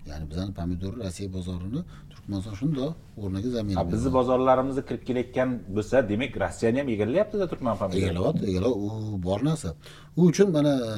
Ya'ni 0.10 0.26
bizani 0.32 0.54
pomidor 0.60 0.94
rossiya 1.04 1.30
bozorini 1.38 1.82
turkmaniston 2.12 2.56
shundoq 2.62 2.92
o'rniga 3.24 3.50
zamin 3.56 3.74
bizni 3.96 4.12
bozorlarimizga 4.18 4.84
kirib 4.90 5.04
kelayotgan 5.10 5.50
bo'lsa 5.76 5.96
demak 6.12 6.32
rossiyani 6.44 6.82
ham 6.82 6.90
egallayaptida 6.96 7.46
turkman 7.52 7.76
pomidori. 7.82 8.04
Egallayapti 8.06 8.46
egallab 8.52 8.74
u 8.88 9.22
bor 9.28 9.40
narsa. 9.50 9.70
U 10.20 10.22
uchun 10.32 10.48
mana 10.58 10.74
e, 10.92 10.96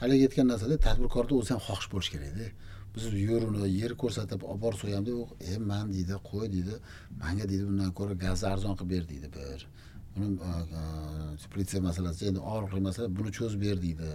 haligi 0.00 0.28
aytgan 0.28 0.46
narsada 0.52 0.76
tadbirkorda 0.86 1.34
o'zi 1.40 1.50
ham 1.54 1.62
xohish 1.68 1.88
bo'lishi 1.92 2.10
kerakda 2.14 2.46
biz 2.94 3.04
yur 3.28 3.42
uni 3.48 3.68
yer 3.80 3.92
ko'rsatib 4.02 4.42
olib 4.50 4.62
borib 4.64 4.78
so'yamiz 4.82 5.12
u 5.22 5.26
e 5.50 5.58
man 5.70 5.92
deydi 5.94 6.16
qo'y 6.30 6.46
deydi. 6.54 6.74
Manga 7.22 7.44
deydi 7.50 7.64
bundan 7.68 7.90
ko'ra 7.98 8.14
gazni 8.24 8.46
arzon 8.54 8.74
qilib 8.78 8.90
ber 8.94 9.04
deydi 9.12 9.28
bir. 9.36 9.66
Buni 10.14 10.28
teplitsa 11.42 11.80
masalasi 11.88 12.22
endi 12.30 12.40
og'riqli 12.52 12.80
masala 12.88 13.08
buni 13.18 13.30
cho'zib 13.38 13.60
ber 13.66 13.76
deydi. 13.86 14.08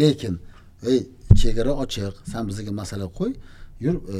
Lekin 0.00 0.34
ey 0.90 1.00
chegara 1.42 1.72
ochiq 1.84 2.14
san 2.32 2.42
bizga 2.48 2.72
masala 2.82 3.06
qo'y 3.18 3.32
yur 3.84 3.96
e, 4.14 4.18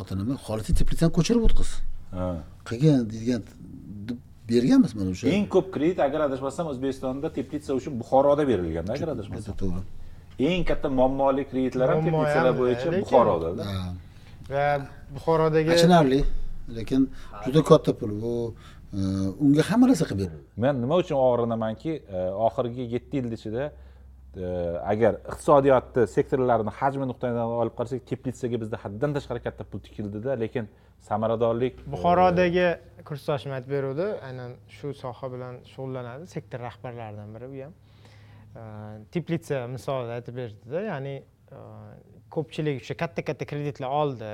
oti 0.00 0.12
nima 0.20 0.34
xolidiy 0.46 0.74
teplitsani 0.80 1.12
ko'chirib 1.18 1.42
o'tqiz. 1.48 1.70
Qilgin 2.68 3.04
deydigan 3.12 3.42
deb 4.08 4.18
berganmiz 4.50 4.92
mana 4.98 5.10
o'sha 5.14 5.28
eng 5.36 5.46
ko'p 5.54 5.68
kredit 5.74 6.00
agar 6.06 6.20
adashmasam 6.28 6.66
o'zbekistonda 6.72 7.28
teplitsa 7.38 7.70
uchun 7.78 7.92
buxoroda 8.00 8.44
berilganda 8.50 8.92
agar 8.96 9.08
adashmasam. 9.16 9.54
to'g'ri 9.62 9.82
eng 10.38 10.64
katta 10.70 10.88
muammoli 10.98 11.44
kreditlar 11.50 11.88
ham 11.94 12.04
ham, 12.04 12.56
bo'yicha 12.60 12.88
lekin- 12.92 13.02
buxoroda. 13.02 13.50
Va 14.54 14.66
buxorodagi 15.14 15.70
achinarli 15.76 16.20
lekin 16.78 17.02
juda 17.46 17.62
katta 17.70 17.92
pul. 17.98 18.10
Bu 18.22 18.34
e, 18.98 19.00
unga 19.44 19.62
hamma 19.70 19.86
narsa 19.90 20.04
qilib 20.10 20.20
berildi 20.22 20.44
men 20.64 20.74
nima 20.82 20.94
uchun 21.02 21.16
og'rinamanki 21.28 21.92
e, 22.16 22.18
oxirgi 22.48 22.84
yetti 22.94 23.14
yil 23.20 23.32
ichida 23.38 23.64
e, 23.66 24.46
agar 24.92 25.12
iqtisodiyotni 25.30 26.02
sektorlarini 26.16 26.72
hajmi 26.80 27.04
nuqtai 27.10 27.30
nazaridan 27.36 27.62
olib 27.62 27.74
qarasak 27.78 28.00
teplitsaga 28.10 28.56
bizda 28.62 28.76
haddan 28.84 29.10
tashqari 29.16 29.40
katta 29.46 29.64
pul 29.70 29.80
tikildida 29.86 30.32
lekin 30.44 30.64
samaradorlik 31.08 31.74
e, 31.80 31.90
buxorodagi 31.94 32.66
kursdoshim 33.08 33.52
aytib 33.56 33.70
beruvdi 33.76 34.06
aynan 34.28 34.50
shu 34.76 34.88
soha 35.02 35.26
bilan 35.34 35.54
shug'ullanadi 35.72 36.24
sektor 36.34 36.58
rahbarlaridan 36.68 37.28
biri 37.36 37.46
u 37.54 37.56
ham 37.64 37.72
teplitsa 39.14 39.66
misolida 39.72 40.18
aytib 40.18 40.38
berdida 40.42 40.84
ya'ni 40.90 41.16
ko'pchilik 42.34 42.82
o'sha 42.82 42.96
katta 43.02 43.24
katta 43.24 43.48
kreditlar 43.52 43.90
oldi 44.02 44.32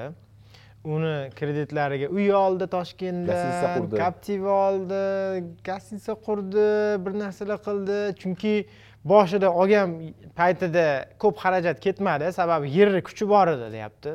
uni 0.84 1.30
kreditlariga 1.38 2.08
uy 2.10 2.32
oldi 2.34 2.66
toshkentda 2.66 3.36
captiva 3.96 4.54
oldi 4.68 5.02
gостиница 5.66 6.16
qurdi 6.26 6.68
bir 7.04 7.18
narsalar 7.22 7.58
qildi 7.66 7.98
chunki 8.22 8.54
boshida 9.04 9.50
olgan 9.62 9.94
paytida 10.36 10.86
ko'p 11.22 11.36
xarajat 11.44 11.80
ketmadi 11.86 12.32
sababi 12.32 12.70
yerni 12.78 13.02
kuchi 13.08 13.28
bor 13.34 13.48
edi 13.54 13.72
deyapti 13.76 14.14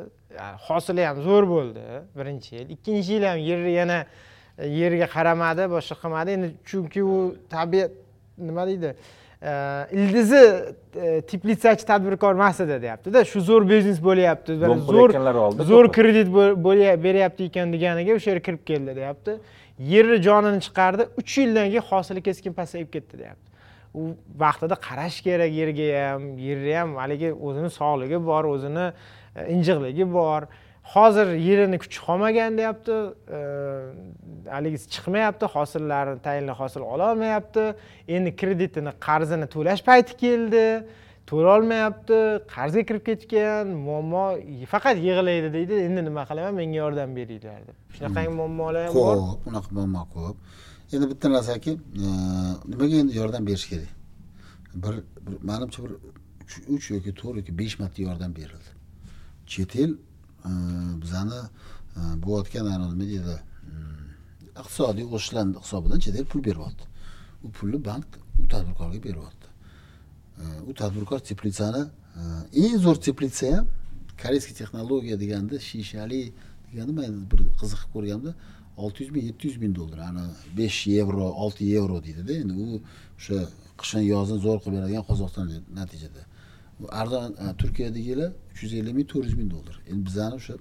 hosili 0.68 1.04
ham 1.08 1.22
zo'r 1.28 1.48
bo'ldi 1.54 1.86
birinchi 2.18 2.56
yil 2.56 2.74
ikkinchi 2.76 3.12
yil 3.12 3.24
ham 3.30 3.38
yerni 3.50 3.72
yana 3.80 3.98
yerga 4.80 5.08
qaramadi 5.16 5.70
boshqa 5.76 5.96
qilmadi 6.02 6.36
endi 6.36 6.48
chunki 6.70 7.00
u 7.14 7.16
tabiat 7.54 7.92
nima 8.48 8.66
deydi 8.70 8.94
ildizi 9.42 10.42
e, 10.96 11.20
teplitsachi 11.20 11.86
tadbirkor 11.86 12.34
emas 12.34 12.60
edi 12.60 12.80
deyaptida 12.82 13.24
shu 13.24 13.40
zo'r 13.40 13.68
biznes 13.68 14.00
bo'lyapti. 14.02 14.56
Zo'r 14.58 15.14
zo'r 15.68 15.90
kredit 15.94 16.32
beryapti 17.04 17.46
ekan 17.50 17.72
deganiga 17.72 18.16
o'sha 18.18 18.32
yerga 18.32 18.44
kirib 18.48 18.64
keldi 18.66 18.96
deyapti 18.96 19.38
yerni 19.78 20.18
jonini 20.22 20.60
chiqardi 20.66 21.06
uch 21.22 21.38
yildan 21.38 21.70
keyin 21.70 21.86
hosili 21.90 22.22
keskin 22.22 22.52
pasayib 22.52 22.90
ketdi 22.92 23.18
deyapti 23.18 23.46
u 23.94 24.10
vaqtida 24.42 24.74
qarash 24.88 25.20
kerak 25.26 25.52
yerga 25.60 25.86
ham 26.02 26.22
yerni 26.38 26.74
ham 26.80 26.96
haligi 27.02 27.30
o'zini 27.32 27.70
sog'ligi 27.80 28.18
bor 28.30 28.44
o'zini 28.54 28.86
e, 29.36 29.46
injiqligi 29.54 30.12
bor 30.12 30.48
hozir 30.94 31.28
yerini 31.48 31.78
kuchi 31.82 31.98
qolmagan 32.06 32.58
deyapti 32.58 32.96
e, 33.38 33.40
haligisi 34.54 34.86
chiqmayapti 34.94 35.46
hosillarni 35.54 36.20
tayinli 36.26 36.54
hosil 36.60 36.82
ololmayapti. 36.94 37.64
Endi 38.16 38.30
kreditini 38.40 38.92
qarzini 39.06 39.46
to'lash 39.54 39.82
payti 39.88 40.12
keldi 40.24 40.64
to'lolmayapti 41.30 42.18
qarzga 42.54 42.82
kirib 42.88 43.04
ketgan 43.08 43.66
muammo 43.86 44.24
faqat 44.72 44.96
yig'laydi 45.08 45.48
deydi. 45.56 45.74
Endi 45.88 46.00
nima 46.08 46.22
qilaman 46.30 46.54
menga 46.60 46.78
yordam 46.84 47.10
beringlar 47.18 47.60
deb. 47.68 47.76
Shunaqangi 47.96 48.32
muammolar 48.40 48.82
ham 48.86 48.94
bor. 48.94 49.16
ko'p 49.16 49.40
bunaqa 49.46 49.70
muammo 49.78 50.02
ko'p. 50.14 50.36
Endi 50.94 51.06
bitta 51.12 51.26
narsaki 51.36 51.72
e, 52.04 52.06
nimaga 52.72 52.94
endi 53.02 53.12
yordam 53.20 53.42
berish 53.48 53.66
kerak? 53.72 53.92
Bir 54.82 54.94
manimcha 55.50 55.78
bir 55.84 55.92
uch- 56.74 56.90
yoki 56.96 57.12
to'rt 57.20 57.36
yoki 57.40 57.52
besh 57.60 57.74
marta 57.80 58.02
yordam 58.08 58.30
berildi. 58.38 58.70
Chet 59.52 59.76
el 59.82 59.92
Э, 60.44 60.50
bizani 61.02 61.40
э, 61.96 62.00
bo'layotgan 62.22 62.64
nima 62.66 62.94
deydi 63.00 63.36
iqtisodiy 64.60 65.06
o'sishlarni 65.14 65.56
hisobidan 65.64 65.98
chet 66.04 66.16
el 66.20 66.26
pul 66.32 66.44
beryapti. 66.48 66.84
U 67.44 67.50
pulni 67.56 67.78
bank 67.88 68.06
u 68.42 68.48
tadbirkorga 68.52 69.00
beryapti. 69.08 69.46
Э, 70.40 70.42
u 70.68 70.74
tadbirkor 70.80 71.18
teplitsani 71.30 71.82
eng 72.62 72.76
zo'r 72.84 72.98
teplitsa 73.08 73.50
ham 73.56 73.66
koreyskiy 74.22 74.54
texnologiya 74.60 75.16
deganda 75.24 75.60
shishali 75.68 76.22
deganda 76.70 76.92
man 77.00 77.18
bir 77.30 77.40
qiziqib 77.60 77.90
ko'rganimda 77.94 78.32
olti 78.82 78.98
yuz 79.02 79.10
ming 79.14 79.24
yetti 79.30 79.44
yuz 79.48 79.56
ming 79.62 79.74
dollar 79.80 79.98
ana 80.10 80.24
besh 80.58 80.80
yevro 80.94 81.26
olti 81.44 81.64
yevro 81.74 81.98
deydida. 82.06 82.32
Endi 82.42 82.54
u 82.64 82.66
o'sha 83.18 83.38
qishin 83.80 84.02
yozin 84.14 84.38
zo'r 84.46 84.58
qilib 84.62 84.76
beradigan 84.78 85.04
qozog'iston 85.10 85.46
natijada. 85.80 86.22
Bu 86.80 86.86
arzon 86.90 87.32
e, 87.32 87.56
turkiyadagilar 87.56 88.32
uch 88.52 88.62
yuz 88.62 88.72
ellik 88.74 88.94
ming 88.94 89.08
to'rt 89.12 89.24
yuz 89.24 89.36
ming 89.40 89.50
dollar. 89.50 89.80
Endi 89.90 90.06
bizani 90.06 90.34
o'sha 90.40 90.54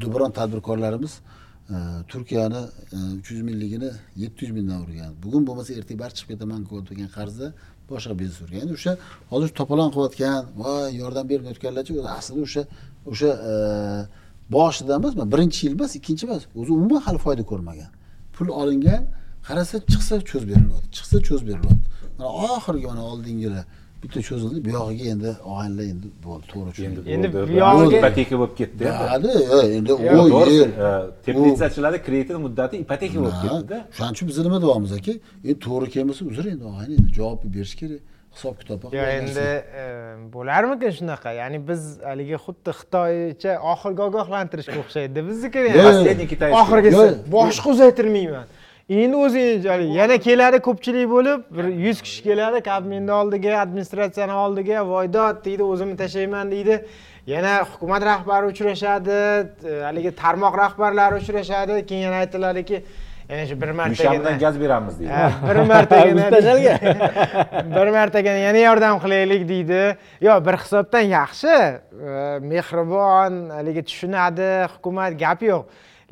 dubron 0.00 0.30
tadbirkorlarimiz 0.38 1.14
e, 1.70 1.76
turkiyani 2.08 2.62
e, 2.92 2.98
uch 3.20 3.30
yuz 3.30 3.42
mingligini 3.48 3.90
yetti 4.22 4.44
yuz 4.44 4.52
mingdan 4.58 4.78
urgan. 4.84 5.12
Bugun 5.22 5.46
bo'lmasa 5.48 5.74
ertaga 5.78 5.98
barcha 6.02 6.16
chiqib 6.18 6.30
ketaman 6.32 6.60
degan 6.90 7.08
qarzda 7.16 7.46
boshqa 7.90 8.18
biznes 8.20 8.40
urgan. 8.44 8.60
Endi 8.64 8.72
o'sha 8.78 8.92
hozir 9.32 9.50
to'polon 9.58 9.90
qilayotgan 9.94 10.40
voy 10.62 10.88
yordam 11.02 11.24
bermayotganlarchi 11.32 11.92
aslida 12.18 12.40
o'sha 12.48 12.62
o'sha 13.12 13.30
e, 13.50 13.52
boshida 14.56 14.92
emas 15.00 15.12
birinchi 15.34 15.60
yil 15.66 15.74
emas 15.78 15.92
ikkinchi 15.98 16.24
emas. 16.28 16.42
O'zi 16.60 16.70
umuman 16.78 17.00
hali 17.06 17.18
foyda 17.26 17.42
ko'rmagan. 17.50 17.90
Pul 18.34 18.48
olingan 18.62 19.02
qarasa 19.46 19.76
chiqsa 19.92 20.14
cho'z 20.30 20.44
berilyapti 20.50 20.88
chiqsa 20.96 21.16
cho'z 21.28 21.42
berilyapti 21.48 21.86
mana 22.18 22.30
oxirgi 22.56 22.86
mana 22.92 23.02
oldingilar 23.12 23.64
bitta 24.02 24.20
cho'zildi 24.28 24.58
buyog'iga 24.66 25.04
endi 25.14 25.30
og'aynilar 25.50 25.86
endi 25.92 26.06
bo'ldi 26.26 26.44
to'g'ri 26.52 26.70
tushundim 26.76 27.02
Endi 27.14 27.28
bo'ldi. 27.34 27.50
buyog'iga- 27.52 27.98
ipoteka 28.00 28.34
bo'lib 28.40 28.54
ketdi 28.60 28.82
endi. 29.14 29.28
e, 29.56 29.58
endi 29.78 29.90
Yo'q, 29.90 30.00
u 30.36 30.40
yer 30.58 30.70
e, 30.86 30.90
teplitsachilarda 31.26 31.98
kreditni 32.06 32.38
muddati 32.46 32.74
ipoteka 32.84 33.16
bo'lib 33.24 33.38
ketdida. 33.46 33.78
shuning 33.96 34.12
uchun 34.14 34.26
biz 34.30 34.38
nima 34.46 34.58
deyapmiz 34.64 34.92
aka? 34.98 35.12
Endi 35.48 35.58
to'g'ri 35.66 35.86
kelmasa 35.94 36.22
uzr 36.30 36.44
endi 36.54 36.64
og'ayni 36.72 36.92
endi 37.00 37.10
javob 37.18 37.40
berish 37.56 37.74
kerak 37.80 38.00
hisob 38.34 38.54
kitob 38.60 38.80
yo 38.98 39.04
endi 39.18 39.46
e, 39.82 39.84
bo'larmikin 40.34 40.90
shunaqa? 40.98 41.30
Ya'ni 41.40 41.58
biz 41.68 41.82
haligi 42.10 42.36
xuddi 42.44 42.70
xitoycha 42.80 43.52
oxirgi 43.72 44.02
ogohlantirishga 44.08 44.78
o'xshaydi 44.84 45.18
китайский. 46.32 46.58
oxirgisi 46.62 47.06
boshqa 47.36 47.66
uzaytirmayman 47.74 48.46
endi 48.90 49.16
o'zingiz 49.16 49.64
yana 49.98 50.18
keladi 50.18 50.58
ko'pchilik 50.66 51.06
bo'lib 51.10 51.42
bir 51.56 51.64
yuz 51.64 52.02
kishi 52.02 52.22
keladi 52.22 52.60
kabminni 52.60 53.12
oldiga 53.12 53.52
administratsiyani 53.64 54.34
oldiga 54.44 54.86
voydod 54.86 55.44
deydi 55.44 55.62
o'zimni 55.62 55.96
tashlayman 55.96 56.50
deydi. 56.50 56.84
Yana 57.26 57.52
hukumat 57.72 58.02
rahbari 58.02 58.46
uchrashadi 58.52 59.18
haligi 59.86 60.10
tarmoq 60.22 60.58
rahbarlari 60.58 61.14
uchrashadi 61.22 61.86
keyin 61.86 62.02
yana 62.02 62.16
aytiladiki 62.24 62.82
yana 63.28 63.46
shu 63.46 63.60
bir 63.60 63.68
Dushanbadan 63.68 63.76
martagina 63.76 64.30
gaz 64.40 64.60
beramiz 64.60 65.00
deydi. 65.00 65.12
Bir 65.48 65.56
martagina 65.72 66.30
bir 67.76 67.88
martagina 67.98 68.40
yana 68.48 68.58
yordam 68.58 68.98
qilaylik 69.04 69.48
deydi. 69.48 69.96
Yo 70.20 70.44
bir 70.46 70.58
hisobdan 70.62 71.06
yaxshi 71.18 71.46
e, 71.46 72.38
mehribon 72.40 73.50
haligi 73.50 73.82
tushunadi 73.82 74.50
hukumat 74.74 75.20
gap 75.20 75.42
yo'q 75.42 75.62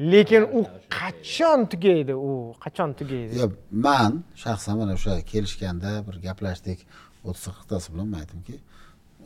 lekin 0.01 0.43
u 0.43 0.67
qachon 0.99 1.67
tugaydi 1.73 2.15
u 2.15 2.55
qachon 2.65 2.93
tugaydi? 2.99 3.39
Yo 3.39 3.47
man 3.71 4.13
shaxsan 4.45 4.75
mana 4.79 4.93
o'sha 4.99 5.13
kelishganda 5.33 5.91
bir 6.07 6.17
gaplashdik 6.27 6.79
o'ttiz 7.29 7.45
qirqtasi 7.57 7.89
bilan 7.93 8.07
man 8.13 8.19
aytdimki 8.23 8.57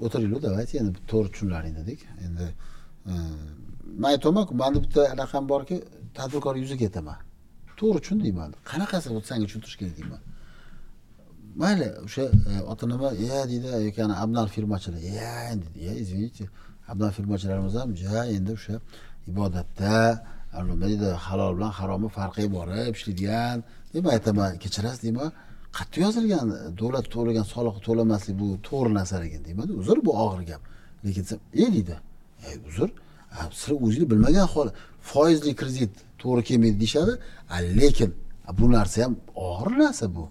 o'tiringlar 0.05 0.41
давайте 0.49 0.75
endi 0.83 0.99
to'g'ri 1.11 1.29
tushunlaring 1.35 1.75
dedik. 1.81 2.01
Endi 2.27 2.47
e, 3.11 3.15
man 4.03 4.09
aytyapmanku 4.15 4.53
mani 4.63 4.79
bitta 4.85 5.03
anaqam 5.15 5.45
borki 5.53 5.77
tadbirkor 6.19 6.55
yuziga 6.63 6.85
aytaman 6.89 7.19
to'g'ri 7.81 7.99
tushun 8.05 8.19
deyman. 8.25 8.51
Qanaqasi 8.71 9.09
bu 9.15 9.21
senga 9.31 9.47
tushuntirish 9.49 9.79
kerak 9.81 9.95
deyman. 10.01 10.23
Mayli 11.63 11.89
o'sha 12.07 12.25
e, 12.53 12.55
oti 12.73 12.85
nima 12.93 13.09
ya 13.29 13.39
deydi 13.51 13.69
yoki 13.87 14.01
ana 14.07 14.15
abnal 14.25 14.49
firmachilar 14.57 15.01
ya 15.21 15.35
deydi 15.51 15.67
dedi 15.67 15.79
ya 15.89 15.93
извините 16.03 16.45
abnal 16.93 17.13
firmachilarimiz 17.19 17.75
ham 17.81 17.91
ja 18.05 18.25
endi 18.37 18.53
o'sha 18.59 18.75
ibodatda 19.31 19.97
deydi 20.53 21.09
halol 21.27 21.57
bilan 21.57 21.73
haromni 21.79 22.09
farqi 22.19 22.45
bor 22.57 22.69
ishlaydigan 22.95 23.59
deb 23.95 24.05
aytaman 24.15 24.51
kechirasiz 24.63 25.03
deyman 25.07 25.31
qayerda 25.77 25.99
yozilgan 26.07 26.47
davlat 26.81 27.07
to'lagan 27.15 27.47
soliq 27.55 27.77
to'lamaslik 27.87 28.35
bu 28.43 28.47
to'g'ri 28.69 28.91
narsa 28.99 29.15
ekan 29.29 29.43
deymanda 29.49 29.73
uzr 29.81 29.99
bu 30.07 30.13
og'ir 30.25 30.43
gap. 30.51 30.63
Lekin 31.05 31.23
desam 31.27 31.41
e 31.63 31.65
deydi 31.75 31.97
ey 32.49 32.57
uzr 32.69 32.89
a, 33.37 33.41
sizlar 33.59 33.77
o'zinglar 33.85 34.09
bilmagan 34.13 34.47
hol 34.55 34.69
foizli 35.11 35.53
kredit 35.61 35.93
to'g'ri 36.23 36.43
kelmaydi 36.49 36.77
deyishadi. 36.83 37.13
Lekin 37.81 38.11
bu 38.59 38.67
narsa 38.77 38.99
ham 39.05 39.15
og'ir 39.49 39.73
narsa 39.83 40.05
bu 40.17 40.25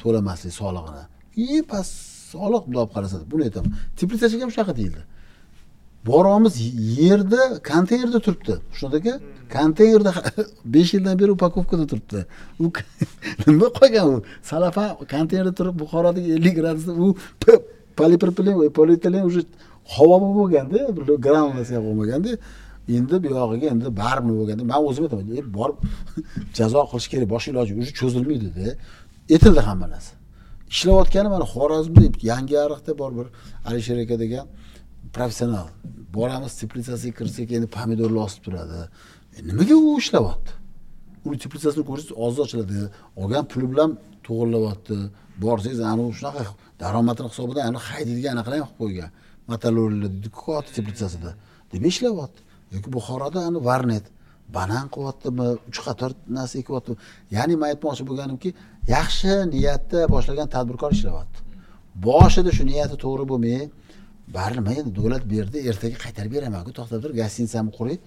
to'lamaslik 0.00 0.54
solig'ini. 0.60 1.04
Eng 1.44 1.64
past 1.70 1.92
soliq 2.32 2.62
bundoq 2.66 2.88
qarasa 2.94 3.16
buni 3.32 3.42
aytaman. 3.48 3.72
Teplitsachiga 3.98 4.42
ham 4.44 4.52
shunaqa 4.54 4.74
deyildi. 4.80 5.02
Boramiz 6.10 6.54
yerda 7.00 7.40
konteynerda 7.70 8.18
turibdi. 8.26 8.54
Xushnud 8.72 8.94
aka 8.98 9.14
konteynerda 9.56 10.12
besh 10.74 10.94
yildan 10.94 11.18
beri 11.20 11.30
upakovkada 11.36 11.86
turibdi. 11.86 12.26
U 12.60 12.72
nima 13.46 13.68
qolgan 13.78 14.06
u? 14.14 14.22
Salafan 14.50 14.88
konteynerda 15.14 15.54
turib 15.58 15.74
buxorodagi 15.82 16.28
ellik 16.36 16.54
gradusda 16.60 16.92
u 16.92 17.16
polipropilen 17.98 18.62
e, 18.66 18.68
polietilen 18.70 19.24
уже 19.28 19.40
havo 19.84 20.16
bo'lganda 20.38 20.78
bir 20.96 21.06
grammasi 21.26 21.74
ham 21.74 21.84
bo'lmaganda 21.88 22.30
endi 22.96 23.16
buyog'iga 23.24 23.66
endi 23.74 23.88
baribir 24.02 24.34
bo'lganda 24.40 24.64
man 24.72 24.80
o'zim 24.88 25.02
aytaman 25.06 25.26
borib 25.58 25.78
jazo 26.58 26.80
qilish 26.90 27.08
kerak 27.12 27.28
boshqa 27.34 27.50
iloji 27.52 27.72
уже 27.82 27.92
cho'zilmaydida 28.00 28.66
etildi 29.34 29.60
hamma 29.68 29.86
narsa. 29.94 30.12
Ishlayotgani 30.74 31.28
mana 31.34 31.46
xorazmda 31.54 32.02
yangiariqda 32.30 32.92
bor 33.00 33.10
bir 33.18 33.26
alisher 33.68 33.98
aka 34.04 34.16
degan 34.24 34.46
professional. 35.16 35.68
Boramiz 36.16 36.52
teplitsasiga 36.60 37.14
kirsak 37.18 37.52
endi 37.56 37.68
pomidorlar 37.76 38.22
osib 38.28 38.42
turadi. 38.46 38.80
E, 39.36 39.38
nimaga 39.48 39.76
u 39.88 39.98
ishlayapti 40.02 40.52
uni 41.26 41.38
teplitsasini 41.44 41.84
ko'rsangiz 41.90 42.12
og'zi 42.24 42.40
ochiladi. 42.44 42.82
Olgan 43.22 43.44
puli 43.52 43.66
bilan 43.72 43.90
to'g'irlayapti 44.26 44.96
borsangiz 45.44 45.80
anavi 45.92 46.12
shunaqa 46.18 46.42
daromadini 46.82 47.28
hisobidan 47.32 47.64
ani 47.70 47.80
haydaydigan 47.88 48.32
anaqalar 48.36 48.58
qilib 48.60 48.76
qo'ygan. 48.82 49.10
Motorollar 49.50 50.10
deydi 50.14 50.28
teplitsasida 50.76 51.30
nima 51.72 51.88
ishlayapti. 51.94 52.40
Yoki 52.74 52.88
buxoroda 52.96 53.40
ani 53.48 53.58
varnet 53.68 54.06
banan 54.56 54.86
qilyaptimi? 54.94 55.48
Uch 55.70 55.80
qator 55.86 56.10
narsa 56.36 56.54
ekyapti 56.62 56.92
ya'ni 57.36 57.54
man 57.60 57.68
aytmoqchi 57.72 58.04
bo'lganimki 58.10 58.50
yaxshi 58.96 59.32
niyatda 59.54 60.00
boshlagan 60.14 60.48
tadbirkor 60.54 60.90
ishlayapti. 60.96 61.38
Boshida 62.06 62.50
shu 62.56 62.64
niyati 62.70 62.96
to'g'ri 63.04 63.24
bo'lmay 63.32 63.62
bari 64.36 64.54
nima 64.58 64.72
endi 64.78 64.90
davlat 64.98 65.24
berdi 65.34 65.58
ertaga 65.70 65.96
qaytarib 66.04 66.32
beramanku 66.36 66.70
to'xtab 66.78 66.98
tur 67.04 67.12
gостиницамni 67.20 67.72
quray 67.78 67.98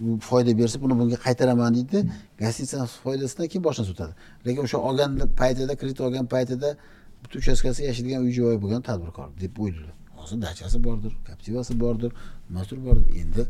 u 0.00 0.18
foyda 0.28 0.58
bersa 0.58 0.76
buni 0.82 0.94
bunga 1.00 1.18
qaytaraman 1.26 1.74
deydi. 1.78 1.98
Gostinitsani 2.42 2.86
foydasidan 3.04 3.46
keyin 3.50 3.64
boshini 3.68 3.86
sotadi. 3.90 4.12
Lekin 4.46 4.62
o'sha 4.66 4.78
olgan 4.88 5.10
paytida 5.40 5.72
kredit 5.80 6.00
olgan 6.06 6.26
paytida 6.34 6.68
bitta 7.22 7.34
uchastkasi 7.42 7.80
yashaydigan 7.88 8.20
uy 8.26 8.32
joyi 8.38 8.58
bo'lgan 8.64 8.82
tadbirkor 8.88 9.28
deb 9.42 9.52
o'ylaydi. 9.62 9.92
Hozir 10.20 10.38
dachasi 10.46 10.78
bordir 10.86 11.12
captivasi 11.28 11.72
bordir 11.82 12.10
nimasidir 12.48 12.80
bordir. 12.86 13.08
Endi 13.22 13.42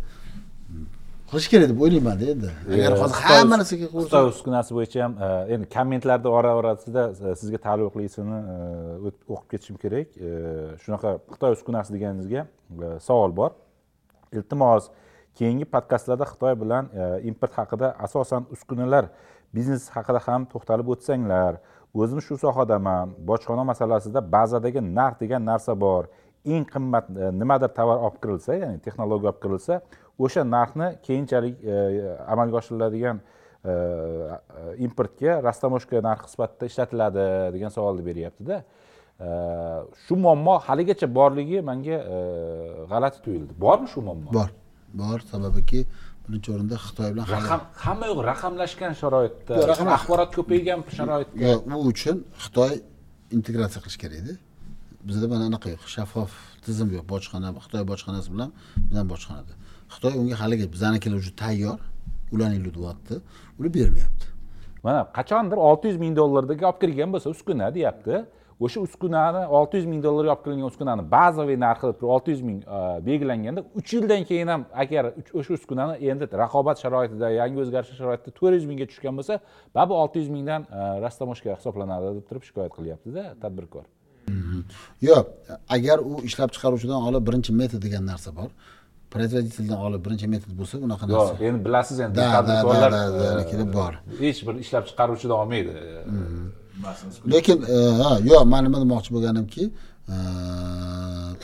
qilish 1.30 1.48
kerak 1.52 1.68
deb 1.68 1.80
o'ylaymanda 1.84 2.26
endi. 2.32 2.50
Agar 2.74 2.94
hozir 3.02 3.24
hamma 3.28 3.56
narsaga 3.60 3.88
xitoy 3.92 4.28
uskunasi 4.32 4.74
bo'yicha 4.76 5.00
ham 5.04 5.16
e, 5.26 5.28
endi 5.54 5.66
kommentlarda 5.74 6.30
ora 6.38 6.54
orasida 6.60 7.02
e, 7.12 7.34
sizga 7.40 7.58
taalluqlisini 7.66 8.38
e, 8.54 8.56
o'qib 9.34 9.48
ketishim 9.52 9.76
kerak. 9.82 10.14
Shunaqa 10.84 11.10
xitoy 11.34 11.56
uskunasi 11.58 11.96
deganingizga 11.96 12.46
savol 13.08 13.36
bor. 13.40 13.50
Iltimos 14.32 14.88
keyingi 15.38 15.68
podkastlarda 15.74 16.30
xitoy 16.32 16.56
bilan 16.62 16.88
import 17.30 17.60
haqida 17.60 17.92
asosan 18.06 18.48
uskunalar 18.54 19.10
biznesi 19.56 19.92
haqida 19.96 20.24
ham 20.28 20.48
to'xtalib 20.54 20.94
o'tsanglar. 20.94 21.60
O'zim 22.00 22.24
shu 22.24 22.40
sohadaman. 22.44 23.12
Bojxona 23.28 23.68
masalasida 23.72 24.24
bazadagi 24.36 24.80
narx 24.98 25.20
degan 25.20 25.44
narsa 25.50 25.76
bor. 25.86 26.08
Eng 26.54 26.64
qimmat 26.72 27.08
nimadir 27.40 27.70
tovar 27.78 27.98
olib 28.06 28.20
kirilsa 28.22 28.60
ya'ni 28.62 28.78
texnologiya 28.84 29.32
olib 29.32 29.40
kirilsa 29.44 29.82
o'sha 30.24 30.42
narxni 30.56 30.88
keyinchalik 31.06 31.54
e, 31.62 31.76
amalga 32.34 32.60
oshiriladigan 32.62 33.20
e, 33.20 33.72
importga 34.86 35.38
rastamoshka 35.48 36.02
narxi 36.08 36.34
sifatida 36.34 36.70
ishlatiladi 36.70 37.24
degan 37.54 37.74
savolni 37.76 38.04
beryaptida. 38.10 38.62
Shu 40.04 40.16
muammo 40.24 40.54
haligacha 40.66 41.06
borligi 41.18 41.58
manga 41.70 41.96
g'alati 42.90 43.18
tuyuldi. 43.24 43.52
Bormi 43.64 43.88
shu 43.92 44.00
muammo? 44.08 44.30
Bor. 44.38 44.50
Bor 45.00 45.18
sababiki 45.32 45.80
birinchi 46.28 46.52
o'rinda 46.54 46.76
xitoy 46.84 47.08
bilan 47.14 47.26
raqam 47.36 47.60
hamma 47.84 48.06
yoq 48.10 48.20
raqamlashgan 48.30 48.92
sharoitda 49.00 49.52
axborot 49.96 50.30
ko'paygan 50.36 50.84
sharoitda. 50.98 51.56
U 51.78 51.80
uchun 51.92 52.16
xitoy 52.44 52.74
integratsiya 53.36 53.80
qilish 53.84 53.98
kerak 54.02 54.20
edi. 54.22 54.34
Bizda 55.08 55.26
mana 55.32 55.44
anaqa 55.50 55.74
yo'q 55.74 55.84
shaffof 55.96 56.32
tizim 56.64 56.88
yo'q 56.96 57.06
bojxona 57.12 57.50
xitoy 57.64 57.84
bojxonasi 57.90 58.28
bilan 58.34 58.50
bizani 58.88 59.08
bojxonada 59.12 59.54
xitoy 59.94 60.14
unga 60.20 60.40
haligi 60.40 60.72
bizanikilar 60.72 61.16
уже 61.16 61.36
tayyor 61.36 61.78
ularning 62.32 62.64
deyapti 62.74 63.14
uni 63.58 63.74
bermayapti. 63.74 64.26
Mana 64.82 65.12
qachondir 65.12 65.56
olti 65.56 65.88
yuz 65.88 65.96
ming 65.96 66.16
dollarga 66.16 66.66
olib 66.70 66.80
kirgan 66.80 67.12
bo'lsa 67.12 67.30
uskuna 67.30 67.74
deyapti. 67.74 68.24
O'sha 68.60 68.80
uskunani 68.80 69.46
olti 69.46 69.76
yuz 69.76 69.86
ming 69.86 70.02
dollarga 70.04 70.32
olib 70.32 70.44
kelingan 70.44 70.68
uskunani 70.72 71.02
bazaviy 71.10 71.58
narxi 71.66 71.86
olti 72.14 72.30
yuz 72.34 72.42
ming 72.48 72.58
e, 72.76 72.78
belgilanganda 73.06 73.60
uch 73.78 73.92
yildan 73.94 74.24
keyin 74.30 74.48
ham 74.52 74.62
agar 74.82 75.04
o'sha 75.38 75.52
uskunani 75.58 75.94
endi 76.10 76.24
raqobat 76.42 76.76
sharoitida 76.82 77.30
yangi 77.40 77.58
o'zgarishlar 77.64 77.96
sharoitida 78.02 78.30
to'rt 78.38 78.54
yuz 78.58 78.66
mingga 78.70 78.86
tushgan 78.90 79.14
bo'lsa 79.18 79.34
baribir 79.74 79.96
olti 80.02 80.16
yuz 80.22 80.30
mingdan 80.36 80.60
e, 80.78 80.80
rastamoshka 81.04 81.48
hisoblanadi 81.58 82.06
deb 82.16 82.24
turib 82.28 82.42
shikoyat 82.48 82.72
qilyaptida 82.78 83.22
tadbirkor. 83.42 83.84
Yo'q 85.08 85.24
agar 85.76 85.98
u 86.10 86.12
ishlab 86.28 86.50
chiqaruvchidan 86.54 87.00
olib 87.08 87.22
birinchi 87.28 87.52
metod 87.60 87.80
degan 87.86 88.04
narsa 88.12 88.30
bor 88.38 88.50
производительdan 89.14 89.80
olib 89.86 90.00
birinchi 90.06 90.26
metod 90.34 90.52
bo'lsa 90.60 90.74
unaqa 90.86 91.04
narsa 91.10 91.32
yo'q 91.34 91.44
endi 91.48 91.60
bilasiz 91.66 92.00
endi 92.04 92.16
tadbirkorlar 92.34 92.92
bor 93.78 93.92
hech 94.22 94.40
bir 94.46 94.54
ishlab 94.64 94.84
chiqaruvchidan 94.88 95.36
olmaydi 95.42 95.72
lekin 97.34 97.56
ha 98.02 98.12
yo'q 98.30 98.42
man 98.52 98.62
nima 98.66 98.78
demoqchi 98.84 99.10
bo'lganimki 99.16 99.64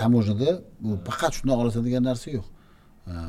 taможняda 0.00 0.50
bu 0.84 0.90
faqat 1.08 1.32
shundan 1.36 1.56
olasan 1.62 1.82
degan 1.88 2.02
narsa 2.10 2.28
yo'q 2.36 2.46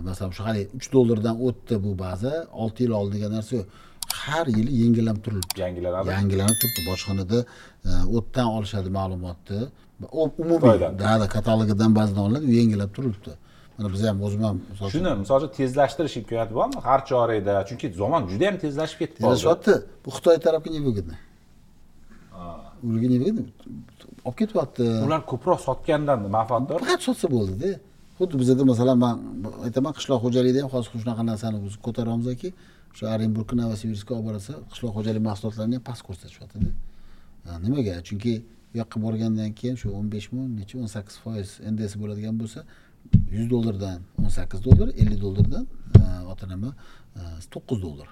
masalan 0.07 0.31
shu 0.38 0.43
haligi 0.47 0.67
uch 0.77 0.88
dollardan 0.95 1.36
o'tdi 1.47 1.75
bu 1.86 1.91
baza 2.05 2.33
olti 2.63 2.79
yil 2.86 2.93
oldin 2.99 3.13
degan 3.17 3.31
narsa 3.38 3.51
yo'q 3.59 3.67
har 4.23 4.45
yili 4.57 4.71
yengillanib 4.81 5.21
turilibdi 5.25 5.59
yangilanadi 5.65 6.07
yangilanib 6.15 6.57
turibdi 6.61 6.81
bojxonada 6.89 7.39
o'tdan 8.17 8.47
olishadi 8.57 8.89
ma'lumotni 8.99 9.61
umumiy 10.43 10.77
да 11.21 11.27
katalogidan 11.36 11.91
ba'zidan 11.97 12.21
olinadi 12.27 12.45
u 12.51 12.53
yengillab 12.59 12.91
turilibdi 12.95 13.33
mana 13.78 13.88
biz 13.93 14.01
ham 14.09 14.17
o'zim 14.28 14.41
ham 14.47 14.57
shuni 14.93 15.11
misol 15.21 15.38
uchun 15.39 15.51
tezlashtirish 15.59 16.15
imkoniyati 16.19 16.53
bormi 16.59 16.80
har 16.88 16.99
chorakda 17.09 17.53
chunki 17.69 17.88
zamon 18.01 18.21
juda 18.32 18.43
yam 18.49 18.57
tezlashib 18.63 18.97
ketdi 19.01 19.17
tezlashyapti. 19.21 19.73
Bu 20.05 20.09
xitoy 20.15 20.38
tarafga 20.45 20.69
не 20.76 20.82
выгодно 20.88 21.15
ularga 22.88 23.07
не 23.13 23.17
выгодно 23.21 23.43
olib 24.28 24.38
ketyapti. 24.41 24.86
Ular 25.07 25.21
ko'proq 25.32 25.59
sotgandan 25.67 26.19
manfaatdor. 26.38 26.78
Faqat 26.84 27.01
sotsa 27.07 27.28
bo'ldida. 27.36 27.69
Xuddi 28.19 28.36
bizada 28.41 28.63
masalan 28.71 28.97
man 29.05 29.15
aytaman 29.65 29.93
qishloq 29.97 30.19
xo'jaligida 30.26 30.59
ham 30.63 30.71
hozir 30.76 30.89
shunaqa 31.03 31.23
narsani 31.32 31.57
biz 31.65 31.76
ko'taryapmizki 31.86 32.49
o'sha 32.93 33.05
orenburgga 33.15 33.55
novosibirskka 33.61 34.11
olib 34.17 34.26
borasa 34.30 34.53
qishloq 34.71 34.91
xo'jalik 34.97 35.21
mahsulotlarini 35.30 35.76
ham 35.78 35.86
past 35.89 36.01
ko'rsatishyaptida. 36.07 36.69
Nimaga? 37.65 37.95
Chunki 38.07 38.34
u 38.73 38.78
yoqqa 38.82 38.97
borgandan 39.05 39.51
keyin 39.59 39.76
shu 39.82 39.88
o'n 39.97 40.07
beshmi 40.15 40.41
necha 40.59 40.76
o'n 40.82 40.89
sakkiz 40.95 41.15
foiz 41.23 41.49
ndsi 41.71 41.95
bo'ladigan 42.01 42.36
bo'lsa 42.41 42.59
yuz 43.36 43.47
dollardan 43.53 43.99
o'n 44.24 44.32
sakkiz 44.38 44.60
dollar 44.68 44.88
ellik 45.01 45.20
dollardan 45.26 45.66
ota 46.32 46.45
nima 46.53 46.70
to'qqiz 47.53 47.80
dollar 47.88 48.10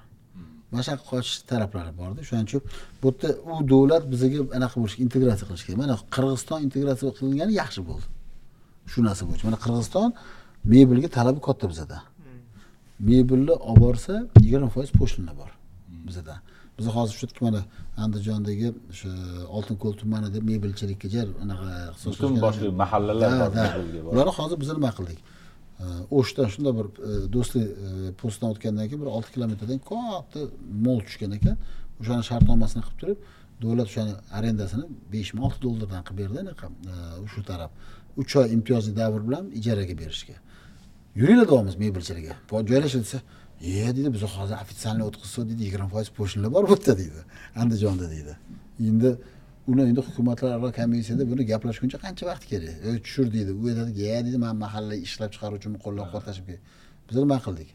mana 0.74 0.84
shunaqa 0.86 1.06
qochish 1.12 1.36
taraflari 1.50 1.92
borda. 2.02 2.20
Shuning 2.28 2.46
uchun 2.50 2.62
bu 3.02 3.08
yerda 3.10 3.30
u 3.52 3.56
davlat 3.72 4.04
bizaga 4.14 4.40
anaqa 4.58 4.76
bo'lishi 4.82 4.98
integratsiya 5.06 5.46
qilish 5.50 5.64
kerak. 5.66 5.80
Mana 5.84 5.96
qirg'iziston 6.16 6.60
integratsiya 6.68 7.12
qilingani 7.18 7.54
yaxshi 7.62 7.82
bo'ldi. 7.90 8.08
Shu 8.92 9.00
narsa 9.08 9.24
bo'yicha. 9.28 9.44
Mana 9.50 9.60
qirg'iziston 9.66 10.10
mebelga 10.74 11.10
talabi 11.18 11.40
katta 11.48 11.66
bizada. 11.72 11.98
Mebelni 13.10 13.54
olib 13.70 13.82
borsa 13.86 14.14
yigirma 14.44 14.70
foiz 14.76 14.90
po'shlina 15.00 15.34
bor 15.40 15.50
bizada 16.08 16.36
biz 16.78 16.88
hozir 16.96 17.16
shu 17.20 17.28
mana 17.46 17.62
andijondagi 18.04 18.74
o'sha 18.92 19.12
oltinko'l 19.58 19.94
tumanida 20.02 20.40
mebelchilikka 20.52 21.08
jar 21.16 21.28
anaqa 21.44 21.70
butun 22.06 22.42
boshqa 22.46 22.72
mahallalar 22.84 23.30
ularni 24.14 24.34
hozir 24.40 24.58
biz 24.64 24.70
nima 24.78 24.92
qildik? 24.98 25.20
O'shdan 26.18 26.48
shunday 26.54 26.74
bir 26.80 26.88
e, 27.08 27.12
do'stlik 27.36 27.68
e, 27.68 28.12
postdan 28.22 28.50
o'tgandan 28.54 28.86
keyin 28.90 29.02
bir 29.04 29.10
olti 29.18 29.30
kilometrdan 29.36 29.80
katta 29.90 30.40
mol 30.86 31.00
tushgan 31.08 31.32
ekan. 31.38 31.58
O'shani 32.02 32.24
shartnomasini 32.30 32.84
qilib 32.86 33.00
turib 33.02 33.20
davlat 33.64 33.88
o'shani 33.92 34.14
arendasini 34.38 34.86
beshmi 35.14 35.40
olti 35.46 35.60
dollardan 35.66 36.04
qilib 36.08 36.20
berdi 36.22 36.40
anaqa 36.46 36.66
e, 36.92 36.94
shu 37.34 37.42
taraf. 37.50 37.72
Uch 38.22 38.34
oy 38.40 38.48
imtiyozli 38.56 38.94
davr 39.02 39.22
bilan 39.28 39.46
ijaraga 39.60 39.96
berishga. 40.02 40.36
Yuringlar 41.20 41.48
deyapmiz 41.52 41.76
mebelchilarga 41.86 42.34
joylashing 42.72 43.04
desa 43.06 43.20
e 43.64 43.96
deydi 43.96 44.10
biz 44.16 44.24
hozir 44.38 44.56
официальный 44.64 45.06
o'tkazsa 45.10 45.40
deydi 45.50 45.62
yigirma 45.68 45.88
foiz 45.96 46.10
po'shinlar 46.18 46.50
bor 46.56 46.64
bu 46.70 46.74
yerda 46.76 46.94
deydi 47.02 47.22
andijonda 47.62 48.06
deydi 48.14 48.34
endi 48.90 49.10
uni 49.68 49.82
endi 49.90 50.02
hukumatlararo 50.08 50.70
komissiyada 50.80 51.24
buni 51.32 51.44
gaplashguncha 51.52 51.98
qancha 52.06 52.24
vaqt 52.32 52.44
kerak? 52.52 52.76
E 52.88 52.90
tushir 53.06 53.28
deydi 53.36 53.52
u 53.62 53.64
aytadiki 53.72 54.02
ya 54.12 54.20
deydi 54.26 54.40
man 54.46 54.56
mahalla 54.64 54.96
ishlab 55.08 55.30
chiqaruvchimni 55.36 55.80
qo'llab 55.86 56.06
quvvatlashim 56.12 56.46
kerak 56.50 56.64
biz 57.08 57.16
nima 57.24 57.38
qildik? 57.46 57.70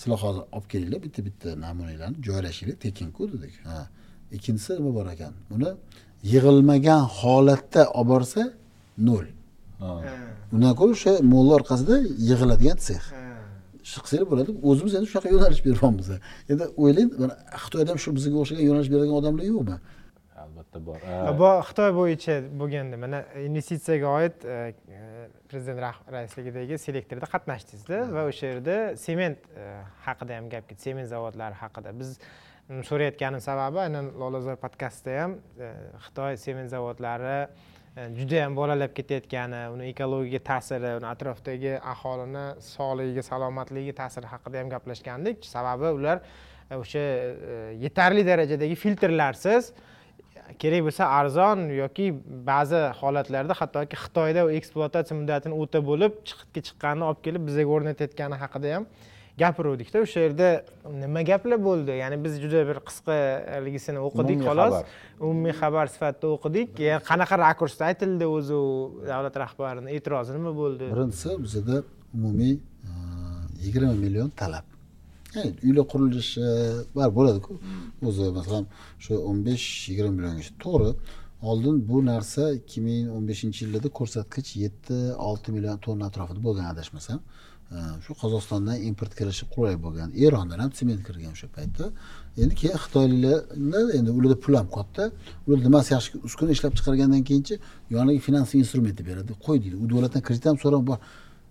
Sizlar 0.00 0.18
hozir 0.24 0.42
olib 0.56 0.66
kelinglar 0.72 1.00
bitta 1.06 1.20
bitta 1.28 1.48
namunalarni 1.64 2.18
joylashinglar 2.28 2.76
tekinku 2.84 3.22
dedik. 3.32 3.54
Ha. 3.68 3.78
Ikkinchisi 4.36 4.70
nima 4.78 4.90
bor 4.98 5.06
ekan? 5.14 5.32
Uni 5.54 5.70
yig'ilmagan 6.32 7.02
holatda 7.18 7.82
olib 7.98 8.08
borsa 8.12 8.42
nol. 9.08 9.26
Undan 10.54 10.72
ko'ra 10.78 10.92
o'sha 10.96 11.12
mo'lni 11.32 11.52
orqasida 11.58 11.96
yig'iladigan 12.28 12.78
sex 12.88 13.02
shu 13.90 14.02
qilsanglar 14.02 14.28
bo'ladi 14.32 14.50
o'zimiz 14.70 14.94
endi 14.98 15.08
shunaqa 15.12 15.32
yo'nalish 15.34 15.62
beryapmiz 15.66 16.10
endi 16.52 16.64
o'ylang 16.82 17.08
mana 17.22 17.34
xitoyda 17.64 17.88
ham 17.92 18.00
shu 18.04 18.14
bizga 18.18 18.36
o'xshagan 18.42 18.64
yo'nalish 18.68 18.90
beradigan 18.92 19.16
odamlar 19.20 19.44
yo'qmi? 19.52 19.76
Albatta 20.44 20.78
bor. 20.86 21.00
Bu 21.40 21.48
xitoy 21.68 21.90
bo'yicha 22.00 22.36
bo'lganda 22.60 22.96
mana 23.04 23.20
investitsiyaga 23.48 24.12
oid 24.18 24.46
e, 24.56 24.58
prezident 25.50 25.80
raisligidagi 26.16 26.78
selektorda 26.84 27.28
qatnashdingizda 27.34 27.98
va 28.14 28.26
o'sha 28.30 28.52
yerda 28.52 28.76
sement 29.06 29.50
e, 29.52 29.66
haqida 30.06 30.38
ham 30.38 30.48
gap 30.54 30.68
ketdi 30.70 30.88
sement 30.88 31.10
zavodlari 31.12 31.58
haqida. 31.62 31.92
Biz 32.00 32.14
so'rayotganim 32.88 33.42
sababi 33.42 33.82
aynan 33.84 34.12
lolazor 34.22 34.56
podkastida 34.64 35.18
ham 35.22 35.36
e, 35.58 35.70
xitoy 36.06 36.40
sement 36.46 36.72
zavodlari 36.72 37.36
E, 37.96 38.04
judayam 38.14 38.54
bolalab 38.54 38.92
ketayotgani 38.94 39.64
uni 39.74 39.88
ekologiyaga 39.90 40.44
ta'siri 40.48 40.92
uni 41.00 41.06
atrofdagi 41.10 41.72
aholini 41.92 42.44
sog'ligiga 42.62 43.24
salomatligiga 43.26 43.96
ta'siri 44.00 44.30
haqida 44.30 44.60
ham 44.62 44.70
gaplashgandik. 44.70 45.42
Sababi 45.54 45.90
ular 45.96 46.20
e, 46.70 46.76
o'sha 46.76 47.02
e, 47.02 47.56
yetarli 47.84 48.22
darajadagi 48.28 48.76
filtrlarsiz. 48.84 49.72
Kerak 50.62 50.86
bo'lsa 50.86 51.08
arzon 51.16 51.66
yoki 51.80 52.06
ba'zi 52.50 52.84
holatlarda 53.00 53.58
hattoki 53.58 53.98
xitoyda 54.04 54.46
ekspluatatsiya 54.60 55.18
muddatini 55.18 55.58
o'ta 55.64 55.82
bo'lib 55.90 56.22
chiqitga 56.30 56.62
chiqqanini 56.68 57.08
olib 57.10 57.24
kelib 57.26 57.46
bizga 57.50 57.66
o'rnatayotgani 57.74 58.38
haqida 58.44 58.76
ham 58.76 58.86
gapiruvdikda 59.38 60.02
o'sha 60.04 60.20
yerda 60.26 60.48
nima 61.02 61.22
gaplar 61.22 61.58
bo'ldi? 61.68 61.96
Ya'ni 62.02 62.16
biz 62.24 62.40
juda 62.42 62.64
bir 62.70 62.78
qisqaligisini 62.88 64.00
o'qidik 64.08 64.42
xolos. 64.48 64.76
umumiy 65.20 65.54
xabar 65.60 65.86
sifatida 65.94 66.26
o'qidik. 66.36 66.80
Qanaqa 67.10 67.38
rakursda 67.46 67.84
aytildi 67.90 68.26
o'zi 68.36 68.54
u 68.54 68.68
davlat 69.10 69.36
rahbarini? 69.44 69.88
E'tirozi 69.96 70.36
nima 70.38 70.52
bo'ldi? 70.60 70.90
Birinchisi 70.94 71.36
bizada 71.44 71.82
umumiy 72.14 72.54
e, 72.54 72.60
yigirma 73.64 73.94
million 74.04 74.28
talab. 74.42 74.66
Uylar 75.66 75.84
qurilishi 75.92 76.44
baribir 76.96 77.16
bo'ladiku. 77.18 77.58
O'zi 78.08 78.30
masalan 78.38 78.64
shu 79.04 79.18
o'n 79.28 79.44
besh 79.48 79.66
yigirma 79.90 80.12
milliongacha 80.18 80.54
to'g'ri. 80.64 80.90
Oldin 81.50 81.76
bu 81.88 81.98
narsa 82.06 82.42
ikki 82.58 82.80
ming 82.86 83.12
o'n 83.16 83.28
beshinchi 83.30 83.60
yillarda 83.64 83.90
ko'rsatkich 83.98 84.48
yetti 84.64 84.96
olti 85.28 85.52
million 85.56 85.78
tonna 85.86 86.04
atrofida 86.10 86.40
bo'lgan 86.46 86.66
adashmasam 86.72 87.20
shu 88.04 88.12
qozog'istondan 88.22 88.76
import 88.88 89.12
kirishi 89.18 89.44
qulay 89.54 89.76
bo'lgan. 89.84 90.08
Erondan 90.24 90.58
ham 90.64 90.72
sement 90.78 91.00
kirgan 91.06 91.32
o'sha 91.36 91.48
paytda. 91.56 91.84
Endi 92.42 92.54
keyin 92.60 92.76
xitoyliklarni 92.84 93.80
endi 93.98 94.10
ularda 94.18 94.36
pul 94.44 94.54
ham 94.60 94.68
katta 94.76 95.04
ular 95.46 95.58
nimasi 95.66 95.88
yaxshi 95.96 96.10
uskuna 96.28 96.50
ishlab 96.56 96.72
chiqargandan 96.78 97.22
keyinchi 97.28 97.54
yoniga 97.96 98.20
finansiy 98.28 98.58
instrumentni 98.64 99.02
beradi. 99.10 99.32
Qo'y 99.46 99.58
deydi 99.64 99.76
u 99.82 99.86
davlatdan 99.92 100.22
kredit 100.26 100.46
ham 100.50 100.58
so'rab 100.64 100.82
bor 100.90 100.98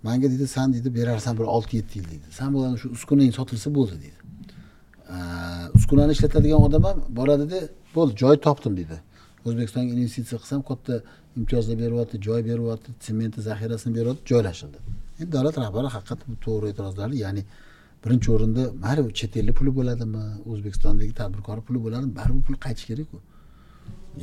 manga 0.08 0.28
deydi 0.34 0.48
san 0.56 0.68
deydi 0.74 0.90
berarsan 0.98 1.34
bir 1.40 1.46
olti 1.56 1.74
yetti 1.80 1.94
yil 2.00 2.08
deydi. 2.12 2.28
San 2.40 2.50
bilan 2.56 2.76
shu 2.82 2.88
uskunang 2.98 3.32
sotilsa 3.40 3.70
bo'ldi 3.78 3.96
deydi. 4.04 4.20
Uskunani 5.80 6.12
ishlatadigan 6.18 6.62
odam 6.68 6.84
ham 6.90 6.98
boradida 7.20 7.60
bo'ldi 7.96 8.14
joy 8.24 8.36
topdim 8.48 8.74
deydi. 8.80 8.98
O'zbekistonga 9.48 9.92
investitsiya 9.96 10.38
qilsam 10.42 10.62
katta 10.70 10.94
imtiyozlar 11.40 11.76
beryapti 11.84 12.16
joy 12.28 12.40
beryapti 12.50 12.90
sementni 13.08 13.42
zaxirasini 13.50 13.92
beryapti 13.98 14.26
joylashildi. 14.32 14.80
Endi 15.22 15.32
davlat 15.38 15.56
rahbari 15.64 15.88
haqiqatdan 15.96 16.28
bu 16.34 16.38
to'g'ri 16.46 16.66
e'tirozlarni 16.72 17.18
ya'ni 17.26 17.42
birinchi 18.04 18.28
o'rinda 18.36 18.64
mayli 18.84 19.02
u 19.08 19.12
chet 19.20 19.34
ellik 19.42 19.56
puli 19.60 19.72
bo'ladimi 19.80 20.24
o'zbekistondagi 20.52 21.14
tadbirkor 21.22 21.58
puli 21.68 21.80
bo'ladimi 21.86 22.14
baribir 22.20 22.44
pul 22.48 22.56
qaytishi 22.66 22.88
kerakku. 22.92 23.18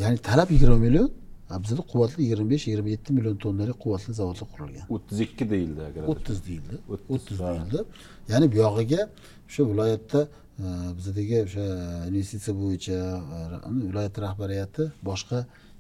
Ya'ni 0.03 0.19
talab 0.29 0.49
yigirma 0.55 0.79
million 0.87 1.09
a 1.53 1.55
bizada 1.63 1.83
quvvatli 1.93 2.21
yigirma 2.25 2.47
besh 2.53 2.65
yigirma 2.69 2.89
yetti 2.95 3.11
million 3.17 3.37
tonnalik 3.45 3.77
quvvatli 3.85 4.13
zavodlar 4.21 4.47
qurilgan. 4.55 4.85
o'ttiz 4.95 5.19
ikki 5.27 5.45
deyildi 5.53 5.83
agar 5.91 6.03
o'ttiz 6.13 6.39
deyildi 6.47 6.77
O'ttiz, 7.15 7.39
deyildi. 7.39 7.79
Ya'ni 8.33 8.47
bu 8.53 8.57
yog'iga 8.65 9.01
o'sha 9.49 9.63
viloyatda 9.71 10.21
e, 10.65 10.67
bizadagi 10.99 11.37
o'sha 11.47 11.65
investitsiya 12.11 12.55
bo'yicha 12.63 12.99
e, 13.37 13.39
viloyat 13.89 14.15
rahbariyati 14.27 14.83
boshqa 15.09 15.39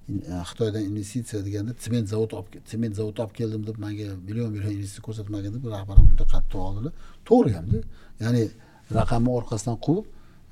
Eh, 0.08 0.42
xitoydan 0.48 0.82
investitsiya 0.90 1.44
deganda 1.46 1.72
sement 1.78 2.06
zavod 2.08 2.30
olib 2.38 2.46
sement 2.72 2.94
zavod 2.94 3.18
olib 3.22 3.32
keldim 3.38 3.62
deb 3.66 3.78
manga 3.84 4.04
million 4.28 4.52
million 4.54 4.70
investitsiya 4.76 5.02
ko'rsatmagan 5.06 5.54
deb 5.56 5.64
rahbarim 5.74 6.06
juda 6.12 6.26
qattiq 6.34 6.60
oldilar. 6.66 6.92
To'g'ri 7.28 7.50
hamda 7.58 7.78
ya'ni 8.24 8.42
raqamni 8.98 9.30
orqasidan 9.38 9.76
quvib 9.86 10.06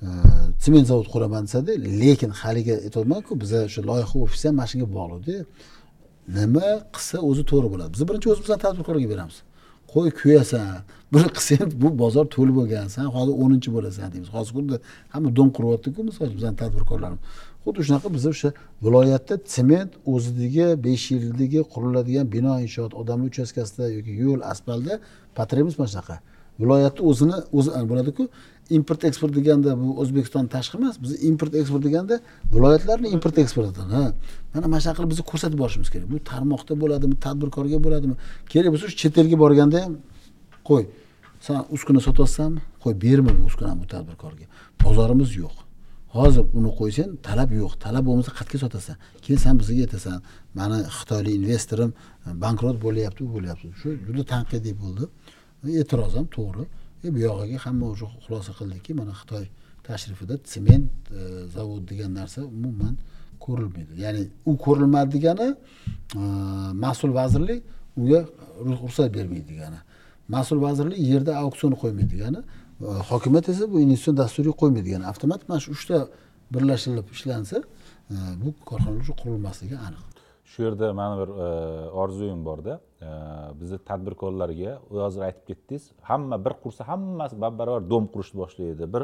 eh, 0.06 0.44
sement 0.64 0.86
zavod 0.90 1.06
quraman 1.14 1.46
desada 1.46 1.72
lekin 2.02 2.30
haligi 2.40 2.74
aytyapmanku 2.86 3.32
biza 3.42 3.60
o'sha 3.68 3.82
loyiha 3.90 4.16
ofisi 4.26 4.44
ham 4.48 4.54
mana 4.58 4.68
shunga 4.72 4.88
bog'liqda. 4.98 5.36
Nima 6.38 6.68
qilsa 6.94 7.16
o'zi 7.30 7.42
to'g'ri 7.50 7.68
bo'ladi. 7.72 7.90
Biz 7.94 8.02
birinchi 8.08 8.28
o'zimizdan 8.32 8.58
tadbirkorlarga 8.64 9.08
beramiz. 9.14 9.38
Qo'y 9.92 10.10
kuyasan 10.20 10.68
bir 11.14 11.26
qilsang 11.36 11.70
bu 11.82 11.88
bozor 12.02 12.24
to'lib 12.36 12.54
bo'lgan 12.60 12.86
san 12.96 13.06
hozir 13.16 13.34
o'ninchi 13.42 13.70
bo'lasan 13.76 14.06
deymiz. 14.12 14.30
Hozir 14.36 14.52
xuddi 14.58 14.76
hamma 15.14 15.28
dom 15.38 15.48
quryaptiku 15.56 15.98
misol 16.08 16.24
uchun 16.26 16.38
bizani 16.40 16.56
tadbirkorlarimiz. 16.62 17.22
Xuddi 17.64 17.80
shunaqa 17.88 18.08
biz 18.16 18.24
o'sha 18.32 18.50
viloyatda 18.84 19.34
sement 19.56 19.90
o'zidagi 20.14 20.66
besh 20.86 21.04
yildagi 21.14 21.60
quriladigan 21.72 22.26
bino 22.36 22.52
inshoot 22.66 22.92
odamlar 23.00 23.26
uchastkasida 23.32 23.84
yoki 23.96 24.12
yo'l 24.24 24.40
asfaltda 24.52 24.94
potrебность 25.38 25.78
mana 25.80 25.90
shunaqa. 25.94 26.16
Viloyatni 26.62 27.02
o'zini 27.10 27.36
o'zi 27.58 27.70
bo'ladiku 27.90 28.28
import 28.70 29.04
eksport 29.08 29.32
deganda 29.38 29.70
bu 29.80 29.88
o'zbekiston 30.02 30.46
tashqi 30.54 30.76
emas 30.80 30.96
biz 31.02 31.10
import 31.30 31.54
eksport 31.60 31.82
deganda 31.86 32.20
viloyatlarni 32.54 33.08
import 33.16 33.38
eksportidan 33.42 33.88
ha. 33.96 34.04
Mana 34.54 34.66
mana 34.72 34.80
shunaqa 34.84 34.98
qilib 34.98 35.10
biz 35.14 35.20
ko'rsatib 35.30 35.58
borishimiz 35.62 35.90
kerak. 35.94 36.06
Bu 36.12 36.18
tarmoqda 36.30 36.74
bo'ladimi 36.82 37.16
tadbirkorga 37.26 37.78
bo'ladimi? 37.86 38.14
Kerak 38.52 38.70
bo'lsa 38.74 38.86
shu 38.92 38.96
chet 39.02 39.18
elga 39.22 39.36
borganda 39.44 39.84
ham 39.84 39.92
qo'y. 40.68 40.84
San 41.46 41.58
uskuna 41.74 42.00
sotyapsanmi 42.06 42.60
qo'y 42.82 42.94
berma 43.04 43.30
bu 43.38 43.42
uskunani 43.50 43.78
bu 43.82 43.86
tadbirkorga. 43.94 44.46
Bozorimiz 44.84 45.30
yo'q. 45.42 45.63
Hozir 46.16 46.44
uni 46.58 46.70
qo'ysang 46.80 47.10
talab 47.28 47.50
yo'q. 47.60 47.72
Talab 47.84 48.04
bo'lmasa 48.08 48.30
qayerga 48.38 48.58
sotasan. 48.64 48.96
Keyin 49.24 49.38
san 49.44 49.54
bizga 49.60 49.82
aytasan 49.86 50.18
mani 50.58 50.78
xitoylik 50.98 51.34
investorim 51.40 51.90
e, 52.26 52.28
bankrot 52.44 52.76
bo'lyapti 52.84 53.20
u 53.26 53.28
bo'lyapti. 53.36 53.68
Shu 53.80 53.88
juda 54.06 54.22
tanqidiy 54.32 54.74
bo'ldi. 54.82 55.04
E, 55.66 55.68
E'tiroz 55.80 56.12
ham 56.18 56.26
to'g'ri. 56.36 56.64
E, 57.04 57.06
bu 57.14 57.18
yog'iga 57.26 57.58
hamma 57.64 57.84
уже 57.92 58.06
xulosa 58.24 58.52
qildiki 58.58 58.90
mana 59.00 59.12
xitoy 59.20 59.44
tashrifida 59.86 60.34
sement 60.52 60.86
zavod 61.54 61.82
degan 61.90 62.10
narsa 62.18 62.40
umuman 62.56 62.94
ko'rilmaydi. 63.44 63.92
Ya'ni 64.04 64.22
u 64.50 64.52
ko'rilmadi 64.64 65.10
degani 65.16 65.48
mas'ul 66.84 67.12
vazirlik 67.20 67.60
unga 68.00 68.20
ruxsat 68.82 69.08
bermaydi 69.16 69.46
degani. 69.52 69.80
Mas'ul 70.34 70.58
vazirlik 70.66 70.98
yerda 71.10 71.32
auksion 71.44 71.72
qo'ymaydi 71.82 72.10
degani 72.14 72.40
hokimiyat 72.80 73.48
esa 73.48 73.72
bu 73.72 73.80
investitsion 73.80 74.16
dasturiy 74.16 74.52
qo'ymaydi 74.52 74.86
degani 74.88 75.06
avtomat 75.06 75.48
mana 75.48 75.60
shu 75.60 75.70
uchta 75.76 76.06
birlashtirilib 76.54 77.08
ishlansa 77.16 77.56
e, 78.10 78.14
bu 78.42 78.48
korxonalar 78.70 79.00
уже 79.00 79.12
qurilmasligi 79.22 79.76
aniq. 79.86 80.02
Shu 80.44 80.62
yerda 80.62 80.92
mani 81.00 81.14
bir 81.20 81.28
e, 81.28 81.48
orzuyim 82.02 82.44
borda. 82.44 82.80
E, 83.02 83.08
bizni 83.60 83.78
tadbirkorlarga 83.78 84.78
hozir 84.90 85.20
aytib 85.28 85.44
ketdingiz 85.48 85.84
hamma 86.02 86.44
bir 86.44 86.54
qursa 86.62 86.88
hammasi 86.88 87.40
bab 87.40 87.58
barobar 87.58 87.90
dom 87.90 88.04
qurishni 88.14 88.38
boshlaydi. 88.42 88.92
Bir 88.94 89.02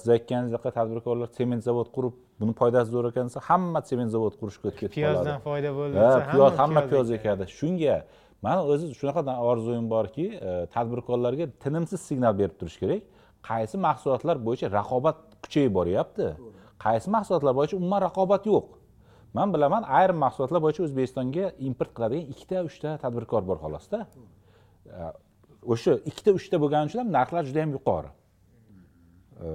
siz 0.00 0.08
aytganingizdek 0.14 0.74
tadbirkorlar 0.78 1.28
sement 1.38 1.62
zavod 1.68 1.88
qurib 1.96 2.14
buni 2.40 2.52
foydasi 2.60 2.90
zo'r 2.94 3.08
ekan 3.10 3.30
desa 3.30 3.40
hamma 3.50 3.80
sement 3.90 4.10
zavod 4.14 4.34
qurishga 4.40 4.68
o'tib 4.68 4.80
ketib 4.82 4.94
qoladi. 4.94 5.14
piyozdan 5.14 5.40
foyda 5.46 5.70
bo'ldi 5.78 5.96
ha 6.04 6.10
piyoz 6.32 6.52
hamma 6.60 6.82
piyoz 6.90 7.10
ekadi. 7.18 7.44
Shunga 7.58 7.96
mani 8.42 8.60
o'zi 8.72 8.86
shunaqa 9.00 9.22
orzuyim 9.50 9.86
borki 9.90 10.26
e, 10.48 10.66
tadbirkorlarga 10.74 11.46
tinimsiz 11.64 12.00
signal 12.08 12.34
berib 12.40 12.56
turish 12.60 12.78
kerak. 12.82 13.02
Qaysi 13.50 13.76
mahsulotlar 13.86 14.36
bo'yicha 14.46 14.66
raqobat 14.78 15.16
kuchayib 15.42 15.72
boryapti? 15.78 16.28
Qaysi 16.84 17.08
mahsulotlar 17.16 17.54
bo'yicha 17.58 17.76
umuman 17.80 18.00
raqobat 18.08 18.46
yo'q? 18.52 18.66
Man 19.38 19.48
bilaman 19.54 19.82
ayrim 19.98 20.18
mahsulotlar 20.24 20.60
bo'yicha 20.64 20.82
o'zbekistonga 20.86 21.44
import 21.68 21.92
qiladigan 21.96 22.26
ikkita 22.32 22.64
uchta 22.68 22.90
tadbirkor 23.04 23.42
bor 23.48 23.58
xolosda 23.64 23.98
e, 24.06 25.00
o'sha 25.72 25.92
ikkita 26.10 26.30
uchta 26.38 26.56
bo'lgani 26.62 26.84
uchun 26.90 27.00
ham 27.02 27.10
narxlar 27.18 27.42
juda 27.48 27.58
yam 27.64 27.72
yuqori. 27.76 28.10
E, 29.44 29.46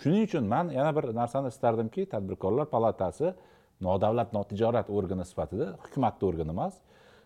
shuning 0.00 0.22
uchun 0.28 0.44
man 0.54 0.66
yana 0.78 0.92
bir 0.96 1.04
narsani 1.20 1.48
istardimki 1.54 2.02
tadbirkorlar 2.14 2.66
palatasi 2.74 3.34
nodavlat 3.88 4.32
notijorat 4.38 4.86
organi 4.98 5.24
sifatida 5.30 5.66
hukumatni 5.84 6.24
organi 6.30 6.52
emas 6.56 6.74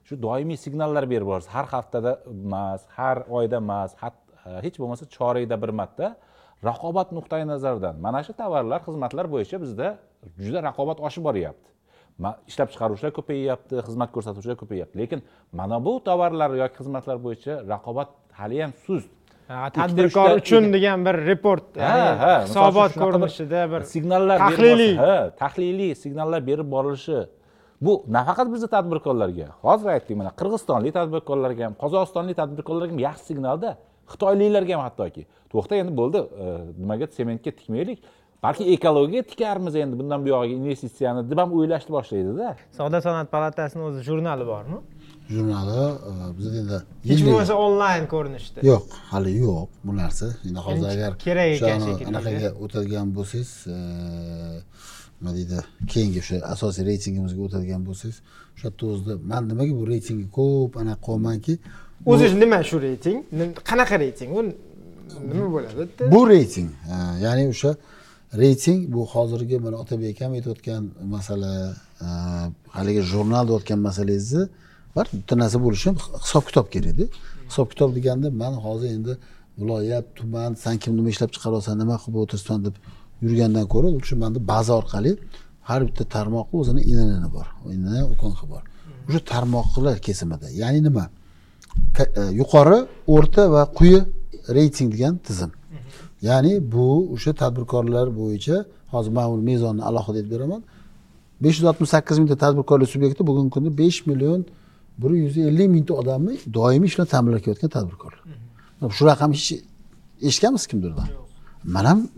shu 0.08 0.14
doimiy 0.26 0.58
signallar 0.66 1.04
berib 1.12 1.28
borsa 1.32 1.50
har 1.56 1.66
haftada 1.74 2.12
emas 2.30 2.86
har 2.96 3.24
oyda 3.38 3.56
emas 3.64 3.96
e, 4.02 4.10
hech 4.64 4.76
bo'lmasa 4.80 5.04
chorakda 5.16 5.56
bir 5.62 5.72
marta 5.80 6.16
raqobat 6.68 7.12
nuqtai 7.16 7.44
nazaridan. 7.52 7.96
Mana 8.06 8.22
shu 8.26 8.32
tovarlar 8.42 8.80
xizmatlar 8.86 9.26
bo'yicha 9.34 9.60
bizda 9.64 9.88
juda 10.44 10.60
raqobat 10.68 10.98
oshib 11.06 11.24
boryapti. 11.28 11.68
Ishlab 12.50 12.68
chiqaruvchilar 12.72 13.12
ko'payyapti 13.18 13.82
xizmat 13.88 14.10
ko'rsatuvchilar 14.14 14.56
ko'payyapti 14.62 14.96
lekin 15.02 15.20
mana 15.60 15.76
bu 15.86 15.92
tovarlar 16.08 16.50
yoki 16.62 16.76
xizmatlar 16.80 17.16
bo'yicha 17.26 17.54
raqobat 17.72 18.10
haliyam 18.40 18.72
sust. 18.86 19.10
Ha, 19.48 19.66
Ikkita, 19.68 19.80
tadbirkor 19.80 20.38
uchun 20.40 20.70
degan 20.72 21.02
bir 21.04 21.18
report 21.26 21.74
hisobot 21.76 22.94
ko'rinishida 23.02 23.64
bir 23.72 23.82
signallar 23.94 24.38
tahliliy 24.40 24.94
ha 24.96 25.16
tahliliy 25.42 25.92
signallar 26.04 26.40
berib 26.46 26.70
borilishi 26.74 27.18
bu 27.84 27.92
nafaqat 28.16 28.48
bizni 28.54 28.68
tadbirkorlarga 28.76 29.46
hozir 29.64 29.88
aytdik 29.94 30.16
mana 30.20 30.30
qirg'izistonlik 30.40 30.92
tadbirkorlarga 30.98 31.62
ham 31.68 31.74
qozog'istonlik 31.82 32.36
tadbirkorlarga 32.40 32.92
ham 32.94 33.00
yaxshi 33.08 33.24
signalda 33.30 33.70
xitoyliklarga 34.12 34.72
ham 34.76 34.82
hattoki. 34.86 35.22
To'xta 35.52 35.74
endi 35.82 35.92
bo'ldi. 36.00 36.20
Nimaga 36.82 37.06
sementga 37.18 37.50
tikmaylik? 37.60 37.98
Balki 38.44 38.64
ekologiyaga 38.74 39.28
tikarmiz 39.32 39.74
endi. 39.82 39.94
Bundan 40.00 40.20
buyog'iga 40.26 40.54
investitsiyani 40.60 41.20
deb 41.30 41.38
ham 41.42 41.50
o'ylashni 41.58 41.92
boshlaydida. 41.96 42.48
Savdo 42.78 42.98
sanoat 43.06 43.28
palatasini 43.34 43.82
o'zi 43.88 44.00
jurnali 44.08 44.44
bormi? 44.52 44.78
Jurnali 45.34 45.78
e, 46.10 46.12
bizada 46.38 46.58
endi 46.62 46.78
hech 46.80 47.10
yillik- 47.10 47.30
bo'lmasa 47.30 47.54
onlayn 47.66 48.04
ko'rinishda. 48.14 48.58
Yo'q 48.70 48.84
hali 49.12 49.32
yo'q. 49.44 49.68
Bu 49.86 49.92
narsa. 50.02 50.26
Endi 50.48 50.60
hozir 50.66 50.88
agar 50.94 51.12
kerak 51.26 51.48
ekan 51.56 51.80
shekilli. 51.86 52.10
anaqaga 52.12 52.50
o'tadigan 52.64 53.08
bo'lsangiz 53.16 53.52
e, 53.76 53.78
nima 55.24 55.36
deydi. 55.38 55.58
Keyingi 55.92 56.18
o'sha 56.24 56.36
asosiy 56.54 56.84
reytingimizga 56.90 57.40
o'tadigan 57.46 57.82
bo'lsangiz 57.88 58.18
o'sha 58.56 58.68
o'zida 58.92 59.14
man 59.30 59.42
nimaga 59.50 59.72
bu 59.80 59.84
reytingga 59.92 60.26
ko'p 60.38 60.72
anaqa 60.82 61.00
qilyapmanki 61.06 61.54
o'zi 62.12 62.26
nima 62.42 62.58
shu 62.68 62.76
reyting? 62.86 63.18
Qanaqa 63.70 63.96
reyting? 64.04 64.30
U 64.38 64.40
nima 65.30 65.48
bo'ladi 65.56 66.10
bu 66.14 66.20
reyting 66.32 66.68
ya'ni 67.24 67.44
o'sha 67.54 67.70
reyting 68.42 68.78
bu 68.94 69.00
hozirgi 69.14 69.56
mana 69.64 69.76
otabek 69.82 70.10
akam 70.14 70.30
aytayotgan 70.38 70.82
masala 71.14 71.52
haligi 72.76 73.02
jurnal 73.12 73.44
deyotgan 73.48 73.78
masalangizni 73.88 74.44
bir 74.96 75.06
bitta 75.12 75.34
narsa 75.42 75.58
bo'lishi 75.64 75.86
ham 75.90 75.96
hisob 76.24 76.44
kitob 76.48 76.66
kerakda. 76.74 77.04
Hisob 77.50 77.66
kitob 77.72 77.90
deganda 77.96 78.28
man 78.42 78.54
hozir 78.66 78.88
endi 78.96 79.12
viloyat 79.58 80.06
tuman 80.18 80.54
san 80.54 80.78
kim 80.82 80.92
nima 80.98 81.08
ishlab 81.14 81.30
chiqaryapsan 81.34 81.74
nima 81.82 81.96
qilib 82.02 82.16
o'tiribsan 82.22 82.58
deb 82.66 82.74
yurgandan 83.22 83.66
ko'ra 83.72 83.88
o'sha 83.98 84.16
manda 84.22 84.38
baza 84.52 84.72
orqali 84.80 85.12
har 85.68 85.80
bitta 85.88 86.04
tarmoqni 86.16 86.56
o'zini 86.62 86.80
innini 86.90 87.28
bor 87.36 87.46
inni 87.74 88.00
ukonxi 88.14 88.44
bor. 88.52 88.62
O'sha 89.08 89.20
tarmoqlar 89.32 89.96
kesimida 90.06 90.46
ya'ni 90.62 90.80
nima? 90.88 91.04
E, 92.00 92.22
yuqori 92.40 92.78
o'rta 93.14 93.42
va 93.54 93.62
quyi 93.78 93.98
reyting 94.56 94.88
degan 94.94 95.14
tizim. 95.26 95.50
Ya'ni 96.28 96.52
bu 96.72 96.86
o'sha 97.14 97.32
tadbirkorlar 97.42 98.06
bo'yicha 98.20 98.56
hozir 98.92 99.12
man 99.16 99.26
uni 99.34 99.44
mezonni 99.50 99.82
alohida 99.88 100.18
aytib 100.18 100.30
beraman 100.34 100.60
besh 101.42 101.56
yuz 101.58 101.66
oltmish 101.70 101.90
sakkiz 101.94 102.16
mingta 102.20 102.36
tadbirkorlik 102.44 102.88
subyekti 102.94 103.22
bugungi 103.30 103.50
kunda 103.54 103.70
besh 103.82 103.98
million 104.08 104.40
bir 105.02 105.10
yuz 105.22 105.36
ellik 105.48 105.68
mingta 105.76 105.92
odamni 106.00 106.34
doimiy 106.58 106.88
ish 106.90 106.96
bilan 106.96 107.08
ta'minlayotgan 107.14 107.70
tadbirkorlar. 107.76 108.22
Shu 108.96 109.02
raqamni 109.10 109.36
hech 109.40 109.52
eshitganmisiz 110.28 110.66
kimdirdan 110.72 111.08
man 111.64 111.84
ham 111.84 112.08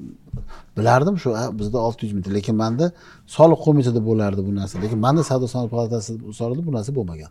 bilardim 0.76 1.18
shu 1.18 1.30
bizda 1.58 1.78
olti 1.78 2.06
yuz 2.06 2.12
mingta 2.16 2.30
lekin 2.38 2.56
manda 2.62 2.86
soliq 3.26 3.60
qo'mitasida 3.66 4.00
bo'lardi 4.08 4.40
bu 4.48 4.52
narsa. 4.54 4.74
Lekin 4.84 4.98
manda 4.98 5.22
savdo 5.30 5.46
sanoat 5.48 5.70
palatasi 5.70 6.12
misolida 6.30 6.66
bu 6.66 6.72
narsa 6.76 6.90
bo'lmagan. 6.98 7.30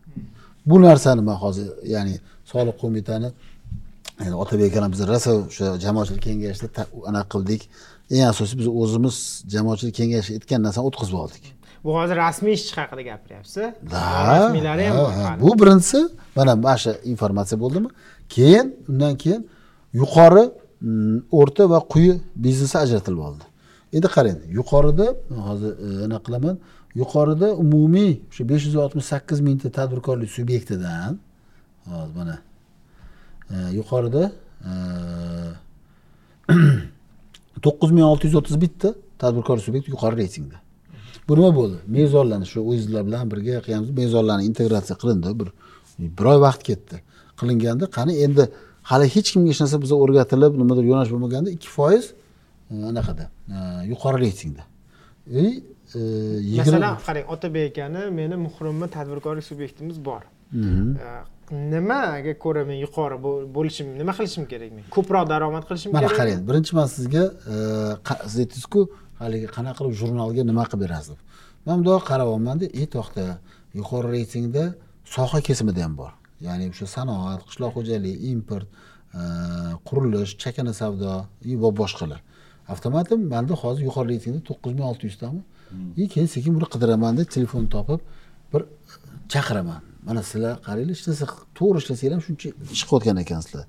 Bu 0.66 0.82
narsani 0.82 1.22
man 1.22 1.38
hozir 1.44 1.68
ya'ni 1.94 2.16
soliq 2.52 2.76
qo'mitani 2.84 3.30
yani 4.20 4.36
otabek 4.36 4.78
akam 4.78 4.92
biz 4.92 5.02
rosa 5.08 5.32
o'sha 5.34 5.66
jamoatchilik 5.86 6.24
kengashida 6.28 6.82
anaqa 7.10 7.28
qildik. 7.34 7.62
Eng 8.16 8.26
asosiy 8.34 8.58
biz 8.62 8.68
o'zimiz 8.82 9.16
jamoatchilik 9.54 9.96
kengashi 10.00 10.32
aytgan 10.38 10.60
narsani 10.66 10.86
o'tkazib 10.90 11.18
oldik. 11.24 11.44
Bu 11.86 11.92
hozir 12.00 12.16
rasmiy 12.26 12.54
ishchi 12.60 12.76
haqida 12.82 13.02
gapiryapsiz? 13.12 13.66
Rasmiylari 13.94 14.86
ham 14.90 14.98
ha, 15.18 15.38
bor 15.42 15.48
bu 15.48 15.60
birinchisi 15.62 16.00
mana 16.38 16.56
mana 16.56 16.78
shu 16.84 16.92
informatsiya 17.14 17.58
bo'ldimi? 17.64 17.90
Keyin 18.36 18.68
undan 18.90 19.14
keyin 19.22 19.42
yuqori 20.02 20.44
Mm, 20.82 21.22
o'rta 21.32 21.70
va 21.70 21.80
quyi 21.94 22.20
biznesi 22.36 22.78
ajratilib 22.78 23.22
oldi. 23.28 23.44
Endi 23.94 24.08
qarang 24.16 24.40
yuqorida 24.58 25.08
hozir 25.48 25.72
e, 25.86 25.88
anaqa 26.06 26.24
qilaman 26.28 26.58
yuqorida 27.02 27.48
umumiy 27.64 28.12
o'sha 28.30 28.44
besh 28.50 28.66
yuz 28.68 28.76
oltmish 28.84 29.08
sakkiz 29.14 29.40
mingta 29.48 29.72
tadbirkorlik 29.78 30.32
subyektidan 30.38 31.20
hozir 31.92 32.16
mana 32.20 32.38
e, 33.54 33.56
yuqorida 33.80 34.24
e, 34.70 34.72
to'qqiz 37.66 37.92
ming 37.96 38.06
olti 38.12 38.28
yuz 38.28 38.36
o'ttiz 38.42 38.62
bitta 38.66 38.94
tadbirkor 39.24 39.58
subyekt 39.68 39.88
yuqori 39.94 40.16
reytingda. 40.22 40.58
Bu 41.28 41.36
nima 41.38 41.52
bo'ldi? 41.56 41.78
Mezonlarni 41.88 42.48
shu 42.52 42.60
o'zinglar 42.72 43.04
bilan 43.08 43.32
birga 43.32 43.62
qilganmiz 43.66 43.90
mezonlarni 44.02 44.44
integratsiya 44.50 44.96
qilindi. 45.02 45.30
Bir 45.40 45.50
bir 46.18 46.26
oy 46.34 46.40
vaqt 46.48 46.62
ketdi. 46.70 46.96
Qilinganda 47.40 47.86
qani 47.98 48.14
endi 48.26 48.44
hali 48.90 49.06
hech 49.16 49.32
kimga 49.34 49.50
hech 49.52 49.62
narsa 49.64 49.78
biza 49.84 49.96
o'rgatilib 50.04 50.54
nimadir 50.62 50.84
yo'nalish 50.92 51.12
bo'lmaganda 51.14 51.50
ikki 51.58 51.70
foiz 51.78 52.06
e, 52.72 52.76
anaqada 52.92 53.26
e, 53.56 53.58
yuqori 53.92 54.18
reytingda 54.26 54.64
e, 55.40 55.44
masalan 56.60 56.98
qarang 57.08 57.32
otabek 57.36 57.66
akani 57.72 58.04
meni 58.20 58.36
muhrimmi 58.46 58.88
tadbirkorlik 58.96 59.46
subyektimiz 59.52 59.98
bor. 60.10 60.22
Mhm. 60.52 60.90
Nimaga 61.74 62.34
ko'ra 62.44 62.64
men 62.70 62.78
yuqori 62.86 63.18
bo'l- 63.26 63.46
bo'lishim 63.56 63.88
nima 64.02 64.14
qilishim 64.18 64.46
kerak 64.52 64.72
men? 64.78 64.86
Ko'proq 64.96 65.26
daromad 65.34 65.64
qilishim 65.70 65.90
mana 65.96 66.08
kerak. 66.08 66.18
qarang 66.20 66.40
birinchi 66.50 66.72
man 66.78 66.88
sizga 66.96 67.24
siz 68.30 68.38
aytdingizku 68.44 68.82
haligi 69.22 69.48
qanaqa 69.56 69.78
qilib 69.80 69.94
jurnalga 70.02 70.42
nima 70.52 70.64
qilib 70.70 70.82
berasiz? 70.86 71.18
Deb 71.62 71.68
man 71.68 71.76
bundoq 71.80 72.04
qarayapmanda 72.12 72.66
e 72.82 72.84
to'xta 72.96 73.26
yuqori 73.80 74.08
reytingda 74.16 74.64
soha 75.16 75.40
kesimida 75.48 75.82
ham 75.86 75.94
bor 76.02 76.12
ya'ni 76.48 76.66
o'sha 76.74 76.88
sanoat 76.96 77.42
qishloq 77.48 77.72
xo'jaligi 77.78 78.32
import 78.34 78.68
e, 79.20 79.22
qurilish 79.88 80.32
chakana 80.44 80.74
savdo 80.82 81.12
va 81.64 81.70
boshqalar. 81.82 82.20
Avtomatim 82.74 83.20
manda 83.34 83.54
hozir 83.64 83.84
yuqori 83.90 84.08
reytingda 84.14 84.42
to'qqiz 84.50 84.72
ming 84.78 84.88
olti 84.92 85.04
yuztami. 85.10 85.42
И 85.98 86.08
keyin 86.14 86.28
sekin 86.36 86.52
buni 86.56 86.68
qidiramanda 86.74 87.24
telefon 87.36 87.66
topib 87.76 88.00
bir 88.52 88.62
chaqiraman. 89.34 89.82
Mana 90.08 90.22
sizlar 90.30 90.54
qaranglar 90.66 90.96
hech 90.96 91.04
narsa 91.10 91.26
to'g'ri 91.58 91.78
ishlasanglar 91.84 92.14
ham 92.16 92.24
shuncha 92.28 92.48
ish 92.76 92.84
qilayotgan 92.88 93.18
ekansizlar. 93.26 93.66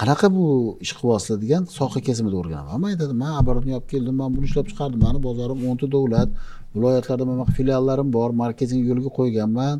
Qanaqa 0.00 0.26
bu 0.36 0.44
ish 0.84 0.92
qilyapsizlar 0.98 1.38
degan 1.44 1.62
soha 1.78 2.00
kesimida 2.08 2.36
o'rganaman 2.40 2.76
man 2.82 2.88
aytadi 2.94 3.14
man 3.22 3.32
оборотni 3.40 3.72
olib 3.78 3.88
keldim 3.92 4.16
man 4.20 4.30
buni 4.36 4.46
ishlab 4.50 4.66
chiqardim. 4.70 5.00
Mani 5.06 5.20
bozorim 5.28 5.58
o'nta 5.70 5.86
davlat 5.96 6.30
viloyatlarda 6.74 7.24
bunaqa 7.30 7.52
filiallarim 7.58 8.08
bor 8.16 8.30
marketing 8.42 8.80
yo'liga 8.88 9.10
qo'yganman 9.18 9.76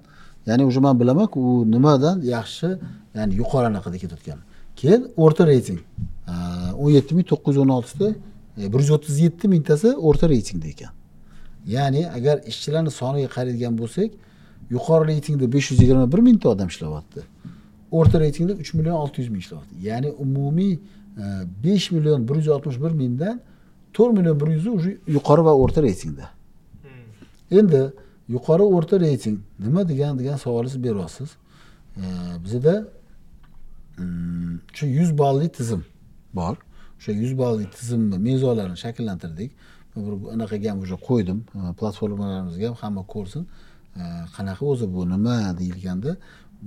ya'ni 0.46 0.64
уже 0.64 0.80
man 0.80 1.00
bilamanku 1.00 1.40
u 1.40 1.70
nimadan 1.70 2.22
yaxshi 2.22 2.78
ya'ni 3.14 3.34
yuqori 3.34 3.66
anaqada 3.66 3.98
ketayotgan. 3.98 4.38
Keyin 4.76 5.06
o'rta 5.16 5.46
reyting. 5.46 5.80
O'n 6.82 6.90
yetti 6.90 7.14
ming 7.14 7.26
to'qqiz 7.26 7.56
yuz 7.56 7.62
o'n 7.64 7.68
oltita 7.68 8.08
e, 8.58 8.72
bir 8.72 8.78
yuz 8.78 8.90
o'ttiz 8.90 9.20
yetti 9.20 9.48
mingtasi 9.48 9.88
o'rta 10.08 10.28
reytingda 10.28 10.66
ekan. 10.74 10.92
Ya'ni 11.66 12.02
agar 12.10 12.36
ishchilarni 12.50 12.90
soniga 12.90 13.28
qaraydigan 13.36 13.78
bo'lsak 13.80 14.10
yuqori 14.74 15.04
reytingda 15.12 15.52
besh 15.52 15.70
yuz 15.70 15.80
yigirma 15.82 16.12
bir 16.12 16.18
mingta 16.28 16.48
odam 16.48 16.68
ishlayapti. 16.68 17.20
O'rta 17.98 18.20
reytingda 18.20 18.52
uch 18.52 18.74
million 18.74 18.96
olti 19.02 19.20
yuz 19.22 19.30
ming 19.30 19.42
ishlayapti. 19.44 19.74
Ya'ni 19.88 20.10
umumiy 20.24 20.72
e, 20.72 20.78
besh 21.64 21.90
million 21.94 22.28
bir 22.28 22.36
yuz 22.40 22.48
oltmish 22.48 22.78
bir 22.84 22.92
mingdan 23.02 23.40
to'rt 23.92 24.12
million 24.18 24.40
bir 24.40 24.46
yuzi 24.46 24.70
уже 24.70 24.90
yuqori 25.06 25.44
va 25.44 25.52
o'rta 25.54 25.82
reytingda. 25.82 26.26
Endi 27.50 27.92
yuqori 28.28 28.62
o'rta 28.62 29.01
reyting. 29.01 29.38
Nima 29.59 29.88
degan 29.88 30.18
degan 30.18 30.36
savolni 30.36 30.70
siz 30.70 30.84
beryapsiz 30.84 31.30
bizada 32.44 32.74
mm, 33.98 34.60
shu 34.72 34.86
yuz 34.86 35.18
balli 35.18 35.48
tizim 35.48 35.84
bor. 36.34 36.56
O'sha 36.98 37.12
yuz 37.12 37.38
balli 37.38 37.70
tizimni 37.70 38.18
mezonlarni 38.18 38.76
shakllantirdik. 38.76 39.51
Bir 39.96 40.12
anaqaga 40.34 40.70
ham 40.70 40.78
уже 40.84 40.96
qo'ydim. 41.09 41.38
Platformalarimizga 41.78 42.66
ham 42.68 42.76
hamma 42.82 43.02
ko'rsin. 43.14 43.42
Qanaqa 44.36 44.64
o'zi 44.72 44.86
bu 44.94 45.01
nima 45.14 45.36
deyilganda 45.60 46.16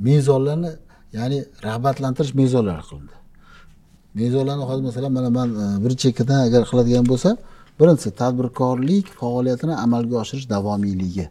mezonlarni 0.09 0.71
ya'ni 1.17 1.39
rag'batlantirish 1.67 2.33
mezonlari 2.41 2.83
qilindi. 2.89 3.15
Mezonlarni 4.21 4.63
hozir 4.69 4.83
masalan 4.89 5.11
mana 5.17 5.29
man 5.29 5.49
e, 5.63 5.65
bir 5.83 5.93
chekkadan 6.03 6.39
agar 6.47 6.61
qiladigan 6.69 7.05
bo'lsam 7.11 7.35
birinchisi 7.79 8.11
tadbirkorlik 8.21 9.05
faoliyatini 9.19 9.75
amalga 9.85 10.15
oshirish 10.23 10.47
davomiyligi 10.49 11.25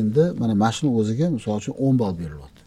endi 0.00 0.24
mana 0.40 0.54
mana 0.62 0.72
shuni 0.76 0.90
o'ziga 1.00 1.26
misol 1.36 1.56
uchun 1.60 1.74
o'n 1.84 1.94
ball 2.00 2.14
berilyapti. 2.20 2.62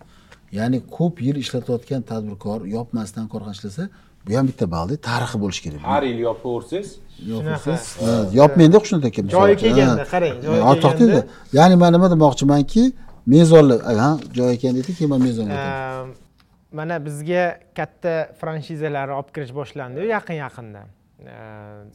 Ya'ni 0.59 0.77
ko'p 0.97 1.15
yil 1.27 1.37
ishlatayotgan 1.43 2.01
tadbirkor 2.11 2.59
yopmasdan 2.75 3.25
korxona 3.31 3.53
ishlasa 3.57 3.83
bu 4.25 4.31
ham 4.37 4.45
bitta 4.49 4.65
ballda 4.75 4.95
tarixi 5.09 5.37
bo'lishi 5.43 5.61
kerak. 5.65 5.79
Har 5.91 6.03
yil 6.09 6.19
yopaversangiz 6.27 6.89
Shunaqa. 7.29 7.73
Ha, 8.05 8.13
yopmaydi 8.39 8.77
qushni 8.83 8.97
aka 9.09 9.21
Joyi 9.35 9.55
kelganda, 9.63 10.03
qarang, 10.13 10.37
joyi 10.45 10.59
kelganda. 10.83 11.21
ya'ni 11.57 11.75
man 11.81 11.93
nima 11.95 12.07
demoqchimanki 12.13 12.83
mezonlar 13.33 13.79
ha 14.03 14.09
joyi 14.37 14.53
ekan 14.57 14.73
deydi 14.77 14.91
keyin 14.97 15.09
man 15.13 15.21
mezonga 15.27 15.53
o'taman. 15.53 16.15
Mana 16.79 16.95
bizga 17.07 17.43
katta 17.77 18.13
franshizalarni 18.39 19.13
olib 19.19 19.29
kirish 19.35 19.53
boshlandiyu 19.59 20.05
yaqin 20.15 20.37
yaqinda. 20.45 20.81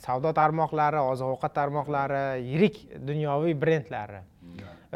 Savdo 0.07 0.31
tarmoqlari 0.41 1.01
oziq 1.13 1.29
ovqat 1.35 1.53
tarmoqlari 1.59 2.25
yirik 2.53 2.77
dunyoviy 3.09 3.55
brendlari 3.63 4.21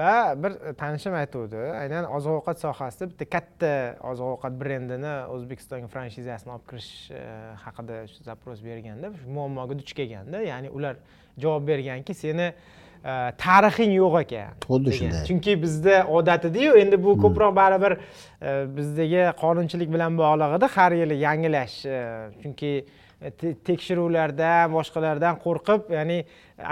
va 0.00 0.12
bir 0.42 0.52
tanishim 0.80 1.14
aytuvdi. 1.20 1.60
Aynan 1.82 2.04
oziq 2.16 2.32
ovqat 2.38 2.58
sohasida 2.64 3.08
bitta 3.10 3.26
katta 3.36 3.72
oziq 4.10 4.26
ovqat 4.34 4.54
brendini 4.62 5.14
o'zbekistonga 5.34 5.88
franshizasini 5.94 6.52
olib 6.56 6.66
kirish 6.70 6.90
eh, 7.10 7.22
haqida 7.64 8.02
shu 8.12 8.24
запрос 8.28 8.58
berganda 8.68 9.12
shu 9.20 9.28
muammoga 9.38 9.74
duch 9.80 9.92
kelganda 9.98 10.42
ya'ni 10.50 10.68
ular 10.76 10.94
javob 11.42 11.66
berganki 11.70 12.14
seni 12.22 12.46
eh, 13.10 13.30
tarixing 13.44 13.92
yo'q 14.00 14.14
ekan 14.22 14.56
Xuddi 14.68 14.92
shunday. 14.98 15.24
chunki 15.28 15.52
bizda 15.62 15.96
odat 16.18 16.44
ediyu 16.50 16.72
endi 16.82 16.96
bu 17.04 17.16
ko'proq 17.24 17.52
baribir 17.60 17.92
e, 17.96 18.50
bizdagi 18.76 19.22
qonunchilik 19.42 19.88
bilan 19.94 20.18
bog'liq 20.22 20.56
edi. 20.58 20.66
Har 20.76 20.92
yili 21.02 21.16
yangilash 21.26 21.76
e, 21.86 22.00
chunki 22.42 22.72
e, 22.78 22.84
te- 22.86 22.99
tekshiruvlardan 23.20 24.72
boshqalardan 24.72 25.36
qo'rqib 25.44 25.90
ya'ni 25.92 26.18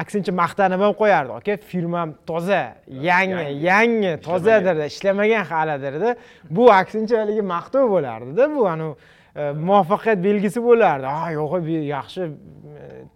aksincha 0.02 0.32
maqtanib 0.32 0.80
ham 0.80 0.94
qo'yardi. 1.02 1.32
Aka 1.40 1.56
firmam 1.70 2.14
toza 2.26 2.62
yangi 2.88 3.44
yangi. 3.68 4.12
tozadir 4.28 4.76
ishlamagan. 4.86 5.44
halidirda 5.52 6.16
bu 6.50 6.72
aksincha 6.72 7.20
haligi 7.22 7.44
maqtov 7.54 7.84
bo'lardida 7.94 8.44
bu 8.56 8.68
anavi 8.68 8.94
e, 9.36 9.52
muvaffaqiyat 9.52 10.18
belgisi 10.24 10.60
bo'lardi. 10.68 11.06
Ha 11.06 11.30
yo'q 11.38 11.52
yaxshi 11.96 12.22
e, 12.22 12.30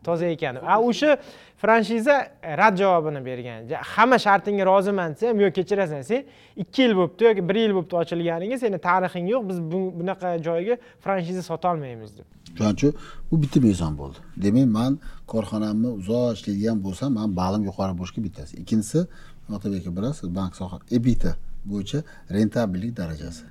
toza 0.05 0.27
ekan 0.27 0.61
a 0.73 0.81
o'sha 0.89 1.17
franshiza 1.63 2.17
e, 2.43 2.57
rad 2.57 2.77
javobini 2.77 3.25
bergan. 3.25 3.59
Hamma 3.95 4.19
shartingga 4.27 4.65
roziman 4.67 5.15
desa 5.15 5.29
ham 5.29 5.41
yo'q 5.45 5.53
kechirasan. 5.59 6.03
Sen 6.11 6.21
ikki 6.63 6.83
yil 6.83 6.93
bo'libdi 6.99 7.23
yoki 7.29 7.43
bir 7.49 7.57
yil 7.65 7.73
bo'libdi 7.77 7.95
ochilganiga 8.03 8.59
seni 8.65 8.79
tarixing 8.89 9.27
yo'q 9.35 9.43
biz 9.51 9.59
bunaqa 9.99 10.29
joyga 10.49 10.75
franshiza 11.05 11.43
sotolmaymiz 11.51 12.11
deb. 12.19 12.27
Shuning 12.57 12.75
uchun 12.79 12.93
bu 13.31 13.43
bitta 13.43 13.61
mezon 13.69 13.93
bo'ldi. 14.01 14.19
Demak 14.45 14.69
man 14.79 14.93
korxonamni 15.33 15.91
uzoq 16.01 16.33
ishlaydigan 16.37 16.79
bo'lsam 16.87 17.11
man 17.19 17.29
balim 17.41 17.63
yuqori 17.69 17.95
bo'lishi 18.01 18.21
bittasi. 18.27 18.53
Ikkinchisi 18.63 19.01
otabek 19.57 19.81
aka 19.83 19.97
bilasiz 19.97 20.35
bank 20.39 20.53
soha 20.61 20.77
ebita 20.97 21.33
bo'yicha 21.71 21.99
rentabellik 22.37 22.97
darajasi. 23.01 23.45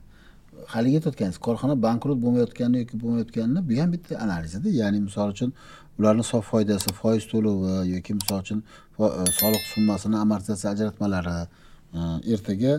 Haligi 0.74 0.96
aytayotganingiz 1.00 1.40
korxona 1.48 1.76
bankrot 1.86 2.18
bo'lmayotgani 2.24 2.78
yoki 2.82 2.96
bo'lmayotganini 3.02 3.62
bu 3.70 3.74
ham 3.82 3.90
bitta 3.96 4.14
analizida 4.26 4.70
ya'ni 4.82 5.00
misol 5.08 5.30
uchun 5.36 5.54
ularni 6.00 6.24
sof 6.24 6.46
foydasi 6.52 6.94
foiz 7.02 7.24
to'lovi 7.32 7.74
yoki 7.94 8.14
misol 8.20 8.40
uchun 8.44 8.60
e, 9.00 9.06
soliq 9.40 9.64
summasini 9.74 10.18
amortizatsiya 10.24 10.74
ajratmalari 10.74 11.36
e, 11.40 12.00
ertaga 12.34 12.74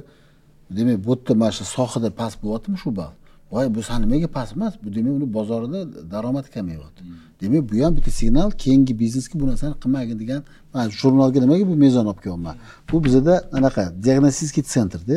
demak 0.76 1.04
bu 1.06 1.10
yerda 1.10 1.34
mana 1.34 1.52
shu 1.52 1.64
sohada 1.64 2.10
past 2.20 2.36
bo'lyaptimi 2.42 2.78
shu 2.84 2.96
ball? 2.96 3.12
Voy 3.52 3.74
bu 3.74 3.80
nimaga 4.04 4.26
past 4.26 4.52
emas? 4.56 4.74
Bu 4.84 4.94
demak 4.94 5.12
uni 5.18 5.34
bozorida 5.34 6.10
daromadi 6.10 6.50
kamayyapti 6.50 7.02
demak 7.40 7.62
bu 7.72 7.84
ham 7.84 7.96
bitta 7.96 8.10
signal 8.10 8.50
keyingi 8.50 8.98
biznesga 8.98 9.40
bu 9.40 9.46
narsani 9.46 9.74
qilmagin 9.82 10.18
degan 10.22 10.42
man 10.74 10.88
jurnalga 11.00 11.40
nimaga 11.40 11.64
bu 11.70 11.76
mezon 11.84 12.06
olib 12.06 12.20
kelyapman? 12.24 12.56
Bu 12.92 13.04
bizada 13.04 13.34
anaqa 13.52 13.84
diagnostik 14.04 14.66
sentrda 14.66 15.16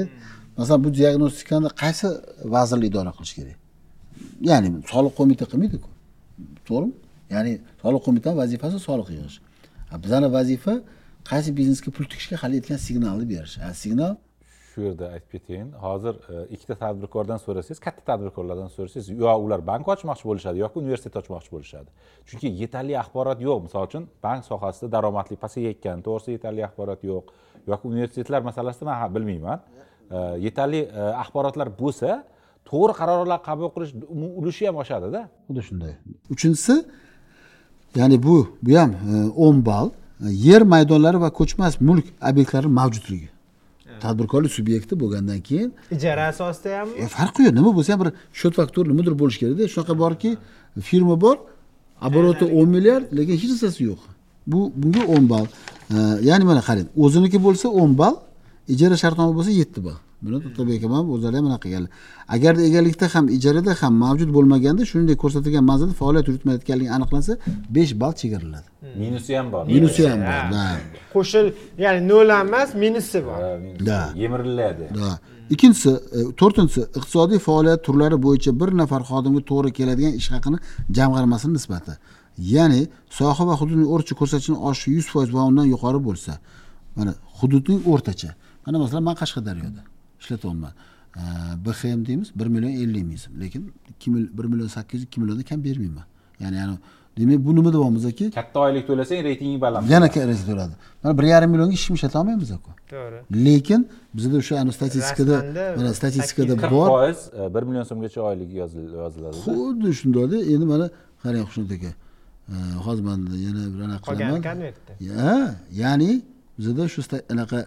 masalan 0.57 0.84
bu 0.84 0.89
diagnostikani 0.93 1.67
qaysi 1.81 2.07
vazirlik 2.55 2.89
idora 2.91 3.11
qilishi 3.17 3.35
kerak? 3.39 3.57
Ya'ni 4.49 4.69
soliq 4.91 5.13
qo'mita 5.19 5.45
qilmaydiku. 5.51 5.89
To'g'rimi 6.67 6.93
ya'ni 7.35 7.53
soliq 7.83 8.01
qo'mitani 8.07 8.35
vazifasi 8.43 8.77
soliq 8.89 9.07
yig'ish. 9.15 9.37
Bizani 10.03 10.27
vazifa 10.37 10.73
qaysi 11.29 11.49
biznesga 11.59 11.89
pul 11.95 12.05
tikishga 12.11 12.35
hali 12.43 12.55
yetgan 12.59 12.79
signalni 12.87 13.25
berish. 13.33 13.55
A 13.67 13.73
signal 13.83 14.13
shu 14.75 14.81
yerda 14.87 15.05
aytib 15.15 15.29
ketayin 15.35 15.69
hozir 15.85 16.15
e, 16.33 16.35
ikkita 16.55 16.75
tadbirkordan 16.83 17.39
so'rasangiz 17.45 17.79
katta 17.85 18.01
tadbirkorlardan 18.09 18.69
so'rasangiz 18.75 19.07
yo 19.23 19.31
ular 19.45 19.61
bank 19.69 19.87
ochmoqchi 19.93 20.25
bo'lishadi 20.29 20.57
yoki 20.63 20.77
universitet 20.83 21.15
ochmoqchi 21.21 21.49
bo'lishadi. 21.55 21.89
Chunki 22.29 22.47
yetarli 22.61 22.93
axborot 23.03 23.39
yo'q. 23.47 23.59
Misol 23.65 23.87
uchun 23.89 24.03
bank 24.25 24.41
sohasida 24.49 24.87
daromadli 24.95 25.35
pasayayotgan 25.43 25.97
to'g'risida 26.07 26.33
yetarli 26.37 26.61
axborot 26.67 27.01
yo'q. 27.11 27.23
Yoki 27.71 27.85
universitetlar 27.93 28.41
masalasida 28.49 28.85
man 28.89 28.97
ha- 29.01 29.11
bilmayman. 29.15 29.59
E, 30.15 30.17
yetarli 30.47 30.81
e, 30.99 31.01
axborotlar 31.23 31.67
bo'lsa 31.81 32.09
to'g'ri 32.69 32.93
qarorlar 32.99 33.39
qabul 33.47 33.69
qilish 33.75 33.91
ulushi 34.39 34.63
ham 34.69 34.77
oshadida. 34.83 35.21
Xuddi 35.47 35.61
shunday. 35.69 35.93
Uchinchisi 36.35 36.75
ya'ni 37.95 38.23
bu 38.23 38.47
bu 38.61 38.77
ham 38.80 38.91
o'n 39.35 39.65
ball 39.65 39.89
e, 39.89 40.27
yer 40.47 40.61
maydonlari 40.61 41.22
va 41.22 41.30
ko'chmas 41.30 41.81
mulk 41.81 42.05
obyektlari 42.30 42.67
mavjudligi 42.67 43.30
tadbirkorlik 44.03 44.51
subyekti 44.51 44.99
bo'lgandan 44.99 45.39
keyin. 45.47 45.73
Ijara 45.91 46.27
asosida 46.27 46.80
ham 46.80 46.89
e, 46.97 47.07
farqi 47.17 47.41
yo'q 47.47 47.55
nima 47.55 47.72
bo'lsa 47.77 47.93
ham 47.93 47.99
bir 48.03 48.09
счет 48.39 48.53
faktura 48.59 48.88
nimadir 48.91 49.13
bo'lishi 49.22 49.39
kerakda. 49.39 49.63
Shunaqa 49.73 49.93
borki 50.03 50.38
firma 50.89 51.15
bor 51.22 51.38
oboroti 52.07 52.45
o'n 52.59 52.67
milliard 52.76 53.05
lekin 53.17 53.34
hech 53.35 53.45
narsasi 53.51 53.81
yo'q. 53.89 54.01
Bu 54.51 54.59
bunga 54.81 55.03
o'n 55.15 55.26
ball. 55.34 55.47
E, 55.95 55.97
ya'ni 56.30 56.45
mana 56.49 56.61
qarang 56.67 56.88
o'ziniki 57.03 57.38
bo'lsa 57.47 57.67
o'n 57.81 57.91
ball 58.01 58.15
ijara 58.73 58.95
shartnoma 59.03 59.34
bo'lsa 59.38 59.51
yetti 59.61 59.80
ball 59.88 59.99
buni 60.21 60.35
otabek 60.35 60.83
ham 60.83 61.09
o'zlari 61.13 61.35
ham 61.39 61.45
anaqa 61.49 61.63
qilganlar. 61.65 61.91
Agarda 62.35 62.61
egalikda 62.69 63.05
ham 63.15 63.25
ijarada 63.37 63.71
ham 63.81 63.93
mavjud 64.03 64.29
bo'lmaganda 64.37 64.83
shuningdek 64.91 65.17
ko'rsatilgan 65.23 65.63
manzilda 65.71 65.93
faoliyat 66.01 66.25
yuritmayotganligi 66.29 66.91
aniqlansa 66.97 67.33
besh 67.75 67.93
ball 68.01 68.13
chegaraladi 68.21 68.67
minusi 68.95 69.37
ham 69.37 69.51
bor. 69.51 69.65
Minusi 69.67 70.09
ham 70.09 70.19
bor 70.19 70.43
da. 70.53 70.65
Qo'shil 71.13 71.45
ya'ni 71.83 72.07
nol 72.07 72.29
ham 72.29 72.47
emas 72.47 72.69
minusi 72.83 73.19
bor. 73.27 73.39
Da. 73.89 73.99
yemiriladi. 74.15 74.85
Da. 74.99 75.11
Ikkinchisi 75.53 75.91
e, 76.17 76.19
to'rtinchisi 76.39 76.81
iqtisodiy 76.97 77.39
faoliyat 77.47 77.79
turlari 77.87 78.17
bo'yicha 78.25 78.51
bir 78.59 78.69
nafar 78.81 79.01
xodimga 79.09 79.41
to'g'ri 79.51 79.71
keladigan 79.79 80.13
ish 80.19 80.29
haqini 80.35 80.57
jamg'armasini 80.97 81.53
nisbati. 81.57 81.93
Ya'ni 82.55 82.81
soha 83.17 83.43
va 83.49 83.53
hududning 83.61 83.89
o'rtacha 83.93 84.15
ko'rsatkichini 84.21 84.59
oshishi 84.69 84.89
yuz 84.97 85.07
foiz 85.13 85.29
va 85.35 85.41
undan 85.49 85.67
yuqori 85.73 85.99
bo'lsa 86.07 86.33
mana 86.97 87.11
hududning 87.39 87.81
o'rtacha. 87.93 88.29
Mana 88.65 88.77
masalan 88.83 89.03
man 89.09 89.15
qashqadaryoda 89.21 89.81
ishlatyapman. 90.26 90.73
Bxm 91.65 92.06
deymiz 92.06 92.30
bir 92.39 92.47
million 92.53 92.73
ellik 92.84 93.03
ming 93.10 93.19
so'm 93.23 93.41
lekin 93.41 93.64
ikki 93.89 94.14
bir 94.38 94.45
million 94.52 94.68
sakkiz 94.68 94.99
yuz 94.99 95.06
ikki 95.07 95.22
milliondan 95.22 95.43
kam 95.49 95.64
bermayman. 95.64 96.06
Ya'ni 96.39 96.56
yani 96.61 96.76
demak 97.18 97.45
bu 97.45 97.56
nima 97.56 97.73
deyapmizki 97.73 98.26
katta 98.31 98.60
oylik 98.60 98.84
to'lasang 98.88 99.22
reytingi 99.27 99.61
baland 99.61 99.89
yana 99.89 100.07
kerak 100.15 100.39
bo'ladi 100.49 100.73
mana 101.03 101.18
bir 101.18 101.23
yarim 101.34 101.49
millionga 101.52 101.73
hech 101.76 101.85
kim 101.88 101.95
ishlata 101.95 102.18
olmaymiz 102.22 102.49
ku 102.65 102.72
to'g'ri. 102.91 103.19
Lekin 103.45 103.81
bizada 104.15 104.38
o'sha 104.41 104.53
anavi 104.61 104.73
statistikada 104.80 105.35
mana 105.77 105.93
statistikada 105.99 106.53
bor. 106.73 106.88
Foiz 106.95 107.19
e, 107.39 107.53
bir 107.56 107.64
million 107.68 107.85
so'mgacha 107.91 108.19
oylik 108.30 108.49
yozil- 108.61 108.93
yoziladi 109.03 109.35
xuddi 109.45 109.89
shundayda 109.99 110.38
endi 110.53 110.65
mana 110.73 110.88
qarang 111.23 111.45
xushnud 111.49 111.72
aka. 111.77 111.91
E, 112.53 112.56
hozir 112.85 113.03
man 113.10 113.19
yana 113.47 113.61
bir 113.73 113.81
anaqa 113.88 114.06
qilaman. 114.11 114.41
Konvertda 114.49 114.91
Ya, 115.10 115.56
ya'ni 115.81 116.11
bizada 116.57 116.84
shu 116.93 117.02
anaqa 117.34 117.57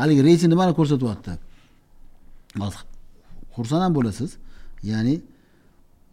haligi 0.00 0.20
reyting 0.28 0.50
nimani 0.54 0.72
ko'rsatyapti 0.78 1.32
hozir 2.58 2.84
xursand 3.56 3.82
ham 3.82 3.94
bo'lasiz. 3.94 4.36
Ya'ni 4.82 5.14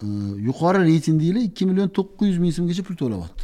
e, 0.03 0.07
yuqori 0.47 0.79
reytingdagilar 0.83 1.41
ikki 1.41 1.65
million 1.65 1.89
to'qqiz 1.97 2.27
yuz 2.27 2.37
ming 2.37 2.53
so'mgacha 2.57 2.83
pul 2.83 2.95
to'layapti. 3.03 3.43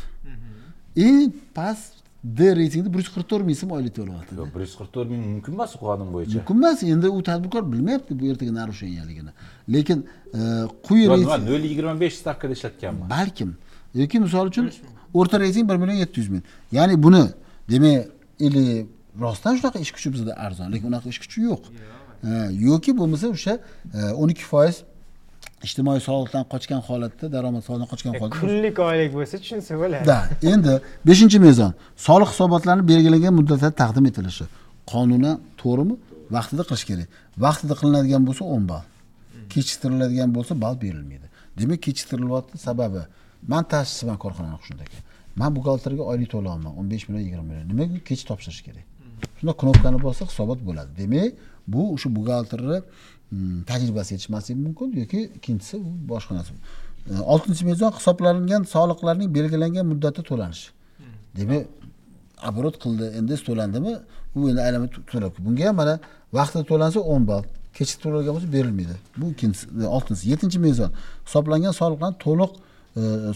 Eng 0.95 1.32
past 1.56 1.94
d 2.24 2.56
reytingda 2.56 2.94
bir 2.94 2.99
yuz 3.03 3.10
qirq 3.15 3.28
to'rt 3.32 3.45
ming 3.49 3.57
so'm 3.61 3.72
oylik 3.78 3.95
to'layapti. 3.99 4.36
Yo'q 4.40 4.49
bir 4.56 4.61
yuz 4.65 4.76
qirq 4.80 4.91
to'rt 4.95 5.10
ming 5.14 5.24
mumkin 5.36 5.53
emas 5.57 5.72
xodim 5.82 6.10
bo'yicha. 6.15 6.38
Mumkin 6.38 6.56
emas 6.61 6.84
endi 6.94 7.10
u 7.18 7.24
tadbirkor 7.30 7.64
bilmayapti 7.72 8.20
bu 8.20 8.26
ertaga 8.32 8.53
нарушениyaligini 8.61 9.32
lekin 9.76 10.06
e, 10.38 10.40
quyi 10.88 11.10
reyting 11.10 11.48
nol 11.52 11.64
yigirma 11.70 11.99
besh 12.03 12.15
stavkada 12.22 12.53
ishlatganman. 12.57 13.10
Balkim 13.15 13.56
yoki 14.02 14.20
misol 14.26 14.48
uchun 14.52 14.72
o'rta 15.14 15.40
reyting 15.40 15.70
bir 15.70 15.78
million 15.82 15.99
yetti 16.03 16.20
yuz 16.20 16.30
ming. 16.30 16.44
Ya'ni 16.72 17.03
buni 17.03 17.24
demak 17.70 18.07
или 18.40 18.88
rostdan 19.20 19.56
shunaqa 19.57 19.80
ish 19.80 19.91
kuchi 19.95 20.14
bizada 20.14 20.34
arzon 20.45 20.72
lekin 20.74 20.88
unaqa 20.91 21.10
ish 21.10 21.20
kuchi 21.24 21.41
yo'q. 21.49 21.64
Ha, 21.64 21.93
yoki 22.68 22.91
bo'lmasa 23.00 23.28
o'sha 23.36 23.54
o'n 24.22 24.30
ikki 24.34 24.45
foiz 24.54 24.76
ijtimoiy 25.68 26.02
soliqdan 26.08 26.44
qochgan 26.54 26.82
holatda 26.88 27.26
daromad 27.36 27.64
soliqdan 27.68 27.90
qochgan 27.94 28.14
holatda 28.20 28.40
kunlik 28.45 28.80
oylik 28.90 29.12
bo'lsa 29.18 29.36
tushunsa 29.44 29.74
bo'ladi. 29.82 30.06
Da 30.12 30.18
endi 30.54 30.74
beshinchi 31.10 31.40
mezon 31.48 31.72
soliq 32.08 32.30
hisobotlarini 32.34 32.88
belgilangan 32.91 33.34
muddatda 33.40 33.70
taqdim 33.82 34.06
etilishi. 34.12 34.45
Qonunan 34.91 35.36
to'g'rimi? 35.62 35.95
Vaqtida 36.36 36.64
qilish 36.70 36.86
kerak. 36.90 37.08
Vaqtida 37.45 37.74
qilinadigan 37.80 38.24
bo'lsa 38.28 38.44
o'n 38.56 38.64
ball. 38.72 38.86
Kechiktiriladigan 39.54 40.30
bo'lsa 40.38 40.54
ball 40.64 40.76
berilmaydi. 40.84 41.28
Demak 41.60 41.80
kechiktirilyapti 41.86 42.58
sababi 42.68 43.02
man 43.52 43.64
ta'sischisiman 43.72 44.18
korxonani 44.24 44.58
xushnud 44.62 44.80
man 45.40 45.50
buxgalterga 45.56 46.04
oylik 46.12 46.30
to'layapman 46.36 46.74
o'n 46.80 46.86
besh 46.91 47.06
million 47.08 47.26
yigirma 47.28 47.45
million. 47.50 47.66
Nimaga 47.72 48.00
kech 48.10 48.22
topshirish 48.30 48.62
kerak. 48.68 48.86
Shunda 49.38 49.54
knopkani 49.62 50.00
bossa 50.06 50.24
hisobot 50.30 50.60
bo'ladi. 50.68 50.91
Demak 51.02 51.32
bu 51.68 51.94
o'sha 51.94 52.10
buxgalterni 52.15 52.77
mm, 53.31 53.61
tajribasi 53.69 54.10
yetishmasligi 54.14 54.60
mumkin 54.65 54.88
yoki 55.02 55.19
ikkinchisi 55.38 55.76
u 55.77 56.19
narsa 56.38 56.53
E, 57.11 57.19
oltinchi 57.34 57.65
mezon 57.65 57.91
hisoblangan 57.91 58.64
soliqlarning 58.76 59.30
belgilangan 59.35 59.85
muddatda 59.91 60.22
to'lanishi. 60.30 60.69
Demak 61.38 61.64
оборот 62.49 62.76
qildi. 62.84 63.06
Endi 63.19 63.35
to'landimi? 63.48 63.94
U 64.35 64.40
endi 64.49 64.61
aylanma 64.68 64.88
to- 64.94 65.03
to'lab 65.11 65.34
bunga 65.45 65.64
ham 65.68 65.76
mana 65.81 65.95
vaqtida 66.38 66.64
to'lansa 66.72 66.99
o'n 67.14 67.23
ball 67.30 67.44
kechikib 67.77 68.02
to'langan 68.06 68.34
bo'lsa 68.35 68.49
berilmaydi. 68.56 68.95
Bu 69.19 69.26
ikkinchisi 69.34 69.88
oltinchisi. 69.95 70.26
Yettinchi 70.31 70.60
mezon 70.68 70.90
hisoblangan 71.27 71.73
soliqlar 71.81 72.11
to'liq 72.26 72.52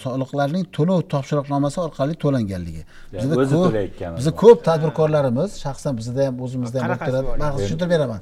soliqlarning 0.03 0.65
to'lov 0.77 0.99
topshiriqnomasi 1.13 1.77
orqali 1.85 2.13
to'langanligi. 2.23 2.83
Bizda 3.13 3.35
ko'p- 3.53 3.73
bizda 4.17 4.31
ko'p 4.43 4.59
tadbirkorlarimiz 4.67 5.51
shaxsan 5.65 5.97
bizda 5.99 6.27
ham 6.27 6.35
o'zimizda 6.45 6.77
ham 6.81 6.89
bor? 7.27 7.37
man 7.41 7.51
tushuntirib 7.57 7.91
beraman. 7.95 8.19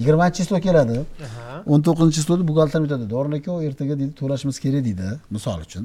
Yigirmanchi 0.00 0.36
chисло 0.40 0.58
keladi. 0.66 0.96
O'n 1.72 1.80
to'qqizinchi 1.86 2.16
chислоda 2.18 2.42
buxgalter 2.50 2.80
aytadi 2.84 3.06
dorin 3.14 3.32
aka 3.38 3.50
u 3.56 3.62
ertaga 3.68 3.94
deydi 4.00 4.12
to'lashimiz 4.20 4.56
kerak 4.64 4.82
deydi 4.88 5.08
misol 5.36 5.58
uchun. 5.66 5.84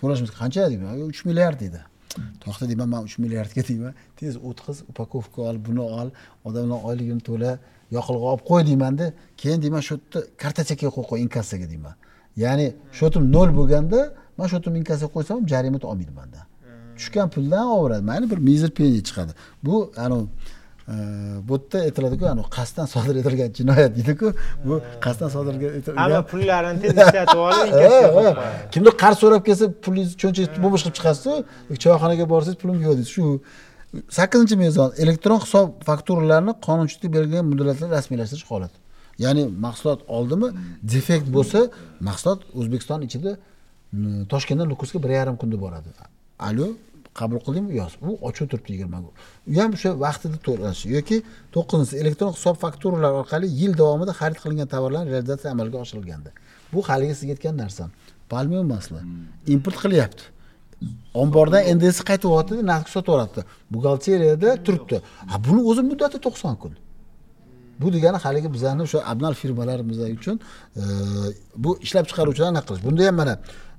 To'lashimiz 0.00 0.30
qancha 0.40 0.62
deyman? 0.72 0.92
Uch 1.12 1.20
milliard 1.28 1.58
deydi. 1.64 1.80
To'xta 2.44 2.64
deyman 2.70 2.88
man 2.94 3.00
uch 3.08 3.16
milliardga 3.22 3.62
deyman. 3.70 3.92
Tez 4.18 4.32
o'tqiz 4.48 4.76
upakovka 4.90 5.40
ol 5.48 5.56
buni 5.66 5.84
ol 5.98 6.08
odamlar 6.48 6.78
oyligini 6.88 7.22
to'la 7.28 7.52
yoqilg'i 7.96 8.26
olib 8.30 8.42
qo'y 8.50 8.62
deymanda 8.70 9.06
keyin 9.40 9.58
deyman 9.64 9.82
shu 9.86 9.92
yerda 9.94 10.18
kartochekaga 10.42 10.90
qo'yib 10.96 11.08
qo'y 11.10 11.20
inkassaga 11.26 11.66
deyman 11.72 11.94
ya'ni 12.36 12.66
shotim 12.98 13.22
nol 13.36 13.48
bo'lganda 13.58 14.00
man 14.38 14.46
shotimni 14.52 14.78
inkassaga 14.82 15.12
qo'ysam 15.16 15.34
ham 15.38 15.46
jarima 15.52 15.78
olmaydi 15.92 16.12
mandan 16.20 16.44
tushgan 16.96 17.30
puldan 17.30 17.66
olaveradi 17.66 18.02
mayli 18.02 18.30
bir 18.30 18.38
mizr 18.38 18.70
penya 18.70 19.02
chiqadi. 19.08 19.32
Bu 19.62 19.92
anavi 19.96 20.22
e, 20.88 20.94
bu 21.48 21.54
yerda 21.54 21.78
aytiladiku 21.78 22.26
anavi 22.26 22.48
qasddan 22.50 22.86
sodir 22.86 23.16
etilgan 23.16 23.52
jinoyat 23.58 23.96
deydiku. 23.96 24.32
Bu 24.64 24.80
qasddan 25.04 25.28
sodir 25.28 25.52
hamma 25.54 25.68
etilgan 25.78 26.26
pullarini 26.32 26.80
tez 26.82 26.92
ishlatib 27.04 27.38
olib 27.46 28.36
kimdir 28.72 28.94
qarz 29.02 29.18
so'rab 29.22 29.42
kelsa 29.48 29.64
pulingizni 29.84 30.16
cho'nchangizni 30.22 30.70
bo'sh 30.74 30.82
qilib 30.84 30.96
chiqasizu 30.98 31.32
choyxonaga 31.84 32.24
borsangiz 32.32 32.58
pulim 32.62 32.78
yo'q 32.86 32.94
deysiz 32.98 33.12
shu 33.16 33.24
sakkizinchi 34.18 34.56
mezon 34.64 34.88
elektron 35.02 35.38
hisob 35.44 35.66
fakturalarini 35.88 36.52
qonunchilikda 36.66 37.08
belgilangan 37.16 37.46
muddatlarda 37.50 37.86
rasmiylashtirish 37.96 38.46
holati 38.52 38.83
ya'ni 39.18 39.42
mahsulot 39.66 40.00
oldimi? 40.16 40.48
Defekt 40.94 41.28
bo'lsa 41.36 41.60
mahsulot 42.08 42.40
o'zbekiston 42.58 43.00
ichida 43.06 43.32
toshkentdan 44.32 44.68
nukusga 44.72 45.02
bir 45.04 45.10
yarim 45.18 45.36
kunda 45.36 45.56
boradi. 45.64 45.88
Alo 46.38 46.66
qabul 47.18 47.38
qildingmi? 47.46 47.72
Yoz 47.80 47.92
u 48.08 48.10
ochiq 48.28 48.46
turibdi 48.50 48.72
yigirma 48.74 48.98
kun. 49.04 49.12
U 49.50 49.52
ham 49.60 49.70
o'sha 49.76 49.90
vaqtida 50.06 50.38
to'lanishi 50.46 50.86
yoki 50.96 51.16
to'qqizinchisi 51.54 51.96
elektron 52.02 52.32
hisob 52.36 52.56
fakturalar 52.64 53.12
orqali 53.20 53.46
yil 53.60 53.72
davomida 53.80 54.12
xarid 54.20 54.38
qilingan 54.42 54.68
tovarlarni 54.74 55.10
realizatsiya 55.14 55.50
amalga 55.54 55.76
oshirilganda 55.84 56.30
bu 56.72 56.82
haligi 56.88 57.14
sizga 57.18 57.32
aytgan 57.36 57.56
narsam 57.62 57.88
palmium 58.32 58.66
maslo 58.74 58.98
import 59.54 59.78
qilyapti. 59.84 60.24
Ombordan 61.22 61.62
ndsi 61.76 62.02
qaytyapti 62.10 62.54
narxga 62.70 62.90
sotyapti 62.96 63.40
buxgalteriyada 63.72 64.50
turibdi. 64.66 64.96
A 65.32 65.34
buni 65.46 65.60
o'zi 65.70 65.82
muddati 65.90 66.18
to'qson 66.26 66.54
kun. 66.62 66.72
Bu 67.80 67.92
degani 67.96 68.18
haligi 68.24 68.48
bizani 68.56 68.82
o'sha 68.86 68.98
abnal 69.12 69.34
firmalarimiz 69.42 69.98
uchun 70.18 70.36
e, 70.76 70.82
bu 71.64 71.70
ishlab 71.84 72.04
chiqaruvchilar 72.10 72.48
anaqa 72.54 72.66
qilish? 72.68 72.84
Bunda 72.86 73.02
ham 73.08 73.16
mana 73.22 73.34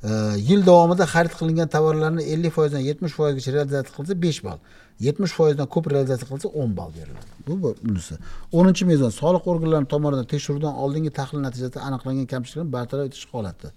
e, 0.10 0.12
yil 0.50 0.62
davomida 0.70 1.06
xarid 1.14 1.34
qilingan 1.40 1.68
tovarlarni 1.76 2.24
ellik 2.34 2.54
foizdan 2.58 2.82
yetmish 2.90 3.14
foizgacha 3.20 3.52
realizatsiya 3.58 3.96
qilsa 3.98 4.14
besh 4.26 4.40
ball 4.46 4.60
yetmish 5.08 5.34
foizdan 5.40 5.68
ko'p 5.74 5.86
realizatsiya 5.94 6.28
qilsa 6.32 6.48
o'n 6.62 6.72
ball 6.78 6.92
beriladi. 6.98 7.30
Bu 7.48 7.54
bu- 7.64 7.78
bunisi 7.88 8.14
o'ninchi 8.58 8.84
mezon 8.92 9.12
soliq 9.22 9.44
organlari 9.52 9.88
tomonidan 9.94 10.28
tekshiruvdan 10.34 10.74
oldingi 10.84 11.12
tahlil 11.20 11.42
natijasida 11.48 11.80
aniqlangan 11.88 12.28
kamchiliklarni 12.34 12.72
bartaraf 12.78 13.06
etish 13.10 13.26
holati. 13.34 13.68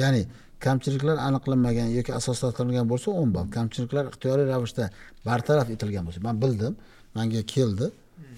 Ya'ni 0.00 0.22
kamchiliklar 0.66 1.16
aniqlanmagan 1.28 1.88
yoki 1.98 2.12
asoslantirilgan 2.18 2.86
bo'lsa 2.92 3.08
o'n 3.20 3.30
ball 3.36 3.46
kamchiliklar 3.56 4.04
ixtiyoriy 4.12 4.46
ravishda 4.52 4.84
bartaraf 5.28 5.68
etilgan 5.74 6.02
bo'lsa 6.06 6.20
man 6.28 6.36
bildim 6.42 6.72
manga 7.16 7.42
keldi. 7.54 7.86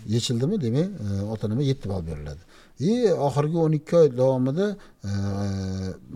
Yechildimi 0.06 0.60
demak 0.60 0.86
e, 0.86 1.22
ota 1.32 1.48
nima 1.48 1.62
yetti 1.62 1.89
ball 1.89 2.06
beriladi. 2.06 2.43
И 2.81 2.93
oxirgi 3.28 3.56
o'n 3.64 3.72
ikki 3.78 3.97
oy 3.97 4.09
davomida 4.16 4.76
e, 5.05 5.10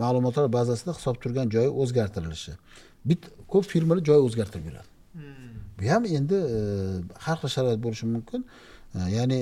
ma'lumotlar 0.01 0.53
bazasida 0.53 0.93
hisob 0.97 1.15
turgan 1.23 1.49
joyi 1.49 1.69
o'zgartirilishi. 1.81 2.53
Bit 3.05 3.29
ko'p 3.47 3.65
firmalar 3.73 4.03
joy 4.09 4.19
o'zgartirib 4.27 4.65
yuradi. 4.69 4.89
Bu 5.79 5.91
ham 5.91 6.05
endi 6.05 6.37
e, 6.57 6.59
har 7.25 7.37
xil 7.41 7.55
sharoit 7.55 7.79
bo'lishi 7.85 8.05
mumkin. 8.15 8.45
Ya'ni 9.17 9.39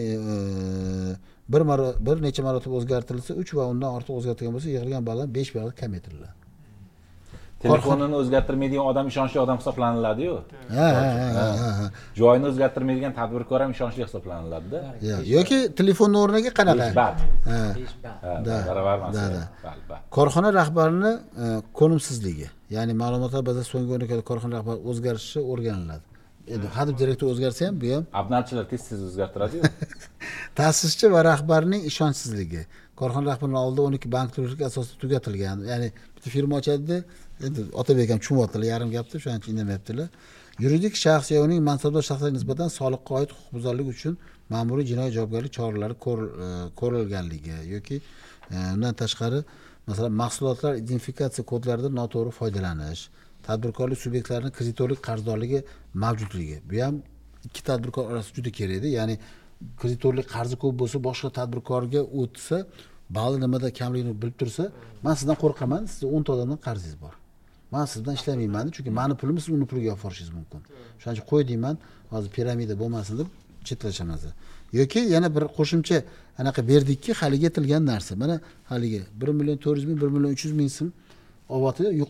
bir 1.49 1.61
marra 1.61 1.93
bir 2.07 2.21
necha 2.23 2.43
marotaba 2.43 2.75
o'zgartirilsa 2.81 3.33
uch 3.41 3.53
va 3.57 3.69
undan 3.73 3.95
ortiq 3.97 4.13
o'zgartirilgan 4.19 4.55
bo'lsa 4.57 4.69
yig'ilgan 4.75 5.05
ballar 5.09 5.27
besh 5.37 5.55
ballga 5.55 5.73
kamaytiriladi 5.81 6.46
telefonini 7.63 8.15
o'zgartirmaydigan 8.21 8.85
odam 8.91 9.05
ishonchli 9.11 9.39
odam 9.45 9.57
hisoblaniladiyu 9.61 10.33
ha 10.77 10.87
ha 10.97 11.87
joyini 12.19 12.45
o'zgartirmaydigan 12.51 13.13
tadbirkor 13.19 13.59
ham 13.63 13.71
ishonchli 13.75 14.01
hisoblaniladida. 14.07 14.79
Yoki 15.35 15.57
telefonni 15.79 16.17
o'rniga 16.23 16.51
qanaqa? 16.59 17.07
Ha. 17.49 17.59
Baravar 18.69 18.97
masala 19.05 19.41
bali. 19.63 20.01
korxona 20.17 20.49
rahbarini 20.59 21.11
e, 21.43 21.45
ko'nimsizligi 21.79 22.47
ya'ni 22.75 22.93
ma'lumotlar 23.03 23.41
bazasi 23.49 23.67
so'nggi 23.73 23.91
o'rnakada 23.95 24.23
korxona 24.29 24.53
rahbari 24.59 24.79
o'zgarishi 24.91 25.39
o'rganiladi. 25.51 26.05
Endi 26.53 26.67
hadeb 26.77 26.95
direktor 27.01 27.27
o'zgarsa 27.33 27.61
ham 27.67 27.75
bu 27.81 27.87
ham 27.95 28.03
abnalchilar 28.21 28.65
tez 28.71 28.81
tez 28.89 28.99
o'zgartiradiyu 29.09 29.61
ta'sischi 30.59 31.05
va 31.13 31.19
rahbarning 31.31 31.81
ishonchsizligi. 31.91 32.61
Korxona 32.99 33.25
rahbarining 33.31 33.59
oldida 33.65 33.81
o'n 33.87 33.93
ikki 33.97 34.09
bankrotlik 34.17 34.61
asosida 34.69 34.95
tugatilgan 35.03 35.57
ya'ni 35.71 35.87
bitta 36.15 36.29
firma 36.35 36.55
ochadida 36.61 36.97
endi 37.45 37.61
otabek 37.81 38.09
ham 38.09 38.19
tushunyaptilar 38.23 38.67
yarim 38.73 38.89
gapni 38.97 39.15
o'shaning 39.19 39.41
uchun 39.41 39.53
indamayaptilar. 39.53 40.07
Yuridik 40.63 40.93
shaxs 41.05 41.31
yo 41.35 41.43
uning 41.47 41.61
mansabdor 41.69 42.03
shaxslarga 42.09 42.35
nisbatan 42.39 42.69
soliqqa 42.79 43.11
oid 43.19 43.29
huquqbuzarlik 43.35 43.87
uchun 43.95 44.13
ma'muriy 44.53 44.85
jinoiy 44.91 45.11
javobgarlik 45.17 45.53
choralari 45.57 45.95
e, 45.95 46.47
ko'rilganligi 46.79 47.55
yoki 47.73 47.95
e, 48.55 48.57
undan 48.75 48.93
tashqari 49.01 49.39
masalan 49.89 50.13
mahsulotlar 50.23 50.73
identifikatsiya 50.83 51.43
kodlaridan 51.51 51.93
noto'g'ri 52.01 52.31
foydalanish 52.39 53.03
tadbirkorlik 53.47 53.99
subyektlarining 54.05 54.53
kreditorlik 54.57 55.01
qarzdorligi 55.07 55.59
mavjudligi. 56.03 56.57
Bu 56.69 56.81
ham 56.85 56.95
ikki 57.47 57.61
tadbirkor 57.69 58.03
orasida 58.11 58.35
juda 58.37 58.51
kerakda 58.59 58.87
ya'ni 58.97 59.15
kreditorlik 59.81 60.27
qarzi 60.35 60.55
ko'p 60.63 60.75
bo'lsa 60.81 60.97
boshqa 61.07 61.29
tadbirkorga 61.39 62.01
o'tsa 62.21 62.57
balli 63.17 63.37
nimada 63.45 63.73
kamligini 63.79 64.13
bilib 64.21 64.37
tursa 64.41 64.63
man 65.05 65.15
sizdan 65.19 65.37
qo'rqaman 65.43 65.81
sizni 65.93 66.07
o'nta 66.15 66.29
odamdan 66.35 66.59
qarzingiz 66.67 66.97
bor. 67.05 67.13
Man 67.71 67.85
sizdan 67.85 68.13
ishlamayman 68.19 68.69
chunki 68.75 68.91
mani 68.99 69.13
pulimni 69.19 69.41
siz 69.41 69.49
uni 69.57 69.65
puliga 69.71 69.91
olib 69.93 70.03
borishingiz 70.03 70.33
mumkin. 70.39 70.59
Shuning 70.99 71.15
uchun 71.17 71.27
qo'y 71.31 71.43
deyman 71.51 71.75
hozir 72.13 72.29
piramida 72.37 72.73
bo'lmasin 72.81 73.15
deb 73.19 73.27
chetlashamiz. 73.67 74.21
Yoki 74.79 74.99
yana 74.99 75.27
bir 75.35 75.43
qo'shimcha 75.57 75.97
anaqa 76.41 76.61
berdikki 76.71 77.11
haligi 77.19 77.45
aytilgan 77.49 77.83
narsa. 77.91 78.15
Mana 78.15 78.35
haligi 78.71 79.01
bir 79.19 79.27
million 79.39 79.57
to'rt 79.63 79.77
yuz 79.79 79.85
ming 79.89 79.99
bir 80.01 80.09
million 80.15 80.31
uch 80.35 80.43
yuz 80.45 80.53
ming 80.59 80.69
so'm 80.77 80.89
olyapti 81.55 81.83
e, 81.83 82.05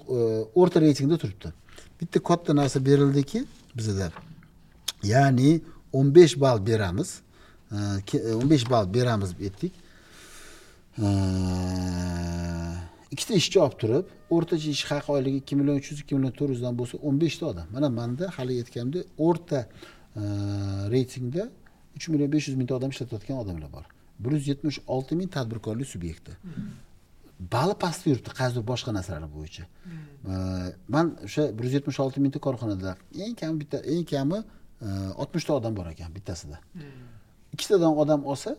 o'rta 0.59 0.77
reytingda 0.81 1.17
turibdi. 1.17 1.49
Bitta 2.01 2.19
katta 2.29 2.51
narsa 2.55 2.85
berildiki 2.85 3.39
bizada. 3.77 4.11
Ya'ni 5.03 5.61
o'n 5.93 6.07
besh 6.15 6.35
ball 6.43 6.57
beramiz. 6.69 7.09
E, 7.71 7.77
ke- 8.09 8.23
e, 8.29 8.31
o'n 8.39 8.49
besh 8.49 8.65
ball 8.71 8.85
beramiz 8.93 9.29
deb 9.33 9.41
aytdik. 9.47 9.73
E, 11.05 11.07
ikkita 13.13 13.33
ishchi 13.41 13.59
olib 13.65 13.77
turib 13.81 14.05
o'rtacha 14.35 14.69
ish 14.75 14.83
haqi 14.91 15.11
oyligi 15.17 15.37
ikki 15.43 15.55
million 15.59 15.77
uch 15.81 15.91
yuz 15.91 15.99
ikki 16.03 16.15
million 16.17 16.33
to'rt 16.39 16.55
yuzdan 16.55 16.73
bo'lsa 16.79 16.99
o'n 17.07 17.21
beshta 17.23 17.45
odam. 17.51 17.67
Mana 17.75 17.89
manda 17.99 18.31
hali 18.37 18.57
aytganimdek 18.61 19.03
o'rta 19.27 19.59
e, 19.63 20.23
reytingda 20.95 21.49
uch 21.97 22.07
million 22.11 22.31
besh 22.35 22.49
yuz 22.49 22.57
mingta 22.59 22.75
odam 22.79 22.91
ishlatayotgan 22.95 23.37
odamlar 23.43 23.71
bor. 23.77 23.85
Bir 24.19 24.31
yuz 24.37 24.47
yetmish 24.51 24.79
olti 24.95 25.15
ming 25.19 25.29
tadbirkorlik 25.37 25.87
subyekti 25.93 26.37
bali 27.39 27.73
pastda 27.83 28.09
yuribdi 28.09 28.33
qaysidir 28.39 28.63
boshqa 28.71 28.93
narsalar 28.97 29.29
bo'yicha. 29.37 29.63
E, 30.31 30.33
man 30.93 31.15
o'sha 31.27 31.43
bir 31.57 31.63
yuz 31.67 31.73
yetmish 31.77 31.99
olti 32.03 32.23
mingta 32.23 32.39
korxonada 32.47 32.95
eng 33.23 33.35
kami 33.41 33.59
bitta 33.61 33.77
eng 33.93 34.05
kami 34.13 34.39
e, 34.85 34.87
oltmishta 35.21 35.53
odam 35.59 35.75
bor 35.79 35.85
ekan 35.93 36.15
bittasida. 36.17 36.57
Ikkitadan 37.53 37.93
odam 38.03 38.25
olsa 38.25 38.55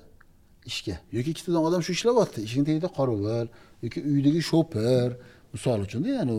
ishga. 0.70 0.97
Yoki 1.16 1.31
ikkitadan 1.35 1.62
odam 1.69 1.81
shu 1.86 1.93
ishlayapti 1.97 2.39
ishini 2.47 2.65
tagida 2.69 2.89
qorovul 2.99 3.47
yoki 3.85 4.01
uydagi 4.12 4.40
sho'pir 4.51 5.09
misol 5.55 5.78
uchunda 5.86 6.09
ya'ni 6.19 6.35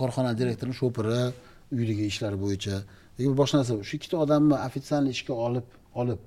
korxona 0.00 0.30
direktorini 0.40 0.76
sho'piri 0.80 1.20
uydagi 1.76 2.04
ishlari 2.12 2.36
bo'yicha. 2.44 2.76
Yoki 3.18 3.36
boshqa 3.40 3.56
narsa 3.60 3.72
shu 3.88 3.94
ikkita 3.98 4.16
odamni 4.24 4.56
ofitsialniy 4.66 5.12
ishga 5.16 5.34
olib 5.46 5.66
olib 6.00 6.20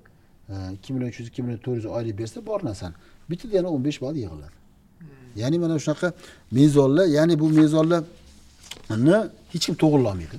e, 0.51 0.53
ikki 0.75 0.89
million 0.93 1.09
uch 1.11 1.19
yuz 1.19 1.27
ikki 1.31 1.41
million 1.45 1.61
to'rt 1.65 1.77
yuz 1.79 1.87
oylik 1.97 2.15
bersa 2.21 2.37
bor 2.49 2.59
narsani 2.69 2.95
bittada 3.29 3.53
yana 3.59 3.69
o'n 3.75 3.83
besh 3.87 3.99
ball 4.03 4.15
yig'iladi. 4.23 4.57
Ya'ni 5.41 5.57
mana 5.63 5.79
shunaqa 5.85 6.07
mezonlar 6.59 7.07
ya'ni 7.17 7.35
bu 7.41 7.47
mezonlarni 7.59 9.17
hech 9.53 9.63
kim 9.65 9.75
to'g'irlolmaydi 9.83 10.37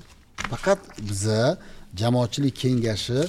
faqat 0.53 0.81
biza 1.09 1.41
jamoatchilik 2.01 2.55
kengashi 2.63 3.21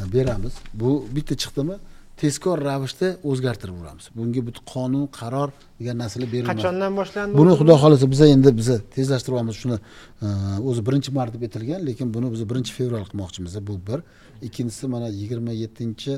e, 0.00 0.02
beramiz. 0.14 0.54
Bu 0.80 0.90
bitta 1.16 1.34
chiqdimi 1.42 1.76
tezkor 2.20 2.58
ravishda 2.68 3.08
o'zgartirib 3.30 3.74
yuboramiz 3.78 4.06
bunga 4.18 4.42
bitta 4.48 4.60
qonun 4.72 5.04
qaror 5.18 5.50
degan 5.80 5.96
narsalar 6.02 6.28
berilmaydi 6.34 6.62
qachondan 6.62 6.92
boshlandi 7.00 7.38
buni 7.40 7.52
xudo 7.60 7.74
xohlasa 7.82 8.06
biza 8.14 8.26
endi 8.34 8.50
biza 8.60 8.76
tezlashtiryapmiz 8.96 9.56
shuni 9.62 9.76
e, 9.78 10.28
o'zi 10.70 10.80
birinchi 10.88 11.10
mart 11.18 11.32
deb 11.34 11.42
aytilgan 11.46 11.80
lekin 11.88 12.14
buni 12.16 12.32
biz 12.34 12.42
birinchi 12.50 12.72
fevral 12.78 13.04
qilmoqchimiz. 13.10 13.52
Bu 13.68 13.74
bir. 13.88 14.00
Ikkinchisi 14.48 14.84
mana 14.94 15.08
yigirma 15.20 15.52
yettinchi 15.62 16.12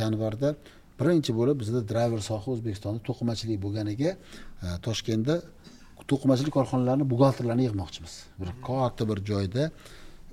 yanvarda 0.00 0.48
birinchi 1.00 1.30
bo'lib 1.38 1.56
bizda 1.62 1.80
driver 1.92 2.20
soha 2.30 2.46
o'zbekistonda 2.54 3.00
to'qimachilik 3.08 3.58
bo'lganiga 3.64 4.10
e, 4.14 4.66
toshkentda 4.86 5.34
to'qimachilik 6.10 6.52
korxonalarini 6.58 7.06
buxgalterlarini 7.12 7.64
yig'moqchimiz. 7.68 8.14
Bir 8.40 8.50
katta 8.66 9.02
bir 9.10 9.18
joyda 9.30 9.64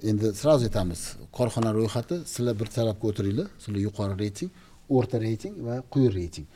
endi 0.09 0.27
сразу 0.41 0.63
aytamiz 0.69 1.01
korxona 1.37 1.69
ro'yxati 1.77 2.15
sizlar 2.33 2.55
bir 2.61 2.67
tarafga 2.77 3.05
o'tiringlar 3.09 3.47
sizlar 3.63 3.81
yuqori 3.87 4.15
reyting 4.23 4.49
o'rta 4.89 5.21
reyting 5.21 5.55
va 5.67 5.81
quyi 5.93 6.13
reyting. 6.13 6.47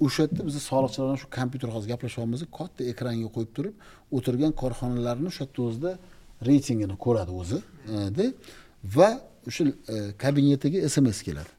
O'sha 0.00 0.22
yerda 0.22 0.46
biz 0.46 0.56
soliqchilar 0.70 1.06
bilan 1.06 1.18
shu 1.22 1.28
kompyuter 1.38 1.68
hozir 1.74 1.88
gaplashyapmiz 1.92 2.42
katta 2.58 2.84
ekranga 2.92 3.28
qo'yib 3.36 3.52
turib 3.56 3.74
o'tirgan 4.16 4.52
korxonalarni 4.62 5.28
o'sha 5.32 5.44
yerda 5.44 5.62
o'zida 5.68 5.92
reytingini 6.48 6.96
ko'radi 7.04 7.32
o'zi 7.40 7.58
e, 8.24 8.26
va 8.96 9.10
o'sha 9.48 9.64
e, 9.94 9.96
kabinetiga 10.22 10.88
sms 10.88 11.22
keladi. 11.28 11.52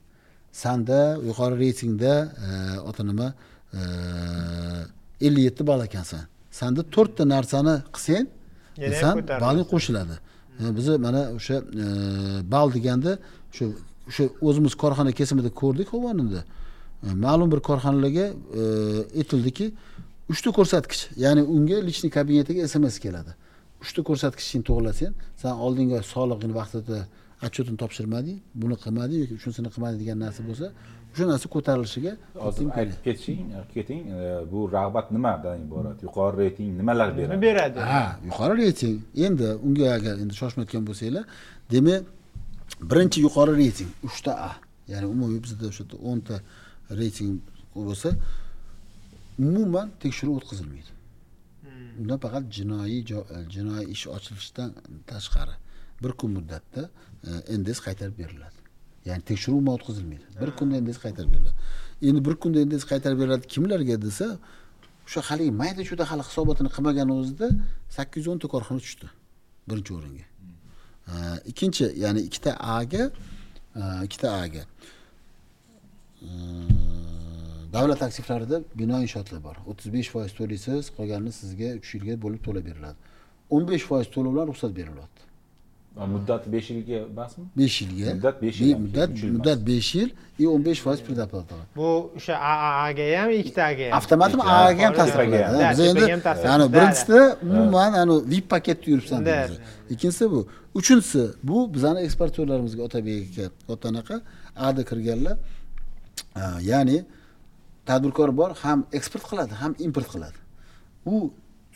Sanda 0.63 0.99
yuqori 1.29 1.55
reytingda 1.63 2.13
e, 2.47 2.51
oti 2.89 3.03
nima 3.09 3.27
ellik 5.27 5.43
yetti 5.47 5.67
ball 5.69 5.81
ekansan. 5.89 6.23
Sanda 6.59 6.81
to'rtta 6.95 7.23
narsani 7.35 7.75
qilsang 7.95 8.27
san 9.01 9.15
balling 9.45 9.67
qo'shiladi. 9.73 10.15
Biza 10.77 10.93
mana 11.05 11.21
o'sha 11.37 11.57
ball 12.53 12.69
deganda 12.77 13.11
shu 13.55 13.65
o'sha 14.09 14.23
o'zimiz 14.47 14.73
korxona 14.83 15.11
kesimida 15.19 15.49
ko'rdik 15.61 15.87
xovonida 15.93 16.41
E, 17.03 17.13
ma'lum 17.13 17.51
bir 17.51 17.59
korxonalarga 17.59 18.25
e, 18.61 18.63
aytildiki 19.19 19.71
uchta 20.29 20.51
ko'rsatkich 20.57 21.01
ya'ni 21.23 21.43
unga 21.55 21.77
личный 21.87 22.09
kabinetiga 22.09 22.67
sms 22.67 22.99
keladi. 23.05 23.31
Uchta 23.83 24.01
ko'rsatkichni 24.09 24.63
to'g'irlasang 24.69 25.13
san 25.41 25.53
oldingi 25.65 26.01
solig'ini 26.13 26.53
vaqtida 26.59 26.99
отчетini 27.45 27.77
topshirmading 27.83 28.37
buni 28.61 28.75
qilmading 28.83 29.19
yoki 29.23 29.33
uchunchisini 29.39 29.69
qilmading 29.75 29.99
degan 30.03 30.17
narsa 30.25 30.41
bo'lsa 30.49 30.67
o'sha 31.13 31.25
narsa 31.31 31.47
ko'tarilishiga 31.55 32.13
hozir 32.45 32.65
aytib 32.79 32.99
ketishing 33.05 33.39
keting 33.75 34.01
e, 34.17 34.19
bu 34.51 34.59
rag'bat 34.77 35.07
nimadan 35.15 35.57
iborat? 35.65 35.97
Yuqori 36.07 36.35
reyting 36.41 36.69
nimalar 36.79 37.07
nima 37.17 37.27
beradi? 37.27 37.41
Beradi. 37.47 37.79
Ha 37.91 38.03
yuqori 38.27 38.53
reyting. 38.63 38.97
Endi 39.27 39.47
unga 39.67 39.87
agar 39.97 40.15
endi 40.23 40.33
shoshmayotgan 40.41 40.83
bo'lsanglar 40.89 41.23
demak 41.73 42.01
birinchi 42.91 43.21
yuqori 43.25 43.53
reyting 43.61 43.89
uchta 44.03 44.31
a. 44.49 44.51
Ya'ni 44.91 45.07
umumiy 45.13 45.39
bizada 45.43 45.65
o'sha 45.71 45.83
o'nta 46.11 46.35
reyting 46.99 47.39
bo'lsa 47.75 48.09
umuman 49.39 49.87
tekshiruv 50.03 50.35
o'tkazilmaydi. 50.39 50.91
Undan 52.01 52.19
faqat 52.25 52.43
jinoiy 52.57 52.99
jo- 53.09 53.27
jinoiy 53.53 53.85
ish 53.95 54.05
ochilishidan 54.15 54.69
tashqari 55.11 55.55
bir 56.03 56.11
kun 56.19 56.31
muddatda 56.37 56.89
e, 57.49 57.57
nds 57.59 57.79
qaytarib 57.85 58.15
beriladi. 58.21 58.57
Ya'ni 59.09 59.23
tekshiruv 59.29 59.57
umuman 59.57 59.75
o'tkazilmaydi. 59.79 60.25
Bir 60.41 60.51
kunda 60.57 60.75
nds 60.83 60.97
qaytarib 61.05 61.31
beriladi. 61.33 61.57
Endi 62.07 62.19
bir 62.27 62.35
kunda 62.41 62.59
nds 62.65 62.83
qaytarib 62.91 63.19
beriladi 63.21 63.45
kimlarga 63.53 63.95
desa 64.05 64.27
o'sha 65.07 65.21
haligi 65.29 65.51
mayda 65.61 65.83
chuyda 65.89 66.03
hali 66.11 66.23
hisobotini 66.29 66.69
qilmagan 66.75 67.09
o'zida 67.17 67.47
sakkiz 67.97 68.19
yuz 68.25 68.33
o'nta 68.33 68.47
korxona 68.53 68.79
tushdi 68.85 69.07
birinchi 69.69 69.91
o'ringa. 69.97 70.25
E, 70.36 70.36
ikkinchi 71.51 71.85
ya'ni 72.03 72.21
ikkita 72.27 72.51
aga 72.79 73.03
e, 73.75 73.81
ikkita 74.07 74.31
aga 74.43 74.63
davlat 77.73 78.01
aktivlarida 78.01 78.61
bino 78.75 79.01
inshootlar 79.05 79.43
bor. 79.43 79.55
o'ttiz 79.69 79.93
besh 79.93 80.09
foiz 80.13 80.31
to'laysiz 80.39 80.91
qolganini 80.97 81.33
sizga 81.41 81.69
uch 81.79 81.89
yilga 81.95 82.15
bo'lib 82.23 82.41
to'lab 82.47 82.65
beriladi. 82.69 82.97
o'n 83.55 83.63
besh 83.71 83.85
foiz 83.89 84.07
to'lovlar 84.15 84.45
ruxsat 84.51 84.71
beriladi. 84.79 85.16
Muddati 86.13 86.51
besh 86.53 86.69
yilga 86.71 86.97
emasmi 87.11 87.45
besh 87.57 87.81
yilga. 87.81 88.13
Muddat 88.15 88.41
besh 88.41 88.59
yil 88.61 88.77
muddat 88.83 89.09
muddat 89.35 89.59
besh 89.69 89.95
yil 89.95 90.09
и 90.39 90.43
o'n 90.47 90.61
besh 90.65 90.81
foiz 90.85 90.99
predoplata 91.07 91.55
bu 91.75 91.87
o'sha 92.17 92.35
aaga 92.51 93.03
ham 93.21 93.29
ikkitaga 93.41 93.85
ham. 93.85 93.93
Avtomatik 93.97 94.39
Ikkita. 94.39 94.53
aaga 94.53 94.81
ham 94.85 94.93
ta'sir 94.99 95.17
qiladi 95.25 95.69
biz 95.71 95.79
endi 95.89 96.03
yani 96.49 96.65
birinchisida 96.73 97.21
umuman 97.41 97.93
ani 98.01 98.15
vip 98.31 98.49
paketda 98.49 98.91
yuribsan 98.91 99.25
deymiz. 99.25 99.57
Ikkinchisi 99.89 100.31
bu. 100.31 100.47
Uchinchisi 100.79 101.23
bu 101.43 101.73
bizani 101.73 101.99
eksportyorlarimizga 102.05 102.81
otabek 102.87 103.23
aka 103.31 103.45
katta 103.67 103.89
anaqa 103.89 104.15
ada 104.55 104.81
kirganlar 104.89 105.37
ya'ni 106.61 106.97
tadbirkor 107.85 108.29
bor 108.37 108.51
ham 108.63 108.79
eksport 108.97 109.23
qiladi 109.29 109.53
ham 109.61 109.75
import 109.79 110.07
qiladi. 110.13 110.39
U 111.05 111.33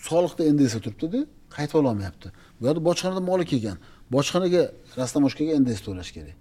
soliqda 0.09 0.43
nds 0.53 0.73
turibdida 0.85 1.19
qaytib 1.55 1.75
ololmayapti 1.81 2.27
bu 2.57 2.61
yoqda 2.67 2.81
bojxonada 2.87 3.21
moli 3.29 3.45
kelgan 3.51 3.77
bojxonaga 4.13 4.63
rastamoshkaga 4.99 5.59
nds 5.61 5.79
to'lash 5.87 6.11
kerak. 6.15 6.37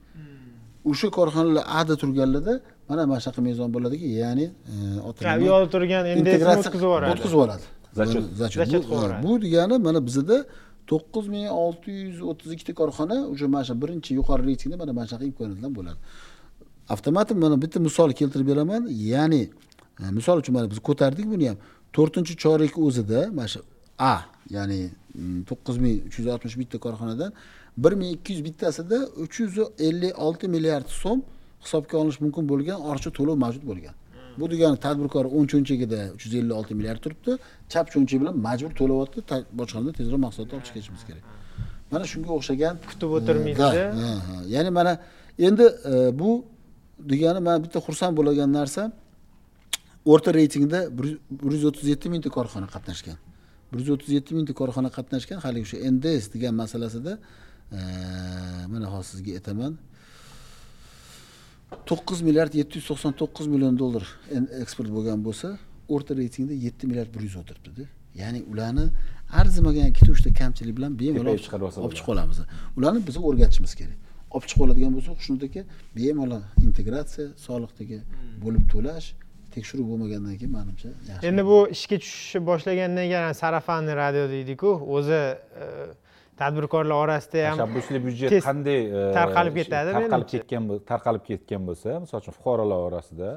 O'sha 0.91 1.09
korxonalar 1.19 1.65
ada 1.81 1.95
turganlarda 2.03 2.55
mana 2.89 3.03
mana 3.11 3.21
shunaqa 3.25 3.41
mezon 3.49 3.69
bo'ladiki 3.75 4.07
ya'ni 4.23 4.47
e, 4.73 4.75
u 5.09 5.11
nima? 5.21 5.35
yoqda 5.51 5.69
turgan 5.75 6.03
NDSni 6.19 6.47
o'tkazib 6.63 6.87
yuboradi. 6.87 7.11
o'tkazib. 7.15 7.63
Zachет 8.41 8.85
Bu- 9.25 9.43
degani 9.45 9.77
mana 9.87 10.01
bizada 10.09 10.37
to'qqiz 10.91 11.27
ming 11.35 11.47
olti 11.65 11.91
yuz 12.07 12.19
o'ttiz 12.31 12.51
ikkita 12.55 12.73
korxona 12.81 13.17
уже 13.33 13.47
mana 13.55 13.65
shu 13.69 13.75
birinchi 13.83 14.11
yuqori 14.19 14.43
reytingda 14.49 14.77
mana 14.83 14.93
mana 14.99 15.07
shunaqa 15.11 15.27
imkoniyatlar 15.31 15.71
bo'ladi. 15.79 15.99
Avtomatik 16.95 17.37
mana 17.45 17.57
bitta 17.63 17.79
misol 17.87 18.11
keltirib 18.21 18.47
beraman. 18.53 18.83
Ya'ni 19.13 19.43
e, 20.03 20.05
misol 20.19 20.37
uchun 20.43 20.53
mana 20.57 20.67
biz 20.73 20.79
ko'tardik 20.89 21.27
buni 21.33 21.47
ham. 21.51 21.59
To'rtinchi 21.97 22.35
chorak 22.43 22.75
o'zida 22.87 23.21
mana 23.37 23.49
shu 23.53 23.61
a 24.13 24.15
ya'ni 24.57 24.81
to'qqiz 25.49 25.77
ming 25.85 25.97
uch 26.09 26.17
yuz 26.19 26.27
oltmish 26.35 26.57
bitta 26.63 26.77
korxonadan 26.85 27.31
bir 27.77 27.93
ming 27.93 28.11
ikki 28.17 28.33
yuz 28.33 28.45
bittasida 28.45 28.99
uch 29.23 29.41
yuz 29.41 29.59
ellik 29.79 30.19
olti 30.19 30.49
milliard 30.49 30.89
so'm 31.03 31.23
hisobga 31.65 31.99
olinishi 31.99 32.21
mumkin 32.25 32.45
bo'lgan 32.53 32.79
ortiqcha 32.91 33.11
to'lov 33.19 33.37
mavjud 33.45 33.65
bo'lgan. 33.71 33.95
Bu 34.39 34.51
degani 34.51 34.77
tadbirkor 34.87 35.25
o'ng 35.37 35.47
cho'nchagida 35.53 36.01
uch 36.15 36.23
yuz 36.27 36.35
ellik 36.41 36.55
olti 36.59 36.73
milliard 36.79 37.01
turibdi. 37.05 37.33
Chap 37.73 37.87
cho'nchak 37.93 38.19
bilan 38.23 38.35
majbur 38.47 38.73
to'layapti. 38.81 39.19
Bojxonadan 39.59 39.93
tezroq 39.99 40.21
mahsulotni 40.27 40.55
olib 40.57 40.67
chiqishimiz 40.69 41.03
kerak. 41.09 41.25
Mana 41.93 42.05
shunga 42.13 42.31
o'xshagan 42.39 42.75
Kutib 42.91 43.11
o'tirmaydi. 43.17 43.63
e, 44.05 44.09
ya'ni 44.55 44.71
mana 44.79 44.93
endi 45.47 45.65
e, 45.93 45.95
bu 46.21 46.31
degani 47.13 47.41
mana 47.47 47.59
bitta 47.65 47.79
xursand 47.87 48.13
bo'ladigan 48.19 48.53
narsa. 48.59 48.83
O'rta 50.13 50.31
reytingda 50.39 50.79
bir 50.99 51.07
yuz- 51.55 51.67
o'ttiz 51.71 51.87
yetti 51.93 52.07
mingta 52.13 52.31
korxona 52.37 52.67
qatnashgan. 52.75 53.17
Bir 53.73 53.79
yuz 53.83 53.91
o'ttiz 53.95 54.11
yetti 54.19 54.33
mingta 54.39 54.53
korxona 54.61 54.91
qatnashgan. 54.97 55.39
Haligi 55.45 55.65
o'sha 55.67 55.79
nds 55.95 56.25
degan 56.35 56.55
masalasida 56.63 57.13
mana 58.73 58.87
hozir 58.93 59.11
sizga 59.11 59.33
aytaman. 59.39 59.79
To'qqiz 61.87 62.23
milliard 62.27 62.55
yetti 62.61 62.79
yuz 62.79 62.87
to'qson 62.91 63.13
to'qqiz 63.21 63.47
million 63.47 63.79
dollar 63.79 64.05
eksport 64.63 64.91
bo'lgan 64.97 65.25
bo'lsa 65.27 65.49
o'rta 65.95 66.17
reytingda 66.17 66.55
yetti 66.67 66.87
milliard 66.91 67.15
bir 67.15 67.23
yuz 67.29 67.37
o'tiribdida. 67.43 67.85
Ya'ni 68.15 68.43
ularni 68.53 68.87
arzimagan 69.41 69.87
ikkita 69.93 70.13
uchta 70.17 70.31
kamchilik 70.41 70.77
bilan 70.79 70.99
bemalol 71.01 71.33
olib 71.33 71.43
chiqib 71.97 72.13
olamiz 72.15 72.39
ularni 72.77 73.07
biz 73.07 73.17
o'rgatishimiz 73.17 73.75
kerak. 73.81 73.99
Olib 74.31 74.47
chiqib 74.49 74.63
oladigan 74.67 74.93
bo'lsak 74.97 75.15
xushnud 75.21 75.43
aka 75.49 75.63
bemalol 75.97 76.43
integratsiya 76.67 77.27
soliqdagi 77.47 77.99
bo'lib 78.45 78.65
to'lash 78.73 79.07
tekshiruv 79.55 79.87
bo'lmagandan 79.91 80.37
keyin 80.41 80.53
manimcha 80.59 80.89
yaxshi. 80.89 81.27
Endi 81.29 81.43
bu 81.51 81.59
ishga 81.77 81.97
tushishni 82.03 82.41
boshlagandan 82.51 83.07
keyin 83.13 83.33
sarafanniy 83.43 83.97
radio 84.03 84.25
deydiku 84.35 84.71
o'zi 84.97 85.23
e, 85.65 85.67
tadbirkorlar 86.43 86.97
orasida 87.05 87.47
ham 87.49 87.57
tashabbusli 87.59 87.99
byudjet 88.07 88.37
qanday 88.49 88.81
e, 88.87 89.07
tarqalib 89.19 89.57
ketadi, 89.61 89.95
tarqalib 89.97 90.29
ketgan 90.35 90.69
tarqalib 90.91 91.25
ketgan 91.31 91.67
bo'lsa 91.69 91.99
misol 92.05 92.23
uchun 92.23 92.35
fuqarolar 92.39 92.81
orasida 92.89 93.31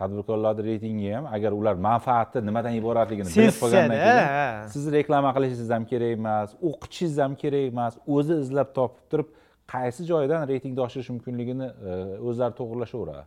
tadbirkorlarni 0.00 0.62
reytingi 0.70 1.12
ham 1.16 1.28
agar 1.36 1.52
ular 1.60 1.76
manfaati 1.88 2.44
nimadan 2.48 2.78
iboratligini 2.80 3.34
bilib 3.36 3.58
qolgandan 3.62 3.98
keyin 4.04 4.70
sizni 4.74 4.90
reklama 4.98 5.30
qilishingiz 5.36 5.70
ham 5.76 5.84
kerak 5.92 6.12
emas 6.18 6.56
o'qitishingiz 6.68 7.18
ham 7.24 7.34
kerak 7.42 7.64
emas 7.72 7.98
o'zi 8.16 8.38
izlab 8.44 8.70
topib 8.78 9.04
turib 9.12 9.28
qaysi 9.74 10.06
joydan 10.12 10.48
reytingni 10.50 10.80
oshirish 10.86 11.10
mumkinligini 11.14 11.68
e, 11.90 11.92
o'zlari 12.28 12.54
to'g'irlashaveradi. 12.60 13.24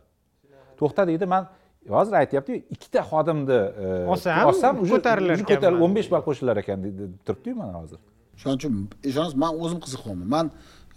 To'xta 0.80 1.06
deydi 1.10 1.26
man 1.34 1.48
hozir 1.96 2.14
aytyaptiku 2.22 2.58
ikkita 2.74 3.00
xodimni 3.10 3.60
e, 3.84 3.86
Olsam, 4.12 4.82
уже- 4.84 4.92
ko'tarilar 4.96 5.42
ekan 5.46 5.80
o'n 5.84 5.96
besh 5.98 6.10
ball 6.12 6.24
qo'shilar 6.28 6.56
ekan 6.62 6.84
deydi 6.84 7.08
turibdiku 7.26 7.56
mana 7.62 7.82
hozir 7.82 8.00
shuning 8.40 8.56
uchun 8.58 8.72
ishonasiz 9.10 9.36
man 9.44 9.52
o'zim 9.64 9.78
qiziqyapman 9.84 10.28
man 10.34 10.46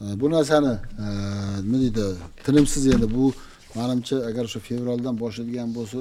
e, 0.02 0.06
bu 0.22 0.28
narsani 0.36 0.74
e, 1.04 1.08
nima 1.66 1.78
deydi 1.84 2.06
tinimsiz 2.46 2.84
endi 2.96 3.08
bu 3.18 3.26
manimcha 3.76 4.16
agar 4.30 4.46
shu 4.54 4.60
fevraldan 4.68 5.16
boshlaydigan 5.24 5.70
bo'lsa 5.78 6.00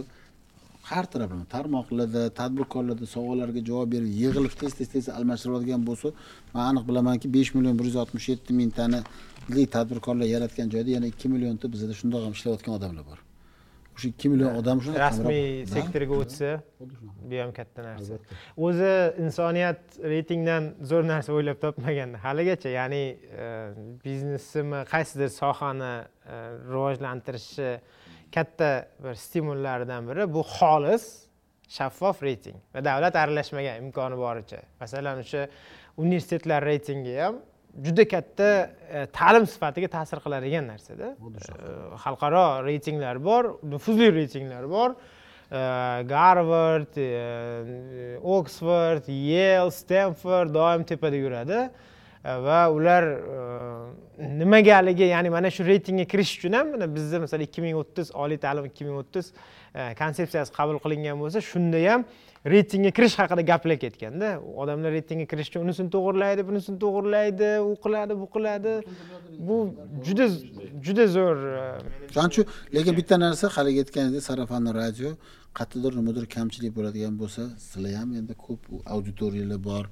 har 0.90 1.04
taraflama 1.12 1.44
tarmoqlarda 1.54 2.22
tadbirkorlarda 2.40 3.06
savollarga 3.14 3.60
javob 3.70 3.88
berib 3.94 4.10
yig'ilib 4.22 4.54
tez 4.60 4.72
tez 4.78 4.88
tez 4.94 5.04
almashtiradigan 5.18 5.82
bo'lsa 5.88 6.08
man 6.54 6.64
aniq 6.70 6.84
bilamanki 6.88 7.26
besh 7.36 7.50
million 7.54 7.78
bir 7.78 7.84
yuz 7.90 7.96
oltmish 8.02 8.28
yetti 8.32 8.52
mingtani 8.60 9.00
tadbirkorlar 9.76 10.26
yaratgan 10.34 10.68
joyda 10.74 10.90
yana 10.96 11.06
ikki 11.12 11.26
millionta 11.34 11.72
bizada 11.72 11.94
shundoq 12.00 12.22
ham 12.26 12.32
ishlayotgan 12.38 12.74
odamlar 12.78 13.04
bor. 13.10 13.27
O'sha 13.98 14.08
ikki 14.12 14.30
million 14.30 14.54
odam 14.60 14.80
shuni 14.82 14.98
rasmiy 15.00 15.66
sektorga 15.66 16.18
o'tsa 16.22 16.50
bu 16.78 17.40
ham 17.42 17.52
katta 17.52 17.82
narsa. 17.82 18.18
O'zi 18.68 18.92
insoniyat 19.24 19.98
reytingdan 20.12 20.70
zo'r 20.90 21.06
narsa 21.08 21.34
o'ylab 21.34 21.58
topmaganda 21.64 22.20
haligacha 22.22 22.70
ya'ni 22.74 23.02
e, 23.44 23.48
biznesimi 24.04 24.84
qaysidir 24.92 25.32
sohani 25.34 25.92
e, 25.98 26.38
rivojlantirishni 26.70 27.72
katta 28.34 28.70
bir 29.04 29.18
stimullaridan 29.24 30.08
biri 30.10 30.28
bu 30.34 30.44
xolis 30.56 31.08
shaffof 31.78 32.22
reyting 32.22 32.58
va 32.74 32.84
davlat 32.84 33.16
aralashmagan 33.16 33.82
imkoni 33.82 34.16
boricha. 34.24 34.62
Masalan 34.80 35.24
o'sha 35.24 35.48
universitetlar 35.98 36.64
reytingi 36.70 37.18
ham 37.18 37.42
juda 37.84 38.08
katta 38.08 38.70
e, 38.90 39.06
ta'lim 39.12 39.46
sifatiga 39.46 39.88
ta'sir 39.88 40.18
qiladigan 40.24 40.66
narsada 40.72 41.14
E, 41.14 41.96
xalqaro 42.04 42.64
reytinglar 42.66 43.24
bor 43.24 43.58
nufuzli 43.62 44.10
reytinglar 44.14 44.70
bor. 44.70 44.96
E, 45.50 45.60
garvard 46.12 46.94
oksford 48.22 49.08
yel 49.08 49.70
stenford 49.70 50.54
doim 50.54 50.84
tepada 50.84 51.16
yuradi. 51.16 51.68
Va 52.24 52.66
ular 52.74 53.04
nimagaligi 54.18 55.06
ya'ni 55.14 55.30
mana 55.30 55.50
shu 55.54 55.64
reytingga 55.64 56.04
kirish 56.12 56.32
uchun 56.38 56.56
ham 56.58 56.72
mana 56.74 56.88
bizda 56.94 57.20
masalan 57.22 57.46
ikki 57.46 57.62
ming 57.62 57.76
o'ttiz 57.78 58.10
oliy 58.22 58.40
ta'lim 58.42 58.66
ikki 58.70 58.84
ming 58.88 58.98
o'ttiz 59.02 59.30
konsepsiyasi 60.00 60.52
qabul 60.58 60.80
qilingan 60.84 61.16
bo'lsa 61.22 61.40
shunda 61.50 61.78
ham 61.86 62.04
reytingga 62.54 62.90
kirish 62.96 63.16
haqida 63.20 63.42
gaplar 63.50 63.78
ketganda 63.84 64.28
odamlar 64.62 64.92
reytingga 64.96 65.26
kirish 65.30 65.48
uchun 65.50 65.66
unisini 65.66 65.90
to'g'irlaydi 65.94 66.42
bunisini 66.48 66.78
to'g'irlaydi 66.84 67.48
u 67.70 67.72
qiladi 67.84 68.18
bu 68.22 68.26
qiladi. 68.34 68.72
Bu 69.48 69.56
juda 70.06 70.26
juda 70.86 71.04
zo'r 71.16 71.38
e, 71.60 71.64
shuning 72.14 72.30
uchun 72.32 72.44
lekin 72.76 72.98
bitta 73.00 73.20
narsa 73.24 73.50
haligi 73.56 73.84
aytganingdek 73.84 74.24
sarafanli 74.30 74.74
radio 74.82 75.10
qayerdadir 75.58 75.92
nimadir 76.00 76.24
kamchilik 76.36 76.72
bo'ladigan 76.78 77.14
bo'lsa 77.22 77.42
sizlar 77.68 77.94
ham 78.00 78.10
endi 78.20 78.34
ko'p 78.46 78.60
auditoriyalar 78.94 79.60
bor. 79.70 79.84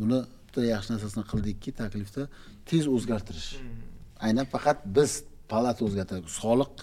Buni 0.00 0.18
bitta 0.46 0.66
yaxshi 0.74 0.90
narsasini 0.94 1.24
qildikki 1.32 1.70
taklifda 1.82 2.22
tez 2.70 2.84
o'zgartirish. 2.96 3.50
Aynan 4.26 4.46
faqat 4.54 4.78
biz 4.98 5.10
palata 5.52 5.80
o'zgartiradi 5.88 6.28
soliq 6.40 6.74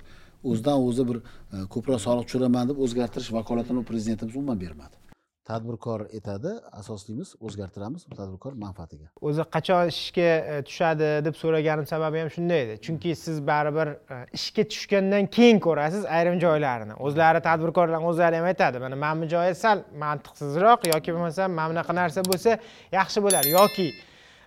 o'zidan 0.50 0.78
o'zi 0.88 1.04
bir 1.10 1.18
e, 1.54 1.58
ko'proq 1.74 2.00
soliq 2.08 2.26
tushiraman 2.28 2.66
deb 2.72 2.78
o'zgartirish 2.86 3.32
vakolatini 3.38 3.84
prezidentimiz 3.90 4.36
umuman 4.40 4.60
bermadi 4.66 4.96
tadbirkor 5.50 6.06
aytadi 6.16 6.52
asoslimiz 6.82 7.34
o'zgartiramiz 7.46 8.06
tadbirkor 8.20 8.54
manfaatiga. 8.66 9.08
O'zi 9.30 9.46
qachon 9.56 9.92
ishga 9.94 10.30
e, 10.54 10.58
tushadi 10.68 11.10
deb 11.28 11.36
so'raganim 11.42 11.86
sababi 11.94 12.22
ham 12.24 12.30
shunday 12.36 12.62
edi. 12.66 12.76
Chunki 12.86 13.16
siz 13.24 13.42
baribir 13.52 13.94
e, 13.96 14.20
ishga 14.40 14.68
tushgandan 14.74 15.32
keyin 15.38 15.60
ko'rasiz 15.68 16.06
ayrim 16.18 16.38
joylarini 16.46 17.00
o'zlari 17.08 17.42
tadbirkorlar 17.50 18.06
o'zlari 18.12 18.42
ham 18.42 18.52
aytadi 18.52 18.84
mana 18.86 18.96
mana 19.06 19.22
bu 19.22 19.32
joyi 19.36 19.56
sal 19.64 19.84
mantiqsizroq 20.06 20.88
yoki 20.94 21.16
bo'lmasa 21.16 21.48
mana 21.58 21.68
bunaqa 21.74 21.96
narsa 22.02 22.26
bo'lsa 22.32 22.60
yaxshi 23.00 23.26
bo'lar 23.26 23.44
yoki 23.58 23.88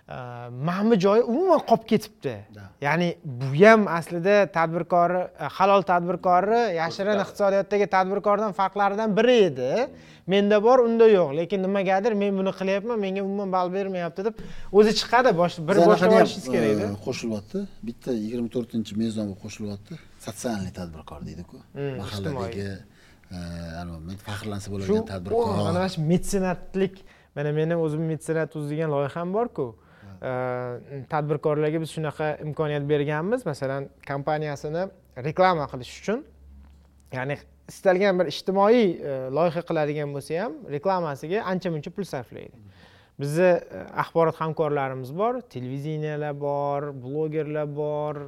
e, 0.09 0.89
bu 0.89 0.99
joyi 0.99 1.21
umuman 1.23 1.61
qolib 1.69 1.85
ketibdi 1.91 2.35
ya'ni 2.81 3.09
bu 3.23 3.47
ham 3.65 3.87
aslida 3.87 4.35
tadbirkori 4.57 5.21
e, 5.43 5.45
halol 5.57 5.81
tadbirkori 5.91 6.61
yashirin 6.81 7.19
iqtisodiyotdagi 7.23 7.87
tadbirkordan 7.95 8.51
farqlaridan 8.59 9.17
biri 9.17 9.37
edi 9.49 9.71
menda 10.27 10.63
bor 10.63 10.79
unda 10.79 11.07
yo'q 11.07 11.29
lekin 11.39 11.63
nimagadir 11.63 12.13
men 12.21 12.31
buni 12.39 12.51
qilyapman 12.59 12.99
menga 13.05 13.21
umuman 13.27 13.49
ball 13.55 13.73
bermayapti 13.73 14.25
deb 14.27 14.35
o'zi 14.79 14.91
chiqadi 14.99 15.31
bosh 15.41 15.55
bir 15.67 15.75
boshlab 15.89 16.15
olishingiz 16.19 16.47
kerakda 16.55 16.85
e, 16.87 16.99
qo'shilyapti 17.05 17.59
bitta 17.87 18.09
yigirma 18.23 18.49
to'rtinchi 18.55 18.93
mezon 19.03 19.25
bo'lib 19.29 19.41
qo'shilyapti 19.45 19.93
sotsiальный 20.25 20.73
tadbirkor 20.79 21.19
deydiku 21.29 21.55
Hmm, 21.77 21.95
mahalladagi 22.01 22.67
e, 23.35 24.17
faxrlansa 24.27 24.67
bo'ladigan 24.73 25.05
tadbirkor 25.13 25.47
mana 25.67 25.87
shu 25.93 25.99
metsenatlik 26.11 26.95
mana 27.35 27.51
meni 27.59 27.75
o'zim 27.85 28.03
metsenat 28.11 28.55
uz 28.59 28.65
degan 28.71 28.89
loyiham 28.95 29.29
borku 29.37 29.67
Э, 30.23 31.03
tadbirkorlarga 31.11 31.81
biz 31.81 31.91
shunaqa 31.91 32.37
imkoniyat 32.45 32.89
berganmiz. 32.89 33.45
Masalan 33.45 33.89
kompaniyasini 34.07 34.85
reklama 35.17 35.65
qilish 35.71 35.97
uchun 35.99 36.21
ya'ni 37.11 37.35
istalgan 37.67 38.19
bir 38.19 38.29
ijtimoiy 38.31 38.83
e, 38.83 39.15
loyiha 39.37 39.61
qiladigan 39.69 40.13
bo'lsa 40.15 40.37
ham 40.43 40.53
reklamasiga 40.75 41.43
ancha 41.51 41.71
muncha 41.73 41.91
pul 41.91 42.07
sarflaydi. 42.07 42.55
Bizni 43.19 43.49
e, 43.49 43.81
axborot 44.03 44.39
hamkorlarimiz 44.39 45.11
bor 45.17 45.41
televideniyalar 45.55 46.39
bor 46.39 46.87
blogerlar 47.03 47.67
bor 47.75 48.21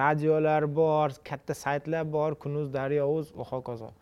radiolar 0.00 0.66
bor 0.80 1.14
katta 1.30 1.54
saytlar 1.54 2.12
bor 2.12 2.34
kunuz 2.34 2.72
daryo 2.74 3.06
uz 3.18 3.30
va 3.38 3.46
hokazo 3.52 3.92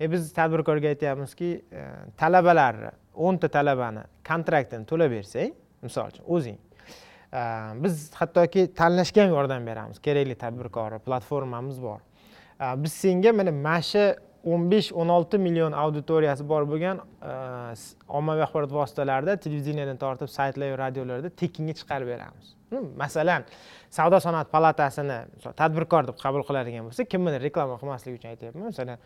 e 0.00 0.12
biz 0.12 0.32
tadbirkorga 0.38 0.94
aytyapmizki 0.94 1.50
e, 1.72 1.88
talabalarni 2.22 2.94
o'nta 3.14 3.50
talabani 3.58 4.06
kontraktini 4.30 4.86
to'lab 4.92 5.10
bersang 5.18 5.52
misol 5.82 6.14
uchun 6.14 6.24
o'zing 6.38 6.62
Э, 7.32 7.72
biz 7.82 8.10
hattoki 8.14 8.74
tanlashga 8.74 9.22
ham 9.22 9.30
yordam 9.30 9.66
beramiz. 9.66 9.98
Kerakli 9.98 10.34
tadbirkorni 10.34 10.98
platformamiz 10.98 11.82
bor. 11.82 12.00
Э, 12.60 12.74
biz 12.76 12.92
senga 12.92 13.32
mana 13.32 13.52
mana 13.52 13.82
shu 13.82 14.14
o'n 14.46 14.70
besh 14.70 14.92
o'n 14.92 15.08
olti 15.08 15.38
million 15.38 15.72
auditoriyasi 15.72 16.48
bor 16.48 16.62
bo'lgan 16.70 17.00
э, 17.22 17.74
ommaviy 18.08 18.44
axborot 18.46 18.72
vositalarida 18.72 19.36
televideniyadan 19.36 19.96
tortib 19.96 20.30
saytlar 20.30 20.78
radiolarda 20.78 21.30
tekinga 21.30 21.74
chiqarib 21.80 22.06
beramiz. 22.06 22.54
Hm, 22.70 22.86
masalan 22.96 23.44
savdo 23.90 24.20
sanoat 24.20 24.52
palatasini 24.52 25.18
tadbirkor 25.56 26.06
deb 26.06 26.18
qabul 26.22 26.46
qiladigan 26.46 26.86
bo'lsa 26.86 27.04
kimnidir 27.12 27.42
reklama 27.48 27.80
qilmaslik 27.80 28.20
uchun 28.20 28.30
aytyapman. 28.34 28.70
Masalan 28.70 29.02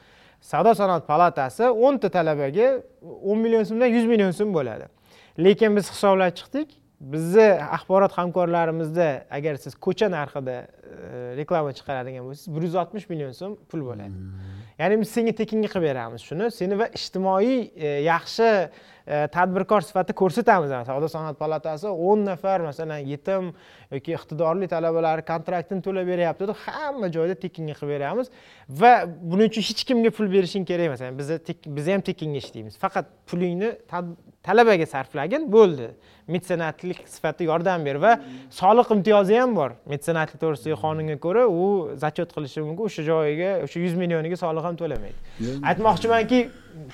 savdo 0.53 0.75
sanoat 0.75 1.09
palatasi 1.09 1.73
o'nta 1.87 2.13
talabaga 2.17 2.69
o'n 3.03 3.39
million 3.39 3.65
so'mdan 3.65 3.97
yuz 3.97 4.07
million 4.13 4.31
so'm 4.31 4.53
bo'ladi. 4.59 4.93
Lekin 5.39 5.77
biz 5.77 5.89
hisoblab 5.95 6.37
chiqdik 6.37 6.80
bizni 7.01 7.49
axborot 7.77 8.13
hamkorlarimizda 8.13 9.25
agar 9.31 9.57
siz 9.57 9.75
ko'cha 9.75 10.11
narxida 10.13 10.57
e, 10.61 11.37
reklama 11.39 11.73
chiqaradigan 11.79 12.27
bo'lsangiz 12.29 12.57
bir 12.57 12.67
yuz 12.69 12.75
oltmish 12.83 13.07
million 13.09 13.33
so'm 13.33 13.57
pul 13.71 13.85
bo'ladi. 13.89 14.13
Hmm. 14.13 14.61
ya'ni 14.81 15.01
biz 15.01 15.09
senga 15.17 15.33
tekinga 15.37 15.69
qilib 15.73 15.87
beramiz 15.89 16.25
shuni. 16.29 16.51
Seni 16.53 16.77
va 16.81 16.91
ijtimoiy 16.99 17.57
e, 17.73 17.93
yaxshi 18.05 18.49
e, 18.51 19.27
tadbirkor 19.33 19.85
sifatida 19.89 20.17
ko'rsatamiz. 20.21 20.75
Savdo 20.89 21.09
sanoat 21.09 21.39
palatasi 21.41 21.89
o'n 21.89 22.25
nafar 22.29 22.65
masalan 22.69 23.01
yetim 23.13 23.53
yoki 23.95 24.17
iqtidorli 24.19 24.69
talabalar 24.75 25.25
kontraktini 25.33 25.85
to'lab 25.87 26.09
beryapti 26.13 26.51
deb 26.51 26.65
hamma 26.67 27.09
joyda 27.17 27.39
tekinga 27.45 27.79
qilib 27.81 27.95
beramiz. 27.97 28.29
Va 28.83 28.93
buning 29.09 29.49
uchun 29.53 29.65
hech 29.71 29.87
kimga 29.89 30.13
pul 30.17 30.29
berishing 30.37 30.69
kerak. 30.69 30.93
Emas 30.93 31.01
biz 31.21 31.33
biz 31.79 31.89
ham 31.95 32.05
tekinga 32.11 32.45
ishlaymiz. 32.45 32.77
Faqat 32.85 33.09
pulingni 33.33 33.73
talabaga 34.47 34.87
sarflagin 34.95 35.43
bo'ldi. 35.53 35.91
Metsenatlik 36.35 36.99
sifatida 37.15 37.49
yordam 37.51 37.85
ber 37.85 37.97
va 38.05 38.13
soliq 38.61 38.89
imtiyozi 38.97 39.35
ham 39.41 39.57
bor. 39.59 39.71
Metsenatlik 39.93 40.39
to'g'risidagi 40.43 40.77
qonunga 40.85 41.17
ko'ra 41.25 41.43
u 41.63 41.65
zachet 42.03 42.31
qilishi 42.37 42.63
mumkin. 42.67 42.85
O'sha 42.89 43.03
joyiga 43.11 43.51
o'sha 43.65 43.79
yuz 43.85 43.95
millioniga 44.03 44.37
soliq 44.45 44.65
ham 44.69 44.77
to'lamaydi. 44.81 45.19
Aytmoqchimanki 45.71 46.41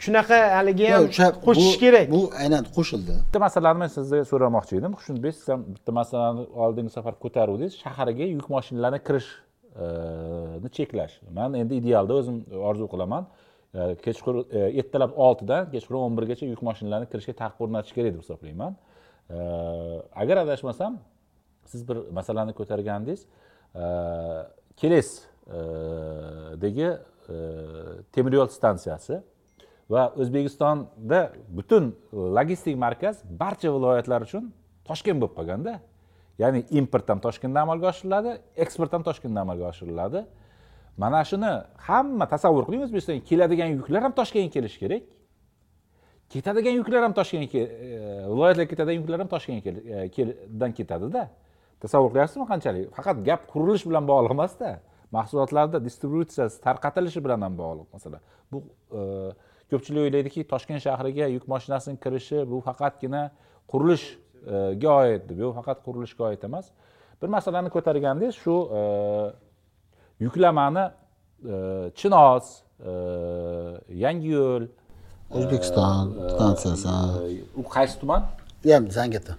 shunaqa 0.04 0.38
haligi 0.56 0.86
ham 0.92 1.08
qo'shish 1.46 1.76
kerak. 1.84 2.06
bu 2.16 2.22
aynan 2.42 2.64
qo'shildi. 2.76 3.12
Bitta 3.26 3.38
masalani 3.46 3.78
men 3.82 3.90
sizdan 3.96 4.24
so'ramoqchi 4.32 4.74
edim. 4.80 4.92
Xushnudbek 4.98 5.32
siz 5.38 5.48
ham 5.52 5.60
bitta 5.74 5.92
masalani 6.00 6.42
oldingi 6.64 6.90
safar 6.96 7.14
ko'taruvdingiz 7.24 7.74
shaharga 7.84 8.24
yuk 8.36 8.46
mashinalarni 8.56 9.00
kirishni 9.08 10.68
cheklash. 10.76 11.14
Man 11.38 11.50
endi 11.62 11.74
idealda 11.80 12.12
o'zim 12.20 12.36
orzu 12.70 12.86
qilaman 12.92 13.22
E, 13.74 13.96
kechqurun 14.04 14.46
e, 14.50 14.58
ertalab 14.80 15.12
oltidan 15.16 15.70
kechqurun 15.70 16.00
o'n 16.06 16.16
birgacha 16.18 16.46
yuk 16.46 16.62
mashinalarini 16.68 17.08
kirishga 17.12 17.34
taqiq 17.42 17.60
o'rnatish 17.66 17.94
kerak 17.96 18.12
deb 18.14 18.20
hisoblayman. 18.22 18.72
E, 19.30 19.32
agar 20.22 20.36
adashmasam 20.44 20.92
siz 21.72 21.80
bir 21.88 21.96
masalani 22.18 22.52
ko'targandingiz 22.58 23.20
kelesdagi 24.80 26.88
temir 28.14 28.32
yo'l 28.38 28.50
stansiyasi 28.58 29.14
va 29.90 30.02
o'zbekistonda 30.22 31.20
butun 31.58 31.84
logistik 32.38 32.74
markaz 32.86 33.14
barcha 33.42 33.68
viloyatlar 33.74 34.20
uchun 34.28 34.44
toshkent 34.88 35.18
bo'lib 35.20 35.34
qolganda 35.38 35.72
ya'ni 36.42 36.60
import 36.80 37.06
ham 37.12 37.20
toshkentdan 37.26 37.62
amalga 37.66 37.86
oshiriladi 37.92 38.30
eksport 38.64 38.92
ham 38.92 39.02
toshkentdan 39.08 39.42
amalga 39.46 39.66
oshiriladi. 39.72 40.20
Mana 40.96 41.24
shuni 41.24 41.52
hamma 41.88 42.26
tasavvur 42.34 42.64
qiling 42.66 42.82
o'zbekistonga 42.86 43.22
keladigan 43.30 43.68
yuklar 43.78 44.02
ham 44.06 44.12
toshkentga 44.20 44.52
kelishi 44.56 44.78
kerak. 44.82 45.04
Ketadigan 46.32 46.74
yuklar 46.80 47.02
ham 47.06 47.14
toshkentga 47.18 47.58
e, 47.58 47.88
viloyatlarga 48.32 48.70
ketadigan 48.72 49.00
yuklar 49.02 49.18
ham 49.22 49.30
toshkentdan 49.34 50.70
e, 50.70 50.74
ketadida. 50.78 51.22
Tasavvur 51.82 52.10
qilyapsizmi 52.14 52.46
qanchalik? 52.52 52.86
Faqat 52.98 53.16
gap 53.28 53.42
qurilish 53.52 53.84
bilan 53.88 54.08
bog'liq 54.10 54.32
emasda. 54.36 54.70
Mahsulotlarni 55.16 55.78
distributsiyasi 55.88 56.56
tarqatilishi 56.66 57.20
bilan 57.26 57.40
ham 57.46 57.54
bog'liq. 57.62 57.86
Masalan 57.96 58.20
bu 58.52 58.64
e, 58.98 59.00
ko'pchilik 59.70 60.02
o'ylaydiki 60.06 60.46
toshkent 60.52 60.82
shahriga 60.86 61.26
yuk 61.36 61.44
mashinasini 61.54 62.00
kirishi 62.04 62.38
bu 62.50 62.60
faqatgina 62.68 63.22
qurilishga 63.72 64.92
oid 65.02 65.22
deb 65.30 65.38
yo'q 65.44 65.52
faqat 65.60 65.84
qurilishga 65.86 66.30
oid 66.30 66.42
emas. 66.48 66.72
Bir 67.22 67.28
masalani 67.36 67.70
ko'targandingiz 67.76 68.34
shu 68.44 68.56
yuklamani 70.24 70.84
chinoz 71.98 72.44
yangiyo'l 74.04 74.64
o'zbekiston 75.36 76.04
stansiyasi 76.32 76.88
u 77.60 77.62
qaysi 77.76 77.96
tuman? 78.02 78.22
Zangati 78.98 79.32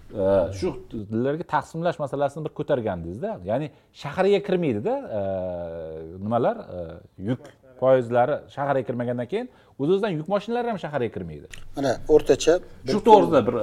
shu 0.60 0.68
tillarga 0.92 1.46
taqsimlash 1.56 1.98
masalasini 2.04 2.42
bir 2.46 2.54
ko'targandingizda 2.60 3.32
ya'ni 3.50 3.68
shaharga 4.02 4.40
kirmaydida 4.48 4.94
nimalar? 6.24 6.56
Yuk 7.30 7.42
poyezdlari 7.82 8.36
shaharga 8.56 8.84
kirmagandan 8.88 9.28
keyin 9.32 9.48
o'z 9.82 9.90
o'zidan 9.94 10.12
yuk 10.20 10.28
mashinalari 10.34 10.68
ham 10.72 10.80
shaharga 10.86 11.10
kirmaydi. 11.16 11.48
Mana 11.78 11.92
o'rtacha 12.16 12.54
shu 12.92 13.00
to'g'risida 13.08 13.40
bir 13.48 13.56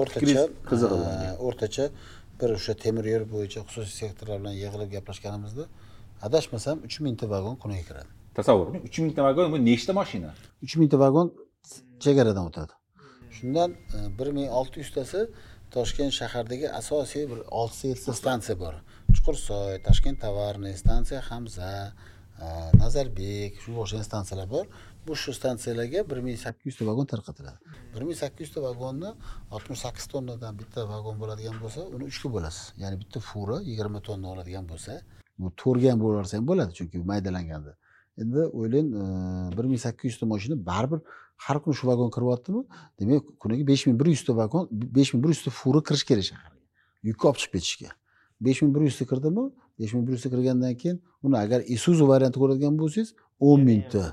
o'rtacha 0.00 0.44
qiziq 0.70 0.92
o'rtacha 1.46 1.84
bir 2.40 2.48
o'sha 2.58 2.72
temir 2.84 3.04
yo'l 3.14 3.24
bo'yicha 3.34 3.60
xususiy 3.68 3.96
sektorlar 4.02 4.36
bilan 4.42 4.54
yig'ilib 4.62 4.90
gaplashganimizda 4.96 5.64
adashmasam 6.22 6.84
uch 6.86 7.00
mingta 7.00 7.26
vagon 7.34 7.56
kuniga 7.62 7.84
kiradi. 7.88 8.10
Tasavvur 8.34 8.66
uch 8.88 8.98
mingta 8.98 9.22
vagon 9.28 9.52
bu 9.52 9.58
nechta 9.70 9.92
mashina? 10.00 10.30
uch 10.64 10.74
mingta 10.80 10.98
vagon 11.04 11.32
chegaradan 12.04 12.46
o'tadi. 12.50 12.72
Shundan 13.36 13.70
e, 13.96 13.98
bir 14.18 14.28
ming 14.36 14.48
olti 14.58 14.80
yuztasi 14.82 15.20
toshkent 15.74 16.12
shahardagi 16.20 16.68
asosiy 16.80 17.24
bir 17.30 17.40
oltita 17.60 17.88
yettita 17.92 18.14
stansiya 18.20 18.56
bor. 18.64 18.74
Chuqursoy 19.14 19.78
toshkent 19.86 20.20
tovarniy 20.24 20.76
stansiya 20.82 21.20
hamza 21.30 21.70
e, 22.42 22.46
nazarbek 22.82 23.62
shunga 23.62 23.80
o'xshagan 23.84 24.06
stansiyalar 24.10 24.48
bor. 24.54 24.66
Bu 25.06 25.16
shu 25.22 25.34
stansiyalarga 25.38 26.00
bir 26.10 26.18
ming 26.26 26.38
sakkiz 26.44 26.66
yuzta 26.70 26.86
vagon 26.90 27.10
tarqatiladi. 27.12 27.58
Bir 27.94 28.02
ming 28.08 28.18
sakkiz 28.22 28.46
yuzta 28.46 28.62
vagonni 28.68 29.10
oltmish 29.54 29.80
sakkiz 29.86 30.06
tonnadan 30.12 30.54
bitta 30.60 30.88
vagon 30.92 31.18
bo'ladigan 31.22 31.58
bo'lsa 31.64 31.80
uni 31.96 32.04
uchga 32.12 32.28
bo'lasiz. 32.36 32.64
Ya'ni 32.82 32.96
bitta 33.02 33.20
fura 33.30 33.58
yigirma 33.70 34.00
tonna 34.08 34.32
oladigan 34.34 34.70
bo'lsa 34.72 35.00
bu 35.38 35.50
to'rtga 35.60 35.90
ham 35.92 36.00
bo'lib 36.00 36.14
yuborsa 36.16 36.36
ham 36.38 36.46
bo'ladi 36.50 36.72
chunki 36.78 36.96
maydalanganda. 37.10 37.72
Endi 38.20 38.40
o'ylang 38.58 38.88
bir 39.56 39.64
ming 39.70 39.80
sakkiz 39.86 40.06
yuzta 40.10 40.26
mashina 40.32 40.56
baribir 40.70 41.00
har 41.44 41.56
kuni 41.62 41.74
shu 41.78 41.84
vagon 41.90 42.10
kiryaptimi? 42.16 42.62
Demak 43.00 43.22
kuniga 43.42 43.66
besh 43.70 43.86
ming 43.86 43.96
bir 44.00 44.06
yuzta 44.14 44.32
vagon 44.40 44.68
besh 44.70 45.10
ming 45.14 45.24
bir 45.24 45.30
yuzta 45.34 45.50
fura 45.50 45.80
kirishi 45.88 46.06
kerak 46.10 46.24
shaharga. 46.30 46.58
Yukni 47.08 47.24
olib 47.28 47.38
chiqib 47.42 47.52
ketishga. 47.54 47.90
Besh 48.44 48.62
ming 48.62 48.72
bir 48.76 48.82
yuzta 48.88 49.04
kirdimi? 49.10 49.44
Besh 49.78 49.92
ming 49.94 50.06
bir 50.06 50.12
yuzta 50.16 50.28
kirgandan 50.34 50.74
keyin 50.82 50.96
uni 51.22 51.36
agar 51.44 51.60
isuzu 51.74 52.04
varianti 52.12 52.38
ko'radigan 52.42 52.74
bo'lsangiz 52.80 53.08
o'n 53.48 53.60
mingta 53.70 54.04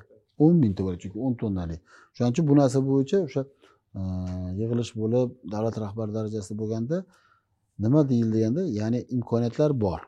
o'n 0.44 0.56
mingta 0.64 0.82
bo'ladi 0.86 1.00
chunki 1.04 1.18
o'n 1.26 1.34
tonnali. 1.42 1.78
Shuning 2.16 2.32
uchun 2.34 2.46
bu 2.50 2.54
narsa 2.60 2.80
bo'yicha 2.90 3.18
o'sha 3.28 3.42
yig'ilish 4.60 4.92
bo'lib 5.02 5.30
davlat 5.54 5.76
rahbari 5.84 6.12
darajasida 6.18 6.56
bo'lganda 6.62 6.98
nima 7.84 8.02
deyildi 8.10 8.34
deganda 8.38 8.62
ya'ni 8.80 9.00
imkoniyatlar 9.18 9.72
bor 9.86 10.00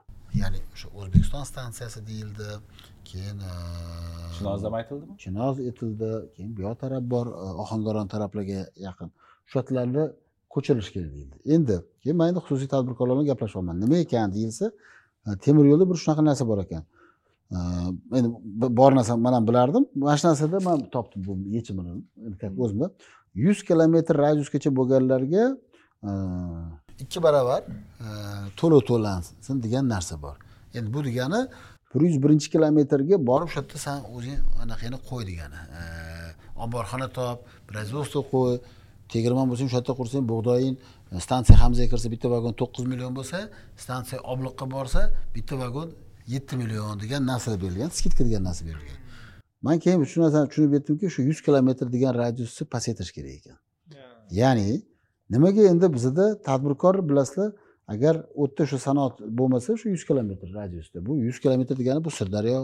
ya'ni 0.41 0.59
o'sha 0.73 0.87
o'zbekiston 0.99 1.43
stansiyasi 1.51 1.99
deyildi 2.09 2.47
keyin 3.09 3.37
chinoz 4.35 4.63
ham 4.65 4.73
aytildimi? 4.79 5.13
Chinoz 5.23 5.55
aytildi 5.67 6.09
keyin 6.35 6.51
bu 6.57 6.61
yoq 6.67 6.75
taraf 6.83 7.03
bor 7.13 7.25
ohangaron 7.63 8.07
taraflarga 8.13 8.59
yaqin. 8.87 9.09
Shu 9.49 9.55
yerlarni 9.59 10.03
ko'chirish 10.53 10.89
kerak 10.95 11.11
deyildi. 11.15 11.35
Endi 11.55 11.75
keyin 12.01 12.17
man 12.19 12.27
endi 12.29 12.39
xususiy 12.45 12.69
tadbirkorlar 12.73 13.15
bilan 13.15 13.27
gaplashyapman 13.31 13.75
nima 13.83 13.97
ekan 14.05 14.27
deyilsa 14.35 14.65
temir 15.45 15.65
yo'lda 15.71 15.85
bir 15.89 15.97
shunaqa 16.03 16.23
narsa 16.29 16.43
bor 16.51 16.59
ekan. 16.65 16.83
Endi 18.17 18.29
bor 18.79 18.91
narsani 18.99 19.21
man 19.25 19.33
ham 19.37 19.45
bilardim. 19.49 19.83
Mana 19.95 20.17
shu 20.19 20.25
narsada 20.29 20.57
man 20.67 20.77
topdim 20.95 21.21
bu 21.27 21.33
yechimini 21.57 21.91
o'zimda 22.63 22.87
yuz 23.45 23.59
kilometr 23.69 24.13
radiusgacha 24.25 24.69
bo'lganlarga 24.79 25.43
ikki 26.99 27.23
barobar 27.23 27.63
to'lov 28.59 28.81
to'lansin 28.89 29.63
degan 29.63 29.89
narsa 29.89 30.21
bor. 30.21 30.37
Endi 30.73 30.93
bu 30.93 31.03
degani 31.05 31.47
bir 31.95 32.01
yuz 32.01 32.23
birinchi 32.23 32.47
kilometrga 32.53 33.17
borib 33.29 33.49
shu 33.51 33.59
yerda 33.59 33.77
san 33.77 33.99
o'zing 34.15 34.39
anaqangni 34.63 34.99
qo'y 35.09 35.23
degani. 35.31 35.59
Omborxona 36.63 37.07
top 37.17 37.37
производство 37.69 38.19
qo'y 38.33 38.53
tegirmon 39.13 39.45
bo'lsa 39.49 39.63
o'sha 39.67 39.77
yerda 39.79 39.93
qursang 39.99 40.23
bug'doying 40.31 40.75
e, 41.13 41.19
stansiya 41.25 41.57
hamzaga 41.63 41.89
kirsa 41.93 42.07
bitta 42.13 42.27
vagon 42.35 42.53
to'qqiz 42.61 42.85
million 42.91 43.11
bo'lsa 43.19 43.37
stansiya 43.83 44.19
obliqqa 44.33 44.65
borsa 44.75 45.01
bitta 45.35 45.55
vagon 45.63 45.89
yetti 46.33 46.53
million 46.61 46.99
degan 47.03 47.21
narsa 47.31 47.49
berilgan 47.63 47.89
skidka 47.97 48.21
degan 48.27 48.43
narsa 48.49 48.63
berilgan. 48.69 48.97
Man 49.65 49.77
keyin 49.83 50.05
shu 50.13 50.17
narsani 50.25 50.49
tushunib 50.51 50.73
yetdimki 50.77 51.05
shu 51.15 51.21
yuz 51.29 51.39
kilometr 51.45 51.85
degan 51.95 52.13
radiusni 52.21 52.63
pasaytirish 52.73 53.13
kerak 53.17 53.33
ekan. 53.39 53.57
Ya'ni 54.39 54.69
nimaga 55.33 55.61
endi 55.71 55.87
bizada 55.95 56.25
tadbirkor 56.47 56.95
bilasizlar 57.09 57.49
agar 57.93 58.15
u 58.35 58.45
yerda 58.45 58.63
shu 58.71 58.77
sanoat 58.87 59.13
bo'lmasa 59.39 59.77
shu 59.81 59.87
yuz 59.93 60.03
kilometr 60.09 60.47
radiusda 60.59 61.05
bu 61.05 61.11
yuz 61.27 61.37
kilometr 61.43 61.75
degani 61.81 61.99
bu 62.07 62.11
sirdaryo 62.19 62.59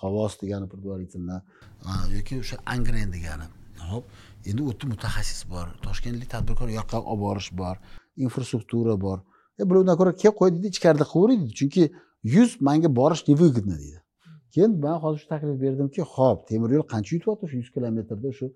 xovos 0.00 0.34
degani 0.42 0.66
предварительно 0.72 1.36
yoki 2.16 2.34
o'sha 2.42 2.56
angren 2.74 3.12
degani. 3.16 3.46
Hop 3.90 4.04
endi 4.48 4.60
u 4.62 4.68
yerda 4.70 4.86
mutaxassis 4.92 5.42
bor 5.52 5.66
toshkentlik 5.86 6.30
tadbirkor 6.34 6.68
u 6.72 6.74
yoqqa 6.80 6.98
olib 7.12 7.22
borish 7.26 7.50
bor 7.60 7.76
infrastruktura 8.24 8.94
bor. 9.06 9.18
E 9.60 9.62
bulardan 9.68 9.96
ko'ra 10.00 10.12
kelib 10.22 10.36
qo'y 10.40 10.50
deydi 10.54 10.68
ichkarida 10.74 11.06
qilaveray 11.12 11.36
deydi 11.40 11.54
chunki 11.60 11.82
yuz 12.34 12.50
manga 12.68 12.88
borish 13.00 13.22
невыгодно 13.30 13.76
deydi. 13.82 13.98
Keyin 14.54 14.72
man 14.84 14.96
hozir 15.04 15.18
shu 15.22 15.28
taklif 15.32 15.56
berdimki 15.64 16.02
ho'p 16.14 16.38
temir 16.48 16.70
yo'l 16.76 16.86
qancha 16.92 17.10
yutyapti 17.16 17.44
shu 17.50 17.56
yuz 17.62 17.70
kilometrda 17.74 18.30
shu 18.38 18.46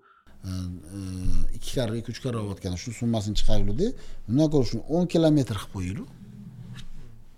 ikki 1.57 1.71
karra 1.75 1.95
ikki 1.99 2.11
uch 2.13 2.21
karra 2.25 2.39
olayotgan 2.43 2.75
shu 2.83 2.91
summasini 2.99 3.35
chiqaraylikda 3.39 3.87
undan 4.29 4.47
ko'ra 4.53 4.65
shuni 4.71 4.83
o'n 4.95 5.05
kilometr 5.13 5.55
qilib 5.61 5.73
qo'yaylik. 5.75 6.09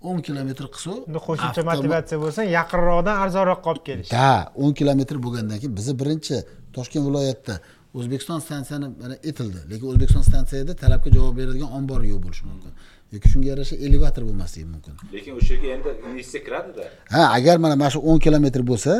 o'n 0.08 0.20
kilometr 0.26 0.64
qilsa 0.74 0.92
endi 1.08 1.20
qo'shimcha 1.28 1.62
motivatsiya 1.70 2.18
bo'lsa 2.24 2.40
yaqinroqdan 2.58 3.16
arzonroqqa 3.24 3.68
olib 3.72 3.84
kelish. 3.88 4.10
Da 4.16 4.28
o'n 4.62 4.72
kilometr 4.80 5.16
bo'lgandan 5.24 5.58
keyin 5.62 5.74
bizni 5.78 5.94
birinchi 6.00 6.36
toshkent 6.76 7.04
viloyatida 7.08 7.54
o'zbekiston 7.98 8.38
stansiyani 8.46 8.88
mana 9.02 9.16
etildi. 9.30 9.60
Lekin 9.70 9.86
o'zbekiston 9.92 10.24
stansiyada 10.30 10.72
talabga 10.82 11.08
javob 11.16 11.34
beradigan 11.40 11.70
ombor 11.78 12.00
yo'q 12.10 12.20
bo'lishi 12.24 12.44
mumkin. 12.50 12.72
Yoki 13.14 13.26
shunga 13.32 13.48
yarasha 13.52 13.76
elevator 13.86 14.22
bo'lmasligi 14.28 14.66
mumkin. 14.74 14.94
Lekin 15.16 15.32
o'sha 15.38 15.52
yerga 15.54 15.68
endi 15.76 15.90
investitsiya 16.08 16.42
kiradida? 16.46 16.84
Ha 17.14 17.22
agar 17.38 17.56
mana 17.64 17.74
mana 17.80 17.90
shu 17.94 18.00
o'n 18.10 18.18
kilometr 18.26 18.60
bo'lsa 18.70 18.92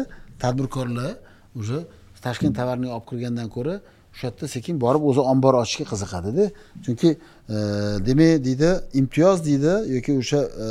tadbirkorlar 0.42 1.12
уже 1.60 1.78
toshkent 2.24 2.54
tovarni 2.58 2.88
olib 2.96 3.06
kirgandan 3.10 3.48
ko'ra 3.56 3.74
o'sha 4.16 4.26
yerda 4.26 4.48
sekin 4.48 4.80
borib 4.80 5.02
o'zi 5.10 5.20
ombor 5.20 5.54
ochishga 5.54 5.84
qiziqadida 5.92 6.50
chunki 6.84 7.08
e, 7.48 7.56
demak 8.08 8.44
deydi 8.44 8.70
imtiyoz 9.00 9.38
deydi 9.46 9.72
yoki 9.94 10.12
o'sha 10.18 10.40
e, 10.64 10.66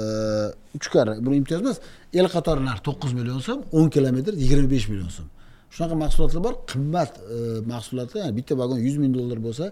uch 0.78 0.88
karra 0.94 1.26
bu 1.26 1.34
imtiyoz 1.34 1.62
emas 1.62 1.78
el 2.14 2.28
qatori 2.36 2.66
narx 2.66 2.82
to'qqiz 2.88 3.14
million 3.14 3.40
so'm 3.48 3.60
o'n 3.78 3.90
kilometr 3.96 4.34
yigirma 4.34 4.70
besh 4.76 4.88
million 4.90 5.10
so'm. 5.18 5.28
Shunaqa 5.76 5.96
mahsulotlar 6.04 6.42
bor 6.48 6.54
qimmat 6.72 7.12
e, 7.36 7.38
mahsulotlar 7.74 8.20
ya'ni 8.24 8.36
bitta 8.40 8.54
vagon 8.62 8.80
yuz 8.88 8.98
ming 8.98 9.14
dollar 9.18 9.38
bo'lsa 9.48 9.66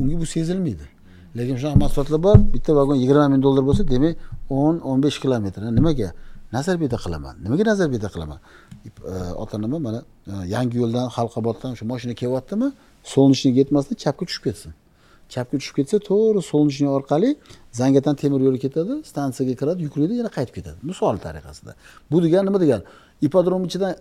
unga 0.00 0.16
bu 0.22 0.26
sezilmaydi. 0.34 0.86
Lekin 1.38 1.56
shunaqa 1.60 1.78
mahsulotlar 1.84 2.20
bor 2.26 2.36
bitta 2.54 2.72
vagon 2.78 2.96
yigirma 3.02 3.28
ming 3.34 3.42
dollar 3.46 3.62
bo'lsa 3.68 3.82
demak 3.94 4.14
o'n 4.50 4.76
o'n 4.90 4.98
besh 5.06 5.18
kilometr. 5.24 5.60
Nimaga? 5.78 6.08
Nazarbeda 6.56 6.96
qilaman. 7.04 7.34
Nimaga 7.44 7.64
nazarbeda 7.70 8.08
qilaman? 8.14 8.38
E, 9.12 9.14
ota 9.42 9.56
nima 9.64 9.78
mana 9.86 10.00
e, 10.32 10.32
yangi 10.54 10.76
yo'ldan 10.82 11.06
halqoboddan 11.16 11.72
shu 11.78 11.84
moshina 11.92 12.14
kelyaptimi? 12.22 12.68
Солнечный 13.04 13.52
yetmasdan 13.60 13.96
chapga 14.04 14.24
tushib 14.28 14.44
ketsin 14.48 14.72
chapga 15.34 15.56
tushib 15.60 15.74
ketsa 15.78 15.96
to'g'ri 16.10 16.40
солнечный 16.50 16.90
orqali 16.98 17.30
zangiotan 17.80 18.14
temir 18.22 18.40
yo'li 18.46 18.58
ketadi 18.64 18.92
stansiyaga 19.10 19.54
kiradi 19.60 19.80
yuklaydi 19.86 20.14
yana 20.20 20.30
qaytib 20.36 20.54
ketadi. 20.58 20.78
Misol 20.90 21.16
tariqasida. 21.26 21.72
Bu 22.10 22.16
degani 22.24 22.46
nima 22.48 22.58
degani 22.64 22.84
ipodrom 23.26 23.62
ichidan 23.68 23.92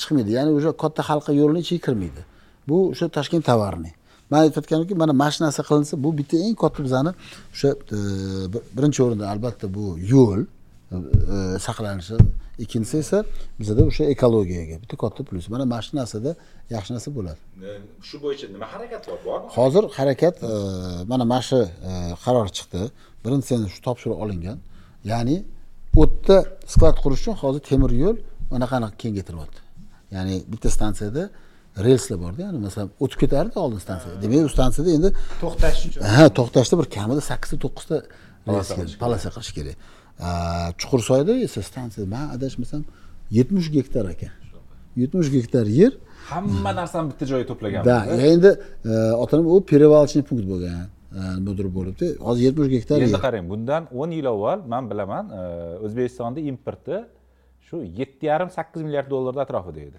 chiqmaydi 0.00 0.30
ya'ni 0.36 0.50
o'sha 0.58 0.70
katta 0.82 1.02
halqa 1.10 1.32
yo'lini 1.40 1.60
ichiga 1.64 1.80
kirmaydi. 1.86 2.22
Bu 2.68 2.76
o'sha 2.92 3.06
toshkent 3.16 3.44
tovarniy 3.50 3.94
man 4.30 4.40
aytayotganimki 4.46 4.94
mana 5.02 5.12
mana 5.12 5.30
shu 5.34 5.40
narsa 5.44 5.62
qilinsa 5.68 5.94
bu 6.04 6.10
bitta 6.18 6.36
eng 6.46 6.56
katta 6.62 6.80
bizani 6.86 7.12
o'sha 7.54 7.68
e, 7.96 7.98
birinchi 8.76 9.00
o'rinda 9.06 9.24
albatta 9.32 9.66
bu 9.76 9.84
yo'l 10.12 10.40
saqlanishi 11.66 12.16
ikkinchisi 12.58 12.98
esa 12.98 13.24
bizada 13.60 13.82
o'sha 13.90 14.04
ekologiyaga 14.14 14.76
bitta 14.82 14.96
katta 15.02 15.22
plyus 15.28 15.46
mana 15.48 15.64
mana 15.72 15.82
shu 15.86 15.92
narsada 16.00 16.30
yaxshi 16.74 16.90
narsa 16.94 17.10
bo'ladi. 17.18 17.40
Shu 18.08 18.16
bo'yicha 18.24 18.46
nima 18.54 18.66
harakat 18.72 19.02
bor? 19.08 19.18
Bormi? 19.26 19.48
Hozir 19.56 19.84
harakat 19.98 20.34
e, 20.42 20.52
mana 21.12 21.24
mana 21.32 21.42
shu 21.48 21.60
e, 21.90 21.92
qaror 22.24 22.48
chiqdi. 22.56 22.80
Birinchisi 23.24 23.54
shu 23.74 23.80
topshiriq 23.86 24.18
olingan. 24.24 24.58
Ya'ni 25.12 25.36
u 26.00 26.02
yerda 26.04 26.36
sklad 26.72 26.96
qurish 27.04 27.20
uchun 27.22 27.34
hozir 27.42 27.62
temir 27.70 27.90
yo'l 28.02 28.16
anaqani 28.56 28.88
kengaytiryapti. 29.02 29.60
Ya'ni 30.16 30.34
bitta 30.52 30.68
stansiyada 30.76 31.22
relslar 31.86 32.18
borda 32.24 32.40
ya'ni 32.46 32.58
masalan 32.66 32.90
o'tib 33.04 33.18
ketardi 33.22 33.56
oldin 33.64 33.80
stansiya. 33.86 34.12
Demak 34.24 34.42
u 34.48 34.52
stansiyada 34.56 34.90
endi 34.96 35.08
to'xtash 35.42 35.78
uchun. 35.88 36.00
Ha 36.16 36.24
to'xtashda 36.38 36.74
bir 36.80 36.86
kamida 36.96 37.22
sakkizta 37.30 37.56
to'qqizta 37.64 37.96
polasa 39.02 39.28
qilish 39.36 39.52
kerak 39.58 39.76
chuqursoyda 40.80 41.34
esa 41.46 41.62
stansiya 41.62 42.06
man 42.06 42.28
adashmasam 42.36 42.82
yetmish 43.30 43.68
gektar 43.76 44.04
ekan. 44.14 44.32
Yetmish 44.96 45.30
gektar 45.36 45.66
yer. 45.80 45.92
Hamma 46.30 46.72
narsani 46.80 47.10
bitta 47.10 47.24
joyga 47.32 47.46
to'plagan. 47.50 47.84
Да 47.84 47.98
endi 48.32 48.50
e, 48.84 48.94
otam 49.24 49.46
u 49.46 49.60
перевалочный 49.72 50.24
punkt 50.28 50.46
bo'lgan 50.52 50.76
e, 51.18 51.20
nimadir 51.44 51.66
bo'libdi 51.76 52.06
hozir 52.26 52.42
yetmish 52.48 52.70
gektar 52.76 52.96
endi 53.06 53.20
qarang 53.26 53.48
bundan 53.52 53.88
o'n 54.00 54.10
yil 54.18 54.26
avval 54.34 54.58
man 54.72 54.90
bilaman 54.90 55.24
e, 55.40 55.42
o'zbekistonda 55.84 56.40
importi 56.52 56.96
shu 57.66 57.76
yetti 58.00 58.24
yarim 58.30 58.50
sakkiz 58.56 58.82
milliard 58.86 59.08
dollarni 59.14 59.40
atrofida 59.46 59.80
edi. 59.88 59.98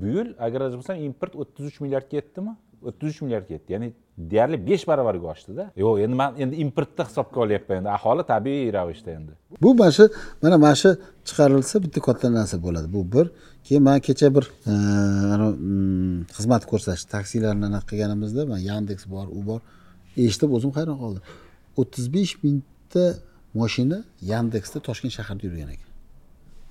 Bu 0.00 0.06
yil 0.16 0.28
agar 0.46 0.60
adashmasam 0.66 0.96
import 1.08 1.32
o'ttiz 1.42 1.64
uch 1.70 1.78
milliardga 1.84 2.14
yetdimi 2.20 2.52
o'ttiz 2.88 3.08
uch 3.12 3.20
milliardga 3.24 3.52
yetdi 3.56 3.72
ya'ni 3.74 3.88
deyarli 4.32 4.58
besh 4.68 4.84
baravarga 4.90 5.26
oshdida 5.34 5.64
yo'q 5.82 6.02
endi 6.04 6.16
man 6.22 6.40
endi 6.42 6.56
importni 6.64 7.04
hisobga 7.08 7.40
olyapman 7.44 7.76
endi. 7.80 7.90
Aholi 7.98 8.22
tabiiy 8.32 8.72
ravishda 8.76 9.10
endi. 9.18 9.32
Bu 9.62 9.74
mana 9.80 9.92
shu 9.98 10.04
mana 10.42 10.58
mana 10.64 10.76
shu 10.82 10.90
chiqarilsa 11.28 11.82
bitta 11.84 12.00
katta 12.06 12.32
narsa 12.38 12.56
bo'ladi. 12.66 12.88
Bu 12.96 13.00
bir. 13.14 13.26
Keyin 13.66 13.82
man 13.88 14.00
kecha 14.06 14.28
bir 14.36 14.44
e, 14.70 14.72
mm, 14.72 16.22
xizmat 16.36 16.62
ko'rsatish 16.70 17.04
taksilarni 17.14 17.64
anaqa 17.70 17.86
qilganimizda 17.90 18.42
man 18.52 18.60
yandeks 18.70 19.04
bor 19.14 19.26
u 19.38 19.40
bor 19.48 19.60
eshitib 20.26 20.50
o'zim 20.56 20.72
hayron 20.78 20.98
qoldim. 21.04 21.22
o'ttiz 21.80 22.04
besh 22.14 22.32
mingta 22.44 23.04
moshina 23.60 23.98
yandeksda 24.32 24.78
toshkent 24.88 25.12
shahrida 25.18 25.44
yurgan 25.46 25.70
ekan. 25.76 25.90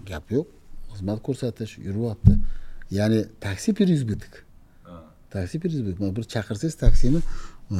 Gap 0.09 0.25
yo'q 0.35 0.47
xizmat 0.93 1.19
ko'rsatish 1.27 1.73
yuryapti. 1.87 2.33
Ya'ni 2.97 3.19
taksi 3.45 3.69
переизбыток 3.79 4.33
taksi 5.33 5.61
bir 5.63 6.23
chaqirsangiz 6.33 6.75
taksini 6.75 7.19
e, 7.71 7.79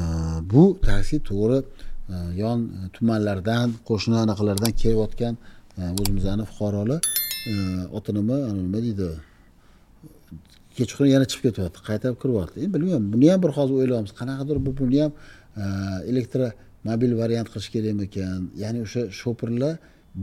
bu 0.52 0.78
taksi 0.82 1.16
to'g'ri 1.30 1.58
e, 2.14 2.16
yon 2.42 2.58
tumanlardan 2.94 3.68
qo'shni 3.88 4.16
anaqalardan 4.24 4.72
kelayotgan 4.82 5.34
e, 5.78 5.82
o'zimizni 6.00 6.44
fuqarolar 6.50 7.00
oti 7.96 8.10
nima 8.18 8.36
nima 8.60 8.78
deydi. 8.86 9.08
Kechqurun 10.78 11.10
yana 11.14 11.26
chiqib 11.30 11.42
ketyapti. 11.48 11.78
Qaytarib 11.88 12.18
kiryapti. 12.22 12.56
Endi 12.64 12.72
bilmayman 12.74 13.04
buni 13.12 13.28
ham 13.32 13.40
bir 13.44 13.52
hozir 13.58 13.74
o'ylayapmiz. 13.80 14.12
Qanaqadir 14.20 14.56
bu 14.66 14.70
buni 14.80 14.98
ham 15.02 15.12
elektromobil 16.10 17.12
variant 17.22 17.48
qilish 17.52 17.70
kerakmikan? 17.74 18.40
Ya'ni 18.62 18.78
o'sha 18.86 19.02
shopirlar 19.20 19.74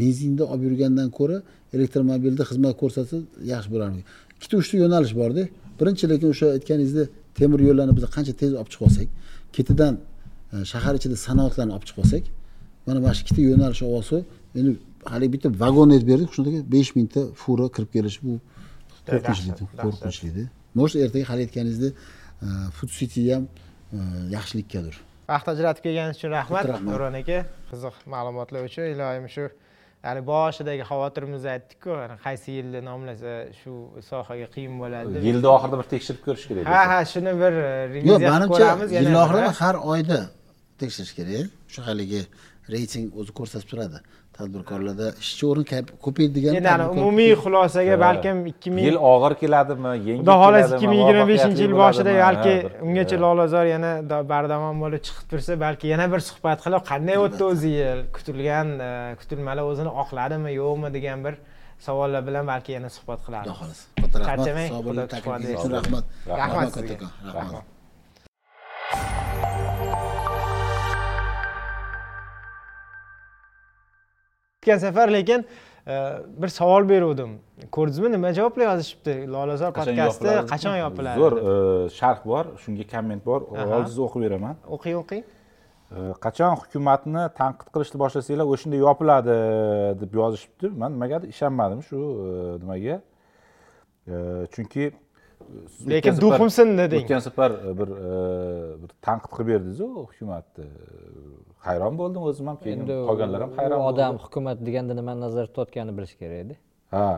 benzinda 0.02 0.44
olib 0.54 0.64
yurgandan 0.68 1.10
ko'ra 1.18 1.38
elektromobilda 1.76 2.44
xizmat 2.50 2.74
ko'rsatsa 2.82 3.18
yaxshi 3.54 3.70
bo'larmikan? 3.74 4.06
Ikkita 4.36 4.56
uchta 4.62 4.76
yo'nalish 4.84 5.14
borda. 5.22 5.44
Birinchi 5.80 6.06
lekin 6.12 6.28
o'sha 6.34 6.48
aytganingizdek 6.58 7.08
temir 7.40 7.60
yo'llarni 7.68 7.94
biz 7.98 8.04
qancha 8.16 8.34
tez 8.42 8.52
olib 8.60 8.70
chiqib 8.74 8.86
olsak 8.88 9.08
ketidan 9.56 9.94
e, 10.54 10.56
shahar 10.72 10.94
ichida 11.00 11.18
sanoatlarni 11.28 11.74
olib 11.78 11.86
chiqib 11.88 12.04
olsak 12.04 12.24
mana 12.88 13.00
mana 13.04 13.14
shu 13.18 13.22
ikkita 13.26 13.42
yo'nalish 13.50 13.82
olib 13.88 14.26
endi 14.60 14.72
haligi 15.14 15.32
bitta 15.36 15.48
vagon 15.64 15.90
aytib 15.96 16.08
berdik 16.12 16.30
shundaga 16.36 16.60
besh 16.76 16.92
mingta 16.98 17.22
fura 17.42 17.68
kirib 17.76 17.90
kelishi 17.96 18.20
bu 18.28 18.34
qo'rqinchli 19.10 19.52
qo'rqinchli 19.84 20.44
может 20.78 20.98
ertaga 21.06 21.26
hali 21.32 21.42
aytganingizdek 21.46 21.94
e, 22.46 22.48
food 22.78 22.92
city 22.98 23.22
ham 23.34 23.44
e, 23.98 24.00
yaxshilikkadir. 24.36 24.96
Vaqt 25.32 25.48
ajratib 25.54 25.84
kelganingiz 25.86 26.18
uchun 26.20 26.32
rahmat. 26.38 26.64
Nurjon 26.90 27.16
aka 27.22 27.40
qiziq 27.72 27.96
ma'lumotlar 28.14 28.62
uchun. 28.70 28.86
Iloyim 28.94 29.26
shu 29.36 29.44
ya'ni 30.06 30.22
boshidagi 30.32 30.84
xavotirimizni 30.90 31.50
aytdikku 31.56 31.92
qaysi 32.26 32.50
yilda 32.58 32.80
nomlasa 32.90 33.34
shu 33.60 33.74
sohaga 34.10 34.48
qiyin 34.56 34.74
bo'ladi 34.82 35.14
deb. 35.16 35.24
yilni 35.30 35.48
oxirida 35.56 35.78
bir 35.82 35.88
tekshirib 35.94 36.22
ko'rish 36.28 36.46
kerak 36.50 36.66
ha 36.74 36.82
ha 36.92 37.00
shuni 37.14 37.34
bir 37.42 37.54
yo'q 37.62 37.64
reviziya 37.64 38.18
qilib 38.18 38.34
manimcha 38.36 38.68
yilni 38.98 39.20
oxirida 39.24 39.52
har 39.62 39.76
oyda 39.94 40.20
tekshirish 40.82 41.14
kerak 41.20 41.46
o'sha 41.70 41.82
haligi 41.90 42.22
reyting 42.74 43.06
o'zi 43.20 43.32
ko'rsatib 43.40 43.68
turadi. 43.72 44.00
Tadbirkorlarda 44.38 45.08
ishchi 45.24 45.44
o'rin 45.50 45.66
ko'paydi 46.06 46.32
degan 46.38 46.58
endi 46.60 46.70
ana 46.76 46.86
umumiy 46.96 47.32
xulosaga 47.44 47.96
balkim 48.06 48.38
ikki 48.52 48.70
ming 48.76 48.86
yil 48.88 48.98
og'ir 49.12 49.34
keladimi 49.42 49.94
yengil 50.08 50.22
xudo 50.24 50.36
xohlasa 50.42 50.62
keladimi, 50.62 50.78
ikki 50.78 50.88
ming 50.92 51.00
yigirma 51.02 51.26
beshinchi 51.32 51.62
yil 51.66 51.74
boshida 51.82 52.12
balki 52.26 52.54
ungacha 52.88 53.16
ha. 53.18 53.22
lolazor 53.26 53.66
yana 53.74 53.92
da- 54.12 54.24
bardavom 54.34 54.76
bo'lib 54.84 55.02
chiqib 55.08 55.26
tursa 55.32 55.54
balki 55.66 55.86
yana 55.94 56.06
bir 56.14 56.22
suhbat 56.30 56.58
qilib 56.66 56.84
qanday 56.92 57.18
o'tdi 57.26 57.44
o'zi 57.52 57.70
yil? 57.80 58.00
Kutilgan 58.18 58.68
e, 58.88 58.92
kutilmalar 59.22 59.64
o'zini 59.72 59.92
oqladimi 60.04 60.52
yo'qmi 60.62 60.90
degan 60.98 61.20
bir 61.26 61.34
savollar 61.88 62.22
bilan 62.28 62.46
balki 62.52 62.72
yana 62.78 62.90
suhbat 62.98 63.20
xudo 63.26 63.40
qilamiz 63.40 63.58
xohlasa. 63.60 63.84
Katta 64.02 64.18
rahmat. 64.20 64.30
Charchamang, 64.30 64.70
Xudo 65.64 65.76
rahmat. 65.80 66.04
Rahmat. 66.42 66.74
Rahmat 67.40 67.66
o'tgan 74.68 74.78
safar 74.78 75.14
lekin 75.14 75.46
e, 75.88 75.96
bir 76.38 76.48
savol 76.48 76.90
beruvdim. 76.90 77.40
Ko'rdingizmi 77.72 78.12
nima 78.12 78.34
javoblar 78.34 78.72
yozishibdi 78.72 79.16
lolazor 79.32 79.72
podkasti 79.74 80.36
qachon 80.52 80.78
yopiladi 80.84 81.20
zo'r 81.22 81.36
e, 81.40 81.90
sharh 82.00 82.22
bor 82.26 82.46
shunga 82.64 82.86
komment 82.92 83.26
bor. 83.26 83.48
Oldingizda 83.52 84.02
o'qib 84.08 84.22
beraman. 84.28 84.56
O'qing 84.76 85.00
o'qing. 85.02 85.24
E, 85.24 85.98
qachon 86.26 86.60
hukumatni 86.62 87.24
tanqid 87.40 87.72
qilishni 87.74 88.02
boshlasanglar 88.04 88.52
o'shanda 88.54 88.82
yopiladi 88.84 89.38
deb 90.02 90.20
yozishibdi. 90.22 90.74
Man 90.82 90.98
nimagadir 90.98 91.32
ishonmadim 91.36 91.84
shu 91.90 92.00
nimaga? 92.64 93.02
Chunki 94.54 94.92
lekin 95.92 96.20
duxim 96.24 96.50
sindi 96.58 96.86
deng? 96.92 97.04
o'tgan 97.04 97.24
safar 97.28 97.52
e, 97.52 97.72
bir 97.80 97.90
e, 98.10 98.12
bir 98.82 98.92
tanqid 99.08 99.32
qilib 99.36 99.50
berdingizu 99.52 99.88
hukumatni. 100.04 100.68
Hayron 101.68 101.98
bo'ldim 102.02 102.22
o'zim 102.30 102.48
ham 102.52 102.58
keyin 102.64 102.86
qolganlar 103.10 103.42
ham 103.46 103.52
hayron 103.60 103.80
u 103.82 103.90
odam 103.92 104.14
bo'ldi. 104.14 104.24
hukumat 104.26 104.58
deganda 104.68 104.94
nimani 105.00 105.20
nazarda 105.26 105.50
tutayotganini 105.52 105.98
bilish 105.98 106.16
kerak 106.22 106.40
edi. 106.46 106.56
Ha 106.96 107.10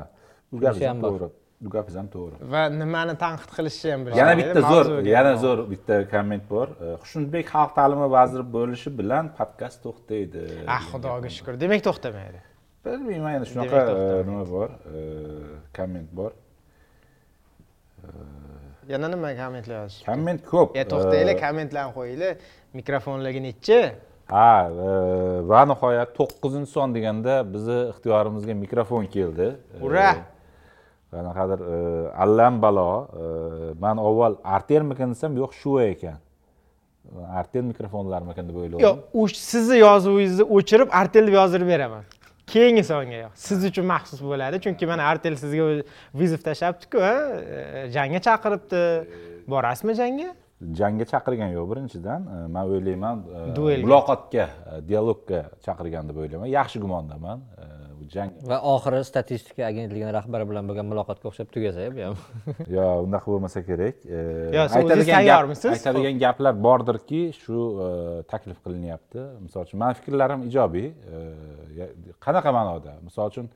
bu 0.52 0.56
gapingiz 0.66 0.90
ham 0.92 1.00
to'g'ri. 1.06 1.30
Bu 1.64 1.70
gapingiz 1.76 1.98
ham 2.02 2.10
to'g'ri. 2.16 2.36
Va 2.54 2.62
nimani 2.82 3.16
tanqid 3.26 3.52
qilishni 3.58 3.90
ham 3.94 4.06
bilish 4.06 4.22
yana 4.22 4.34
bitta 4.42 4.60
zo'r 4.72 4.88
yana 5.16 5.34
zo'r 5.46 5.60
bitta 5.74 5.96
komment 6.14 6.46
bor. 6.54 6.68
E, 6.86 6.88
xushnudbek 7.02 7.46
xalq 7.54 7.72
ta'limi 7.80 8.08
vaziri 8.18 8.46
bo'lishi 8.58 8.90
bilan 9.00 9.34
podkast 9.40 9.78
to'xtaydi. 9.86 10.46
Ah 10.76 10.84
xudoga 10.92 11.30
shukur 11.38 11.54
demak 11.64 11.82
to'xtamaydi 11.90 12.40
bilmayman 12.86 13.34
endi 13.38 13.48
shunaqa 13.52 13.80
nima 14.28 14.44
bor? 14.56 14.70
Komment 15.78 16.10
bor 16.20 16.32
yana 18.90 19.08
nima 19.14 19.34
kommentlar 19.42 19.76
yozishibdi 19.84 20.12
komment 20.12 20.42
ko'p. 20.52 20.78
E 20.82 20.84
to'xtanglar 20.92 21.36
E, 21.36 21.40
kommentlarni 21.44 21.94
qo'yinglar. 21.98 22.34
Mikrofonlarga 22.80 23.42
nechi? 23.48 23.80
Ha 24.34 24.50
e, 24.88 24.90
va 25.52 25.62
nihoyat 25.72 26.10
to'qqizinchi 26.20 26.72
son 26.78 26.96
deganda 26.98 27.34
bizni 27.54 27.78
ixtiyorimizga 27.94 28.54
mikrofon 28.64 29.06
keldi. 29.16 29.48
Ura! 29.82 30.10
qanaqadir 31.14 31.60
e, 31.74 31.78
allambalo 32.24 32.90
e, 33.22 33.24
man 33.84 33.98
avval 34.10 34.34
artelmikin 34.56 35.16
desam 35.16 35.38
yo'q 35.42 35.54
shu 35.62 35.80
ekan. 35.92 36.18
Artel 37.40 37.64
mikrofonlarmikin 37.72 38.50
deb 38.50 38.58
o'yladim 38.62 38.84
yo'q 38.86 39.34
sizni 39.34 39.80
yozuvingizni 39.80 40.46
o'chirib 40.58 40.90
artel 41.02 41.28
deb 41.28 41.36
yozdirib 41.40 41.70
beraman 41.74 42.04
keyingi 42.54 42.84
songa 42.84 43.18
yo'q. 43.24 43.34
Siz 43.48 43.66
uchun 43.70 43.88
maxsus 43.94 44.22
bo'ladi 44.26 44.60
chunki 44.66 44.90
mana 44.90 45.08
artel 45.12 45.36
sizga 45.42 45.66
vizov 46.22 46.42
tashlabdiku 46.48 47.02
e, 47.10 47.88
jangga 47.96 48.22
chaqiribdi. 48.28 48.84
Borasizmi 49.54 49.96
jangga? 50.02 50.30
Jangga 50.80 51.06
chaqirgan 51.12 51.54
yo'q 51.58 51.68
birinchidan. 51.72 52.28
E, 52.36 52.38
man 52.56 52.74
o'ylayman 52.76 53.26
e, 53.40 53.78
muloqotga 53.86 54.48
dialogga 54.90 55.44
chaqirgan 55.66 56.10
deb 56.10 56.22
o'ylayman. 56.24 56.50
Yaxshi 56.58 56.82
gumondaman 56.86 57.46
jang. 58.14 58.32
Va 58.50 58.58
oxiri 58.74 59.00
statistika 59.08 59.66
agentligini 59.68 60.12
rahbari 60.16 60.48
bilan 60.50 60.68
bo'lgan 60.70 60.88
muloqotga 60.92 61.30
o'xshab 61.30 61.50
tugasa 61.56 61.88
bu 61.96 62.04
ham. 62.08 62.18
Yo 62.76 62.86
unaqa 63.06 63.32
bo'lmasa 63.34 63.64
kerak? 63.70 64.04
E, 64.06 64.20
o'zingiz 64.64 64.76
aytadigan 64.80 65.16
tayyormisiz? 65.20 65.72
aytadigan 65.78 66.22
gaplar 66.26 66.54
bordirki 66.68 67.22
shu 67.42 67.58
e, 67.86 67.90
taklif 68.32 68.60
qilinyapti. 68.66 69.26
Misol 69.46 69.68
uchun 69.68 69.84
mani 69.84 70.00
fikrlarim 70.00 70.46
ijobiy. 70.50 70.88
E, 70.90 71.24
ya- 71.80 71.92
qanaqa 72.26 72.54
ma'noda? 72.58 72.96
Misol 73.08 73.34
uchun 73.34 73.50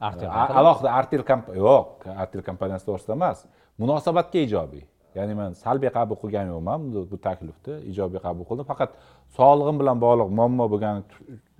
alohida 0.00 0.92
artel 1.00 1.24
yo'q 1.62 2.10
artel 2.24 2.42
kompaniyasi 2.50 2.84
to'g'risida 2.88 3.16
emas. 3.20 3.44
Munosabatga 3.78 4.38
ijobiy. 4.48 4.84
Ya'ni 5.16 5.34
man 5.34 5.54
salbiy 5.64 5.90
qabul 5.98 6.16
qilgan 6.22 6.50
yo'qman 6.52 6.80
bu, 7.10 7.18
taklifni 7.28 7.80
ijobiy 7.92 8.20
qabul 8.26 8.44
qildim. 8.48 8.66
Faqat 8.72 8.90
sog'lig'im 9.38 9.76
bilan 9.80 9.96
bog'liq 10.04 10.28
muammo 10.38 10.66
bo'lgani 10.72 11.00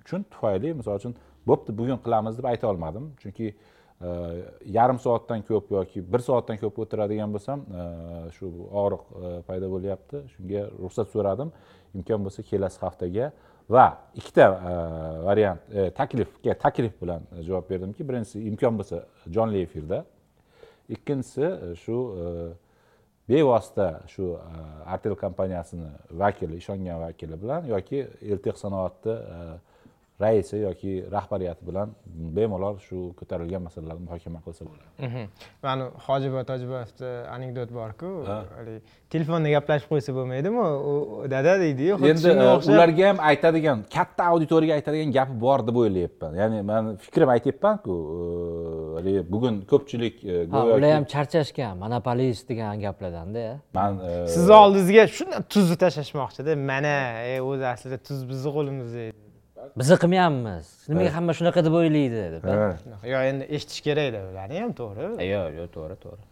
uchun 0.03 0.21
tufayli 0.33 0.73
misol 0.79 0.99
uchun 1.01 1.13
bo'pti 1.47 1.75
bugun 1.77 1.99
qilamiz 2.05 2.37
deb 2.37 2.45
ayta 2.51 2.67
olmadim. 2.71 3.11
Chunki 3.21 3.47
e, 3.51 4.09
yarim 4.77 4.99
soatdan 4.99 5.41
ko'p 5.49 5.71
yoki 5.71 6.03
bir 6.13 6.23
soatdan 6.29 6.59
ko'p 6.63 6.79
o'tiradigan 6.83 7.33
bo'lsam 7.35 7.65
e, 7.79 7.85
shu 8.37 8.51
og'riq 8.83 9.03
e, 9.07 9.33
paydo 9.49 9.71
bo'lyapti. 9.75 10.23
Shunga 10.35 10.67
ruxsat 10.83 11.13
so'radim. 11.15 11.53
Imkon 11.95 12.27
bo'lsa 12.27 12.43
kelasi 12.51 12.81
haftaga 12.85 13.31
va 13.69 13.87
ikkita 14.15 14.45
variant 15.27 15.73
taklifga 15.95 16.53
taklif 16.65 16.93
bilan 17.01 17.25
javob 17.47 17.65
berdimki 17.71 18.05
birinchisi 18.09 18.43
imkon 18.51 18.77
bo'lsa 18.79 19.01
jonli 19.35 19.63
efirda 19.67 20.05
ikkinchisi 20.95 21.75
shu 21.83 21.97
bevosita 23.29 23.87
shu 24.07 24.37
artel 24.85 25.15
kompaniyasini 25.15 25.89
vakili 26.11 26.55
ishongan 26.61 27.01
vakili 27.01 27.41
bilan 27.41 27.65
yoki 27.73 28.07
eltex 28.21 28.55
sanoatni 28.63 29.15
raisi 30.21 30.57
yoki 30.57 31.05
rahbariyati 31.11 31.67
bilan 31.67 31.89
bemalol 32.07 32.77
shu 32.77 33.13
ko'tarilgan 33.19 33.61
masalalarni 33.67 34.03
muhokama 34.07 34.39
qilsa 34.45 34.65
bo'ladi. 34.69 34.89
Mhm. 35.07 35.23
mana 35.63 35.83
hojiboy 36.07 36.43
tojiboyevni 36.51 37.11
anekdot 37.35 37.69
borku 37.79 38.09
haligi 38.57 38.79
telefonda 39.13 39.49
gaplashib 39.55 39.89
qo'ysa 39.91 40.15
bo'lmaydimi 40.17 40.63
u 40.91 40.93
dada 41.33 41.53
deydiyu 41.63 41.93
xuddi 41.97 42.09
endi 42.13 42.29
e, 42.45 42.73
ularga 42.73 43.09
ham 43.09 43.19
aytadigan 43.29 43.83
katta 43.95 44.23
auditoriyaga 44.31 44.79
aytadigan 44.79 45.11
gapi 45.17 45.35
bor 45.45 45.59
deb 45.67 45.77
o'ylayapman 45.83 46.33
ya'ni 46.41 46.63
man 46.71 46.83
fikrim 47.05 47.29
aytyapmanku 47.35 47.93
e, 48.15 48.17
haligi 48.97 49.21
bugun 49.33 49.61
ko'pchilik 49.71 50.15
e, 50.25 50.33
ular 50.77 50.91
ham 50.95 51.05
charchashgan 51.13 51.77
monopolist 51.83 52.49
degan 52.49 52.81
gaplardanda 52.85 53.45
man 53.79 54.01
e, 54.09 54.27
sizni 54.35 54.53
oldingizga 54.63 55.07
shunday 55.19 55.47
tuzni 55.53 55.77
tashlashmoqchida 55.85 56.59
mana 56.71 56.97
o'zi 57.51 57.65
aslida 57.75 57.97
tuz 58.07 58.19
bizni 58.31 58.57
qo'limizda 58.57 59.07
edi 59.09 59.26
bizni 59.79 59.97
qilmayapmiz. 60.03 60.65
Nimaga 60.89 61.11
hamma 61.17 61.33
shunaqa 61.39 61.63
deb 61.67 61.75
o'ylaydi 61.79 62.23
deb 62.35 62.47
ha. 62.49 62.69
yo 63.11 63.19
endi 63.29 63.43
eshitish 63.55 63.81
kerakda 63.87 64.23
ularni 64.31 64.61
ham 64.63 64.71
to'g'ri 64.79 65.07
yo'q 65.33 65.59
yo'q 65.59 65.69
to'g'ri 65.75 65.97
to'g'ri. 66.05 66.23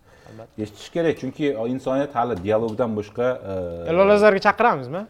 Eshitish 0.63 0.89
kerak 0.95 1.19
chunki 1.21 1.45
insoniyat 1.73 2.15
hali 2.19 2.37
dialogdan 2.45 2.91
boshqa 2.99 3.27
e, 3.89 3.93
lolazorga 3.99 4.41
chaqiramizmi? 4.47 5.03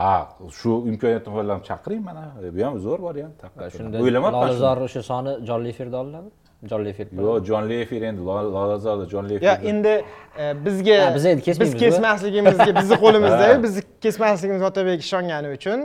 Ha 0.00 0.14
shu 0.60 0.70
imkoniyatni 0.90 1.30
foydalanib 1.34 1.64
chaqiring 1.70 2.02
mana. 2.08 2.24
Bu 2.56 2.64
ham 2.66 2.78
zo'r 2.86 3.00
variant 3.08 3.36
shunda 3.76 4.04
o'ylamabman 4.04 4.40
lolazor 4.42 4.86
o'sha 4.86 5.02
soni 5.10 5.32
jonli 5.48 5.68
efirda 5.74 5.96
olinadi 6.02 6.30
jonli 6.70 6.88
efir 6.88 7.06
yo'q 7.12 7.46
jonli 7.46 7.80
efir 7.80 8.02
endi 8.02 8.20
Lo- 8.20 8.52
lolazorda 8.54 9.10
jonli 9.10 9.32
yo 9.32 9.38
efir 9.38 9.68
endi 9.68 10.04
e, 10.38 10.64
bizga 10.64 11.14
biz 11.14 11.26
endi 11.26 11.42
kesmaymiz, 11.42 11.74
biz 11.74 11.80
kesmasligimizga 11.80 12.76
bizni 12.80 12.96
qo'limizda 13.04 13.62
bizni 13.62 13.82
kesmasligimiz 14.00 14.62
otabek 14.62 15.00
ishongani 15.00 15.48
uchun 15.56 15.80
e, 15.80 15.84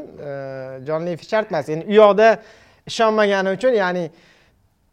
jonli 0.87 1.09
efir 1.09 1.25
shart 1.25 1.51
emas. 1.51 1.69
Endi 1.69 1.85
u 1.89 1.93
yoqda 1.93 2.37
ishonmagani 2.87 3.49
uchun 3.57 3.73
ya'ni 3.83 4.09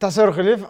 tasavvur 0.01 0.35
qiling 0.39 0.61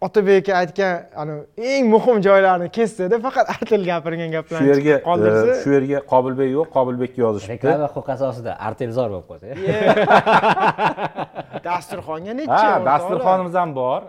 otabekka 0.00 0.52
aytgan 0.54 1.02
anavi 1.16 1.42
eng 1.72 1.84
muhim 1.94 2.22
joylarini 2.22 2.68
kesdida 2.78 3.16
faqat 3.26 3.46
artel 3.54 3.82
gapirgan 3.90 4.28
shu 4.28 4.32
gaplarni 4.36 4.68
yerga 4.68 4.82
chiqib 4.82 5.02
qoldirsa 5.08 5.46
e, 5.54 5.56
shu 5.62 5.68
yerga 5.76 5.98
qobilbek 6.12 6.48
yo'q 6.58 6.68
qobilbekka 6.76 7.18
yozishibdi. 7.26 7.54
Reklama 7.54 7.88
huquqi 7.96 8.10
asosida 8.16 8.52
artelzor 8.68 9.08
bo'lib 9.14 9.26
qolsa 9.30 9.46
dasturxonga 11.70 12.32
necha 12.40 12.58
ha 12.64 12.84
dasturxonimiz 12.90 13.54
ham 13.60 13.74
bor. 13.80 14.00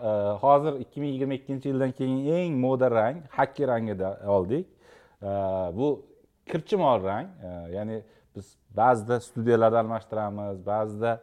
Hozir 0.44 0.74
ikki 0.84 1.02
ming 1.02 1.12
yigirma 1.16 1.36
ikkinchi 1.40 1.68
yildan 1.72 1.92
keyin 2.00 2.20
eng 2.38 2.54
moda 2.66 2.92
rang 2.92 3.18
hakki 3.40 3.68
rangida 3.72 4.10
oldik. 4.38 4.66
Bu 5.80 5.88
kirchimol 6.50 7.04
rang. 7.10 7.28
Ya'ni 7.76 7.98
biz 8.36 8.56
ba'zida 8.78 9.20
studiyalarda 9.20 9.80
almashtiramiz 9.80 10.66
ba'zida 10.66 11.22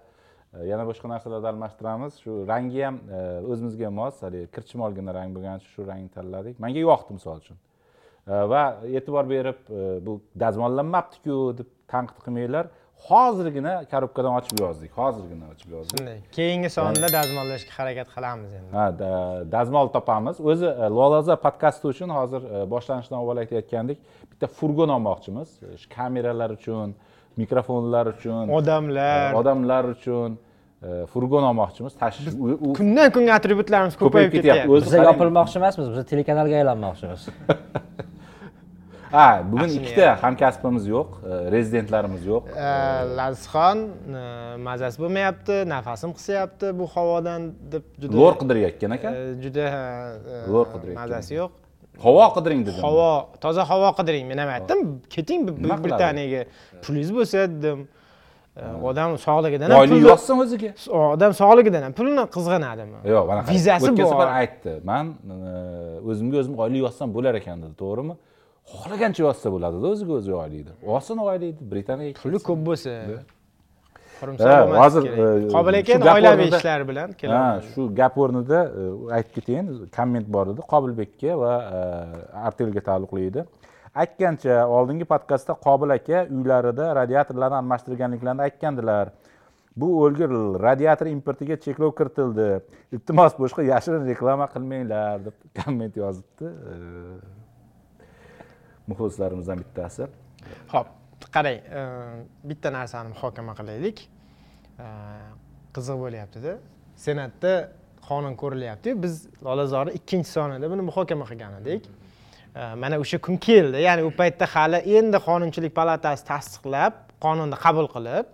e, 0.55 0.67
yana 0.71 0.85
boshqa 0.87 1.09
narsalarda 1.09 1.49
almashtiramiz. 1.49 2.13
Shu 2.23 2.33
rangi 2.49 2.83
ham 2.85 2.97
e, 3.17 3.21
o'zimizga 3.53 3.91
mos. 3.91 4.23
Haligi 4.23 4.47
kirchimolgina 4.57 5.15
rang 5.19 5.31
bo'lgani 5.37 5.63
uchun 5.63 5.73
shu 5.77 5.87
rangni 5.91 6.11
tanladik. 6.17 6.61
Manga 6.65 6.83
yoqdi 6.91 7.19
misol 7.19 7.39
uchun. 7.43 7.59
Va 8.53 8.63
e'tibor 8.99 9.25
berib 9.35 9.61
e, 9.71 9.83
bu 10.07 10.21
dazmollanmabdiku 10.43 11.37
deb 11.59 11.69
tanqid 11.93 12.19
qilmanglar 12.27 12.67
hozirgina 13.09 13.85
korobkadan 13.91 14.35
ochib 14.41 14.61
yozdik 14.61 14.91
hozirgina 15.01 15.45
ochib 15.53 15.71
yozdik. 15.77 15.99
Shunday. 15.99 16.19
Keyingi 16.37 16.71
sonda 16.77 17.09
dazmollashga 17.17 17.73
harakat 17.79 18.09
qilamiz 18.15 18.51
endi. 18.59 18.71
Ha 18.77 18.87
da- 19.01 19.43
dazmol 19.53 19.89
topamiz. 19.97 20.41
O'zi 20.41 20.67
e, 20.67 20.89
lolaza 20.99 21.37
podkasti 21.47 21.87
uchun 21.93 22.11
hozir 22.19 22.43
e, 22.43 22.65
boshlanishidan 22.73 23.19
avval 23.23 23.37
aytayotgandik 23.45 23.99
bitta 24.33 24.47
furgon 24.59 24.91
olmoqchimiz 24.97 25.49
shu 25.81 25.87
kameralar 25.97 26.51
uchun 26.59 26.95
mikrofonlar 27.43 28.07
uchun 28.15 28.49
odamlar. 28.59 29.33
e, 29.33 29.37
odamlar 29.41 29.85
uchun 29.95 30.31
furgon 31.13 31.45
olmoqchimiz 31.51 31.93
tashish 32.03 32.27
kundan 32.79 33.09
kunga 33.17 33.33
atributlarimiz 33.39 33.95
ko'payib 34.03 34.31
ketyapti. 34.37 34.69
qarang. 34.91 35.07
yopilmoqchi 35.11 35.57
emasmiz 35.63 35.87
biza 35.93 36.05
telekanalga 36.13 36.55
aylanmoqchimiz 36.61 37.23
ha 39.13 39.43
bugun 39.53 39.69
ikkita 39.79 40.07
hamkasbimiz 40.23 40.85
yo'q 40.95 41.09
e, 41.31 41.51
rezidentlarimiz 41.55 42.23
yo'q. 42.33 42.45
Э, 42.53 43.17
lazizxon 43.19 43.79
e, 44.21 44.23
mazasi 44.69 44.97
bo'lmayapti 45.03 45.57
nafasim 45.75 46.11
qisyapti 46.19 46.67
bu 46.79 46.87
havodan 46.95 47.43
deb 47.73 47.85
juda 48.03 48.15
lo'r 48.21 48.35
qidirayotgan 48.41 48.91
ekan 48.99 49.13
e, 49.15 49.23
juda 49.45 49.65
e, 49.67 50.41
Lo'r 50.53 50.67
qidirayotgan. 50.73 51.03
mazasi 51.03 51.35
yo'q. 51.41 51.51
Havo 52.05 52.25
qidiring 52.37 52.61
dedim. 52.67 52.83
Havo 52.87 53.11
toza 53.45 53.63
havo 53.71 53.89
qidiring 53.99 54.25
men 54.31 54.39
ham 54.43 54.51
aytdim. 54.57 54.81
Keting 55.15 55.41
Bu- 55.49 55.55
Nima 55.63 55.77
qiladi? 55.77 55.85
britaniyaga 55.87 56.43
pulingiz 56.85 57.11
bo'lsa 57.19 57.39
dedim. 57.55 57.81
Odam 58.89 59.11
sog'ligidan 59.27 59.69
ham 59.71 59.81
oylik 59.83 59.93
pulni 59.95 60.09
yozsin 60.11 60.39
o'ziga. 60.45 60.71
Odam 61.15 61.33
sog'ligidan 61.41 61.83
ham 61.87 61.93
pulni 61.99 62.23
qizg'anadimi? 62.37 62.99
Yo'q 63.15 63.25
qarang, 63.31 63.45
vizasi 63.53 63.91
o'tgan 63.91 64.07
safar 64.13 64.29
bor. 64.29 64.37
aytdi. 64.43 64.73
Man 64.91 65.07
e, 65.13 65.51
o'zimga 66.11 66.37
o'zim 66.43 66.55
oylik 66.65 66.81
yozsam 66.87 67.09
bo'lar 67.17 67.35
ekan 67.41 67.57
dedi 67.65 67.75
to'g'rimi 67.83 68.15
xohlagancha 68.73 69.23
yozsa 69.29 69.53
bo'ladida 69.55 69.87
o'ziga 69.95 70.13
o'zi 70.19 70.37
oylikni 70.43 70.93
olsin 70.95 71.25
oylikni 71.31 71.71
britaniyaga 71.73 72.23
puli 72.23 72.39
ko'p 72.49 72.61
bo'lsa 72.69 72.93
hozir 74.21 75.03
e, 75.07 75.49
qobil 75.57 75.79
aka 75.81 76.15
oilaviy 76.15 76.49
ishlar 76.49 76.89
bilan 76.89 77.15
ha 77.35 77.45
shu 77.73 77.89
gap 78.01 78.19
o'rnida 78.25 78.63
e, 78.81 78.89
aytib 79.19 79.33
ketayin 79.39 79.67
komment 79.97 80.29
bor 80.37 80.47
edi. 80.53 80.61
Qobilbekka 80.73 81.39
va 81.43 81.53
e, 81.79 81.81
artelga 82.49 82.81
taalluqli 82.89 83.27
edi 83.31 83.45
aytgancha 84.03 84.67
oldingi 84.79 85.05
podkastda 85.13 85.55
qobil 85.67 85.95
aka 85.99 86.27
uylarida 86.39 86.95
radiatorlarni 87.01 87.57
almashtirganliklarini 87.63 88.43
aytgandilar. 88.49 89.13
Bu 89.77 89.89
o'lgur 90.05 90.31
radiator 90.63 91.07
importiga 91.07 91.57
cheklov 91.65 91.93
kiritildi. 91.99 92.49
Iltimos 92.97 93.35
boshqa 93.41 93.65
yashirin 93.73 94.07
reklama 94.11 94.47
qilmanglar 94.55 95.25
deb 95.27 95.35
komment 95.61 95.97
yozibdi 96.03 96.53
muxlislarimizdan 98.91 99.59
bittasi. 99.65 100.09
Ho'p 100.73 100.89
qarang 101.35 101.59
e, 101.79 101.83
bitta 102.45 102.73
narsani 102.73 103.13
muhokama 103.15 103.55
qilaylik. 103.59 103.99
E, 104.79 104.87
qiziq 105.77 105.99
bo'lyaptida 106.05 106.57
senatda 107.07 107.53
qonun 108.09 108.35
ko'rilyaptiyu 108.43 109.03
biz 109.03 109.15
lolazorni 109.45 109.93
ikkinchi 109.99 110.31
sonida 110.31 110.71
buni 110.71 110.83
muhokama 110.91 111.27
qilgan 111.31 111.59
edik 111.61 111.89
e, 111.89 112.63
mana 112.83 112.99
o'sha 113.03 113.19
kun 113.27 113.37
keldi 113.49 113.83
ya'ni 113.89 114.05
u 114.09 114.13
paytda 114.21 114.47
hali 114.55 114.81
endi 114.99 115.19
qonunchilik 115.29 115.75
palatasi 115.81 116.25
tasdiqlab 116.33 116.95
qonunni 117.25 117.59
qabul 117.65 117.89
qilib 117.97 118.27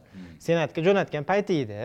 senatga 0.46 0.80
jo'natgan 0.88 1.24
payti 1.32 1.62
edi. 1.64 1.84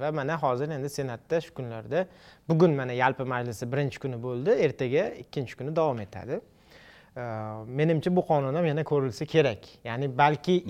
Va 0.00 0.08
mana 0.12 0.34
hozir 0.42 0.68
endi 0.76 0.88
senatda 0.90 1.40
shu 1.44 1.52
kunlarda 1.54 2.06
bugun 2.48 2.72
mana 2.80 2.92
yalpi 2.92 3.24
majlisi 3.34 3.64
birinchi 3.72 3.98
kuni 4.02 4.18
bo'ldi 4.26 4.56
ertaga 4.66 5.04
ikkinchi 5.22 5.54
kuni 5.58 5.76
davom 5.76 6.00
etadi. 6.06 6.40
Menimcha 7.66 8.16
bu 8.16 8.22
qonun 8.30 8.54
ham 8.54 8.66
yana 8.66 8.84
ko'rilsa 8.84 9.26
kerak. 9.26 9.62
Ya'ni 9.84 10.08
balki 10.18 10.64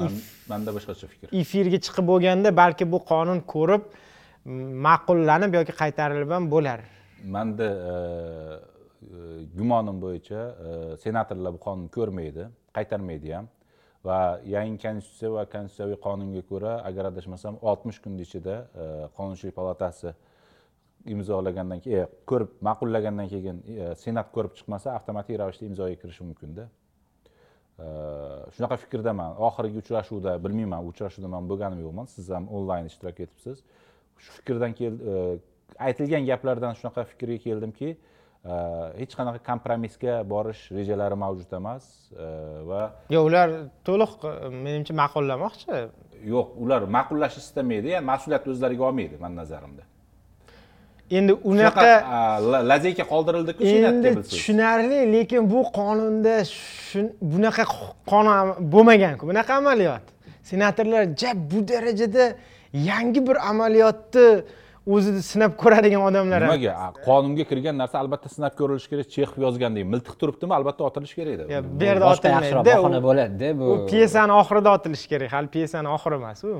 manda 0.49 0.75
boshqacha 0.77 1.07
fikr. 1.13 1.29
efirga 1.41 1.79
chiqib 1.87 2.07
bo'lganda 2.13 2.57
balki 2.63 2.85
bu 2.93 2.99
qonun 3.11 3.41
ko'rib 3.55 3.83
ma'qullanib 4.87 5.55
yoki 5.59 5.73
qaytarilib 5.83 6.31
ham 6.37 6.51
bo'lar. 6.55 6.81
Manda 7.37 7.69
e, 7.91 7.95
e, 7.95 9.21
gumonim 9.59 10.01
bo'yicha 10.05 10.41
e, 10.69 10.97
senatorlar 11.05 11.53
bu 11.57 11.61
qonunni 11.67 11.91
ko'rmaydi 11.99 12.49
qaytarmaydi 12.79 13.35
ham. 13.37 13.49
Va 14.07 14.19
yangi 14.55 14.79
konstitutsiya 14.85 15.31
va 15.37 15.45
konstitutsiyaviy 15.55 15.99
qonunga 16.07 16.43
ko'ra 16.51 16.73
agar 16.89 17.11
adashmasam 17.13 17.59
oltmish 17.71 17.99
kunni 18.05 18.23
ichida 18.29 18.57
qonunchilik 19.17 19.55
palatasi 19.61 20.15
imzolagandan 21.07 21.81
keyin 21.85 22.05
e, 22.05 22.07
ko'rib 22.31 22.51
ma'qullagandan 22.69 23.29
keyin 23.33 23.63
e, 23.63 23.95
senat 24.03 24.33
ko'rib 24.35 24.55
chiqmasa 24.59 24.95
avtomatik 24.99 25.39
ravishda 25.41 25.67
imzoga 25.71 25.95
kirishi 26.03 26.25
mumkinda 26.25 26.69
E, 27.79 27.89
shunaqa 28.55 28.77
fikrdaman. 28.85 29.37
Oxirgi 29.49 29.79
uchrashuvda 29.83 30.33
bilmayman 30.45 30.87
uchrashuvda 30.91 31.29
man 31.35 31.45
bo'lganim 31.51 31.79
yo'qman 31.85 32.09
siz 32.15 32.31
ham 32.35 32.49
onlayn 32.57 32.89
ishtirok 32.91 33.21
etibsiz. 33.25 33.61
Shu 34.23 34.33
fikrdan 34.39 34.73
kel 34.79 34.97
aytilgan 35.87 36.27
gaplardan 36.27 36.75
shunaqa 36.79 37.05
fikrga 37.13 37.39
keldimki 37.45 37.93
hech 39.01 39.15
qanaqa 39.19 39.41
kompromissga 39.51 40.15
borish 40.33 40.63
rejalari 40.79 41.17
mavjud 41.25 41.53
emas 41.61 41.85
va 42.71 42.83
yo 43.15 43.25
ular 43.29 43.49
to'liq 43.89 44.27
menimcha 44.67 44.95
ma'qullamoqchi 45.03 45.81
yo'q 46.33 46.59
ular 46.65 46.87
ma'qullashni 46.97 47.43
istamaydi 47.45 47.95
ya'ni 47.95 48.07
mas'uliyatni 48.13 48.55
o'zlariga 48.55 48.85
olmaydi 48.91 49.21
mani 49.25 49.37
nazarimda 49.43 49.83
endi 51.11 51.33
unaqa 51.51 51.89
lazeyka 52.71 53.05
qoldirildiku 53.13 53.61
endi 53.65 54.11
tushunarli 54.31 54.99
lekin 55.15 55.43
bu 55.53 55.61
qonunda 55.79 56.37
bunaqa 57.33 57.65
qonun 58.13 58.55
bo'lmaganku. 58.75 59.23
Bunaqa 59.31 59.53
amaliyot. 59.61 60.05
Senatorlar 60.51 61.03
ja 61.21 61.31
bu 61.51 61.59
darajada 61.69 62.25
yangi 62.91 63.21
bir 63.29 63.37
amaliyotni 63.51 64.29
o'zida 64.95 65.23
sinab 65.33 65.53
ko'radigan 65.63 66.03
odamlar 66.09 66.41
ham. 66.43 66.51
Nimaga? 66.51 66.73
Qonunga 67.09 67.45
kirgan 67.51 67.77
narsa 67.83 67.97
albatta 68.03 68.29
sinab 68.37 68.55
ko'rilishi 68.61 68.89
kerak 68.93 69.07
chexov 69.15 69.41
yozgandek 69.47 69.85
miltiq 69.93 70.15
turibdimi? 70.21 70.53
Albatta 70.59 70.83
otilishi 70.89 71.15
kerak 71.19 71.33
edi 71.37 71.45
bu 71.81 71.85
yerda 71.91 72.05
otilmaydi 72.13 72.65
bahona 72.71 73.01
bo'ladida 73.09 73.49
bu 73.61 73.69
pyesani 73.91 74.33
oxirida 74.41 74.71
otilishi 74.77 75.07
kerak. 75.13 75.29
Hali 75.37 75.49
pyesani 75.57 75.89
oxiri 75.97 76.15
emas 76.21 76.41
u. 76.45 76.53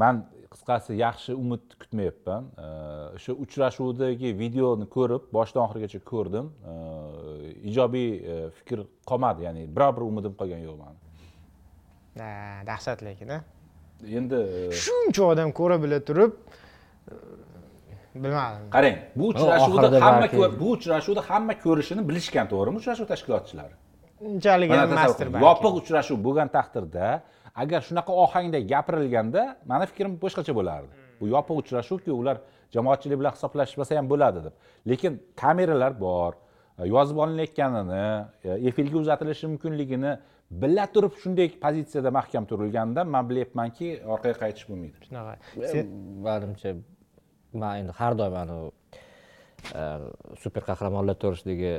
Man 0.00 0.14
qisqasi 0.60 1.00
yaxshi 1.00 1.32
umid 1.34 1.64
kutmayapman. 1.80 2.50
O'sha 3.16 3.32
uchrashuvdagi 3.44 4.36
videoni 4.38 4.86
ko'rib 4.96 5.22
boshdan 5.32 5.64
oxirigacha 5.66 6.00
ko'rdim. 6.12 6.46
Ijobiy 7.70 8.08
e, 8.14 8.34
fikr 8.58 8.84
qolmadi 9.10 9.46
ya'ni 9.46 9.62
biror 9.76 9.96
bir 9.96 10.02
umidim 10.10 10.34
qolgani 10.40 10.64
yo'q 10.68 10.76
mani 10.82 10.98
Ha, 12.20 12.30
dahshat 12.66 13.02
lekin 13.06 13.28
a 13.36 13.38
endi 14.18 14.38
e, 14.58 14.70
shuncha 14.84 15.22
odam 15.32 15.52
ko'ra 15.58 15.76
bila 15.82 15.98
turib 16.08 16.32
e, 16.34 17.14
bilmadim. 18.14 18.70
qarang 18.76 18.96
bu 19.16 19.28
uchrashuvda 19.32 20.00
hamma 20.06 20.26
bu 20.60 20.70
uchrashuvda 20.76 21.22
hamma 21.30 21.54
ko'rishini 21.64 22.02
bilishgan 22.08 22.46
to'g'rimi 22.52 22.76
uchrashuv 22.82 23.06
tashkilotchilari? 23.12 23.74
Unchalik 24.28 24.70
emasdir 24.76 25.26
yopiq 25.46 25.74
uchrashuv 25.82 26.18
bo'lgan 26.26 26.48
taqdirda 26.56 27.06
agar 27.62 27.80
shunaqa 27.88 28.12
ohangda 28.24 28.58
gapirilganda 28.72 29.42
mani 29.70 29.86
fikrim 29.90 30.12
boshqacha 30.24 30.52
bo'lardi. 30.58 30.92
Bu 31.20 31.24
yopiq 31.34 31.56
uchrashuvku 31.62 32.10
ular 32.20 32.36
jamoatchilik 32.74 33.18
bilan 33.20 33.32
hisoblashmasa 33.36 33.92
ham 33.98 34.06
bo'ladi 34.12 34.40
deb. 34.46 34.54
Lekin 34.90 35.12
kameralar 35.42 35.92
bor 36.06 36.32
e, 36.78 36.88
yozib 36.94 37.16
olinayotganini 37.24 38.04
e, 38.44 38.50
efirga 38.68 38.96
uzatilishi 39.04 39.46
mumkinligini 39.52 40.12
bila 40.62 40.84
turib 40.94 41.14
shunday 41.22 41.48
pozitsiyada 41.64 42.10
mahkam 42.18 42.44
turilganda 42.50 43.00
man 43.14 43.24
bilyapmanki 43.30 43.88
orqaga 44.14 44.36
qaytish 44.42 44.64
bo'lmaydi. 44.70 44.96
Shunaqa. 45.06 45.32
Sen- 45.72 45.90
manimcha 46.26 46.70
man 47.62 47.72
endi 47.80 47.92
har 48.00 48.12
doim 48.20 48.34
anavi 48.42 48.68
e, 49.80 49.82
super 50.42 50.62
qahramonlar 50.70 51.16
to'g'risidagi 51.22 51.72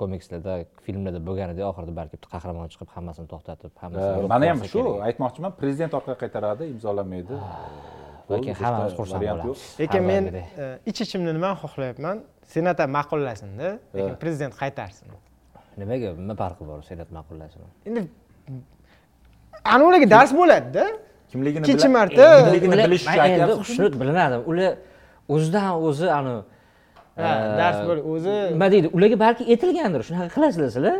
komikslarda 0.00 0.52
filmlarda 0.84 1.20
bo'lganidek 1.28 1.64
oxirida 1.70 1.94
balki 2.00 2.12
bitta 2.16 2.28
qahramon 2.34 2.68
chiqib 2.72 2.90
hammasini 2.96 3.26
to'xtatib 3.32 3.72
hammasini 3.82 4.28
mana 4.34 4.44
ham 4.52 4.60
shu 4.72 4.82
aytmoqchiman 5.08 5.52
prezident 5.60 5.92
orqaga 5.98 6.18
qaytaradi 6.22 6.64
imzolamaydi 6.74 7.34
balki 8.30 8.50
Boshqa 8.50 8.64
hammamiz 8.66 8.94
xursand 8.98 9.22
bo'lamiz. 9.22 9.60
lekin 9.82 10.02
men 10.10 10.22
e, 10.34 10.42
ich 10.90 11.00
ichimda 11.04 11.32
nimani 11.36 11.56
xohlayapman? 11.62 12.16
Senat 12.54 12.78
ham 12.82 12.90
ma'qullasinda 12.98 13.68
lekin 13.96 14.14
prezident 14.22 14.54
qaytarsin. 14.62 15.06
Nimaga? 15.80 16.08
Nima 16.20 16.34
farqi 16.42 16.62
bor 16.70 16.78
senat 16.90 17.08
ma'qullasin? 17.16 17.60
Endi 17.88 18.00
ana 19.74 19.82
ularga 19.88 20.08
dars 20.16 20.32
bo'ladida 20.40 20.84
kimligini 21.32 21.62
ikkinchi 21.64 21.88
marta 21.98 22.24
kimligini 22.44 22.84
bilish 22.86 23.06
endi 23.26 23.52
shuni 23.74 23.88
bilmadim. 24.02 24.40
Ular 24.50 24.72
o'zidan 25.34 25.70
o'zi 25.88 26.06
ani 26.18 26.34
Ha, 27.24 27.32
dars 27.60 27.78
bo'lib 27.88 28.04
o'zi 28.14 28.36
nima 28.54 28.68
deydi 28.74 28.90
ularga 28.96 29.18
balki 29.26 29.42
aytilgandir 29.52 30.06
shunaqa 30.08 30.28
qilasizlar 30.36 30.70
sizlar 30.76 30.98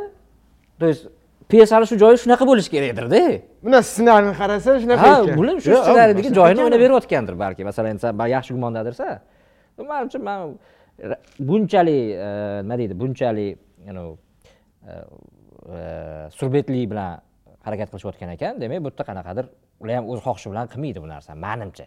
то 0.81 0.86
есть 0.90 1.05
pyesani 1.53 1.86
shu 1.86 1.97
joyi 2.03 2.16
shunaqa 2.24 2.44
bo'lishi 2.51 2.70
kerakdirda. 2.74 3.20
Buni 3.65 3.78
ssenariyni 3.89 4.35
qarasa 4.40 4.77
shunaqa 4.85 5.09
ha 5.15 5.36
bular 5.39 5.57
shu 5.65 5.77
ssenariydagi 5.86 6.31
joyini 6.39 6.61
o'ynab 6.66 6.81
berayotgandir 6.85 7.36
balki. 7.44 7.62
Masalan 7.70 8.01
sen 8.05 8.23
yaxshi 8.36 8.53
gumondadirsa 8.57 9.09
manimcha 9.90 10.19
man 10.28 10.40
bunchalik 11.49 12.05
e, 12.27 12.28
nima 12.65 12.78
deydi 12.81 12.94
bunchalik 13.03 13.59
e, 13.89 13.93
e, 15.77 15.81
surbetlik 16.39 16.90
bilan 16.93 17.20
harakat 17.66 17.89
qilishayotgan 17.93 18.31
ekan. 18.36 18.61
Demak 18.62 18.81
bu 18.85 18.89
yerda 18.93 19.05
qanaqadir 19.11 19.44
ular 19.82 19.94
ham 19.99 20.07
o'z 20.12 20.20
xohishi 20.27 20.49
bilan 20.53 20.66
qilmaydi 20.73 20.99
bu 21.05 21.09
narsani 21.15 21.39
manimcha 21.49 21.86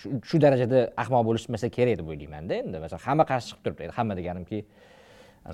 shu, 0.00 0.08
shu 0.28 0.36
darajada 0.44 0.78
ahmoq 1.02 1.22
bo'lishmasa 1.28 1.68
kerak 1.76 1.98
deb 2.00 2.08
o'ylaymanda 2.12 2.54
endi 2.62 2.76
masalan 2.84 3.02
hamma 3.08 3.24
qarshi 3.30 3.46
chiqib 3.50 3.62
turibdi. 3.64 3.82
Endi 3.86 3.94
hamma 3.98 4.14
deganim 4.20 4.44
ki 4.50 4.58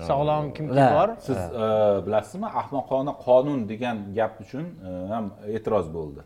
sog'lom 0.09 0.53
kimki 0.53 0.87
bor? 0.97 1.09
Siz 1.27 1.37
e, 1.37 1.67
bilasizmi 2.05 2.49
ahmoqona 2.61 3.13
qonun 3.25 3.59
degan 3.71 3.97
gap 4.17 4.41
uchun 4.43 4.65
e, 4.87 4.89
ham 5.11 5.25
e'tiroz 5.55 5.87
bo'ldi. 5.97 6.25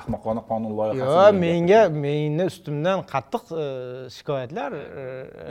Ahmoqona 0.00 0.42
qonun 0.50 0.72
loyihasi 0.78 1.14
yo'q 1.14 1.38
menga 1.44 1.80
meni 2.04 2.44
ustimdan 2.50 2.98
qattiq 3.12 3.44
e, 3.62 3.64
shikoyatlar 4.16 4.70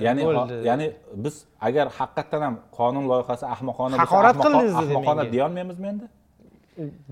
ya'ni 0.06 0.22
ya'ni 0.70 0.88
biz 1.24 1.36
agar 1.68 1.86
haqiqatdan 1.98 2.42
ham 2.48 2.56
qonun 2.80 3.06
loyihasi 3.12 3.46
ahmoqona 3.56 3.94
bo'lsa, 3.96 4.06
Haqorat 4.06 4.40
qildingiz 4.46 4.76
dedi 4.82 4.94
ahmoqona 4.94 5.24
deyolmaymizmi 5.36 5.88
endi? 5.94 6.06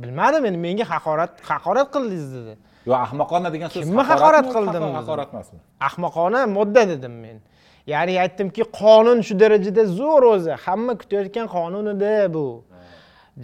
Bilmadim 0.03 0.43
endi 0.49 0.59
menga 0.67 0.85
haqorat 0.93 1.33
haqorat 1.51 1.87
qildingiz 1.95 2.29
dedi 2.37 2.55
yo 2.85 2.93
ahmoqona 3.05 3.49
degan 3.55 3.69
so'z 3.73 3.83
Kimni 3.85 4.03
haqorat 4.11 4.47
qildim 4.55 4.83
haqorat 4.99 5.29
emasmi? 5.33 5.59
Ahmoqona 5.89 6.45
modda 6.57 6.83
dedim 6.93 7.15
men. 7.25 7.37
Ya'ni 7.93 8.13
aytdimki 8.23 8.63
qonun 8.81 9.19
shu 9.27 9.33
darajada 9.41 9.83
zo'r 9.99 10.23
o'zi. 10.33 10.53
Hamma 10.65 10.93
kutayotgan 11.01 11.47
qonun 11.55 11.85
edi 11.93 12.15
bu. 12.35 12.47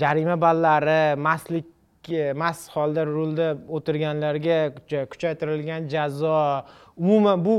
Jarima 0.02 0.36
ballari 0.46 1.04
mastlik 1.28 1.68
mast 2.44 2.72
holda 2.76 3.06
rulda 3.06 3.48
o'tirganlarga 3.76 4.60
kuchaytirilgan 5.12 5.82
jazo 5.94 6.38
umuman 6.98 7.46
bu 7.46 7.56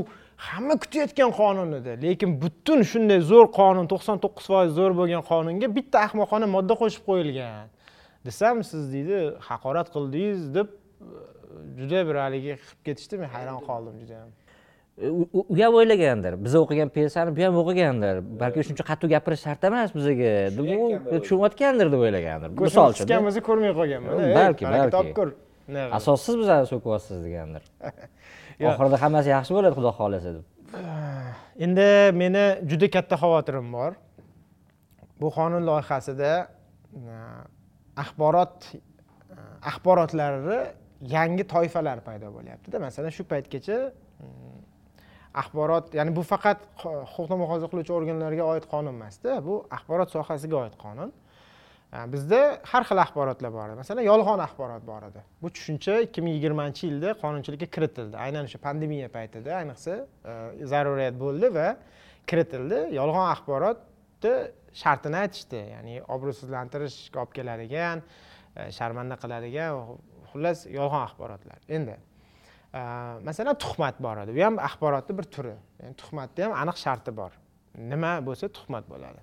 hamma 0.49 0.75
kutayotgan 0.83 1.31
qonun 1.41 1.71
edi 1.79 1.93
lekin 2.05 2.31
butun 2.43 2.81
shunday 2.93 3.21
zo'r 3.31 3.47
qonun 3.59 3.87
to'qson 3.93 4.17
to'qqiz 4.25 4.47
foiz 4.53 4.71
zo'r 4.79 4.93
bo'lgan 5.01 5.23
qonunga 5.31 5.69
bitta 5.77 5.99
ahmoqona 6.07 6.47
modda 6.57 6.75
qo'shib 6.83 7.03
qo'yilgan. 7.09 7.67
Desam 8.27 8.57
siz 8.71 8.83
deydi 8.95 9.19
haqorat 9.49 9.89
qildingiz 9.95 10.41
deb 10.57 10.69
juda 11.79 12.01
bir 12.09 12.17
haligi 12.25 12.55
qilib 12.61 12.85
ketishdi 12.87 13.19
men 13.23 13.29
hayron 13.35 13.61
qoldim 13.69 13.95
judayam 14.03 14.31
u 14.99 15.29
u- 15.33 15.47
ham 15.63 15.75
o'ylagandir. 15.81 16.35
Biz 16.45 16.55
o'qigan 16.63 16.89
pyesani 16.97 17.31
bu 17.37 17.43
ham 17.47 17.57
o'qigandir. 17.63 18.21
Balki 18.41 18.65
shuncha 18.69 18.85
qattiq 18.91 19.09
gapirish 19.15 19.43
shart 19.47 19.65
emas 19.65 19.95
bizga. 19.95 20.33
Deb 20.57 21.15
u 21.15 21.21
tushunayotgandir 21.23 21.93
deb 21.95 22.01
o'ylagandir. 22.07 22.49
Misol 22.67 22.93
uchun 22.95 23.09
bo'lsa 23.27 23.41
ko'rmay 23.49 23.73
qolganman 23.79 24.13
Balki, 24.39 24.65
balki. 24.75 24.91
topkur 24.99 25.29
asossiz 25.99 26.35
bizani 26.43 26.67
so'kyapsiz 26.73 27.19
degandir. 27.27 27.63
Oxirida 28.69 28.99
hammasi 29.05 29.29
yaxshi 29.37 29.53
bo'ladi 29.57 29.75
xudo 29.79 29.91
xohlasa 29.99 30.31
deb. 30.37 30.45
Endi 31.65 31.89
meni 32.21 32.45
juda 32.71 32.89
katta 32.97 33.17
xavotirim 33.23 33.73
bor. 33.77 33.93
Bu 35.21 35.29
qonun 35.39 35.63
loyihasida 35.71 36.33
axborot 38.03 38.57
e, 38.75 38.79
axborotlarni 39.71 40.61
yangi 41.03 41.45
toifalar 41.55 42.01
paydo 42.05 42.31
bo'lyaptida. 42.37 42.79
Masalan 42.79 43.11
shu 43.11 43.25
paytgacha 43.33 43.79
mm, 43.91 44.59
axborot 45.35 45.95
ya'ni 45.99 46.15
bu 46.17 46.23
faqat 46.23 46.59
huquqni 46.83 47.37
muhofaza 47.43 47.67
qiluvchi 47.73 47.93
organlarga 47.99 48.45
oid 48.53 48.69
qonun 48.73 48.95
emasda 48.97 49.41
bu 49.47 49.55
axborot 49.79 50.11
sohasiga 50.15 50.57
oid 50.65 50.77
qonun. 50.85 51.13
Bizda 51.93 52.39
har 52.65 52.85
xil 52.89 52.99
axborotlar 53.03 53.53
bor 53.53 53.67
edi. 53.69 53.77
Masalan 53.83 54.07
yolg'on 54.07 54.41
axborot 54.41 54.85
bor 54.87 55.03
edi. 55.11 55.21
Bu 55.43 55.51
tushuncha 55.53 55.99
ikki 56.07 56.23
ming 56.25 56.39
yigirmanchi 56.39 56.87
yilda 56.89 57.13
qonunchilikka 57.23 57.69
kiritildi. 57.75 58.17
Aynan 58.17 58.49
o'sha 58.49 58.61
pandemiya 58.67 59.11
paytida 59.13 59.59
ayniqsa 59.59 59.99
e, 60.01 60.37
zaruriyat 60.73 61.19
bo'ldi 61.25 61.51
va 61.59 61.67
kiritildi. 62.31 62.79
Yolg'on 62.97 63.27
axborotni 63.35 64.33
shartini 64.83 65.21
aytishdi. 65.25 65.61
Ya'ni 65.75 65.99
obro'sizlantirishga 66.17 67.21
olib 67.25 67.37
keladigan 67.39 68.01
e, 68.57 68.71
sharmanda 68.79 69.21
qiladigan 69.25 69.93
xullas 70.33 70.67
yolg'on 70.79 71.03
axborotlar. 71.07 71.59
Endi 71.77 71.97
e, 71.99 72.81
masalan 73.29 73.59
tuhmat 73.65 74.01
bor 74.07 74.23
edi. 74.25 74.37
Bu 74.37 74.45
ham 74.47 74.59
axborotni 74.69 75.19
bir 75.19 75.27
turi. 75.35 75.57
Ya'ni 75.83 75.99
tuhmatni 76.03 76.47
ham 76.47 76.57
aniq 76.63 76.79
sharti 76.85 77.17
bor. 77.21 77.33
Nima 77.93 78.15
bo'lsa 78.29 78.49
tuhmat 78.59 78.89
bo'ladi. 78.93 79.21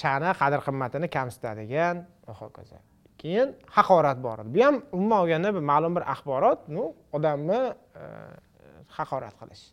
Sha'ni 0.00 0.34
qadr 0.40 0.60
qimmatini 0.66 1.08
kamsitadigan 1.16 2.04
va 2.26 2.34
hokazo 2.42 2.78
keyin 3.24 3.54
haqorat 3.76 4.18
bor 4.26 4.38
edi. 4.42 4.50
Bu 4.54 4.64
ham 4.66 4.76
umuman 4.92 5.18
olganda 5.22 5.54
bir 5.56 5.64
ma'lum 5.72 5.96
bir 5.96 6.04
axborot 6.14 6.60
ну 6.76 6.84
odamni 7.16 7.60
e, 8.02 8.04
haqorat 8.98 9.34
qilish. 9.40 9.64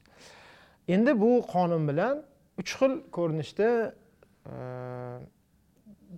Endi 0.94 1.12
bu 1.24 1.32
qonun 1.54 1.84
bilan 1.90 2.16
uch 2.62 2.72
xil 2.80 2.94
ko'rinishda 3.18 3.70
e, 4.52 4.56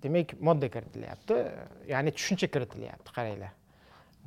demak 0.04 0.28
modda 0.46 0.68
kiritilyapti. 0.74 1.36
Ya'ni 1.92 2.10
tushuncha 2.16 2.46
kiritilyapti 2.54 3.10
qaranglar. 3.16 3.52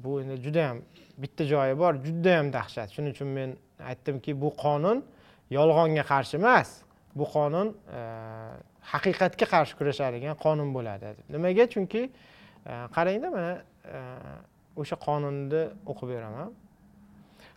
Bu 0.04 0.22
endi 0.22 0.36
juda 0.46 0.70
ham 0.70 0.82
bitta 1.18 1.44
joyi 1.46 1.80
bor 1.80 1.94
juda 2.06 2.38
ham 2.38 2.54
dahshat. 2.54 2.90
Shuning 2.96 3.14
uchun 3.16 3.30
men 3.38 3.56
aytdimki 3.92 4.32
bu 4.42 4.50
qonun 4.64 5.04
yolg'onga 5.58 6.04
qarshi 6.12 6.38
emas. 6.42 6.70
Bu 7.16 7.26
qonun 7.36 7.68
e, 8.00 8.02
haqiqatga 8.94 9.46
qarshi 9.54 9.74
kurashadigan 9.80 10.36
qonun 10.46 10.70
bo'ladi. 10.78 11.16
Deb 11.18 11.34
nimaga? 11.36 11.66
Chunki 11.74 12.04
e, 12.06 12.74
qarangda 12.96 13.28
mana 13.38 13.52
e, 13.98 14.00
o'sha 14.82 14.98
qonunni 15.08 15.64
o'qib 15.92 16.10
beraman. 16.14 16.50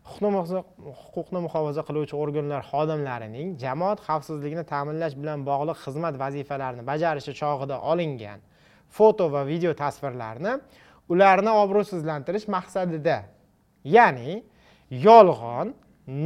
Huquqni 0.08 0.28
muhofaza 0.34 0.60
huquqni 1.02 1.40
muhofaza 1.46 1.82
qiluvchi 1.88 2.14
organlar 2.22 2.62
xodimlarining 2.72 3.48
jamoat 3.64 4.00
xavfsizligini 4.08 4.64
ta'minlash 4.72 5.14
bilan 5.20 5.44
bog'liq 5.50 5.78
xizmat 5.84 6.14
vazifalarini 6.24 6.82
bajarishi 6.90 7.32
chog'ida 7.40 7.76
olingan 7.92 8.40
foto 8.98 9.28
va 9.34 9.42
video 9.52 9.72
tasvirlarni 9.82 10.52
ularni 11.12 11.52
obro'sizlantirish 11.62 12.46
maqsadida. 12.56 13.18
Ya'ni 13.96 14.42
yolg'on 14.90 15.74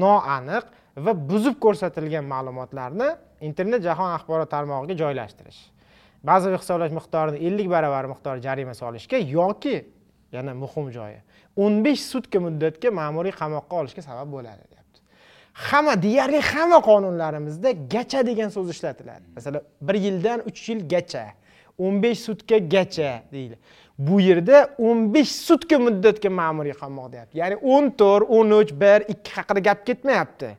noaniq 0.02 0.64
va 1.04 1.12
buzib 1.30 1.56
ko'rsatilgan 1.64 2.24
ma'lumotlarni 2.34 3.08
internet 3.48 3.82
jahon 3.88 4.10
axborot 4.16 4.50
tarmog'iga 4.54 4.94
joylashtirish. 5.02 5.60
Bazaviy 6.28 6.58
hisoblash 6.62 6.92
miqdorini 6.98 7.38
ellik 7.46 7.68
baravar 7.74 8.04
miqdor 8.12 8.36
jarima 8.46 8.74
solishga 8.82 9.18
yoki 9.36 9.76
yana 10.36 10.52
muhim 10.62 10.86
joyi 10.96 11.20
o'n 11.56 11.84
besh 11.84 12.02
sutka 12.12 12.38
muddatga 12.46 12.90
ma'muriy 13.00 13.34
qamoqqa 13.40 13.74
olishga 13.82 14.02
sabab 14.08 14.28
bo'ladi 14.34 14.64
deyapti. 14.72 14.98
Hamma 15.68 15.94
deyarli 16.06 16.40
hamma 16.50 16.78
qonunlarimizda 16.90 17.70
gacha 17.94 18.20
degan 18.26 18.50
so'z 18.56 18.68
ishlatiladi. 18.74 19.24
Masalan 19.36 19.62
bir 19.86 19.96
yildan 20.06 20.38
uch 20.48 20.60
yilgacha 20.70 21.24
o'n 21.84 22.02
besh 22.02 22.20
sutkagacha 22.28 23.10
deyiladi. 23.32 23.60
Bu 23.98 24.20
yerda 24.20 24.68
o'n 24.78 25.14
besh 25.14 25.30
sutka 25.46 25.78
muddatga 25.78 26.30
ma'muriy 26.30 26.74
qamoq 26.82 27.12
deyapti. 27.12 27.38
Ya'ni 27.38 27.56
o'n 27.62 27.90
to'rt 28.00 28.26
o'n 28.36 28.50
uch 28.60 28.72
bir 28.82 29.06
ikki 29.12 29.30
haqida 29.36 29.60
gap 29.68 29.86
ketmayapti. 29.86 30.56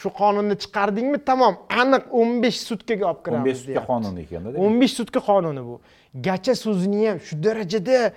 Shu 0.00 0.08
qonunni 0.20 0.54
chiqardingmi? 0.62 1.18
Tamom 1.30 1.54
aniq 1.82 2.04
o'n 2.20 2.36
besh 2.42 2.60
sutkaga 2.68 3.04
olib 3.10 3.18
o'n 3.18 3.24
kiramiz 3.24 3.46
besh 3.46 3.58
sutka 3.58 3.72
deyapti. 3.72 3.86
qonuni 3.92 4.20
ekanda 4.26 4.48
o'n 4.64 4.80
besh 4.80 4.94
sutka 4.98 5.20
qonuni 5.30 5.62
bu. 5.68 5.80
Gacha 6.26 6.54
so'zini 6.64 7.08
ham 7.08 7.18
shu 7.26 7.34
darajada 7.44 8.12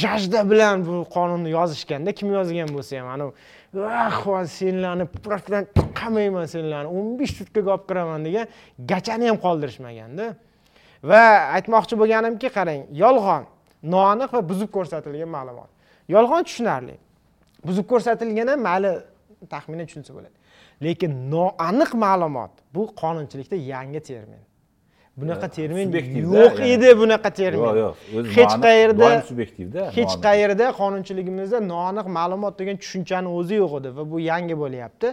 jajda 0.00 0.40
bilan 0.50 0.76
bu 0.86 0.94
qonunni 1.16 1.50
yozishganda 1.58 2.10
kim 2.18 2.28
yozgan 2.38 2.68
bo'lsa 2.76 2.92
ham 3.00 3.08
anavi 3.14 3.32
"Ah, 3.74 4.44
senlarni 4.58 5.06
просто 5.24 5.66
qamayman 6.00 6.46
senlarni 6.54 6.88
o'n 6.96 7.18
besh 7.18 7.32
sutkaga 7.38 7.70
olib 7.74 7.86
kiraman 7.88 8.20
degan 8.26 8.46
gachani 8.90 9.26
ham 9.30 9.38
qoldirishmaganda. 9.46 10.26
Va 11.10 11.22
aytmoqchi 11.56 11.94
bo'lganimki 12.00 12.48
qarang 12.56 12.80
yolg'on 13.02 13.42
noaniq 13.92 14.30
va 14.36 14.40
buzib 14.50 14.70
ko'rsatilgan 14.76 15.30
ma'lumot. 15.36 15.70
Yolg'on 16.14 16.42
tushunarli. 16.48 16.96
Buzib 17.68 17.86
ko'rsatilgani 17.92 18.54
mayli 18.68 18.90
taxminan 19.52 19.86
tushunsa 19.90 20.12
bo'ladi. 20.16 20.36
Lekin 20.86 21.12
noaniq 21.34 21.90
ma'lumot 22.04 22.52
bu 22.74 22.82
qonunchilikda 23.02 23.56
yangi 23.72 24.00
termin. 24.10 24.42
Bunaqa 25.20 25.48
termin 25.48 25.92
yo'q 26.36 26.56
edi 26.74 26.88
bunaqa 27.00 27.30
termin. 27.40 27.76
Yo'q 27.82 27.96
yo'q 28.14 28.30
hech 28.36 28.54
qayerda 28.66 29.08
subyektivda 29.30 29.82
hech 29.98 30.14
qayerda 30.26 30.66
qonunchiligimizda 30.80 31.58
noaniq 31.72 32.06
ma'lumot 32.18 32.54
degan 32.60 32.76
tushunchani 32.82 33.28
o'zi 33.38 33.54
yo'q 33.62 33.72
edi 33.80 33.90
va 33.96 34.02
bu 34.12 34.16
yangi 34.30 34.56
bo'lyapti. 34.62 35.08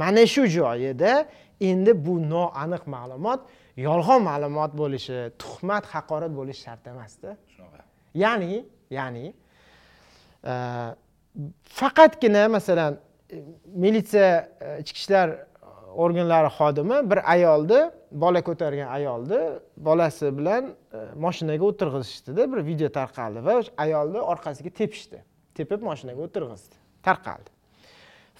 Mana 0.00 0.22
shu 0.34 0.42
joyida 0.58 1.12
endi 1.70 1.92
bu 2.06 2.14
noaniq 2.34 2.84
ma'lumot 2.94 3.40
yolg'on 3.86 4.20
ma'lumot 4.30 4.72
bo'lishi 4.82 5.18
tuhmat 5.42 5.84
haqorat 5.92 6.32
bo'lishi 6.38 6.60
shart 6.66 6.84
emasda 6.92 7.30
ya'ni 8.14 8.64
ya'ni 8.90 9.34
e, 10.44 10.54
faqatgina 11.64 12.48
masalan 12.48 12.98
e, 13.30 13.44
militsiya 13.66 14.48
e, 14.60 14.80
ichki 14.80 14.98
ishlar 14.98 15.28
organlari 15.94 16.48
xodimi 16.58 17.10
bir 17.10 17.20
ayolni 17.32 17.90
bola 18.12 18.42
ko'targan 18.42 18.88
ayolni 18.88 19.40
bolasi 19.76 20.38
bilan 20.38 20.64
e, 20.92 20.98
moshinaga 21.16 21.64
o'tirg'izishdida 21.70 22.52
bir 22.52 22.60
video 22.66 22.88
tarqaldi 22.88 23.44
va 23.46 23.56
o'sha 23.60 23.72
ayolni 23.84 24.20
orqasiga 24.32 24.70
tepishdi. 24.70 25.18
Tepib 25.54 25.82
moshinaga 25.88 26.20
o'tirg'izdi 26.26 26.76
tarqaldi. 27.02 27.50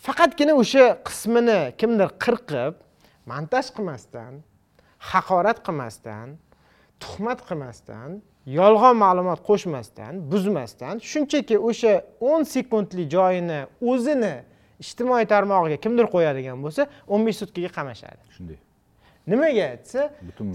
Faqatgina 0.06 0.54
o'sha 0.62 0.86
qismini 1.08 1.60
kimdir 1.80 2.08
qirqib 2.24 2.80
montaj 3.32 3.66
qilmasdan 3.76 4.40
haqorat 5.12 5.58
qilmasdan 5.66 6.36
tuhmat 7.02 7.40
qilmasdan 7.48 8.10
yolg'on 8.58 8.96
ma'lumot 9.04 9.40
qo'shmasdan 9.48 10.12
buzmasdan 10.32 10.94
shunchaki 11.10 11.56
o'sha 11.68 11.92
o'n 12.30 12.42
sekundlik 12.54 13.08
joyini 13.16 13.60
o'zini 13.90 14.34
ijtimoiy 14.84 15.26
tarmog'iga 15.32 15.78
kimdir 15.84 16.06
qo'yadigan 16.14 16.58
bo'lsa 16.64 16.86
o'n 17.12 17.20
besh 17.26 17.38
sutkaga 17.42 17.70
qamashadi. 17.78 18.22
Shunday. 18.36 18.58
Nimaga 19.32 19.68
desa 19.82 20.02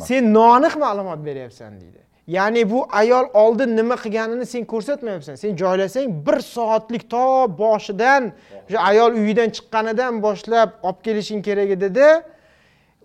sen 0.09 0.33
noaniq 0.37 0.75
ma'lumot 0.83 1.19
beryapsan 1.27 1.79
deydi. 1.81 2.01
Ya'ni 2.27 2.69
bu 2.71 2.79
ayol 2.91 3.25
oldin 3.33 3.77
nima 3.79 3.95
qilganini 4.03 4.45
sen 4.45 4.65
ko'rsatmayapsan. 4.73 5.35
Sen 5.43 5.55
joylasang 5.61 6.07
bir 6.27 6.39
soatlik 6.55 7.09
to 7.13 7.23
boshidan 7.61 8.31
o'sha 8.67 8.79
ayol 8.89 9.11
uyidan 9.21 9.49
chiqqanidan 9.55 10.13
boshlab 10.25 10.69
olib 10.87 10.99
kelishing 11.05 11.41
kerak 11.47 11.69
edida 11.77 12.07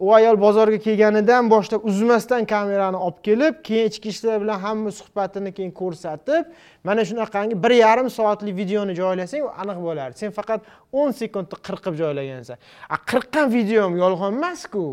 u 0.02 0.10
ayol 0.14 0.36
bozorga 0.40 0.78
kelganidan 0.82 1.50
boshlab 1.50 1.84
uzmasdan 1.90 2.46
kamerani 2.52 2.98
olib 3.06 3.18
kelib 3.26 3.60
keyin 3.66 3.90
ichki 3.90 4.08
ishlar 4.14 4.40
bilan 4.42 4.58
hamma 4.64 4.90
suhbatini 4.98 5.52
keyin 5.56 5.70
ko'rsatib 5.80 6.48
mana 6.88 7.04
shunaqangi 7.10 7.54
bir 7.64 7.72
yarim 7.84 8.08
soatlik 8.10 8.56
videoni 8.56 8.96
joylasang 8.98 9.44
u 9.46 9.50
aniq 9.62 9.78
bo'lardi 9.86 10.18
sen 10.22 10.34
faqat 10.38 10.66
o'n 10.92 11.14
sekundni 11.20 11.58
qirqib 11.68 11.94
joylagansan. 12.02 12.56
A 12.94 12.96
qirqqan 13.10 13.46
videom 13.56 13.92
yolg'on 14.02 14.34
emasku. 14.38 14.84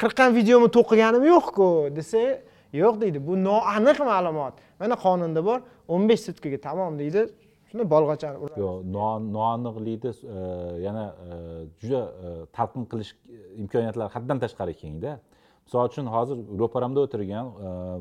Qirqqan 0.00 0.36
videomni 0.38 0.68
to'qiganim 0.76 1.24
yo'qku 1.32 1.68
desa 1.96 2.22
yo'q 2.82 3.00
deydi. 3.02 3.18
Bu 3.28 3.40
noaniq 3.48 3.98
ma'lumot. 4.10 4.54
Mana 4.80 5.00
qonunda 5.04 5.40
bor 5.48 5.64
o'n 5.88 6.08
besh 6.10 6.28
sutkaga 6.28 6.58
tamom 6.68 6.98
deydi. 7.00 7.24
Shunda 7.76 7.90
bolg'achani 7.94 8.38
uradi 8.44 8.60
yo'q 8.60 8.76
no- 8.96 9.22
noaniqlikni 9.36 10.10
e, 10.12 10.38
yana 10.86 11.04
e, 11.28 11.32
juda 11.80 12.00
e, 12.26 12.28
talqin 12.56 12.84
qilish 12.90 13.10
imkoniyatlari 13.62 14.10
haddan 14.16 14.38
tashqari 14.44 14.74
kengda. 14.82 15.10
Misol 15.64 15.84
uchun 15.90 16.06
hozir 16.14 16.36
ro'paramda 16.60 17.00
o'tirgan 17.06 17.46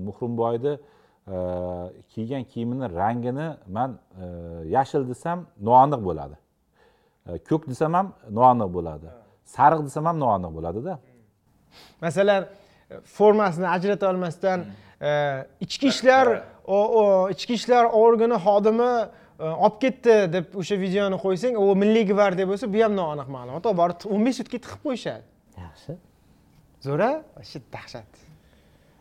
muhrimboyni 0.08 0.74
kiygan 2.14 2.44
kiyimini 2.52 2.86
rangini 3.02 3.48
man 3.78 3.90
yashil 4.76 5.04
desam 5.12 5.38
noaniq 5.68 6.02
bo'ladi. 6.10 6.36
Ko'k 7.50 7.64
desam 7.72 7.92
ham 7.98 8.08
noaniq 8.40 8.70
bo'ladi. 8.78 9.08
Sariq 9.56 9.82
desam 9.88 10.06
ham 10.10 10.18
noaniq 10.26 10.52
bo'ladida 10.58 10.94
masalan 12.02 12.48
formasini 13.04 13.68
ajrata 13.68 14.10
olmasdan 14.10 14.60
e, 15.02 15.12
ichki 15.66 15.88
ishlar 15.88 16.28
ichki 17.34 17.54
ishlar 17.60 17.86
organi 17.86 18.38
xodimi 18.46 18.92
olib 19.40 19.80
ketdi 19.84 20.16
deb 20.34 20.56
o'sha 20.62 20.76
videoni 20.80 21.18
qo'ysang 21.26 21.58
u 21.60 21.76
milliy 21.82 22.06
gvardiya 22.12 22.48
bo'lsa 22.52 22.70
bu 22.74 22.84
ham 22.84 22.94
noaniq 23.00 23.30
ma'lumot. 23.36 23.66
Olib 23.66 23.80
borib 23.82 24.06
o'n 24.16 24.28
besh 24.28 24.38
sutkaga 24.40 24.62
tiqib 24.66 24.82
qo'yishadi. 24.88 25.26
Yaxshi. 25.66 25.98
Zo'ra 26.88 27.10
вообще 27.36 27.60
dahshat. 27.76 28.10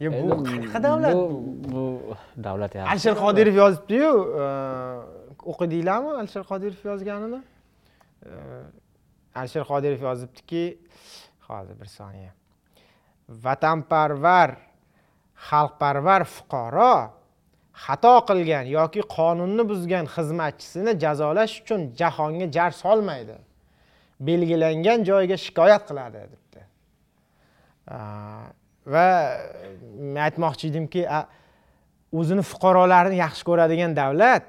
Bu 0.01 0.29
qanaqa 0.51 0.79
davlat? 0.83 1.15
bu 1.15 1.25
bu 1.73 1.83
davlat 2.47 2.75
yaxshi. 2.75 2.91
Alisher 2.93 3.15
qodirov 3.25 3.55
yozibdiyu 3.63 4.11
o'qidinglarmi 5.53 6.11
alisher 6.21 6.45
qodirov 6.51 6.81
yozganini? 6.91 7.41
Alisher 9.41 9.65
qodirov 9.71 10.01
yozibdiki 10.09 10.65
hozir 11.49 11.75
bir 11.81 11.89
soniya. 11.99 12.33
Vatanparvar 13.45 14.51
xalqparvar 15.49 16.23
fuqaro 16.37 16.95
xato 17.83 18.15
qilgan 18.29 18.67
yoki 18.79 19.03
qonunni 19.17 19.65
buzgan 19.71 20.07
xizmatchisini 20.15 20.93
jazolash 21.03 21.55
uchun 21.63 21.81
jahonga 22.01 22.47
jar 22.57 22.71
solmaydi. 22.83 23.37
Belgilangan 24.29 25.05
joyga 25.11 25.37
shikoyat 25.45 25.83
qiladi 25.89 26.19
debdi. 26.33 26.61
Va 28.93 29.07
men 30.15 30.23
aytmoqchi 30.27 30.71
edimki 30.71 31.03
o'zini 32.19 32.43
fuqarolarini 32.51 33.17
yaxshi 33.25 33.43
ko'radigan 33.49 33.93
davlat 34.03 34.47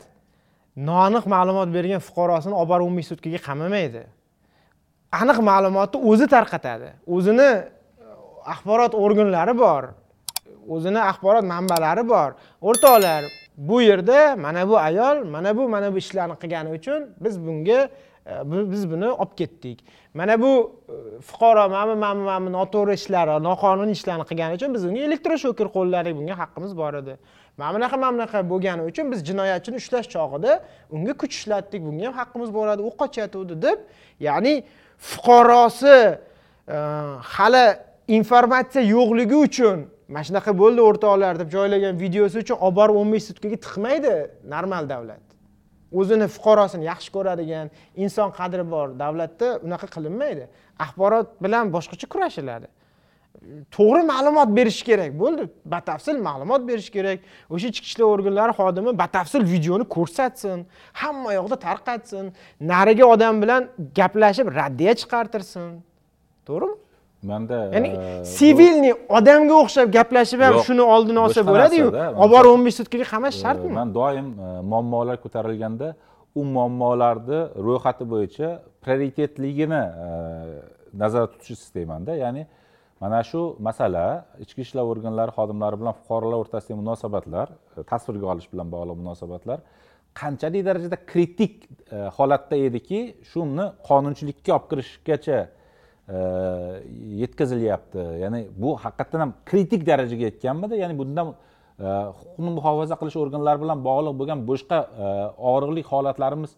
noaniq 0.90 1.26
ma'lumot 1.36 1.70
bergan 1.78 2.02
fuqarosini 2.08 2.56
olib 2.60 2.70
borib 2.72 2.86
umumiy 2.90 3.08
sudkaga 3.12 3.40
qamamaydi. 3.48 4.04
Aniq 5.22 5.40
ma'lumotni 5.50 5.98
o'zi 6.12 6.28
tarqatadi. 6.36 6.90
O'zini 7.16 7.50
e, 7.56 7.64
axborot 8.54 8.94
organlari 9.06 9.54
bor. 9.66 9.94
O'zini 10.70 11.02
axborot 11.02 11.44
manbalari 11.44 12.10
bor. 12.10 12.30
O'rtoqlar 12.62 13.24
bu 13.58 13.82
yerda 13.82 14.36
mana 14.36 14.70
bu 14.70 14.78
ayol 14.78 15.26
mana 15.26 15.58
bu 15.58 15.70
mana 15.70 15.94
bu 15.94 15.98
ishlarni 15.98 16.36
qilgani 16.36 16.70
uchun 16.78 17.10
biz 17.20 17.48
bunga 17.48 17.90
e, 18.28 18.34
biz 18.72 18.92
buni 18.92 19.10
olib 19.10 19.38
ketdik. 19.38 19.84
Mana 20.14 20.42
bu 20.42 20.82
e, 20.90 21.22
fuqaro 21.22 21.70
mana 21.70 21.96
bu 21.96 21.96
mana 21.96 22.20
bu 22.20 22.24
mana 22.24 22.46
bu 22.46 22.52
noto'g'ri 22.54 22.94
ishlari 22.94 23.44
noqonuniy 23.44 23.92
ishlarni 23.92 24.26
qilgani 24.30 24.54
uchun 24.56 24.74
biz 24.74 24.86
unga 24.86 25.02
elektroshoker 25.10 25.68
qo'lladik 25.78 26.14
bunga 26.18 26.36
haqqimiz 26.42 26.78
bor 26.78 26.94
edi. 26.94 27.18
Mana 27.58 27.72
bunaqa 27.76 27.98
mana 27.98 28.14
bunaqa 28.18 28.50
bo'lgani 28.50 28.82
uchun 28.90 29.12
biz 29.12 29.20
jinoyatchini 29.30 29.76
ushlash 29.82 30.08
chog'ida 30.16 30.52
unga 30.96 31.14
kuch 31.22 31.34
ishlatdik 31.40 31.82
bunga 31.88 32.06
ham 32.08 32.16
haqqimiz 32.22 32.50
bor 32.54 32.68
edi. 32.74 32.82
U 32.82 32.92
qochayotgandi 33.02 33.56
deb 33.62 33.78
ya'ni 34.20 34.64
fuqarosi 35.10 35.98
e, 36.68 36.78
hali 37.36 37.66
informatsiya 38.08 38.84
yo'qligi 38.96 39.38
uchun 39.48 39.78
mana 40.10 40.24
shunaqa 40.28 40.52
bo'ldi 40.62 40.82
o'rtoqlar 40.90 41.40
deb 41.42 41.50
joylagan 41.56 42.00
videosi 42.04 42.44
uchun 42.44 42.58
olib 42.66 42.78
borib 42.80 42.96
o'n 43.02 43.14
besh 43.14 43.26
sutkaga 43.30 43.58
tiqmaydi 43.66 44.14
normal 44.54 44.90
davlat. 44.94 45.24
O'zini 46.00 46.28
fuqarosini 46.36 46.86
yaxshi 46.92 47.10
ko'radigan 47.16 47.68
inson 48.04 48.30
qadri 48.40 48.64
bor 48.74 48.88
davlatda 49.04 49.48
unaqa 49.66 49.88
qilinmaydi. 49.96 50.46
Axborot 50.86 51.28
bilan 51.44 51.72
boshqacha 51.76 52.08
kurashiladi. 52.14 52.68
To'g'ri 53.76 54.02
ma'lumot 54.14 54.50
berish 54.58 54.82
kerak 54.90 55.12
bo'ldi 55.22 55.44
batafsil 55.74 56.18
ma'lumot 56.28 56.62
berish 56.70 56.90
kerak. 56.96 57.20
O'sha 57.54 57.68
ichki 57.72 57.88
ishlar 57.92 58.08
organlari 58.16 58.54
xodimi 58.60 58.92
batafsil 59.04 59.42
videoni 59.54 59.86
ko'rsatsin 59.96 60.66
hamma 61.02 61.32
yoqda 61.40 61.58
tarqatsin 61.68 62.26
narigi 62.72 63.06
odam 63.14 63.42
bilan 63.44 63.62
gaplashib 64.00 64.48
raddiya 64.60 64.94
chiqartirsin. 65.02 65.70
To'g'rimi? 66.48 66.76
Manda 67.32 67.58
ya'ni 67.76 67.90
e, 67.90 68.26
sivilniy 68.38 68.94
odamga 69.20 69.56
o'xshab 69.64 69.88
gaplashib 69.98 70.42
ham 70.48 70.56
shuni 70.68 70.84
oldini 70.96 71.20
olsa 71.26 71.42
bo'ladiyu 71.52 71.88
olib 71.92 72.32
borib 72.36 72.52
o'n 72.56 72.66
besh 72.68 72.78
sutkaga 72.82 73.06
qamash 73.14 73.38
E, 73.40 73.42
shartmi? 73.44 73.72
man 73.80 73.90
doim 74.00 74.28
e, 74.48 74.50
muammolar 74.72 75.18
ko'tarilganda 75.24 75.88
u 76.40 76.42
muammolarni 76.56 77.40
ro'yxati 77.68 78.04
bo'yicha 78.14 78.48
prioritetligini 78.84 79.84
nazarda 81.02 81.28
tutishni 81.34 81.56
istaymanda. 81.68 82.12
Ya'ni 82.24 82.44
mana 83.04 83.20
shu 83.30 83.42
masala 83.68 84.06
ichki 84.44 84.62
ishlar 84.66 84.84
organlari 84.94 85.32
xodimlari 85.38 85.76
bilan 85.82 85.94
fuqarolar 86.00 86.38
o'rtasidagi 86.44 86.78
munosabatlar 86.84 87.48
tasvirga 87.92 88.26
olish 88.34 88.48
bilan 88.54 88.68
bog'liq 88.76 88.98
munosabatlar 89.04 89.60
qanchalik 90.22 90.62
darajada 90.70 90.98
kritik 91.12 91.54
holatda 92.18 92.56
ediki 92.68 93.00
shuni 93.32 93.66
qonunchilikka 93.90 94.52
olib 94.58 94.68
kirishgacha 94.72 95.38
yetkazilyapti. 97.22 97.98
Ya'ni 97.98 98.48
bu 98.56 98.76
haqiqatdan 98.78 99.20
ham 99.20 99.34
kritik 99.46 99.88
darajaga 99.88 100.24
yetganmidi? 100.30 100.76
Ya'ni 100.76 100.98
bundan 100.98 101.28
e, 101.80 101.84
huquqni 102.20 102.52
muhofaza 102.58 102.96
qilish 103.02 103.18
organlari 103.24 103.62
bilan 103.64 103.80
bog'liq 103.88 104.14
bo'lgan 104.20 104.40
boshqa 104.50 104.80
e, 105.06 105.08
og'riqli 105.52 105.82
holatlarimiz 105.92 106.52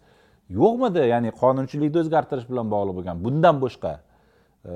yo'qmidi? 0.59 1.07
Ya'ni 1.13 1.31
qonunchilikni 1.41 1.99
o'zgartirish 2.03 2.47
bilan 2.51 2.67
bog'liq 2.75 2.95
bo'lgan 2.99 3.23
bundan 3.25 3.55
boshqa. 3.63 3.93
E, 4.69 4.73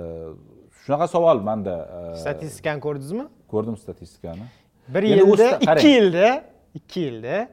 shunaqa 0.84 1.08
savol 1.16 1.44
manda 1.50 1.76
statistikani 2.24 2.80
ko'rdingizmi? 2.86 3.26
ko'rdim 3.52 3.78
statistikani. 3.78 4.46
Bir 4.88 5.04
yilda 5.04 5.48
ikki 5.66 5.88
yilda 5.88 6.44
ikki 6.80 7.00
yilda 7.00 7.48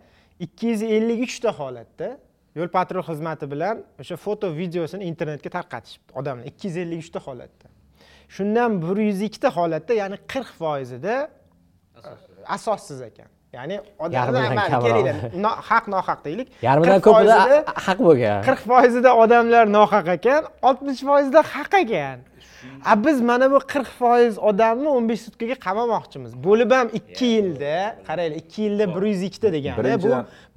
ikki 0.45 0.67
yuz 0.67 0.83
ellik 0.83 1.21
uchta 1.27 1.53
holatda 1.59 2.09
yo'l 2.59 2.71
patrul 2.77 3.05
xizmati 3.11 3.47
bilan 3.53 3.77
o'sha 4.03 4.17
foto 4.27 4.47
videosini 4.61 5.05
internetga 5.11 5.51
tarqatishibdi. 5.57 6.11
Odamlar 6.21 6.45
ikki 6.51 6.65
yuz 6.69 6.77
ellik 6.83 7.01
uchta 7.05 7.21
holatda. 7.27 7.67
Shundan 8.37 8.71
bir 8.83 8.97
yuz 9.09 9.21
ikkita 9.29 9.49
holatda 9.59 9.93
ya'ni 10.03 10.17
qirq 10.33 10.51
foizida 10.61 11.15
asossiz 12.57 13.01
ekan. 13.11 13.31
Ya'ni 13.57 13.77
odamlar 14.05 14.45
haq 15.71 15.85
nohaq 15.95 16.19
deylik. 16.27 16.49
Yarmidan 16.69 17.01
40 17.01 17.07
ko'pida 17.07 17.37
haq 17.87 17.99
bo'lgan. 18.07 18.41
qirq 18.47 18.63
foizida 18.71 19.11
odamlar 19.23 19.65
nohaq 19.79 20.07
ekan 20.17 20.43
oltmish 20.69 21.01
foizida 21.09 21.41
haq 21.55 21.73
ekan 21.83 22.19
a 22.85 23.05
biz 23.05 23.21
mana 23.21 23.51
bu 23.53 23.59
qirq 23.73 23.91
foiz 24.01 24.39
odamni 24.39 24.89
o'n 24.89 25.09
besh 25.09 25.23
sutkaga 25.27 25.57
qamamoqchimiz. 25.67 26.33
Bo'lib 26.47 26.71
ham 26.79 26.89
ikki 26.99 27.27
yilda 27.37 27.75
qaranglar 28.09 28.37
ikki 28.41 28.63
yilda 28.67 28.85
bir 28.95 29.03
yuz 29.13 29.23
ikkita 29.29 29.53
degani. 29.53 30.03
Bu 30.03 30.11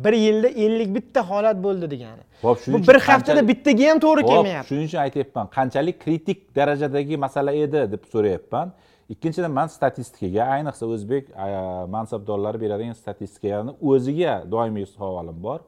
bir 0.06 0.14
yilda 0.14 0.48
ellik 0.48 0.96
bitta 0.96 1.30
holat 1.30 1.58
bo'ldi 1.66 1.92
degani. 1.92 2.24
Hop, 2.42 2.58
shuning 2.60 2.78
bu 2.78 2.82
uchun 2.82 2.94
bir 2.94 3.00
haftada 3.08 3.48
bittaga 3.48 3.90
ham 3.90 4.00
to'g'ri 4.06 4.22
kelmayapti. 4.32 4.68
shuning 4.70 4.88
uchun 4.90 5.00
aytyapman 5.06 5.48
qanchalik 5.58 5.98
kritik 6.06 6.40
darajadagi 6.56 7.18
masala 7.26 7.52
edi 7.66 7.92
deb 7.94 8.04
so'rayapman. 8.14 8.68
Ikkinchidan 9.14 9.52
man 9.52 9.68
statistikaga 9.68 10.44
ayniqsa 10.56 10.86
o'zbek 10.94 11.24
mansabdorlari 11.96 12.62
beradigan 12.62 12.96
statistikalarni 13.04 13.72
o'ziga 13.92 14.34
doimiy 14.54 14.86
savolim 14.98 15.38
bor 15.48 15.60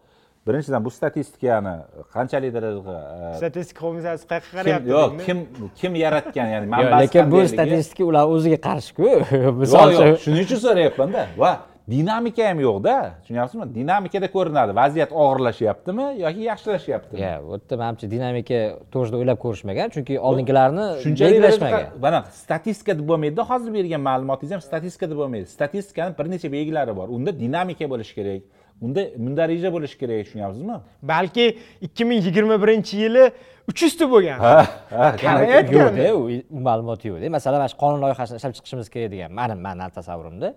birinchidan 0.47 0.85
bu 0.85 0.91
statistikani 0.91 1.75
qanchalik 2.13 2.53
darajada 2.53 2.95
e, 3.33 3.37
statistika 3.37 3.79
qo'mitasi 3.85 4.23
qayerga 4.31 4.49
qarayapti 4.57 4.89
yo'q 4.95 5.11
kim 5.25 5.37
kim 5.79 5.93
yaratgan? 6.05 6.47
Ya'ni 6.55 6.67
manbasi 6.75 7.03
lekin 7.03 7.31
bu 7.31 7.43
statistika 7.53 8.03
ular 8.11 8.25
o'ziga 8.35 8.59
qarshi-ku 8.67 9.09
misol 9.61 9.93
yo'q 9.97 10.17
shuning 10.23 10.43
uchun 10.47 10.59
so'rayapmanda 10.65 11.27
va 11.43 11.51
dinamika 11.91 12.43
ham 12.49 12.59
yo'qda 12.67 12.95
tushunyapsizmi 13.21 13.65
dinamikada 13.75 14.27
ko'rinadi. 14.35 14.71
Vaziyat 14.81 15.11
og'irlashyaptimi 15.23 16.05
yoki 16.25 16.41
yaxshilashyaptimi? 16.51 17.21
Ya 17.21 17.33
bu 17.43 17.51
yerda 17.55 17.75
manimcha 17.81 18.07
dinamika 18.15 18.59
to'g'risida 18.93 19.17
o'ylab 19.21 19.39
ko'rishmagan 19.45 19.87
chunki 19.95 20.19
oldingilarni 20.27 20.85
shunchalik 21.03 21.31
belgilashmagan 21.33 21.85
mana 22.05 22.19
statistika 22.43 22.97
deb 22.99 23.05
bo'lmaydida 23.11 23.43
hozir 23.51 23.71
bergan 23.77 24.03
ma'lumotingiz 24.09 24.51
ham 24.55 24.63
statistika 24.69 25.05
deb 25.11 25.17
bo'lmaydi. 25.21 25.47
Statistikani 25.57 26.17
bir 26.19 26.25
necha 26.33 26.51
belgilari 26.55 26.95
bor. 26.99 27.07
Unda 27.17 27.31
dinamika 27.43 27.89
bo'lishi 27.93 28.15
kerak 28.19 28.41
unda 28.85 29.01
mundarija 29.25 29.69
bo'lishi 29.75 29.97
kerak 30.01 30.25
tushunyapsizmi 30.25 30.75
balki 31.11 31.45
ikki 31.85 32.03
ming 32.09 32.19
yigirma 32.27 32.55
birinchi 32.63 32.95
yili 33.03 33.23
uch 33.69 33.79
yuzta 33.85 34.05
bo'lgan. 34.13 34.37
Ha 34.45 34.57
ha 34.91 35.33
yo'qda 35.53 36.07
u 36.19 36.59
ma'lumot 36.67 37.01
yo'qda 37.09 37.29
masalan 37.37 37.57
mana 37.61 37.69
shu 37.73 37.77
qonun 37.83 37.99
loyihasini 38.05 38.37
ishlab 38.41 38.53
chiqishimiz 38.57 38.87
kerak 38.93 39.11
degan 39.13 39.31
mani 39.39 39.55
mani 39.67 39.91
tasavvurimda. 39.97 40.49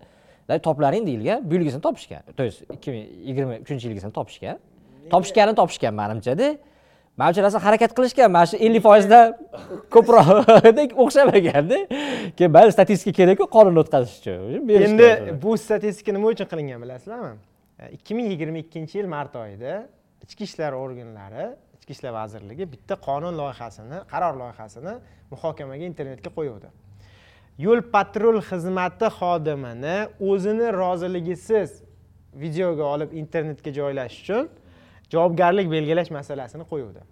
"Da, 0.48 0.58
toplaring 0.68 1.04
deyilgan 1.08 1.38
buyurgisini 1.50 1.82
topishgan. 1.88 2.22
То 2.38 2.42
есть 2.48 2.58
ikki 2.74 2.88
ming 2.94 3.04
yigirma 3.28 3.54
uchinchi 3.64 3.84
yilgisini 3.88 4.12
topishgan. 4.18 4.56
Topishganini 5.12 5.56
topishgan 5.60 5.92
manimchada 6.02 6.48
manimcha 7.16 7.42
narsa 7.42 7.58
harakat 7.66 7.90
qilishgan 7.96 8.30
mana 8.36 8.46
shu 8.50 8.56
ellik 8.66 8.82
foizda 8.86 9.20
ko'proqdek 9.94 10.90
o'xshamaganda 11.02 11.78
keyin 12.36 12.50
mayli 12.56 12.72
statistika 12.76 13.12
kerakku 13.20 13.44
qonun 13.56 13.76
o'tkazish 13.82 14.14
uchun 14.20 14.68
endi 14.88 15.08
bu 15.42 15.50
statistika 15.66 16.10
nima 16.16 16.26
uchun 16.34 16.46
qilingan 16.52 16.78
bilasizlarmi 16.84 17.32
ikki 17.92 18.14
ming 18.14 18.30
yigirma 18.30 18.58
ikkinchi 18.58 18.98
yil 18.98 19.06
mart 19.06 19.36
oyida 19.36 19.88
ichki 20.24 20.44
ishlar 20.44 20.72
organlari 20.72 21.46
ichki 21.76 21.92
ishlar 21.96 22.12
vazirligi 22.20 22.72
bitta 22.72 22.94
qonun 23.08 23.34
loyihasini 23.40 23.98
qaror 24.12 24.34
loyihasini 24.42 24.94
muhokamaga 25.30 25.84
internetga 25.92 26.30
qo'yuvdi. 26.38 26.68
Yo'l 27.58 27.80
patrul 27.94 28.38
xizmati 28.50 29.08
xodimini 29.18 29.96
o'zini 30.30 30.72
roziligisiz 30.82 31.82
videoga 32.34 32.84
olib 32.94 33.12
internetga 33.22 33.70
joylash 33.80 34.16
uchun 34.22 34.48
javobgarlik 35.12 35.70
belgilash 35.70 36.10
masalasini 36.18 36.64
qo'yuvdi. 36.72 37.02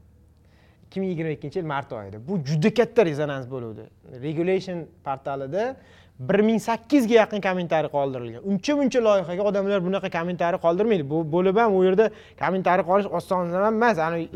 ikki 0.94 1.00
ming 1.00 1.10
yigirma 1.10 1.30
ikkinchi 1.30 1.58
yil 1.58 1.66
mart 1.66 1.92
oyida. 1.92 2.28
Bu 2.28 2.38
juda 2.48 2.74
katta 2.74 3.06
rezonans 3.06 3.46
bo'luvdi. 3.50 3.84
Regulation 4.22 4.86
portalida 5.04 5.76
bir 6.18 6.40
ming 6.40 6.60
sakkizga 6.62 7.14
yaqin 7.14 7.40
kommentariy 7.40 7.90
qoldirilgan. 7.90 8.42
Uncha 8.50 8.76
muncha 8.76 9.00
loyihaga 9.06 9.42
odamlar 9.50 9.80
bunaqa 9.86 10.10
kommentariy 10.18 10.60
qoldirmaydi. 10.66 11.10
Bu 11.10 11.24
bo'lib 11.34 11.56
ham 11.62 11.76
u 11.78 11.82
yerda 11.84 12.10
kommentariy 12.42 12.84
qolish 12.90 13.08
oson 13.18 13.50
emas. 13.70 13.98
Ani 13.98 14.28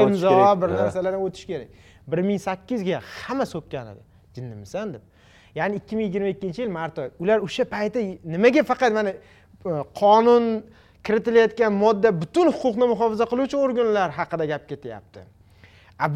imzo 0.00 0.36
bir 0.62 0.68
narsalardan 0.80 1.22
o'tish 1.28 1.46
kerak. 1.52 1.68
bir 2.06 2.18
ming 2.18 2.40
sakkizga 2.40 3.00
hamma 3.00 3.46
so'kkan 3.46 3.86
edi. 3.92 4.02
Jinnimisan 4.34 4.94
deb. 4.94 5.02
Ya'ni 5.54 5.76
ikki 5.76 5.96
ming 5.96 6.06
yigirma 6.08 6.28
ikkinchi 6.34 6.62
yil 6.62 6.70
mart 6.70 6.98
oyi. 6.98 7.10
Ular 7.18 7.38
o'sha 7.46 7.64
payti 7.64 8.18
nimaga 8.24 8.62
faqat 8.70 8.92
mana 8.92 9.10
e, 9.10 9.16
qonun 10.00 10.44
kiritilayotgan 11.06 11.72
modda 11.72 12.08
butun 12.22 12.46
huquqni 12.52 12.86
muhofaza 12.92 13.24
qiluvchi 13.32 13.56
organlar 13.66 14.10
haqida 14.18 14.44
gap 14.52 14.68
ketyapti 14.70 15.20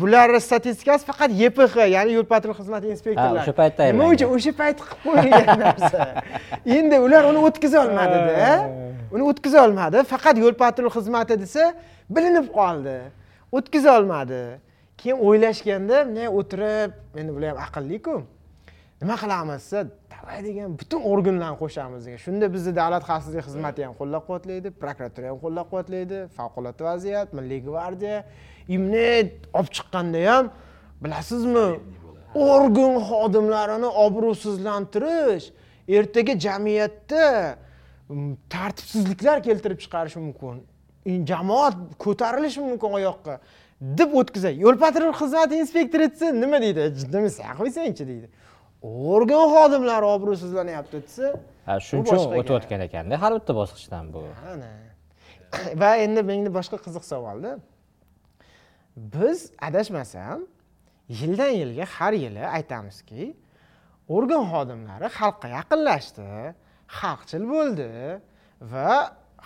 bularni 0.01 0.41
statistikasi 0.41 1.07
faqat 1.07 1.31
ypx 1.47 1.77
ya'ni 1.95 2.13
yo'l 2.19 2.27
patrul 2.27 2.55
xizmati 2.59 2.91
inspektorlari. 2.95 3.43
O'sha 3.45 3.55
paytda 3.61 3.87
nima 3.93 4.09
uchun 4.15 4.33
o'sha 4.37 4.53
payt 4.61 4.79
qilib 4.83 5.05
qo'yilgan 5.05 5.61
narsa? 5.65 6.07
Endi 6.79 6.97
ular 7.07 7.29
uni 7.31 7.41
o'tkaza 7.49 7.79
olmadida. 7.87 8.49
Uni 9.15 9.23
o'tkaza 9.31 9.63
olmadi. 9.67 10.03
Faqat 10.13 10.37
yo'l 10.43 10.57
patrul 10.65 10.91
xizmati 10.97 11.39
desa 11.45 11.71
bilinib 12.11 12.51
qoldi. 12.59 12.97
O'tkaza 13.57 13.95
olmadi. 14.01 14.43
Keyin 15.01 15.23
o'ylashganda 15.27 16.03
bunday 16.09 16.29
o'tirib 16.41 16.91
endi 17.21 17.31
bular 17.37 17.55
ham 17.55 17.63
aqlliku. 17.69 18.17
Nima 19.01 19.15
qilamiz? 19.23 19.63
Desa 19.63 19.87
davay 20.13 20.43
degan 20.49 20.75
butun 20.81 21.01
organlarni 21.13 21.57
qo'shamiz 21.63 22.03
degan. 22.07 22.21
Shunda 22.27 22.47
bizni 22.55 22.73
davlat 22.81 23.05
xavfsizlik 23.11 23.45
xizmati 23.49 23.87
ham 23.87 23.95
qo'llab 24.01 24.27
quvvatlaydi 24.27 24.69
prokuratura 24.83 25.31
ham 25.31 25.39
qo'llab 25.45 25.67
quvvatlaydi 25.71 26.19
favqulodda 26.37 26.83
vaziyat 26.91 27.29
milliy 27.39 27.61
gvardiya 27.69 28.19
imni 28.69 29.09
olib 29.59 29.71
chiqqanda 29.77 30.21
ham 30.31 30.51
bilasizmi 31.03 31.67
organ 32.35 32.95
xodimlarini 33.11 33.91
obro'sizlantirish 34.05 35.47
ertaga 35.99 36.35
jamiyatda 36.47 37.25
tartibsizliklar 38.51 39.43
keltirib 39.43 39.81
chiqarishi 39.85 40.19
mumkin. 40.19 40.67
Jamoat 41.31 41.75
ko'tarilishi 42.05 42.61
mumkin 42.61 42.91
oyoqqa. 42.99 43.39
Deb 43.99 44.15
o'tkazadi 44.21 44.61
yo'l 44.65 44.77
patrul 44.85 45.13
xizmati 45.21 45.61
inspektori 45.63 46.11
desa 46.13 46.33
nima 46.43 46.61
deydi 46.65 46.91
jiddimisiz 47.01 47.41
qo'ysangchi 47.61 48.05
deydi. 48.11 48.29
Organ 49.15 49.45
xodimlari 49.55 50.07
obro'sizlanyapti 50.17 51.03
desa 51.07 51.33
ha 51.67 51.81
shuning 51.87 52.07
uchun 52.07 52.37
o'tayotgan 52.41 52.85
ekanda. 52.89 53.21
Har 53.23 53.33
bitta 53.39 53.53
bosqichdan 53.61 54.13
bu. 54.13 54.25
Ana. 54.53 54.71
Va 55.81 55.91
endi 56.05 56.23
menda 56.31 56.51
boshqa 56.59 56.77
qiziq 56.87 57.05
savolda 57.13 57.59
biz 59.15 59.53
adashmasam 59.69 60.41
yildan 61.09 61.53
yilga 61.61 61.85
har 61.97 62.13
yili 62.13 62.45
aytamizki 62.57 63.37
organ 64.17 64.45
xodimlari 64.53 65.09
xalqqa 65.19 65.49
yaqinlashdi 65.59 66.31
xalqchil 67.01 67.45
bo'ldi 67.53 67.91
va 68.73 68.91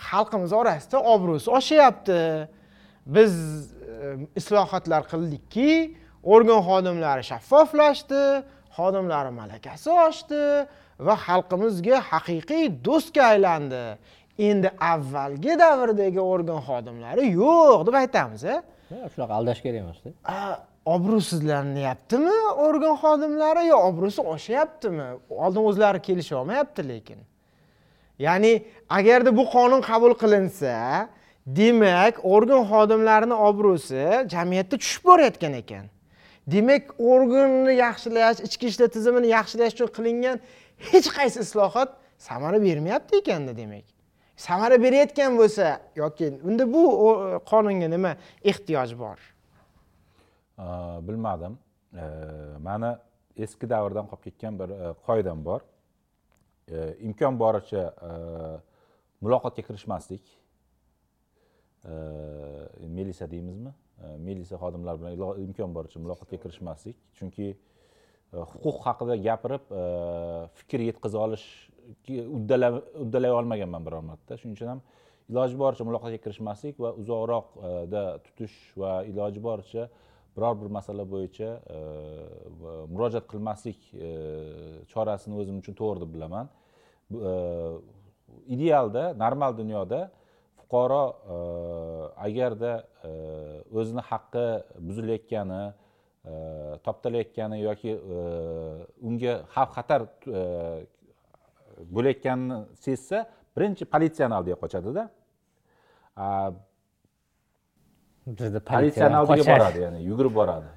xalqimiz 0.09 0.51
orasida 0.61 0.97
obro'si 1.13 1.49
oshyapti. 1.59 2.47
Biz 3.15 3.33
e, 4.05 4.17
islohotlar 4.39 5.03
qildikki 5.11 5.71
organ 6.23 6.61
xodimlari 6.69 7.23
shaffoflashdi 7.31 8.23
xodimlari 8.77 9.31
malakasi 9.41 9.89
oshdi 10.07 10.43
va 11.07 11.15
xalqimizga 11.27 11.97
haqiqiy 12.11 12.65
do'stga 12.87 13.23
aylandi. 13.33 13.85
Endi 14.49 14.69
avvalgi 14.93 15.53
davrdagi 15.63 16.21
organ 16.33 16.61
xodimlari 16.67 17.23
yo'q 17.39 17.79
deb 17.87 17.95
aytamiz 18.03 18.43
a 18.53 18.55
shunaqa 19.13 19.33
aldash 19.39 19.61
kerak 19.65 19.79
emasda 19.85 20.09
obro'sizlanyaptimi 20.85 22.37
organ 22.67 22.95
xodimlari 23.03 23.67
yo 23.67 23.77
obro'si 23.89 24.21
oshyaptimi? 24.33 25.07
Oldin 25.29 25.63
o'zlari 25.69 25.99
kelisha 26.07 26.37
olmayapti 26.37 26.87
lekin. 26.87 27.19
Ya'ni 28.19 28.53
agarda 28.89 29.37
bu 29.37 29.43
qonun 29.55 29.81
qabul 29.89 30.13
qilinsa 30.23 30.75
demak 31.45 32.25
organ 32.35 32.63
xodimlarini 32.71 33.35
obro'si 33.49 34.03
jamiyatda 34.33 34.75
tushib 34.77 35.03
borayotgan 35.09 35.53
ekan. 35.61 35.85
Demak 36.53 36.83
organni 36.99 37.73
yaxshilash 37.85 38.39
ichki 38.47 38.65
ishlar 38.71 38.87
tizimini 38.95 39.27
yaxshilash 39.37 39.73
uchun 39.77 39.89
qilingan 39.97 40.37
hech 40.91 41.07
qaysi 41.17 41.39
islohot 41.45 41.89
samara 42.17 42.57
bermayapti 42.67 43.13
ekanda 43.21 43.57
demak. 43.61 43.85
Samara 44.35 44.81
berayotgan 44.81 45.37
bo'lsa 45.37 45.79
yoki 45.95 46.33
unda 46.43 46.67
bu 46.73 46.83
qonunga 47.49 47.89
nima 47.89 48.15
ehtiyoj 48.43 48.97
bor? 48.99 49.19
Bilmadim. 51.07 51.57
Mani 52.61 52.95
eski 53.37 53.69
davrdan 53.69 54.07
qolib 54.09 54.23
ketgan 54.27 54.57
bir 54.59 54.73
e, 54.73 54.93
qoidam 55.07 55.43
bor. 55.45 55.61
E, 56.67 56.95
imkon 57.07 57.37
boricha 57.39 57.83
muloqotga 59.23 59.63
kirishmaslik 59.67 60.23
milisa 62.97 63.27
deymizmi? 63.31 63.73
Milisa 64.23 64.57
xodimlari 64.59 65.01
bilan 65.01 65.41
imkon 65.47 65.75
boricha 65.75 65.99
muloqotga 65.99 66.39
kirishmaslik 66.43 66.97
chunki 67.19 67.49
e, 67.53 67.57
huquq 68.37 68.81
haqida 68.87 69.17
gapirib 69.27 69.73
fikr 70.61 70.85
yetkaza 70.89 71.19
olish 71.25 71.47
uddalay 73.05 73.31
olmaganman 73.39 73.85
biror 73.85 74.03
marta 74.11 74.37
shuning 74.37 74.55
uchun 74.57 74.69
ham 74.73 74.81
iloji 75.29 75.55
boricha 75.63 75.83
muloqotga 75.87 76.19
kirishmaslik 76.25 76.79
va 76.83 76.89
uzoqroqda 77.01 78.01
e, 78.15 78.19
tutish 78.25 78.57
va 78.81 78.91
iloji 79.11 79.39
boricha 79.47 79.87
biror 80.35 80.55
bir 80.61 80.69
masala 80.77 81.03
bo'yicha 81.13 81.49
e, 81.75 81.77
murojaat 82.93 83.25
qilmaslik 83.31 83.79
e, 83.93 84.09
chorasini 84.91 85.39
o'zim 85.41 85.61
uchun 85.61 85.77
to'g'ri 85.81 86.03
deb 86.03 86.11
bilaman. 86.15 86.51
Idealda 88.55 89.03
normal 89.23 89.51
dunyoda 89.57 89.99
fuqaro 90.59 91.03
agarda 92.27 92.73
o'zini 93.79 94.03
haqqi 94.09 94.45
buzilayotgani 94.87 95.63
toptalayotgani 96.85 97.57
yoki 97.67 97.91
unga 99.07 99.33
xavf 99.53 99.71
xatar 99.77 100.01
bo'layotganini 101.95 102.57
sezsa 102.85 103.17
birinchi 103.57 103.85
politsiyani 103.93 104.33
oldiga 104.39 104.57
qochadida 104.63 105.03
bizda 108.27 108.59
politsiyani 108.71 109.17
oldiga 109.21 109.45
boradi 109.53 109.79
ya'ni 109.85 109.99
yugurib 110.09 110.33
boradi. 110.39 110.69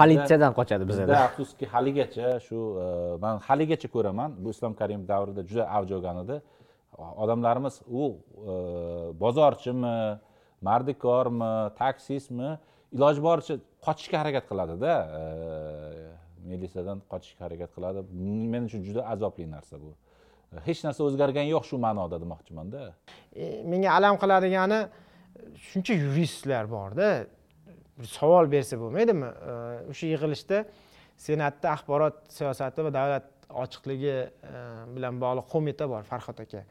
Politsiyadan 0.00 0.52
qochadi 0.58 0.84
bizda 0.90 1.18
afsuski 1.28 1.66
haligacha 1.74 2.28
shu 2.46 2.58
man 3.24 3.34
haligacha 3.48 3.88
ko'raman 3.96 4.30
bu 4.44 4.48
islom 4.54 4.72
karimov 4.80 5.06
davrida 5.12 5.42
juda 5.50 5.64
avj 5.76 5.90
olgan 5.98 6.16
edi 6.24 6.36
odamlarimiz 6.98 7.82
u 7.86 8.04
e, 8.06 8.54
bozorchimi 9.20 10.18
mardikormi 10.68 11.52
taksistmi 11.78 12.58
iloji 12.92 13.22
boricha 13.28 13.54
qochishga 13.86 14.16
harakat 14.22 14.44
qiladida 14.50 14.92
e, 15.20 15.22
militsiyadan 16.52 17.02
qochishga 17.12 17.46
harakat 17.46 17.70
qiladi. 17.76 18.04
Men 18.52 18.68
uchun 18.68 18.82
juda 18.88 19.06
azobli 19.12 19.46
narsa 19.56 19.80
bu. 19.82 19.92
Hech 20.68 20.80
narsa 20.86 21.04
o'zgargani 21.04 21.52
yo'q 21.52 21.64
shu 21.70 21.76
ma'noda 21.86 22.16
demoqchimanda. 22.24 22.92
E, 23.36 23.62
menga 23.72 23.90
alam 23.98 24.16
qiladigani 24.22 24.80
shuncha 25.68 25.94
yuristlar 26.04 26.70
borda. 26.70 27.08
Savol 28.16 28.48
bersa 28.54 28.78
bo'lmaydimi? 28.80 29.28
E, 29.28 29.54
o'sha 29.92 30.12
yig'ilishda 30.14 30.62
senatda 31.26 31.74
axborot 31.76 32.22
siyosati 32.38 32.86
va 32.86 32.94
davlat 32.98 33.26
ochiqligi 33.64 34.16
e, 34.16 34.62
bilan 34.96 35.20
bog'liq 35.24 35.48
qo'mita 35.54 35.88
bor 35.92 36.06
farhod 36.12 36.40
aka. 36.44 36.64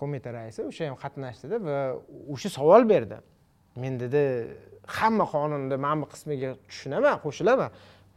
Qo'mita 0.00 0.34
raisi 0.34 0.66
o'sha 0.66 0.90
ham 0.90 0.98
qatnashdida 1.04 1.62
va 1.68 1.78
o'sha 2.34 2.52
savol 2.58 2.84
berdi. 2.92 3.20
Men 3.82 4.00
dedi 4.02 4.22
hamma 4.98 5.24
qonunda 5.34 5.76
mana 5.78 6.02
bu 6.02 6.06
qismiga 6.12 6.56
tushunaman 6.68 7.16
qo'shilaman. 7.24 7.70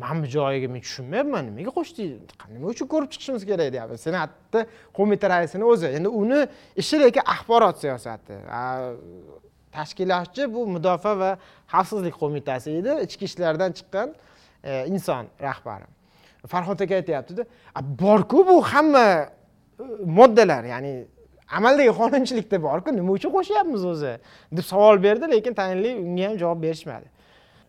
Mana 0.03 0.23
bu 0.23 0.27
joyiga 0.27 0.67
men 0.73 0.81
tushunmayapman 0.81 1.45
nimaga 1.45 1.71
qo'shdingiz 1.77 2.19
nima 2.55 2.67
uchun 2.73 2.87
ko'rib 2.93 3.09
chiqishimiz 3.13 3.43
kerak 3.49 3.69
deyapti. 3.73 3.97
Senatni 4.07 4.61
qo'mita 4.97 5.29
raisini 5.33 5.65
o'zi 5.71 5.87
endi 5.97 6.09
uni 6.21 6.39
ishi 6.81 6.99
lekin 7.03 7.23
axborot 7.33 7.77
siyosati. 7.83 8.35
Tashkilotchi 9.77 10.43
bu 10.53 10.61
mudofaa 10.75 11.15
va 11.21 11.31
xavfsizlik 11.73 12.15
qo'mitasi 12.21 12.69
edi 12.79 12.91
ichki 13.05 13.25
ishlardan 13.29 13.71
chiqqan 13.77 14.09
e, 14.63 14.85
inson 14.93 15.25
rahbari. 15.47 15.87
Farhod 16.51 16.79
aka 16.85 16.95
aytyaptida 17.01 17.43
borku 18.03 18.47
bu 18.49 18.61
hamma 18.73 19.05
e, 19.23 19.27
moddalar 20.19 20.63
ya'ni 20.73 20.93
amaldagi 21.57 21.93
qonunchilikda 22.01 22.57
borku 22.67 22.89
nima 22.99 23.11
uchun 23.17 23.31
qo'shyapmiz 23.37 23.83
o'zi? 23.93 24.13
deb 24.57 24.65
savol 24.71 25.03
berdi 25.07 25.25
lekin 25.35 25.53
tayinli 25.59 25.91
unga 26.05 26.23
ham 26.29 26.37
javob 26.43 26.59
berishmadi. 26.67 27.07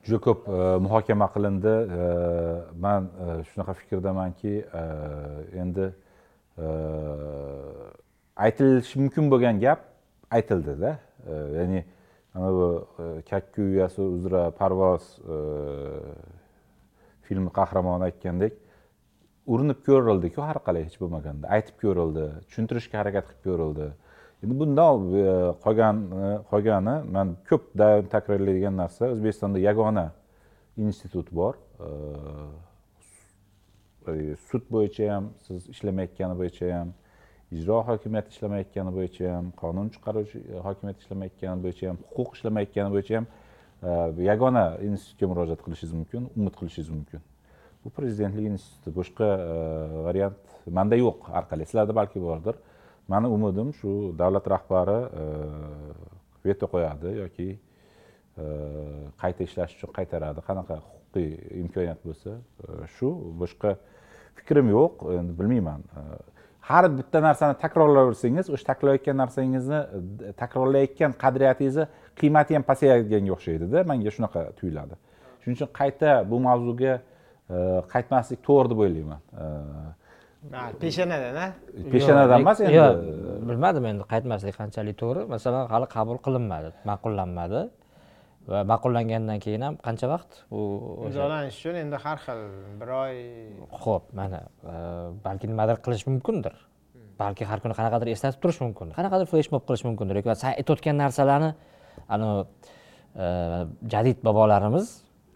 Juda 0.05 0.21
ko'p 0.21 0.49
e, 0.49 0.79
muhokama 0.85 1.29
qilindi. 1.35 1.75
E, 1.99 2.03
man 2.85 3.09
e, 3.09 3.43
shunaqa 3.51 3.75
fikrdamanki 3.81 4.55
endi 5.63 5.91
aytilishi 8.37 9.01
mumkin 9.01 9.31
bo'lgan 9.33 9.61
gap 9.61 9.81
aytildida. 10.31 10.99
Ya'ni 11.57 11.85
ana 12.35 12.51
bu 12.53 12.69
kakku 13.31 13.63
uyasi 13.63 14.03
uzra 14.03 14.51
parvoz 14.51 15.03
filmi 17.27 17.51
qahramoni 17.59 18.11
aytgandek 18.11 18.61
urinib 19.47 19.81
ko'rildiku 19.87 20.43
har 20.43 20.61
qalay 20.67 20.87
hech 20.87 20.99
bo'lmaganda. 21.01 21.49
Aytib 21.57 21.81
ko'rildi 21.83 22.27
tushuntirishga 22.49 23.01
harakat 23.03 23.31
qilib 23.31 23.45
ko'rildi. 23.49 23.89
Endi 24.43 24.55
bundan 24.61 24.97
e, 25.21 25.23
qolgan 25.65 25.97
e, 26.23 26.25
qolgani 26.51 26.97
man 27.17 27.29
ko'p 27.49 27.65
doim 27.81 28.07
takrorlaydigan 28.15 28.75
narsa 28.83 29.03
o'zbekistonda 29.15 29.59
yagona 29.69 30.07
institut 30.77 31.29
bor. 31.41 31.55
E, 31.81 31.83
sud 34.49 34.65
bo'yicha 34.75 35.05
ham 35.15 35.25
siz 35.47 35.61
ishlamayotgani 35.75 36.35
bo'yicha 36.41 36.67
ham 36.79 36.89
ijro 37.57 37.77
hokimiyati 37.89 38.29
ishlamayotgani 38.35 38.93
bo'yicha 38.99 39.25
ham 39.37 39.47
qonun 39.63 39.87
chiqaruvchi 39.95 40.39
hokimiyat 40.67 40.99
ishlamayotgani 41.03 41.59
bo'yicha 41.65 41.85
ham 41.91 41.99
huquq 42.17 42.31
ishlamayotgani 42.39 42.91
bo'yicha 42.97 43.15
ham 43.19 43.27
yagona 44.31 44.65
institutga 44.89 45.27
murojaat 45.33 45.61
qilishingiz 45.65 45.95
mumkin 46.01 46.23
umid 46.37 46.55
qilishingiz 46.61 46.91
mumkin. 46.97 47.21
Bu 47.85 47.89
prezidentlik 47.97 48.47
instituti 48.55 48.91
boshqa 48.99 49.29
variant 50.07 50.39
manda 50.79 50.97
yo'q 51.05 51.19
orqali 51.39 51.63
sizlarda 51.69 51.95
balki 52.01 52.19
bordir. 52.29 52.55
Mani 53.09 53.27
umidim 53.27 53.73
shu 53.75 54.15
davlat 54.19 54.47
rahbari 54.49 54.99
e, 55.23 55.25
veto 56.45 56.67
qo'yadi 56.73 57.17
yoki 57.23 57.49
e, 58.39 58.45
qayta 59.23 59.45
ishlash 59.49 59.77
uchun 59.77 59.93
qaytaradi. 59.99 60.45
Qanaqa 60.49 60.79
huquqiy 60.81 61.31
imkoniyat 61.63 62.01
bo'lsa 62.07 62.37
e, 62.37 62.87
shu 62.97 63.11
boshqa 63.41 63.77
fikrim 64.41 64.71
yo'q 64.73 65.05
endi 65.19 65.37
bilmayman. 65.41 65.85
Har 66.65 66.89
bitta 66.99 67.21
narsani 67.21 67.59
takrorlayversangiz 67.61 68.49
o'sha 68.55 68.65
takrorlayotgan 68.71 69.19
narsangizni 69.23 69.81
takrorlayotgan 70.43 71.13
qadriyatingizni 71.25 71.85
qiymati 72.21 72.57
ham 72.57 72.65
pasayganga 72.71 73.35
o'xshaydida 73.37 73.85
manga 73.91 74.15
shunaqa 74.17 74.47
tuyuladi. 74.61 74.97
Shuning 75.43 75.59
uchun 75.59 75.71
qayta 75.81 76.23
bu 76.31 76.41
mavzuga 76.49 76.95
qaytmaslik 77.93 78.41
to'g'ri 78.49 78.73
deb 78.73 78.81
o'ylayman. 78.87 79.21
Peshanadan 80.81 81.37
a 81.45 81.47
peshanadan 81.93 82.41
emas 82.45 82.61
endi. 82.61 82.75
yo'q 82.79 82.95
bilmadim 83.49 83.85
endi 83.91 84.05
qaytmaslik 84.13 84.55
qanchalik 84.61 84.97
to'g'ri. 85.03 85.23
Masalan 85.35 85.65
hali 85.73 85.87
qabul 85.97 86.19
qilinmadi 86.27 86.71
ma'qullanmadi. 86.91 87.63
Va 88.53 88.61
ma'qullangandan 88.73 89.39
keyin 89.45 89.63
ham 89.67 89.75
qancha 89.87 90.07
vaqt 90.15 90.31
u 90.53 90.61
imzolanish 91.09 91.57
uchun 91.61 91.77
endi 91.83 91.97
har 92.05 92.19
xil 92.27 92.41
bir 92.81 92.91
oy 93.03 93.17
ho'p 93.85 94.13
mana 94.19 94.41
e, 94.73 94.75
balki 95.27 95.49
nimadir 95.53 95.81
qilish 95.85 96.05
mumkindir. 96.11 96.55
Balki 97.23 97.49
har 97.51 97.59
kuni 97.65 97.75
qanaqadir 97.79 98.13
eslatib 98.17 98.41
turish 98.43 98.61
mumkin 98.65 98.93
qanaqadir 98.99 99.31
fleshmob 99.33 99.65
qilish 99.69 99.85
mumkindir. 99.89 100.21
Yoki 100.21 100.35
siz 100.35 100.49
aytayotgan 100.51 101.01
narsalarni 101.05 101.51
anavi 102.15 102.45
e, 103.25 103.27
jadid 103.93 104.19
bobolarimiz 104.29 104.87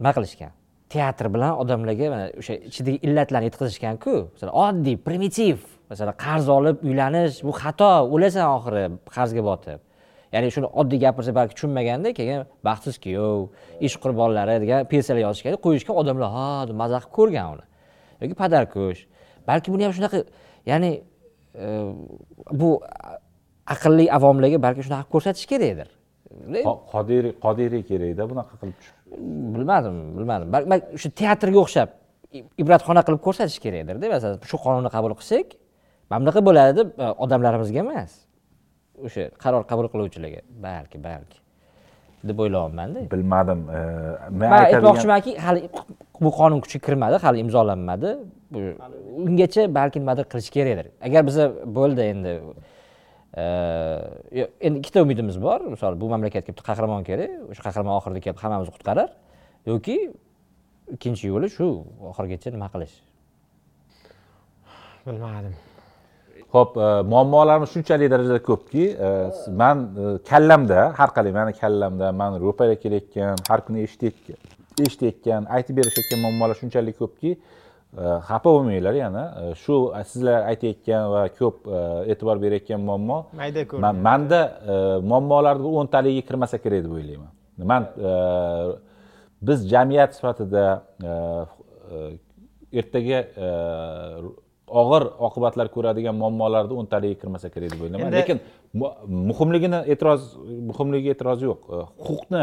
nima 0.01 0.13
qilishgan 0.17 0.58
teatr 0.89 1.29
bilan 1.35 1.59
odamlarga 1.63 2.11
mana 2.13 2.29
o'sha 2.41 2.55
ichidagi 2.71 2.99
illatlarni 3.07 3.51
yetkazishganku 3.51 4.15
masalan 4.33 4.55
oddiy 4.65 4.97
primitiv. 5.07 5.59
Masalan 5.91 6.17
qarz 6.25 6.49
olib 6.53 6.83
uylanish 6.85 7.43
bu 7.47 7.53
xato 7.63 7.91
o'lasan 8.15 8.47
oxiri 8.57 8.85
qarzga 9.17 9.45
botib. 9.51 9.81
Ya'ni 10.33 10.51
shuni 10.55 10.69
oddiy 10.81 11.01
gapirsa 11.05 11.35
balki 11.39 11.55
tushunmaganda 11.57 12.13
keyin 12.19 12.45
baxtsiz 12.69 12.99
kuyov 13.05 13.49
ish 13.87 13.97
qurbonlari 14.03 14.59
degan 14.65 14.89
pyesalar 14.93 15.23
yozishgan 15.27 15.61
qo'yishgan 15.67 16.01
odamlar 16.03 16.29
ha 16.37 16.49
deb 16.69 16.77
maza 16.83 17.01
qilib 17.03 17.15
ko'rgan 17.19 17.47
uni. 17.55 17.65
Yoki 18.23 18.35
padarkush 18.43 19.01
balki 19.49 19.73
buni 19.73 19.89
ham 19.89 19.95
shunaqa 19.99 20.25
ya'ni 20.71 20.93
e, 21.65 21.67
bu 22.61 22.71
aqlli 23.75 24.07
avomlarga 24.19 24.59
balki 24.67 24.85
shunaqa 24.87 25.09
ko'rsatish 25.15 25.47
kerakdir. 25.53 25.89
Qodiriy 26.93 27.33
qodiriy 27.45 27.83
kerakda 27.91 28.31
bunaqa 28.31 28.61
qilib 28.61 28.77
tushib 28.81 28.98
bilmadim 29.55 29.97
bilmadim. 30.19 30.53
Balki 30.53 30.99
shu 31.03 31.11
teatrga 31.21 31.61
o'xshab 31.65 31.89
ibratxona 32.63 33.03
qilib 33.07 33.21
ko'rsatish 33.27 33.59
kerakdirda 33.65 34.13
masalan 34.15 34.39
shu 34.51 34.57
qonunni 34.65 34.91
qabul 34.97 35.15
qilsak 35.21 35.57
mana 36.11 36.21
bunaqa 36.23 36.41
bo'ladi 36.49 36.73
deb 36.81 36.89
e, 37.05 37.11
odamlarimizga 37.25 37.81
emas. 37.85 38.13
O'sha 39.07 39.29
qaror 39.45 39.63
qabul 39.71 39.87
qiluvchilarga 39.93 40.41
balki 40.67 40.99
balki 41.09 41.39
deb 42.29 42.39
o'ylayapmanda. 42.45 43.05
Bilmadim 43.15 43.61
e, 43.77 43.81
men 44.41 44.57
aytmoqchimanki 44.63 45.37
hali 45.47 45.61
bu 46.25 46.31
qonun 46.41 46.61
kuchga 46.65 46.81
kirmadi 46.87 47.23
hali 47.25 47.39
imzolanmadi. 47.45 48.17
Ungacha 49.29 49.63
balki 49.79 49.99
nimadir 50.03 50.25
qilish 50.33 50.51
kerakdir 50.57 50.87
agar 51.07 51.23
biza 51.29 51.45
bo'ldi 51.79 52.03
endi 52.13 52.33
endi 54.67 54.77
ikkita 54.83 55.03
umidimiz 55.07 55.37
bor. 55.47 55.61
Misol 55.75 55.93
bu 56.01 56.07
mamlakatga 56.15 56.51
bitta 56.53 56.65
qahramon 56.71 57.03
kerak 57.09 57.31
o'sha 57.51 57.63
qahramon 57.67 57.95
oxirida 57.99 58.21
kelib 58.25 58.41
hammamizni 58.43 58.73
qutqarar. 58.77 59.09
Yoki 59.71 59.97
ikkinchi 60.95 61.25
yo'li 61.33 61.49
shu 61.57 61.67
oxirigacha 62.11 62.49
nima 62.57 62.69
qilish? 62.75 62.95
Bilmadim. 65.07 65.55
Ho'p 66.55 66.73
muammolarimiz 67.13 67.71
shunchalik 67.75 68.09
darajada 68.13 68.41
ko'pki 68.51 68.85
man 69.61 69.77
kallamda 70.31 70.81
har 70.99 71.11
qalay 71.17 71.33
mani 71.39 71.53
kallamda 71.63 72.07
man 72.21 72.31
ro'para 72.45 72.75
kelayotgan 72.83 73.37
har 73.51 73.61
kuni 73.67 73.79
eshitayotgan 73.87 74.39
eshitayotgan 74.87 75.43
aytib 75.57 75.75
berishayotgan 75.79 76.19
muammolar 76.25 76.57
shunchalik 76.61 76.97
ko'pki 77.03 77.31
xafa 77.97 78.45
bo'lmanglar 78.45 78.95
yana. 78.95 79.25
E, 79.43 79.55
shu 79.63 79.77
sizlar 80.11 80.45
aytayotgan 80.51 81.05
va 81.15 81.23
ko'p 81.39 81.57
e, 81.67 81.81
e'tibor 82.13 82.37
berayotgan 82.45 82.81
muammo. 82.89 83.19
Mayda 83.41 83.65
man 83.85 83.97
manda 84.09 84.41
e, 84.73 84.75
muammolarni 85.11 85.69
o'ntaligiga 85.81 86.27
kirmasa 86.29 86.59
kerak 86.65 86.85
deb 86.85 86.93
o'ylayman. 86.99 87.33
Man 87.71 87.83
e, 88.09 88.13
biz 89.49 89.59
jamiyat 89.73 90.15
sifatida 90.19 90.65
e, 91.11 91.13
ertaga 92.81 93.19
og'ir 94.81 95.05
oqibatlar 95.27 95.67
ko'radigan 95.75 96.17
muammolarni 96.23 96.75
o'ntaligiga 96.81 97.21
kirmasa 97.23 97.49
kerak 97.55 97.71
deb 97.73 97.81
o'ylayman. 97.85 98.13
Lekin 98.13 98.39
mu- 98.81 98.95
muhimligini 99.31 99.81
e'tiroz 99.93 100.23
muhimligiga 100.71 101.17
e'tiroz 101.17 101.41
yo'q. 101.49 101.61
Huquqni 102.07 102.43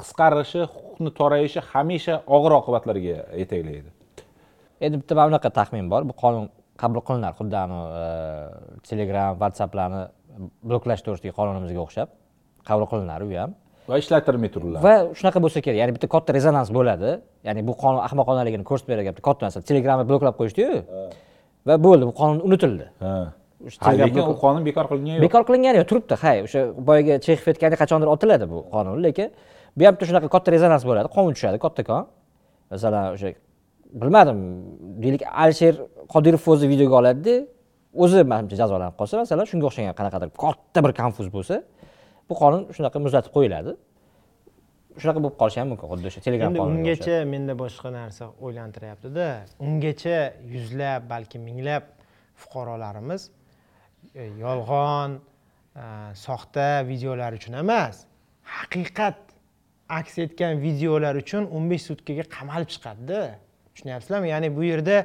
qisqarishi 0.00 0.62
huquqni 0.74 1.10
torayishi 1.20 1.60
hamisha 1.72 2.14
og'ir 2.36 2.52
oqibatlarga 2.60 3.16
yetaklaydi 3.42 3.90
endi 4.80 4.96
bitta 5.00 5.14
mana 5.18 5.26
bunaqa 5.30 5.50
taxmin 5.58 5.90
bor. 5.92 6.02
Bu 6.08 6.14
qonun 6.22 6.48
qabul 6.80 7.02
qilinar. 7.08 7.32
Xuddi 7.38 7.56
anavi 7.64 7.86
e, 8.02 8.06
telegram 8.88 9.38
whatsapplarni 9.42 10.02
bloklash 10.68 11.02
to'g'risidagi 11.06 11.34
qonunimizga 11.38 11.80
o'xshab 11.86 12.08
qabul 12.68 12.86
qilinar 12.92 13.20
u 13.26 13.30
ham. 13.40 13.54
Va 13.90 13.96
ishlatilmay 14.02 14.50
turiladi 14.54 14.82
va 14.86 14.94
shunaqa 15.18 15.38
bo'lsa 15.44 15.62
kerak. 15.64 15.78
Ya'ni 15.82 15.92
bitta 15.96 16.08
katta 16.14 16.34
rezonans 16.36 16.70
bo'ladi. 16.76 17.10
Ya'ni 17.46 17.62
bu 17.68 17.74
qonun 17.82 18.00
ahmoqonaligini 18.08 18.64
ko'rsatib 18.70 18.92
beradigan 18.92 19.14
bitta 19.16 19.26
katta 19.28 19.46
narsa. 19.46 19.62
Telegramni 19.70 20.04
bloklab 20.10 20.34
qo'yishdiyu. 20.40 20.82
Va 21.68 21.74
bo'ldi. 21.86 22.04
Bu 22.10 22.14
qonun 22.20 22.38
unutildi. 22.48 22.86
Lekin 24.02 24.22
u 24.32 24.36
qonun 24.44 24.62
bekor 24.68 24.84
qilingan 24.90 25.14
yo'q. 25.16 25.22
Bekor 25.26 25.42
qilingani 25.48 25.76
yo'q. 25.80 25.88
Turibdi. 25.90 26.14
Hay 26.24 26.42
o'sha 26.46 26.60
boyagi 26.88 27.12
chexov 27.26 27.52
aytgandek 27.52 27.78
qachondir 27.82 28.08
otiladi 28.14 28.44
bu 28.52 28.58
qonun. 28.74 29.00
Lekin 29.06 29.28
bu 29.76 29.86
ham 29.86 29.96
bitta 29.96 30.10
shunaqa 30.10 30.28
katta 30.34 30.48
rezonans 30.56 30.84
bo'ladi. 30.88 31.08
Qonun 31.16 31.32
tushadi 31.36 31.58
kattakon 31.64 32.02
masalan 32.72 33.14
o'sha 33.16 33.28
bilmadim. 33.92 34.38
Deylik 35.02 35.22
alisher 35.42 35.74
qodirov 36.12 36.48
o'zi 36.52 36.68
videoga 36.72 36.96
oladida 37.00 37.34
o'zi 38.04 38.22
manimcha 38.32 38.56
jazolanib 38.62 38.96
qolsa 39.00 39.22
masalan 39.22 39.46
shunga 39.50 39.66
o'xshagan 39.70 39.96
qanaqadir 40.00 40.30
katta 40.44 40.78
bir 40.84 40.92
konfuz 41.00 41.28
bo'lsa 41.36 41.56
bu 42.28 42.34
qonun 42.42 42.62
shunaqa 42.76 42.98
muzlatib 43.04 43.32
qo'yiladi. 43.36 43.76
Shunaqa 45.00 45.20
bo'lib 45.24 45.36
qolishi 45.40 45.58
ham 45.60 45.68
mumkin 45.72 45.86
xuddi 45.92 46.10
o'sha 46.10 46.20
telegram 46.26 46.50
endi 46.52 46.60
ungacha 46.64 47.16
menda 47.34 47.54
boshqa 47.62 47.88
narsa 47.98 48.24
o'ylantiryaptida. 48.44 49.26
Ungacha 49.68 50.18
yuzlab 50.54 51.08
balki 51.12 51.38
minglab 51.48 51.84
fuqarolarimiz 52.42 53.22
e, 54.14 54.24
yolg'on 54.44 55.10
e, 55.16 55.84
soxta 56.26 56.66
videolar 56.90 57.32
uchun 57.38 57.54
emas 57.64 58.04
haqiqat 58.56 59.18
aks 59.98 60.18
etgan 60.24 60.60
videolar 60.66 61.14
uchun 61.22 61.48
o'n 61.56 61.68
besh 61.70 61.84
sutkaga 61.90 62.24
qamalib 62.36 62.70
chiqadida 62.74 63.20
tushunyapsizlarmi? 63.76 64.28
Ya'ni 64.28 64.56
bu 64.56 64.64
yerda 64.64 64.96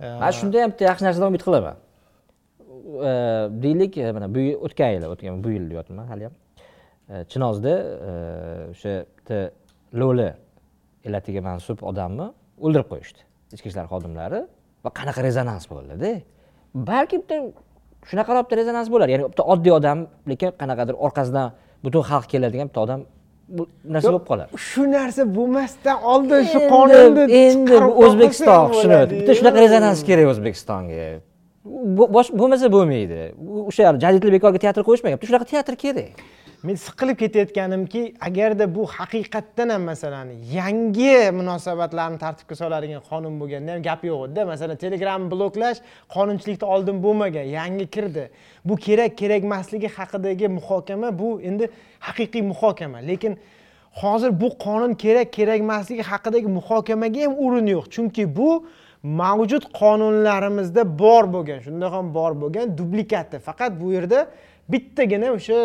e, 0.00 0.04
mana 0.20 0.32
shunda 0.32 0.62
ham 0.62 0.70
bitta 0.72 0.84
yaxshi 0.84 1.04
narsadan 1.04 1.28
umid 1.32 1.42
qilaman. 1.46 1.76
E, 3.08 3.12
deylik 3.64 3.98
e, 3.98 4.12
mana 4.12 4.28
bu 4.34 4.44
o'tgan 4.66 4.90
yil 4.94 5.08
o'tgan 5.14 5.44
bu 5.44 5.50
yil 5.56 5.70
deyapman 5.70 6.06
hali 6.12 6.24
ham. 6.28 6.34
E, 7.08 7.24
Chinozda 7.32 7.74
o'sha 8.72 8.94
bitta 9.16 9.38
lo'li 10.00 10.28
elatiga 11.08 11.40
mansub 11.48 11.78
odamni 11.90 12.28
o'ldirib 12.64 12.88
qo'yishdi 12.92 13.20
ichki 13.56 13.68
ishlar 13.72 13.86
xodimlari. 13.92 14.44
Va 14.84 14.90
qanaqa 14.98 15.20
rezonans 15.28 15.64
bo'ldida 15.72 16.12
balki 16.92 17.16
bitta 17.22 17.36
shunaqaroq 18.10 18.44
bitta 18.46 18.60
rezonans 18.62 18.88
bo'lar. 18.92 19.08
Ya'ni 19.14 19.24
bitta 19.32 19.44
oddiy 19.52 19.72
odam 19.80 20.06
lekin 20.30 20.50
qanaqadir 20.60 20.94
orqasidan 21.06 21.48
butun 21.84 22.02
xalq 22.10 22.26
keladigan 22.32 22.68
bitta 22.70 22.80
odam 22.86 23.00
bo'lib 23.58 24.24
qolar. 24.30 24.46
Shu 24.68 24.86
narsa 24.96 25.26
bo'lmasdan 25.36 25.96
oldin 26.12 26.42
shu 26.52 26.60
qonunni 26.74 27.24
endi 27.44 27.76
o'zbekiston 28.04 28.64
bo'ladi. 28.76 29.20
bitta 29.20 29.32
shunaqa 29.38 29.58
rezonans 29.64 30.00
kerak 30.08 30.26
o'zbekistonga. 30.32 31.08
Bo'lmasa 32.40 32.66
bo'lmaydi. 32.76 33.20
O'sha 33.70 33.92
jadidli 34.04 34.30
bekorga 34.36 34.58
teatr 34.64 34.82
qo'yishmagan. 34.88 35.18
Bitta 35.18 35.30
shunaqa 35.30 35.46
teatr 35.54 35.74
kerak 35.84 36.08
men 36.62 36.74
siqilib 36.74 37.16
ketayotganimki 37.22 38.14
agarda 38.20 38.74
bu 38.74 38.86
haqiqatdan 38.86 39.68
ham 39.68 39.82
masalan 39.82 40.28
yangi 40.58 41.30
munosabatlarni 41.38 42.18
tartibga 42.24 42.54
soladigan 42.62 43.02
qonun 43.10 43.34
bo'lganda 43.40 43.72
ham 43.74 43.82
gap 43.88 44.04
yo'q 44.04 44.20
edida. 44.26 44.44
Masalan 44.52 44.76
telegramni 44.84 45.30
bloklash 45.32 45.78
qonunchilikda 46.14 46.66
oldin 46.74 47.02
bo'lmagan 47.04 47.46
yangi 47.58 47.86
kirdi. 47.94 48.24
Bu 48.64 48.76
kerak 48.76 49.18
kerak 49.20 49.42
emasligi 49.48 49.88
haqidagi 49.96 50.48
muhokama 50.58 51.18
bu 51.18 51.40
endi 51.48 51.70
haqiqiy 52.06 52.42
muhokama. 52.52 52.98
Lekin 53.10 53.38
hozir 54.02 54.30
bu 54.40 54.48
qonun 54.66 54.94
kerak 54.94 55.32
kerak 55.32 55.60
emasligi 55.66 56.02
haqidagi 56.12 56.48
muhokamaga 56.58 57.20
ham 57.26 57.34
o'rin 57.44 57.66
yo'q. 57.74 57.84
Chunki 57.94 58.36
bu 58.36 58.50
mavjud 59.02 59.64
qonunlarimizda 59.80 60.82
bor 60.98 61.24
bo'lgan 61.34 61.60
shunda 61.66 61.92
ham 61.94 62.14
bor 62.14 62.32
bo'lgan 62.42 62.66
dublikati 62.78 63.38
faqat 63.48 63.72
bu 63.80 63.92
yerda 63.96 64.20
bittagina 64.72 65.28
o'sha 65.36 65.58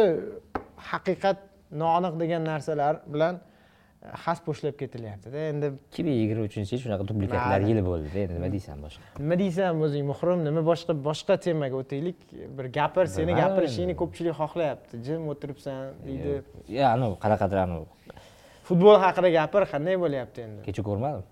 haqiqat 0.91 1.38
noaniq 1.72 2.20
degan 2.20 2.44
narsalar 2.45 3.02
bilan 3.14 3.40
xas 4.24 4.40
bo'shlab 4.48 4.76
ketilyaptida. 4.80 5.38
Endi 5.52 5.72
ikki 5.90 6.04
ming 6.08 6.18
yigirma 6.22 6.45
uchinchi 6.49 6.76
yil 6.76 6.82
shunaqa 6.84 7.08
dublikatlar 7.10 7.66
yili 7.70 7.84
bo'ldida 7.88 8.20
endi 8.26 8.38
nima 8.38 8.49
deysan 8.56 8.84
boshqa? 8.86 9.08
Nima 9.24 9.38
deysan 9.41 9.82
o'zing 9.88 10.06
muhrim 10.12 10.44
nima 10.48 10.64
boshqa 10.70 10.95
boshqa 11.08 11.38
temaga 11.45 11.80
o'taylik. 11.82 12.20
Bir 12.58 12.70
gapir 12.78 13.10
seni 13.16 13.36
gapirishingni 13.41 13.95
ko'pchilik 14.02 14.38
xohlayapti. 14.41 15.02
Jim 15.08 15.26
o'tiribsan 15.34 15.82
uyda 16.12 16.38
ya 16.78 16.94
anavi 16.95 17.18
qanaqadir 17.24 17.64
anavi. 17.66 17.88
Futbol 18.70 19.02
haqida 19.06 19.34
gapir 19.40 19.68
qanday 19.74 19.99
bo'lyapti 20.04 20.45
endi? 20.45 20.62
Kecha 20.68 20.86
ko'rmadim. 20.90 21.26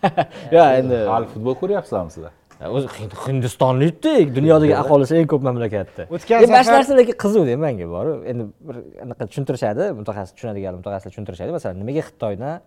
Yo 0.56 0.68
endi 0.80 1.00
hali 1.14 1.32
futbol 1.32 1.56
ko'ryapsizlarmi 1.62 2.16
sizlar 2.16 2.39
o'zi 2.76 2.88
Hind- 2.98 3.16
hindistonlikdek 3.26 4.34
dunyodagi 4.36 4.74
aholisi 4.82 5.16
eng 5.20 5.28
ko'p 5.32 5.42
mamlakatda 5.48 6.02
O'tgan 6.14 6.44
E, 6.44 6.46
mana 6.46 6.62
shu 6.62 6.68
safar- 6.70 6.78
narsa 6.78 6.96
lekin 7.00 7.16
qiziqda 7.24 7.56
manga 7.64 7.86
borib 7.94 8.26
endi 8.30 8.44
bir 8.68 8.76
anaqa 9.04 9.22
tushuntirishadi 9.30 9.84
mutaxassis 10.00 10.32
tushunadigan 10.36 10.74
mutaxassislar 10.80 11.12
tushuntirishadi. 11.14 11.50
Masalan 11.56 11.76
nimaga 11.82 12.02
xitoydan 12.08 12.60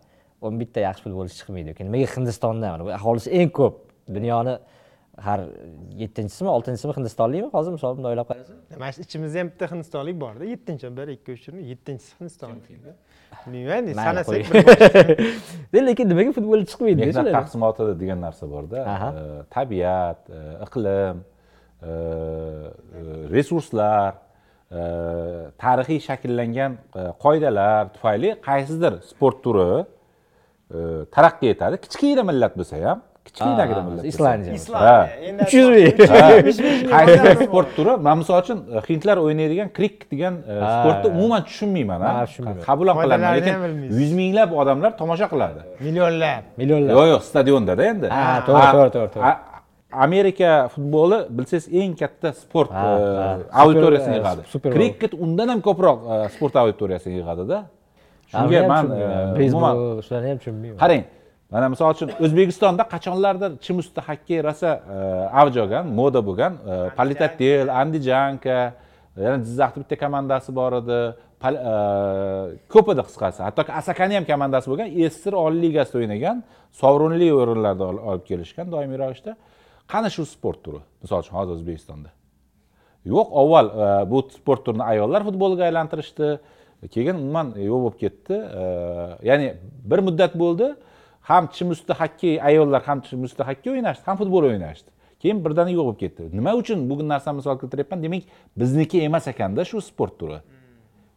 o'n 0.46 0.54
bitta 0.62 0.80
yaxshi 0.88 1.04
futbolchi 1.06 1.36
chiqmaydi 1.40 1.68
yoki 1.74 1.84
nimaga 1.90 2.08
hindistondan 2.16 2.70
mana 2.74 2.84
bu 2.88 2.92
aholisi 3.00 3.30
eng 3.40 3.50
ko'p 3.60 3.76
dunyoni 4.18 4.56
har 5.28 5.40
yettinchisimi 6.02 6.50
oltinchisimi 6.56 6.94
hindistonlikmi? 6.98 7.50
Hozir 7.56 7.72
misol 7.78 7.92
bunday 7.98 8.12
o'ylab 8.16 8.28
qarasa 8.32 8.54
mana 8.82 8.92
shu 8.96 9.02
ichimizda 9.06 9.40
ham 9.42 9.48
bitta 9.52 9.66
hindistonlik 9.74 10.16
borda. 10.24 10.44
Yettinchi 10.54 10.88
bir 10.98 11.08
ikki 11.16 11.30
uch 11.38 11.46
yettinchisi 11.72 12.12
hindistonlik 12.20 12.64
bilmayman 13.48 13.94
sanasak 13.94 14.44
lekin 15.88 16.10
nimaga 16.10 16.32
futbolchi 16.38 16.68
chiqmaydi 16.72 17.00
mehnat 17.06 17.32
taqsimoti 17.38 17.88
degan 18.02 18.20
narsa 18.26 18.50
borda. 18.54 18.80
Tabiat 19.56 20.20
e, 20.30 20.42
iqlim 20.66 21.18
e, 21.22 21.90
e, 21.90 23.02
resurslar 23.36 24.12
tarixiy 25.64 26.00
shakllangan 26.08 26.78
qoidalar 27.24 27.92
tufayli 27.96 28.30
qaysidir 28.48 28.94
sport 29.12 29.44
turi 29.46 29.72
taraqqiy 31.16 31.54
etadi. 31.56 31.82
Kichkina 31.86 32.24
millat 32.30 32.54
bo'lsa 32.60 32.82
ham 32.86 33.04
kichkinagina 33.34 33.80
Ah, 33.82 33.86
millat. 33.88 34.06
Islandiya. 34.12 34.54
Islandiya. 34.60 35.44
Uch 35.46 35.54
yuz 35.58 35.68
ming. 35.74 35.88
Sport 37.46 37.70
turi. 37.78 37.94
Man 38.08 38.16
misol 38.22 38.36
uchun 38.44 38.58
e, 38.76 38.82
hindlar 38.90 39.18
o'ynaydigan 39.24 39.70
krik 39.78 39.96
degan 40.12 40.34
e, 40.52 40.54
sportni 40.76 41.08
umuman 41.18 41.42
tushunmayman 41.48 42.00
Ha, 42.08 42.12
tushunmayman. 42.30 42.64
qabul 42.68 42.88
ham 42.92 42.98
qilaman 43.04 43.32
lekin 43.38 43.56
yuz 44.00 44.12
minglab 44.20 44.50
odamlar 44.62 44.92
tomosha 45.02 45.28
qiladi. 45.34 45.62
Millionlab. 45.86 46.44
Millionlab. 46.62 46.92
Yo'q 46.98 47.06
yo'q 47.14 47.24
stadiondada 47.32 47.84
endi. 47.92 48.08
Ha, 48.16 48.24
to'g'ri, 48.48 48.68
to'g'ri, 48.76 48.92
to'g'ri, 48.96 49.10
to'g'ri. 49.16 49.34
Amerika 50.08 50.50
futboli 50.74 51.18
bilsangiz 51.38 51.66
eng 51.82 51.92
katta 52.02 52.30
sport 52.44 52.70
e, 52.72 52.86
auditoriyasini 53.64 54.16
yig'adi. 54.20 54.42
kriket 54.78 55.12
undan 55.26 55.48
ham 55.54 55.60
ko'proq 55.68 55.98
sport 56.36 56.54
auditoriyasini 56.62 57.14
yig'adida. 57.20 57.58
Shunga 58.32 58.62
man 58.72 58.86
umuman 59.48 59.76
shularni 60.06 60.28
ham 60.32 60.38
tushunmayman. 60.42 60.78
qarang 60.84 61.04
mana 61.54 61.70
misol 61.70 61.94
uchun 61.94 62.10
o'zbekistonda 62.26 62.84
qachonlardir 62.94 63.52
chim 63.66 63.78
usti 63.84 64.02
xokkey 64.08 64.40
rosa 64.48 64.70
e, 64.96 64.98
avj 65.42 65.60
olgan 65.64 65.92
moda 66.00 66.22
bo'lgan 66.28 66.54
e, 66.58 66.78
politatel 66.98 67.68
andijanka 67.82 68.58
yana 69.26 69.38
jizzaxda 69.46 69.84
bitta 69.84 69.96
komandasi 70.04 70.50
bor 70.60 70.74
edi. 70.82 71.00
E, 71.44 71.76
ko'p 72.74 72.88
edi 72.94 73.04
qisqasi. 73.08 73.40
Hattoki 73.48 73.72
asakani 73.80 74.18
ham 74.18 74.26
komandasi 74.32 74.72
bo'lgan 74.72 74.90
sssr 75.12 75.38
oliy 75.46 75.62
ligasida 75.66 76.00
o'ynagan 76.02 76.42
sovrinli 76.82 77.28
o'rinlarda 77.40 77.84
ol- 77.92 78.02
olib 78.10 78.26
kelishgan 78.30 78.72
doimiy 78.74 78.98
ravishda. 79.04 79.36
Qani 79.94 80.10
shu 80.16 80.26
sport 80.36 80.60
turi? 80.66 80.82
Misol 81.04 81.22
uchun 81.24 81.36
hozir 81.40 81.54
o'zbekistonda. 81.58 82.10
Yo'q 83.14 83.28
avval 83.42 83.68
bu 84.12 84.24
sport 84.38 84.66
turini 84.66 84.86
ayollar 84.92 85.22
futbolga 85.28 85.68
aylantirishdi. 85.70 86.32
Keyin 86.96 87.16
umuman 87.22 87.54
yo'q 87.70 87.80
bo'lib 87.84 87.98
ketdi. 88.04 88.40
Ya'ni 89.30 89.48
bir 89.92 90.00
muddat 90.08 90.34
bo'ldi 90.44 90.72
ham 91.30 91.48
chim 91.56 91.70
usti 91.76 91.94
xokkey 92.02 92.36
ayollar 92.50 92.82
ham 92.88 93.02
chim 93.08 93.24
usti 93.28 93.44
xokkey 93.50 93.70
o'ynashdi 93.76 94.04
ham 94.10 94.18
futbol 94.22 94.50
o'ynashdi. 94.50 94.90
Keyin 95.22 95.40
birdaniga 95.46 95.78
yo'q 95.80 95.86
bo'lib 95.88 96.00
ketdi. 96.04 96.24
Nima 96.38 96.52
uchun 96.62 96.80
bu 96.90 96.94
narsani 97.14 97.40
misol 97.40 97.56
keltiryapman? 97.62 98.00
Demak 98.06 98.24
bizniki 98.60 98.98
emas 99.08 99.28
ekanda 99.32 99.66
shu 99.70 99.82
sport 99.90 100.14
turi. 100.20 100.40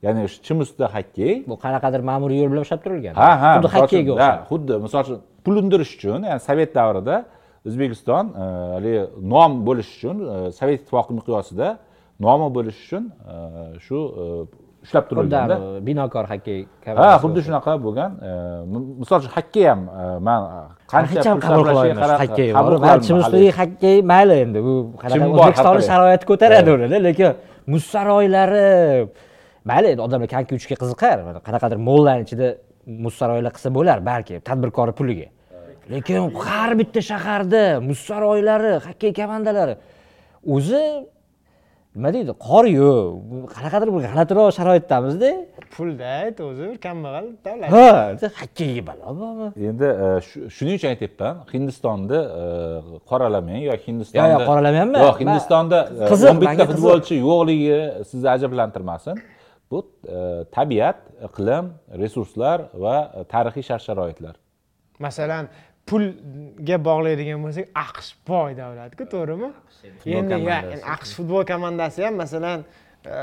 Ya'ni 0.04 0.28
chim 0.46 0.60
ustida 0.64 0.86
xokkey 0.96 1.32
bu 1.48 1.54
qanaqadir 1.64 2.00
ma'muriy 2.10 2.38
yo'l 2.42 2.50
bilan 2.52 2.62
ushlab 2.66 2.80
turilgan. 2.84 3.14
Ha 3.22 3.30
ha 3.42 3.50
xuddi 3.56 3.72
xokkeyga 3.76 4.12
ha, 4.12 4.16
o'xshab. 4.16 4.44
xuddi 4.50 4.74
misol 4.84 5.00
uchun 5.04 5.18
pul 5.44 5.56
undirish 5.62 5.92
uchun 5.96 6.20
ya'ni 6.30 6.42
sovet 6.48 6.70
davrida 6.78 7.16
o'zbekiston 7.68 8.24
e, 8.42 8.44
haligi 8.76 9.02
nom 9.32 9.52
bo'lish 9.68 9.90
uchun 9.96 10.16
e, 10.22 10.36
sovet 10.58 10.80
ittifoqi 10.80 11.12
miqyosida 11.18 11.68
nomi 12.26 12.48
bo'lish 12.56 12.78
uchun 12.84 13.04
e, 13.32 13.34
shu 13.86 13.98
ushlab 14.86 15.08
turilganda 15.10 15.56
binokor 15.86 16.24
xokkey 16.30 16.60
ha 16.98 17.08
xuddi 17.22 17.42
shunaqa 17.46 17.76
bo'lgan. 17.86 18.10
E, 18.28 18.30
misol 19.00 19.18
uchun 19.20 19.32
xokkey 19.36 19.66
ham 19.70 19.80
e, 20.02 20.06
man 20.28 20.40
qancha 20.92 21.34
pul 21.34 21.40
qabul 21.46 21.68
xokkey 22.22 22.48
chimustdagi 23.06 23.50
xokkey 23.60 23.96
mayli 24.12 24.36
endi 24.44 24.62
bu 24.66 24.74
o'zbekistonni 25.04 25.86
sharoiti 25.90 26.28
ko'taradi 26.30 26.76
unida 26.76 27.02
lekin 27.08 27.30
muz 27.72 27.82
saroylari 27.94 28.66
mayli 29.70 29.94
endi 29.94 30.02
odamlar 30.06 30.30
konki 30.34 30.60
uchga 30.60 30.76
qiziqar 30.82 31.16
qanaqadir 31.48 31.78
mollarni 31.88 32.28
ichida 32.28 32.52
muz 33.04 33.14
saroylar 33.20 33.52
qilsa 33.56 33.74
bo'lar 33.78 33.98
balki 34.10 34.40
tadbirkorni 34.48 34.94
puliga. 35.00 35.28
Lekin 35.90 36.30
har 36.46 36.70
bitta 36.80 37.00
shaharda 37.10 37.62
muz 37.88 37.98
saroylari 38.08 38.72
xokkey 38.86 39.12
komandalari 39.20 39.74
o'zi 40.56 40.82
nima 41.96 42.10
deydi? 42.16 42.32
Qor 42.46 42.64
yo'q. 42.80 42.98
Bu 43.30 43.36
qanaqadir 43.56 43.88
bir 43.94 44.00
g'alatiroq 44.06 44.48
sharoitdamizda 44.58 45.30
pulda 45.76 46.06
ayt 46.24 46.38
o'zi 46.48 46.62
bir 46.70 46.78
kambag'al 46.86 47.26
davlat. 47.46 47.68
Ha 47.76 48.30
xokkeyga 48.40 48.82
balo 48.88 49.06
bormi? 49.20 49.48
Endi 49.70 49.88
e, 50.06 50.08
shu- 50.28 50.46
shuning 50.56 50.74
uchun 50.78 50.88
aytyapman. 50.94 51.34
Hindistonni 51.54 52.20
e, 52.42 52.44
qoralamang 53.10 53.60
yoki 53.70 53.84
hindistonda 53.90 54.26
Yo'q, 54.28 54.40
yo'q, 54.40 54.48
qoralamayapman. 54.50 55.00
yo'q 55.06 55.16
hindistonda 55.24 55.78
e, 56.02 56.28
o'n 56.32 56.38
bitta 56.44 56.64
futbolchi 56.72 57.14
yo'qligi 57.28 57.78
sizni 58.10 58.28
ajablantirmasin. 58.36 59.16
Bu 59.70 59.78
tabiat 60.56 60.98
iqlim 61.28 61.64
resurslar 62.02 62.58
va 62.84 62.96
tarixiy 63.32 63.64
shart 63.68 63.82
sharoitlar 63.88 64.34
masalan 65.06 65.44
pulga 65.90 66.76
bog'laydigan 66.88 67.38
bo'lsak 67.44 67.66
aqsh 67.86 68.10
boy 68.30 68.50
davlatku 68.62 69.04
to'g'rimi? 69.14 69.50
Endi 70.18 70.34
aqsh 70.94 71.12
futbol 71.18 71.42
komandasi 71.52 72.04
ham 72.06 72.14
masalan 72.22 72.58
e, 73.06 73.14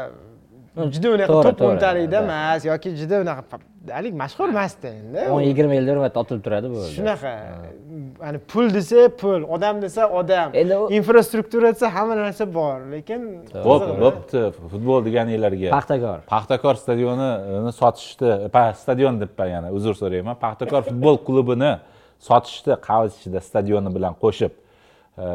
juda 0.96 1.10
unaqa 1.18 1.42
top 1.48 1.62
o'ntalikda 1.70 2.18
emas 2.26 2.62
yoki 2.72 2.90
juda 3.02 3.22
unaqa 3.26 3.60
haligi 3.98 4.16
mashhur 4.24 4.48
emasda 4.54 4.88
endi. 5.00 5.22
o'n 5.36 5.42
yigirma 5.50 5.74
yilda 5.78 5.92
hurmatda 5.94 6.20
otilib 6.24 6.44
turadi 6.46 6.68
bu 6.74 6.80
shunaqa 6.96 7.32
ani 8.28 8.40
pul 8.52 8.66
desa 8.78 9.00
pul 9.22 9.42
odam 9.56 9.76
desa 9.86 10.04
odam. 10.20 10.50
Endi 10.62 10.74
infrastruktura 11.00 11.68
desa 11.76 11.88
hamma 11.96 12.16
narsa 12.22 12.46
bor 12.60 12.78
lekin 12.96 13.22
ho'p 13.68 13.84
bo'pti 14.04 14.40
futbol 14.74 15.00
deganinglarga. 15.08 15.70
Paxtakor. 15.78 16.20
Paxtakor 16.36 16.76
stadionini 16.84 17.72
sotishdi 17.82 18.30
pa- 18.56 18.74
stadion 18.84 19.20
debman 19.24 19.50
yana 19.56 19.70
uzr 19.78 19.94
so'rayman. 20.02 20.36
Paxtakor 20.46 20.82
futbol 20.90 21.16
klubini 21.28 21.74
sotishdi 22.28 22.78
qavs 22.88 23.18
ichida 23.20 23.40
stadioni 23.50 23.90
bilan 23.96 24.14
qo'shib. 24.24 24.54
E, 25.14 25.26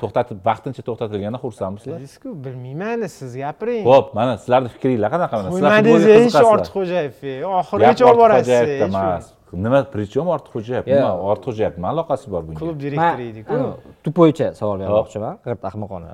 to'xtatib 0.00 0.38
vaqtincha 0.48 0.82
to'xtatilganidan 0.88 1.40
xursandmisizlar 1.44 1.98
bildingizku 1.98 2.32
bilmayman 2.46 3.06
siz 3.18 3.36
gapiring. 3.42 3.84
Ho'p 3.90 4.08
mana 4.18 4.32
sizlarni 4.42 4.72
fikringlar 4.74 5.10
qanaqa 5.14 5.34
mana? 5.38 5.52
Sizlar 5.54 5.70
qo'ymadingiz 5.76 6.08
qiziqasizlar. 6.08 6.50
Ortiqxo'jayev 6.56 7.14
Gap 7.22 7.54
oxirigacha 7.60 8.10
olib 8.10 8.20
borasiz 8.24 8.82
emas. 8.88 9.30
nima 9.64 9.84
при 9.92 10.04
чем 10.12 10.26
ortiqxo'jayev 10.36 10.84
nima 10.88 11.10
ortiqxo'jayev 11.32 11.76
nima 11.78 11.88
aloqasi 11.92 12.30
bor 12.34 12.42
bunga? 12.46 12.58
Klub 12.62 12.78
direktori 12.84 13.28
ediku 13.32 13.58
tupoycha 14.04 14.48
savol 14.60 14.80
bermoqchiman. 14.84 15.38
G'irt 15.44 15.62
ahmoqona 15.70 16.10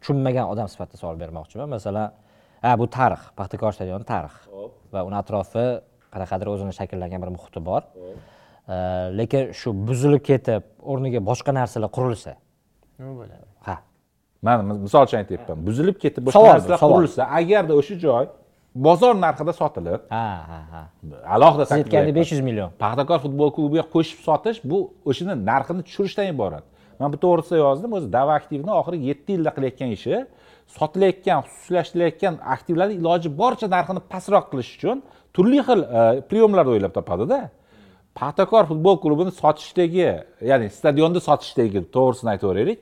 tushunmagan 0.00 0.50
odam 0.52 0.68
sifatida 0.72 0.98
savol 1.02 1.16
bermoqchiman. 1.22 1.68
Masalan 1.76 2.10
ha 2.64 2.72
bu 2.80 2.86
tarix 2.98 3.22
paxtakor 3.38 3.72
stadioni 3.78 4.06
tarix. 4.12 4.34
Va 4.94 5.00
uni 5.08 5.16
atrofi 5.22 5.66
qanaqadir 6.14 6.46
o'zini 6.54 6.74
shakllangan 6.78 7.20
bir 7.24 7.30
muhiti 7.36 7.60
bor 7.70 7.82
lekin 8.68 9.52
shu 9.52 9.72
buzilib 9.88 10.22
ketib 10.24 10.62
o'rniga 10.82 11.20
boshqa 11.30 11.54
narsalar 11.54 11.90
qurilsa. 11.96 12.36
Nima 12.98 13.14
bo'ladi? 13.20 13.46
Ha. 13.66 13.76
Man 14.42 14.66
misol 14.84 15.06
uchun 15.06 15.18
aytyapman. 15.22 15.64
Buzilib 15.66 15.98
ketib 16.02 16.26
boshqa 16.26 16.44
narsalar 16.54 16.78
qurilsa 16.78 17.28
agarda 17.40 17.74
o'sha 17.80 17.98
joy 18.04 18.26
bozor 18.74 19.14
narxida 19.14 19.52
sotilib 19.52 20.00
ha 20.08 20.26
ha 20.50 20.60
ha. 20.72 20.82
alohida 21.34 21.66
siz 21.66 21.72
aytgandek 21.78 22.14
besh 22.14 22.32
yuz 22.32 22.40
million. 22.40 22.70
Paxtakor 22.84 23.18
futbol 23.24 23.50
klubiga 23.56 23.84
qo'shib 23.94 24.20
sotish 24.28 24.60
bu 24.64 24.78
o'shani 25.10 25.34
narxini 25.50 25.82
tushirishdan 25.88 26.30
iborat. 26.34 26.64
Man 27.00 27.12
bu 27.12 27.18
to'g'risida 27.24 27.58
yozdim 27.66 27.92
o'zi 27.98 28.12
dava 28.12 28.32
aktivni 28.40 28.72
oxirgi 28.80 29.04
yetti 29.10 29.36
yilda 29.36 29.50
qilayotgan 29.56 29.90
ishi 29.96 30.14
sotilayotgan 30.78 31.42
xususiylashtirayotgan 31.46 32.38
aktivlarni 32.54 32.94
iloji 33.00 33.28
boricha 33.40 33.66
narxini 33.76 34.02
pastroq 34.12 34.46
qilish 34.52 34.70
uchun 34.76 35.02
turli 35.36 35.60
xil 35.66 35.80
e, 35.98 36.02
priyomlarni 36.30 36.70
o'ylab 36.74 36.92
topadida 36.98 37.38
paxtakor 38.14 38.64
futbol 38.70 38.96
klubini 39.00 39.32
sotishdagi 39.42 40.08
ya'ni 40.50 40.68
stadionni 40.78 41.20
sotishdagi 41.28 41.80
to'g'risini 41.94 42.30
aytaveraylik 42.34 42.78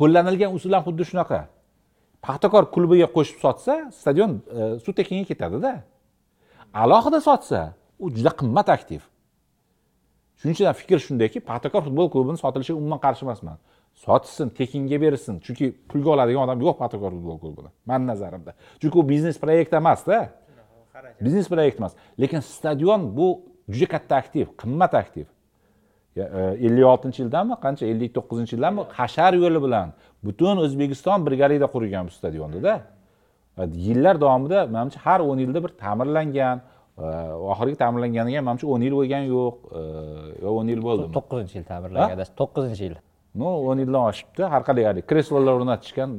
qo'llanilgan 0.00 0.50
usul 0.56 0.72
ham 0.76 0.82
xuddi 0.88 1.04
shunaqa. 1.10 1.40
Paxtakor 2.26 2.64
klubiga 2.74 3.08
qo'shib 3.16 3.38
sotsa 3.44 3.74
stadion 4.00 4.30
e, 4.58 4.60
suv 4.84 4.92
tekinga 5.00 5.24
ketadida 5.30 5.72
alohida 6.82 7.20
sotsa 7.28 7.60
u 7.98 8.10
juda 8.16 8.32
qimmat 8.40 8.68
aktiv. 8.76 9.00
Shuning 10.38 10.56
uchun 10.56 10.72
fikr 10.80 10.98
shundayki 11.06 11.38
paxtakor 11.50 11.82
futbol 11.86 12.10
klubini 12.14 12.38
sotilishiga 12.44 12.78
umuman 12.82 13.00
qarshi 13.06 13.22
emasman. 13.26 13.58
Sotishsin 14.04 14.48
tekinga 14.58 14.98
berilsin 15.04 15.34
chunki 15.44 15.66
pulga 15.90 16.10
oladigan 16.14 16.42
odam 16.46 16.58
yo'q 16.66 16.76
paxtakor 16.82 17.10
futbol 17.16 17.38
klubini 17.42 17.70
mani 17.88 18.04
nazarimda. 18.12 18.52
Chunki 18.80 18.96
u 19.00 19.04
biznes 19.12 19.36
proyekt 19.44 19.72
emasda. 19.80 20.18
Biznes 21.24 21.46
proyekt 21.52 21.78
emas. 21.78 21.92
Lekin 22.22 22.40
stadion 22.40 23.00
bu 23.16 23.28
juda 23.68 23.86
katta 23.94 24.16
aktiv 24.16 24.46
qimmat 24.60 24.94
aktiv. 24.94 25.26
E, 26.16 26.22
ellik 26.66 26.86
oltinchi 26.92 27.22
yildami 27.24 27.56
qancha 27.64 27.86
ellik 27.92 28.12
to'qqizinchi 28.16 28.56
yildanmi? 28.56 28.82
Hashar 28.98 29.32
yo'li 29.44 29.62
bilan. 29.66 29.94
Butun 30.26 30.60
o'zbekiston 30.64 31.26
birgalikda 31.26 31.66
qurilgan 31.74 32.08
bu 32.08 32.12
stadiondada. 32.18 32.74
Va 33.58 33.64
yillar 33.86 34.20
davomida 34.24 34.66
manimcha 34.76 35.00
har 35.06 35.20
o'n 35.30 35.38
yilda 35.44 35.62
bir 35.64 35.72
ta'mirlangan 35.84 36.56
e, 37.04 37.06
oxirgi 37.52 37.76
ta'mirlanganiga 37.82 38.38
ham 38.38 38.46
manimcha 38.50 38.66
o'n 38.74 38.82
yil 38.86 38.94
bo'lgani 39.00 39.26
yo'q 39.36 39.54
e, 39.78 39.82
yo 40.44 40.48
o'n 40.58 40.66
yil 40.72 40.82
bo'ldimi? 40.88 41.10
To'qqizinchi 41.18 41.54
yil 41.58 41.66
ta'mirlangan 41.72 42.36
to'qqizinchi 42.40 42.84
yil. 42.88 42.96
Ну 43.40 43.48
o'n 43.70 43.78
yildan 43.82 44.02
oshibdi. 44.10 44.42
Har 44.52 44.62
qalay 44.68 44.84
haligi 44.88 45.06
kreslolar 45.10 45.56
o'rnatishgan 45.58 46.10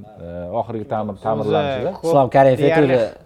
oxirgi 0.61 0.85
ta'mir 0.93 1.15
ta'mirlanishida. 1.27 1.91
islom 2.07 2.27
karimov 2.35 3.23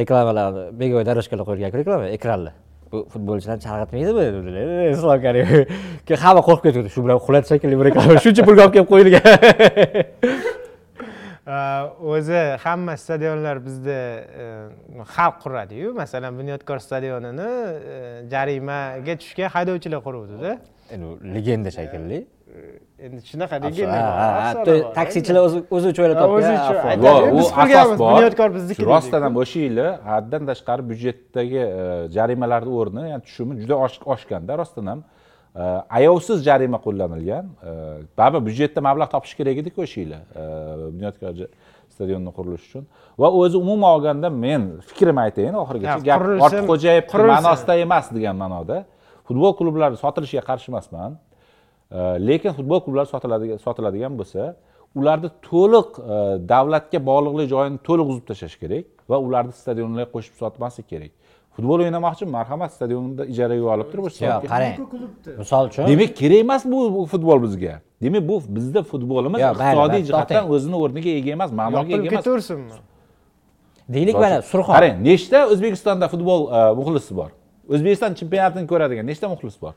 reklamalarni 0.00 0.62
bego'y 0.80 1.04
doroshkalar 1.08 1.46
qo'yilgan 1.48 1.74
reklama 1.80 2.06
ekranli 2.16 2.52
bu 2.94 3.00
futbolchilarni 3.12 3.62
chalg'itmaydimi 3.66 4.22
dedilar 4.26 4.90
islom 4.94 5.20
karimov 5.26 5.62
keyin 6.06 6.20
hamma 6.24 6.42
qo'rqib 6.48 6.72
ketdi 6.76 6.90
shu 6.94 7.00
bilan 7.04 7.16
uxladi 7.22 7.46
shekilli 7.52 7.74
bu 7.80 7.84
reklama 7.88 8.20
shuncha 8.26 8.42
pulga 8.48 8.62
olib 8.66 8.74
kelib 8.76 8.88
qo'yilgan 8.92 9.24
o'zi 12.14 12.40
hamma 12.64 12.96
stadionlar 13.04 13.56
bizda 13.66 13.98
xalq 15.14 15.36
quradiyu 15.44 15.88
masalan 16.02 16.32
bunyodkor 16.40 16.78
stadionini 16.86 17.50
jarimaga 18.34 19.14
tushgan 19.22 19.48
haydovchilar 19.56 20.00
quruvdida 20.06 20.50
legenda 21.36 21.70
shekilli 21.78 22.18
endi 23.04 23.18
shunaqa 23.30 23.56
bor. 23.62 24.92
taksichilar 24.98 25.42
o'zi 25.48 25.58
o'zi 25.76 25.86
uchun 25.92 26.02
o'ylab 26.04 26.18
Ha, 26.20 26.26
o'zi 26.36 26.52
topgan 26.68 26.98
uchun 27.04 27.36
biz 27.36 27.46
u 27.48 27.54
qilganmiz, 27.56 27.76
asos 27.84 27.98
bor 28.02 28.12
Bunyodkor 28.16 28.48
bizniki 28.56 28.82
rostdan 28.92 29.22
ham 29.26 29.34
o'sha 29.42 29.58
yili 29.66 29.86
haddan 30.10 30.42
tashqari 30.50 30.82
byudjetdagi 30.90 31.60
e, 31.80 31.82
jarimalarni 32.16 32.72
o'rni 32.80 33.02
yani 33.12 33.22
tushumi 33.26 33.52
juda 33.62 33.74
osh- 33.86 34.02
oshganda 34.14 34.52
rostdan 34.62 34.86
ham 34.92 35.00
E, 35.62 35.64
ayovsiz 35.98 36.38
jarima 36.48 36.78
qo'llanilgan 36.86 37.44
E, 37.70 37.72
baribir 38.18 38.42
byudjetda 38.48 38.80
mablag' 38.88 39.10
topish 39.14 39.34
kerak 39.38 39.56
ediku 39.62 39.78
o'sha 39.86 39.98
yili 40.04 40.18
e, 40.40 40.42
bunyodkor 40.94 41.32
stadionni 41.94 42.30
qurilishi 42.38 42.66
uchun 42.70 42.84
va 43.22 43.28
o'zi 43.40 43.56
umuman 43.64 43.90
olganda 43.96 44.28
men 44.44 44.62
fikrimni 44.88 45.20
aytayin 45.26 45.54
oxirigacha 45.62 46.00
gap 46.08 46.20
ortiqxo'jayev 46.46 47.04
qurilsin. 47.12 47.34
ma'nosida 47.34 47.74
emas 47.86 48.06
degan 48.16 48.36
ma'noda 48.42 48.76
futbol 49.28 49.52
klublari 49.58 49.96
sotilishiga 50.04 50.42
qarshi 50.50 50.68
emasman 50.72 51.10
E, 51.14 51.33
lekin 52.28 52.52
futbol 52.58 52.80
klublari 52.84 53.08
sotiladigan 53.14 53.58
sotiladigan 53.66 54.18
bo'lsa 54.18 54.54
ularni 54.94 55.30
to'liq 55.50 55.88
e, 55.98 56.48
davlatga 56.48 56.98
bog'liqlik 57.10 57.48
joyini 57.54 57.78
to'liq 57.88 58.06
uzib 58.12 58.24
tashlash 58.30 58.56
kerak 58.62 58.86
va 59.10 59.18
ularni 59.26 59.52
stadionlarga 59.52 60.10
qo'shib 60.14 60.34
sotmaslik 60.42 60.88
kerak. 60.92 61.12
Futbol 61.56 61.84
o'ynamoqchi 61.84 62.24
marhamat 62.36 62.72
stadionni 62.76 63.26
ijaraga 63.32 63.66
olib 63.74 63.88
turib 63.92 64.04
yo'q 64.08 64.48
qarang 64.52 64.74
misol 65.42 65.70
uchun 65.70 65.86
demak 65.92 66.16
kerak 66.20 66.40
emas 66.46 66.62
bu 66.72 67.06
futbol 67.12 67.38
bizga. 67.46 67.74
Demak 68.02 68.24
bu 68.30 68.40
bizda 68.56 68.82
futbolimiz 68.90 69.40
iqtisodiy 69.50 70.02
jihatdan 70.08 70.50
o'zini 70.54 70.76
o'rniga 70.84 71.12
ega 71.20 71.30
emas 71.38 71.50
ma'noga 71.60 71.90
ega 71.96 72.02
emas. 72.02 72.12
ketaversinmi 72.14 72.82
deylik 73.94 74.14
mana 74.24 74.42
surxon. 74.50 74.74
Qarang 74.76 74.94
nechta 75.08 75.38
o'zbekistonda 75.52 76.06
futbol 76.14 76.40
e, 76.58 76.60
muxlisi 76.80 77.12
bor? 77.20 77.30
O'zbekiston 77.74 78.12
chempionatini 78.20 78.66
ko'radigan 78.72 79.06
nechta 79.10 79.26
muxlis 79.34 79.56
bor 79.64 79.74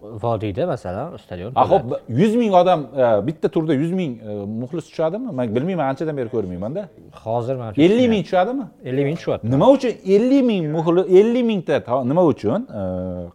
vodiyda 0.00 0.66
masalan 0.66 1.16
stadion 1.16 1.52
a 1.54 1.70
ho'p 1.70 2.00
yuz 2.08 2.34
ming 2.36 2.54
odam 2.54 2.80
e, 2.96 3.26
bitta 3.26 3.48
turda 3.48 3.74
yuz 3.74 3.92
ming 3.92 4.22
e, 4.22 4.34
muxlis 4.62 4.84
tushadimi? 4.90 5.32
Man 5.32 5.54
bilmayman 5.56 5.86
anchadan 5.88 6.16
beri 6.16 6.28
ko'rmaymanda. 6.28 6.88
Hozir 7.24 7.56
mana 7.56 7.72
ellik 7.76 8.08
ming 8.08 8.24
tushadimi? 8.24 8.64
Ellik 8.84 9.04
ming 9.04 9.16
tushyapti. 9.16 9.50
Nima 9.50 9.70
uchun? 9.70 9.92
Ellik 10.14 10.44
ming 10.44 10.64
muxlis 10.76 11.06
ellik 11.18 11.44
mingta 11.44 12.02
nima 12.04 12.24
uchun? 12.24 12.60
E, 12.78 12.82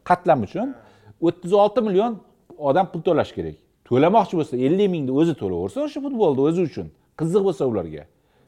qatlam 0.09 0.43
uchun. 0.47 0.75
O'ttiz 1.21 1.53
olti 1.53 1.81
million 1.81 2.17
odam 2.57 2.85
pul 2.91 3.01
to'lash 3.07 3.31
kerak. 3.37 3.55
To'lamoqchi 3.89 4.35
bo'lsa 4.39 4.55
ellik 4.67 4.89
mingni 4.93 5.11
o'zi 5.19 5.33
to'laversin 5.41 5.79
o'sha 5.85 5.99
futbolni 6.05 6.41
o'zi 6.49 6.61
uchun. 6.69 6.87
Qiziq 7.19 7.43
bo'lsa 7.47 7.63
ularga. 7.71 8.03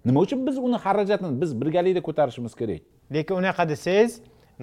Nima 0.05 0.19
uchun 0.25 0.47
biz 0.47 0.57
uni 0.57 0.77
xarajatini 0.85 1.41
biz 1.41 1.61
birgalikda 1.61 2.01
ko'tarishimiz 2.07 2.53
kerak? 2.61 2.81
Lekin 3.15 3.35
unaqa 3.41 3.63
desangiz 3.69 4.11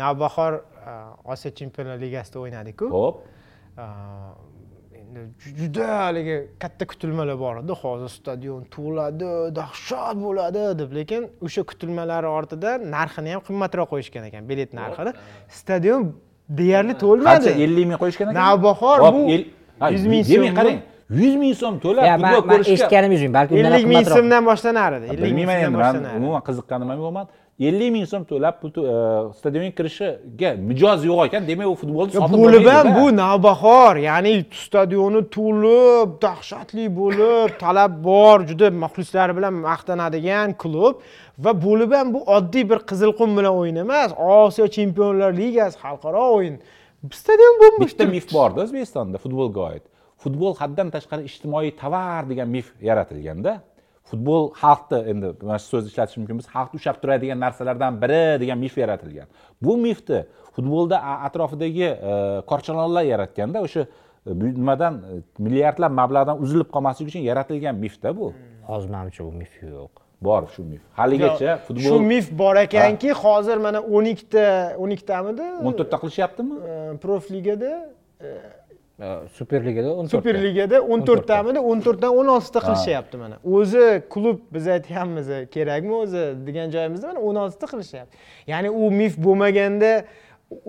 navbahor 0.02 0.52
e, 0.90 0.92
osiyo 1.32 1.50
chempionlar 1.58 1.96
ligasida 2.04 2.38
o'ynadiku. 2.44 2.86
Ho'p 2.98 3.16
E, 3.76 3.86
endi 5.00 5.20
ju- 5.42 5.54
juda 5.60 5.86
haligi 6.02 6.36
katta 6.62 6.84
kutilmalar 6.90 7.36
bor 7.44 7.54
edi. 7.62 7.72
Hozir 7.82 8.10
stadion 8.18 8.62
to'ladi 8.76 9.30
dahshat 9.58 10.16
bo'ladi 10.26 10.62
deb 10.80 10.90
lekin 10.98 11.22
o'sha 11.46 11.62
kutilmalar 11.70 12.22
ortidan 12.38 12.78
narxini 12.96 13.30
ham 13.34 13.42
qimmatroq 13.48 13.88
qo'yishgan 13.92 14.24
ekan 14.28 14.42
bilet 14.50 14.70
narxini. 14.80 15.12
Stadion 15.60 16.00
deyarli 16.60 16.94
qancha 16.94 17.02
to'lmadi. 17.04 17.48
ellik 17.64 17.86
ming 17.90 17.98
qo'yishgan 18.02 18.26
ekan? 18.30 18.40
Navbahor 18.42 18.98
bu 19.14 19.22
100 19.80 20.12
ming 20.12 20.22
demak 20.24 20.48
so'm 20.48 20.56
qarang 20.58 20.78
yuz 21.20 21.34
ming 21.42 21.54
so'm 21.62 21.74
to'lab 21.84 22.04
futbol 22.12 22.42
ko'rishga 22.50 22.72
eshitganim 22.76 23.10
yuz 23.14 23.22
ming 23.24 23.34
balki 23.38 23.52
ellik 23.60 23.86
ming 23.92 24.06
so'mdan 24.16 24.42
boshlanar 24.50 24.90
edi 24.98 25.06
ellik 25.12 25.32
ming 25.38 25.46
bilmayman 25.48 25.64
so'mdan 25.64 25.70
endi 25.70 25.76
man 25.76 25.84
boshlanar 25.84 26.10
edi 26.14 26.18
umuman 26.20 26.42
qiziqqanim 26.48 26.88
ham 26.92 26.98
yo'q 27.04 27.12
ellik 27.60 27.90
ming 27.92 28.04
so'm 28.04 28.24
to'lab 28.28 28.58
pul 28.60 28.70
e, 28.84 28.94
stadionga 29.38 29.72
kirishiga 29.78 30.50
mijoz 30.68 31.04
yo'q 31.08 31.20
ekan. 31.26 31.46
Demak 31.48 31.68
u 31.72 31.76
futbolni 31.80 32.12
sotib 32.12 32.42
bo'lib 32.44 32.66
ham 32.68 32.86
bu 32.98 33.04
navbahor 33.16 33.96
ya'ni 34.08 34.34
stadioni 34.64 35.22
to'lib 35.36 36.18
dahshatli 36.24 36.84
bo'lib 37.00 37.56
talab 37.62 37.92
bor 38.08 38.44
juda 38.48 38.68
muxlislari 38.84 39.36
bilan 39.38 39.54
maqtanadigan 39.68 40.52
klub 40.62 41.00
va 41.44 41.52
bo'lib 41.66 41.90
ham 41.96 42.12
bu 42.14 42.20
oddiy 42.36 42.64
bir 42.70 42.80
qizilqum 42.90 43.30
bilan 43.38 43.52
o'yin 43.60 43.76
emas 43.84 44.10
osiyo 44.32 44.66
chempionlar 44.76 45.30
ligasi 45.40 45.76
xalqaro 45.84 46.24
o'yin. 46.36 46.56
Stadion 47.20 47.54
bo'lmish 47.62 47.92
bitta 47.94 48.06
mif 48.16 48.26
borda 48.36 48.66
o'zbekistonda 48.66 49.16
futbolga 49.24 49.60
oid. 49.70 49.84
Futbol 50.22 50.52
haddan 50.60 50.88
tashqari 50.94 51.22
ijtimoiy 51.30 51.72
tovar 51.80 52.22
degan 52.30 52.48
mif 52.56 52.66
yaratilganda 52.88 53.52
futbol 54.10 54.50
xalqni 54.62 54.98
endi 55.10 55.32
mana 55.42 55.58
shu 55.58 55.68
so'zni 55.72 55.90
ishlatish 55.92 56.16
mumkin 56.20 56.38
biz 56.40 56.48
xalqni 56.54 56.80
ushlab 56.80 56.98
turadigan 57.02 57.38
narsalardan 57.44 58.00
biri 58.02 58.22
degan 58.42 58.58
mif 58.64 58.74
yaratilgan. 58.82 59.28
Bu 59.64 59.76
mifni 59.86 60.20
futbolda 60.56 60.98
atrofidagi 61.28 61.88
e, 62.10 62.12
korchalonlar 62.50 63.04
yaratganda 63.12 63.62
o'sha 63.66 63.82
e, 63.86 64.30
nimadan 64.40 64.94
e, 65.12 65.20
milliardlab 65.46 65.92
mablag'dan 66.00 66.42
uzilib 66.44 66.70
qolmasligi 66.74 67.08
uchun 67.12 67.24
yaratilgan 67.30 67.74
mifda 67.84 68.16
bu. 68.18 68.32
Hozir 68.70 68.90
manimcha 68.96 69.24
bu 69.24 69.32
mif 69.42 69.62
yo'q. 69.62 70.02
Bor 70.26 70.46
shu 70.54 70.62
mif. 70.72 70.82
Haligacha 71.00 71.58
shu 71.58 71.66
futbol 71.66 72.06
mif 72.12 72.30
bor 72.42 72.56
ekanki 72.62 73.10
hozir 73.24 73.58
mana 73.66 73.82
o'n 73.96 74.12
ikkita 74.14 74.46
o'n 74.82 74.94
ikkitamidi 74.96 75.50
o'n 75.66 75.76
to'rtta 75.80 76.00
qilishyaptimi? 76.02 76.56
Prof 77.02 77.30
ligada 77.34 77.72
superligada 79.36 79.90
o'n 79.92 80.06
superligada 80.08 80.80
o'n 80.80 81.02
to'rttamidi 81.04 81.60
o'n 81.60 81.82
to'rtdan 81.84 82.14
o'n 82.16 82.30
oltita 82.32 82.62
qilishyapti 82.64 83.18
mana. 83.20 83.36
O'zi 83.44 84.02
klub 84.12 84.38
biz 84.54 84.68
aytyapmiz 84.76 85.28
kerakmi 85.52 85.92
o'zi 86.02 86.22
degan 86.46 86.72
joyimizda 86.72 87.10
mana 87.12 87.20
o'n 87.20 87.42
oltita 87.44 87.68
qilishyapti. 87.72 88.16
Ya'ni 88.52 88.70
u 88.70 88.90
mif 88.90 89.18
bo'lmaganda 89.26 89.90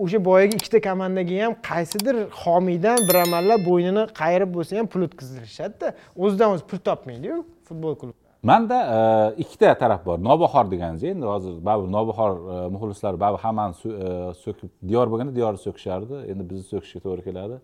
o'sha 0.04 0.20
boyagi 0.24 0.60
ikkita 0.60 0.80
komandaga 0.88 1.38
ham 1.44 1.54
qaysidir 1.70 2.16
homiydan 2.42 2.98
bir 3.08 3.16
amallab 3.24 3.64
bo'ynini 3.70 4.04
qayirib 4.20 4.52
bo'lsa 4.56 4.76
ham 4.78 4.90
pul 4.92 5.06
o'tkazdirishadida 5.08 5.94
o'zidan 6.16 6.52
o'zi 6.54 6.68
pul 6.70 6.84
topmaydiyu 6.90 7.38
futbol 7.68 7.96
klubi. 8.00 8.18
Manda 8.42 8.76
e, 8.96 8.98
ikkita 9.42 9.72
taraf 9.78 10.04
bor. 10.06 10.18
Nobahor 10.24 10.70
deganingiz 10.70 11.04
endi 11.04 11.26
hozir 11.26 11.56
baribir 11.64 11.92
nobahor 11.92 12.32
e, 12.36 12.68
muxlislari 12.74 13.20
baribir 13.20 13.42
hammani 13.46 13.74
e, 13.74 14.34
so'kib 14.44 14.70
diyor 14.88 15.06
bo'lganda 15.10 15.34
diyorni 15.38 15.58
so'kishardi. 15.66 16.14
Endi 16.30 16.50
bizni 16.50 16.66
so'kishga 16.72 17.00
to'g'ri 17.06 17.24
keladi 17.30 17.58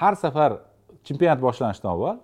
har 0.00 0.14
safar 0.22 0.50
chempionat 1.06 1.40
boshlanishidan 1.46 1.90
avval 1.94 2.16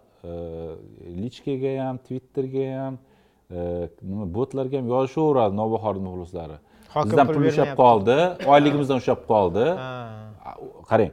lichkaga 1.22 1.72
ham 1.84 1.96
twitterga 2.06 2.66
ham 2.80 2.94
nima 4.10 4.24
botlarga 4.36 4.76
ham 4.80 4.86
yozishaveradi 4.94 5.54
nobahor 5.62 5.94
muxlislari. 6.06 6.56
Bizdan 7.08 7.26
pul 7.34 7.44
ushlab 7.50 7.72
qoldi 7.82 8.16
oyligimizdan 8.52 8.96
ushlab 9.02 9.20
qoldi. 9.32 9.66
Qarang 10.90 11.10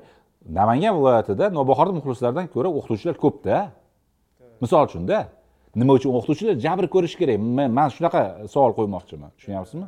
namangan 0.60 0.94
viloyatida 0.98 1.46
nobahor 1.60 1.88
muxlislardan 1.98 2.46
ko'ra 2.54 2.70
o'qituvchilar 2.78 3.16
ko'pda 3.24 3.56
misol 4.64 4.82
uchunda 4.90 5.18
nima 5.82 5.92
uchun 5.98 6.12
o'qituvchilar 6.18 6.56
jabr 6.66 6.86
ko'rishi 6.94 7.18
kerak? 7.22 7.38
Man 7.78 7.90
shunaqa 7.96 8.22
savol 8.54 8.72
qo'ymoqchiman 8.80 9.30
tushunyapsizmi 9.38 9.88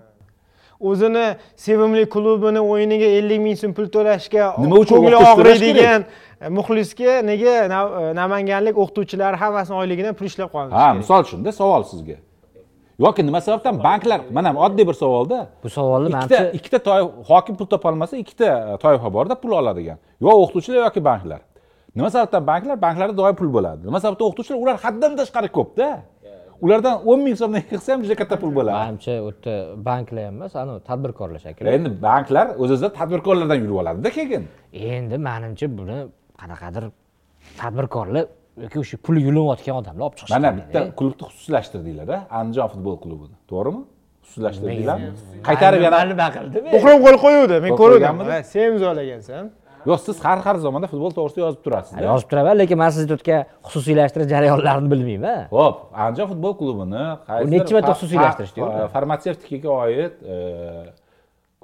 o'zini 0.79 1.25
sevimli 1.55 2.05
klubini 2.09 2.61
o'yiniga 2.71 3.09
ellik 3.19 3.39
ming 3.45 3.57
so'm 3.61 3.73
pul 3.77 3.87
to'lashga 3.95 4.53
nima 4.63 4.75
uchun 4.83 4.95
ko'ngli 4.95 5.17
og'riydigan 5.33 6.07
muxlisga 6.57 7.19
nega 7.31 7.55
namanganlik 8.21 8.75
o'qituvchilar 8.83 9.33
hammasini 9.41 9.77
oyligidan 9.81 10.13
pul 10.19 10.25
ishlab 10.31 10.49
qolishi 10.55 10.75
ha 10.81 10.87
misol 11.01 11.21
uchunda 11.27 11.51
savol 11.61 11.83
sizga. 11.91 12.17
Yoki 12.99 13.23
nima 13.27 13.41
sababdan? 13.41 13.83
Banklar 13.83 14.21
mana 14.31 14.49
oddiy 14.65 14.87
bir 14.87 14.93
savolda. 14.93 15.37
Bu 15.63 15.69
savolni 15.69 16.09
ikkita 16.15 16.39
ikkita 16.57 16.79
toifa 16.87 17.09
hokim 17.29 17.55
pul 17.59 17.67
topolmasa 17.73 18.17
ikkita 18.23 18.77
toifa 18.83 19.13
borda 19.13 19.35
pul 19.43 19.51
oladigan. 19.59 19.97
Yo 20.21 20.29
o'qituvchilar 20.43 20.83
yoki 20.87 21.03
banklar. 21.05 21.41
Nima 21.95 22.09
sababdan 22.15 22.47
banklar? 22.47 22.81
Banklarda 22.81 23.17
doim 23.17 23.35
pul 23.35 23.49
bo'ladi. 23.55 23.81
Nima 23.87 23.99
sababdan 24.03 24.25
o'qituvchilar? 24.27 24.59
Ular 24.63 24.75
haddan 24.83 25.15
tashqari 25.19 25.49
ko'pda 25.57 25.87
ulardan 26.65 26.95
o'n 27.11 27.19
ming 27.25 27.35
so'mdan 27.41 27.63
qilsa 27.71 27.89
ham 27.93 28.01
juda 28.05 28.15
katta 28.21 28.35
pul 28.41 28.51
bo'ladi. 28.57 28.75
Manimcha 28.81 29.13
u 29.25 29.29
yerda 29.29 29.53
banklar 29.89 30.23
ham 30.27 30.35
emas 30.39 30.53
anavi 30.63 30.79
tadbirkorlar 30.89 31.39
shekilli 31.45 31.75
endi 31.77 31.89
banklar 32.07 32.47
o'z 32.61 32.71
o'zidan 32.75 32.91
tadbirkorlardan 32.99 33.57
yurib 33.63 33.77
oladida 33.81 34.09
keyin. 34.17 34.43
Endi 34.95 35.15
manimcha 35.29 35.67
buni 35.79 35.97
qanaqadir 36.41 36.83
tadbirkorlar 37.61 38.25
yoki 38.63 38.77
o'sha 38.83 38.97
pul 39.05 39.15
yulinayotgan 39.27 39.75
odamlar 39.81 40.03
olib 40.07 40.17
chiqishi 40.19 40.35
mana 40.37 40.49
bitta 40.59 40.79
klubni 40.99 41.23
xususiylashtirdinglar 41.31 42.07
andijon 42.39 42.67
futbol 42.73 42.95
klubini. 43.03 43.35
To'g'rimi? 43.51 43.81
Xususiylashtirdinglarmi 44.25 45.09
qaytarib 45.47 45.81
yana 45.87 45.99
nima 46.11 46.27
qildim 46.35 46.63
muhrim 46.75 46.99
qo'l 47.05 47.17
qo'yuvdi 47.25 47.55
men 47.65 47.71
ko'rdim 47.81 48.17
sen 48.51 48.63
imzolagansan 48.71 49.43
yo'q 49.85 49.99
siz 50.05 50.19
har 50.23 50.39
har 50.45 50.55
zamonda 50.65 50.87
futbol 50.91 51.13
to'g'risida 51.15 51.45
yozib 51.45 51.61
turasiz 51.65 51.99
yozib 52.03 52.29
turaman 52.31 52.57
lekin 52.61 52.77
man 52.81 52.91
sizni 52.95 53.15
o'tgan 53.15 53.45
xususiylashtirish 53.67 54.29
jarayonlarini 54.33 54.91
bilmayman. 54.93 55.47
Ho'p 55.57 55.77
andijon 56.05 56.31
futbol 56.33 56.55
klubini 56.61 57.03
nechi 57.53 57.77
marta 57.77 57.95
xususiylashtirishdi 57.95 58.69
farmatsevtikaga 58.95 59.75
oid 59.75 60.23
e, 60.35 60.37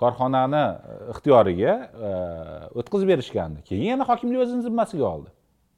korxonani 0.02 0.64
ixtiyoriga 1.14 1.77
e, 2.08 2.14
o'tkazib 2.80 3.14
berishgandi. 3.14 3.64
Keyin 3.69 3.94
yana 3.94 4.08
hokimlik 4.11 4.45
o'zini 4.48 4.68
zimmasiga 4.68 5.08
oldi. 5.14 5.30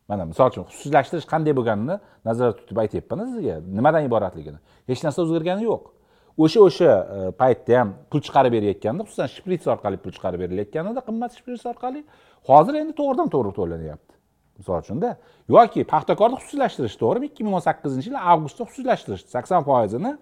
Mana 0.07 0.25
misol 0.29 0.53
uchun 0.53 0.69
xususiylashtirish 0.71 1.27
qanday 1.33 1.55
bo'lganini 1.57 1.99
nazarda 2.27 2.55
tutib 2.61 2.77
aytyapman 2.83 3.27
sizga 3.33 3.59
nimadan 3.79 4.07
iboratligini. 4.07 4.59
Hech 4.89 5.01
narsa 5.03 5.25
o'zgargani 5.25 5.67
yo'q 5.67 5.96
o'sha 6.37 6.59
o'sha 6.67 6.91
e, 7.15 7.31
paytda 7.41 7.79
ham 7.79 7.93
pul 8.11 8.21
chiqarib 8.25 8.53
berayotganda 8.57 9.03
xususan 9.07 9.27
shprits 9.35 9.65
orqali 9.73 9.97
pul 10.03 10.11
chiqarib 10.15 10.39
berilayotganida 10.43 11.01
qimmat 11.07 11.31
shprits 11.39 11.65
orqali 11.71 12.03
hozir 12.49 12.73
endi 12.81 12.93
to'g'ridan 12.99 13.29
to'g'ri 13.33 13.51
to'lanyapti. 13.59 14.13
Misol 14.59 14.81
uchunda 14.83 15.09
yoki 15.55 15.85
paxtakorni 15.93 16.37
xususiylashtirish 16.41 16.97
to'g'rimi? 17.03 17.25
ikki 17.31 17.41
ming 17.45 17.55
o'n 17.57 17.63
sakkizinchi 17.69 18.09
yil 18.09 18.19
avgustda 18.33 18.63
xususiylashtirishdi 18.69 19.29
sakson 19.37 19.65
foizini 19.69 20.13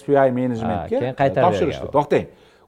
spi 0.00 0.12
menejmentga 0.40 0.88
keyin 0.92 1.16
qaytarib 1.20 1.46
topshirishdi. 1.46 1.88
to'xtang. 1.96 2.26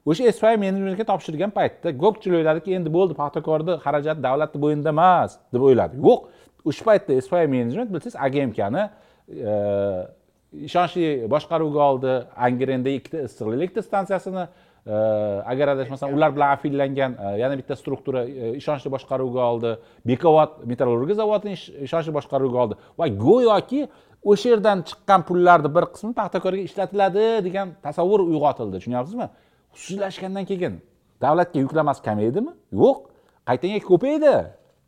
O'sha 0.09 0.31
spi 0.39 0.53
menejmentga 0.63 1.05
topshirgan 1.11 1.51
paytda 1.59 1.95
ko'pchilik 2.03 2.39
o'yladiki 2.41 2.75
endi 2.79 2.89
bo'ldi 2.97 3.13
paxtakorni 3.21 3.79
xarajati 3.85 4.21
davlatni 4.27 4.61
bo'yinida 4.65 4.91
emas 4.95 5.39
deb 5.53 5.61
o'yladi. 5.69 5.99
Yo'q. 6.07 6.19
O'sha 6.69 6.83
paytda 6.89 7.19
spi 7.27 7.43
menejment 7.55 7.89
bilsangiz 7.93 8.15
agmkani 8.27 8.83
e, 9.51 9.53
ishonchli 10.65 11.27
boshqaruvga 11.33 11.83
oldi 11.91 12.13
angirenda 12.47 12.89
ikkita 12.89 13.23
issiq 13.27 13.53
elektr 13.57 13.83
stansiyasini 13.85 14.43
e, 14.43 14.95
agar 15.51 15.67
adashmasam 15.75 16.13
ular 16.15 16.35
bilan 16.35 16.55
afillangan 16.55 17.15
e, 17.19 17.31
yana 17.41 17.57
bitta 17.59 17.75
struktura 17.75 18.25
e, 18.25 18.51
ishonchli 18.61 18.91
boshqaruvga 18.95 19.43
oldi 19.51 19.71
bekobod 20.11 20.61
metallurgiya 20.71 21.19
zavodini 21.21 21.55
ishonchli 21.87 22.13
boshqaruvga 22.17 22.63
oldi. 22.63 22.79
Va 22.99 23.07
go'yoki 23.07 23.81
o'sha 24.31 24.53
yerdan 24.53 24.83
chiqqan 24.89 25.25
pullarni 25.29 25.73
bir 25.77 25.89
qismi 25.93 26.13
paxtakorga 26.19 26.63
ishlatiladi 26.69 27.25
degan 27.47 27.75
tasavvur 27.85 28.25
uyg'otildi 28.29 28.79
tushunyapsizmi? 28.79 29.27
Xususiylashgandan 29.75 30.45
keyin 30.51 30.81
davlatga 31.21 31.59
yuklamasi 31.65 32.01
kamaydimi 32.07 32.51
yo'q. 32.81 32.97
Qaytanga 33.49 33.79
ko'paydi? 33.91 34.33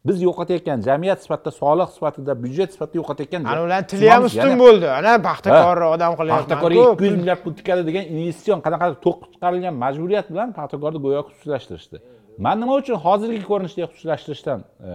Biz 0.08 0.22
yo'qotayotgan 0.28 0.82
jamiyat 0.88 1.19
sifatida 1.24 1.52
soliq 1.61 1.90
sifatida 1.95 2.34
byudjet 2.44 2.69
sifatida 2.76 2.98
yo'qotayotgan 3.02 3.42
ana 3.52 3.64
ularni 3.66 3.88
tili 3.92 4.10
ham 4.10 4.24
ustun 4.30 4.53
bo'ldi. 4.64 4.88
Ana 5.00 5.11
paxtakorni 5.30 5.88
odam 5.95 6.14
qilyapman 6.19 6.45
paxtakorga 6.45 6.84
ikki 6.94 7.06
yuz 7.06 7.18
milliard 7.22 7.42
pul 7.45 7.53
tikadi 7.60 7.82
degan 7.90 8.06
investitsion 8.14 8.60
qanaqadir 8.66 8.98
to'q 9.06 9.18
chiqarilgan 9.34 9.76
majburiyat 9.84 10.28
bilan 10.34 10.50
paxtakorni 10.60 11.00
go'yo 11.06 11.22
xususiylashtirishdi. 11.28 11.98
Man 12.45 12.56
nima 12.61 12.74
uchun 12.82 12.98
hozirgi 13.06 13.44
ko'rinishda 13.52 13.90
xususiylashtirishdan 13.92 14.60
e, 14.90 14.92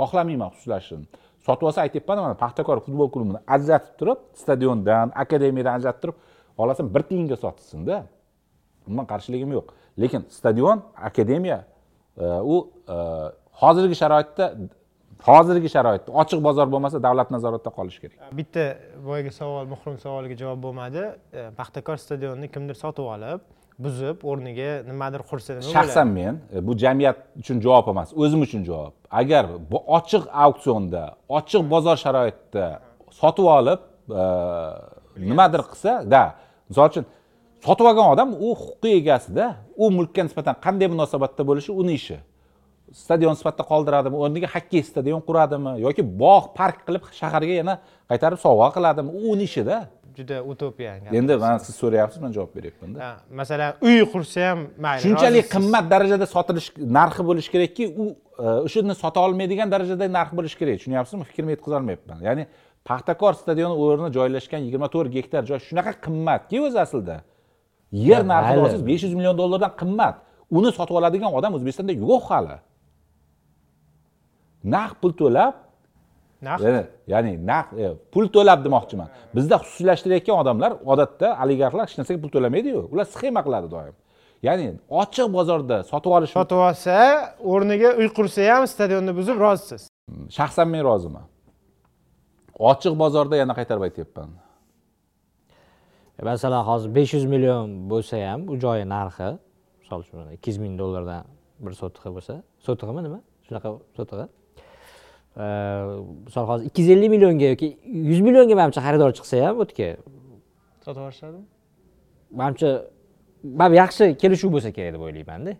xohlamayman 0.00 0.48
xususiylashishni? 0.54 1.06
Sotib 1.46 1.64
olsa 1.68 1.80
aytyapman 1.86 2.18
mana 2.26 2.36
paxtakor 2.44 2.82
futbol 2.86 3.08
klubini 3.14 3.40
ajratib 3.56 3.94
turib 4.00 4.18
stadiondan 4.42 5.14
akademiyadan 5.24 5.78
ajratib 5.78 6.00
turib 6.02 6.16
xohlasam 6.58 6.86
bir 6.94 7.02
tiyinga 7.10 7.36
sotsinda 7.44 7.96
umuman 8.86 9.06
qarshiligim 9.12 9.50
yo'q. 9.56 9.66
Lekin 10.02 10.22
stadion 10.38 10.78
akademiya 11.08 11.58
u 12.24 12.56
e, 12.88 12.96
hozirgi 13.62 13.96
sharoitda 14.02 14.46
hozirgi 15.26 15.68
sharoitda 15.68 16.12
ochiq 16.22 16.40
bozor 16.48 16.66
bo'lmasa 16.74 17.02
davlat 17.02 17.30
nazoratida 17.34 17.70
qolishi 17.78 18.00
kerak. 18.04 18.16
Bitta 18.40 18.64
boyagi 19.08 19.32
savol 19.40 19.68
muhrim 19.72 19.98
savoliga 19.98 20.36
javob 20.42 20.62
bo'lmadi. 20.66 21.04
E, 21.32 21.50
paxtakor 21.58 21.96
stadionini 22.04 22.48
kimdir 22.54 22.76
sotib 22.84 23.06
olib 23.14 23.40
buzib 23.86 24.24
o'rniga 24.30 24.70
nimadir 24.88 25.22
qursa 25.30 25.50
nima 25.54 25.62
bo'ladi. 25.62 25.76
Shaxsan 25.76 26.12
men 26.18 26.40
bu 26.68 26.76
jamiyat 26.84 27.18
uchun 27.42 27.60
javob 27.66 27.92
emas 27.92 28.14
o'zim 28.22 28.40
uchun 28.46 28.64
javob. 28.70 28.94
Agar 29.10 29.44
bu 29.70 29.82
ochiq 29.98 30.24
auksionda 30.44 31.04
ochiq 31.38 31.62
bozor 31.74 31.96
sharoitida 32.04 32.66
sotib 33.20 33.46
olib 33.58 33.80
nimadir 35.16 35.62
qilsa 35.70 35.92
да 36.14 36.24
misol 36.68 36.88
uchun 36.90 37.04
sotib 37.66 37.88
olgan 37.90 38.12
odam 38.14 38.32
u 38.38 38.54
huquqiy 38.54 38.96
egasida 39.00 39.50
u 39.76 39.90
mulkka 39.90 40.24
nisbatan 40.26 40.56
qanday 40.64 40.88
munosabatda 40.92 41.46
bo'lishi 41.50 41.74
uni 41.82 41.98
ishi. 42.00 42.18
Stadion 42.94 43.34
sifatida 43.38 43.66
qoldiradimi 43.70 44.16
o'rniga 44.22 44.48
xokkey 44.54 44.82
stadion 44.86 45.22
quradimi 45.28 45.72
yoki 45.82 46.04
bog' 46.22 46.52
park 46.58 46.84
qilib 46.86 47.08
shaharga 47.20 47.54
yana 47.60 47.74
qaytarib 48.10 48.40
sovg'a 48.46 48.68
qiladimi 48.76 49.10
u 49.18 49.32
uni 49.34 49.48
ishida. 49.50 49.80
Juda 50.18 50.36
utopiya 50.52 50.92
endi 51.20 51.34
man 51.42 51.58
siz 51.64 51.74
so'rayapsiz 51.82 52.22
man 52.24 52.32
javob 52.36 52.54
beryapmanda 52.56 53.08
masalan 53.40 53.82
uy 53.88 53.98
qursa 54.12 54.46
ham 54.48 54.62
mayli 54.84 55.02
shunchalik 55.04 55.50
qimmat 55.54 55.90
darajada 55.94 56.26
sotilish 56.34 56.68
narxi 56.98 57.26
bo'lishi 57.28 57.50
kerakki 57.54 57.84
u 58.02 58.06
e, 58.44 58.46
o'shani 58.66 58.94
sota 59.02 59.20
olmaydigan 59.26 59.68
darajada 59.74 60.08
narx 60.18 60.30
bo'lishi 60.38 60.56
kerak. 60.60 60.78
Tushunyapsizmi? 60.80 61.24
Fikrimni 61.30 61.52
yetkazolmayapman 61.56 62.24
ya'ni 62.28 62.46
paxtakor 62.88 63.34
stadioni 63.42 63.76
o'rni 63.84 64.08
joylashgan 64.16 64.60
yigirma 64.66 64.88
to'rt 64.94 65.10
gektar 65.16 65.42
joy 65.50 65.60
shunaqa 65.68 65.92
qimmatki 66.06 66.62
o'zi 66.66 66.80
aslida 66.86 67.16
yer 68.08 68.22
narxi 68.32 68.58
olsangiz 68.60 68.86
besh 68.90 69.02
yuz 69.06 69.14
million 69.18 69.36
dollardan 69.38 69.72
qimmat. 69.80 70.14
Uni 70.56 70.70
sotib 70.78 70.96
oladigan 71.00 71.30
odam 71.38 71.52
o'zbekistonda 71.56 71.92
yo'q 72.04 72.24
hali. 72.30 72.56
Naqd 74.74 74.96
pul 75.02 75.12
to'lab 75.20 75.54
naqd 76.48 76.64
ya'ni 77.12 77.32
naqd 77.50 77.74
e, 77.84 77.86
pul 78.12 78.26
to'lab 78.36 78.58
demoqchiman. 78.66 79.08
Bizda 79.36 79.56
xususiylashtirayotgan 79.62 80.36
odamlar 80.42 80.72
odatda 80.92 81.28
oligarxlar 81.42 81.84
hech 81.86 81.96
narsaga 82.00 82.18
pul 82.24 82.32
to'lamaydiyu 82.36 82.80
ular 82.92 83.06
sxema 83.14 83.40
qiladi 83.46 83.68
doim. 83.76 83.94
Ya'ni 84.46 84.66
ochiq 85.02 85.28
bozorda 85.38 85.76
sotib 85.90 86.12
olish 86.16 86.32
sotib 86.38 86.58
olsa 86.68 86.96
o'rniga 87.52 87.90
uy 88.00 88.08
qursa 88.18 88.40
ham 88.52 88.64
stadionni 88.74 89.12
buzib 89.18 89.36
rozisiz. 89.46 89.82
Shaxsan 90.38 90.66
men 90.74 90.82
roziman. 90.90 91.26
Ochiq 92.70 92.94
bozorda 93.02 93.34
yana 93.42 93.54
qaytarib 93.58 93.84
aytyapman 93.88 94.30
masalan 96.22 96.64
hozir 96.64 96.94
besh 96.94 97.14
yuz 97.14 97.24
million 97.24 97.90
bo'lsa 97.90 98.16
ham 98.30 98.48
u 98.48 98.58
joyi 98.64 98.84
narxi 98.88 99.28
misol 99.80 100.00
uchun 100.00 100.30
ikki 100.36 100.50
yuz 100.50 100.58
ming 100.58 100.78
dollardan 100.78 101.24
bir 101.60 101.72
sotig'i 101.72 102.10
bo'lsa 102.16 102.34
sotig'imi 102.66 103.02
nima? 103.06 103.20
Shunaqa 103.46 103.68
sotiq 103.96 104.28
misol 106.26 106.44
hozir 106.50 106.66
ikki 106.66 106.82
yuz 106.82 106.90
ellik 106.90 107.10
millionga 107.10 107.46
yoki 107.52 107.68
yuz 108.10 108.20
millionga 108.20 108.54
manimcha 108.60 108.80
xaridor 108.86 109.10
chiqsa 109.18 109.36
ham 109.46 109.60
o'tga. 109.64 109.88
Sotib 110.84 111.00
yuborishadimi 111.00 111.44
manimcha 112.40 112.68
baribir 113.60 113.78
yaxshi 113.84 114.04
kelishuv 114.22 114.50
bo'lsa 114.54 114.70
kerak 114.76 114.94
deb 114.94 115.02
o'ylaymanda. 115.06 115.52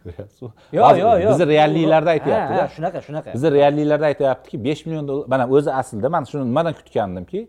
Yo'q 0.06 0.52
yo'q 0.72 0.98
yo'q 1.00 1.16
yo'q 1.22 1.30
bizni 1.30 1.46
realliklarda 1.54 2.10
aytyaptida. 2.16 2.62
Shunaqa 2.76 3.00
shunaqa. 3.06 3.34
Bizni 3.34 3.50
realliklarda 3.58 4.06
aytyaptiki 4.12 4.64
besh 4.64 4.86
million 4.86 5.08
dollar 5.08 5.26
mana 5.32 5.44
o'zi 5.56 5.70
aslida 5.80 6.08
man 6.14 6.24
shuni 6.30 6.44
nimadan 6.50 6.74
kutgandimki 6.78 7.40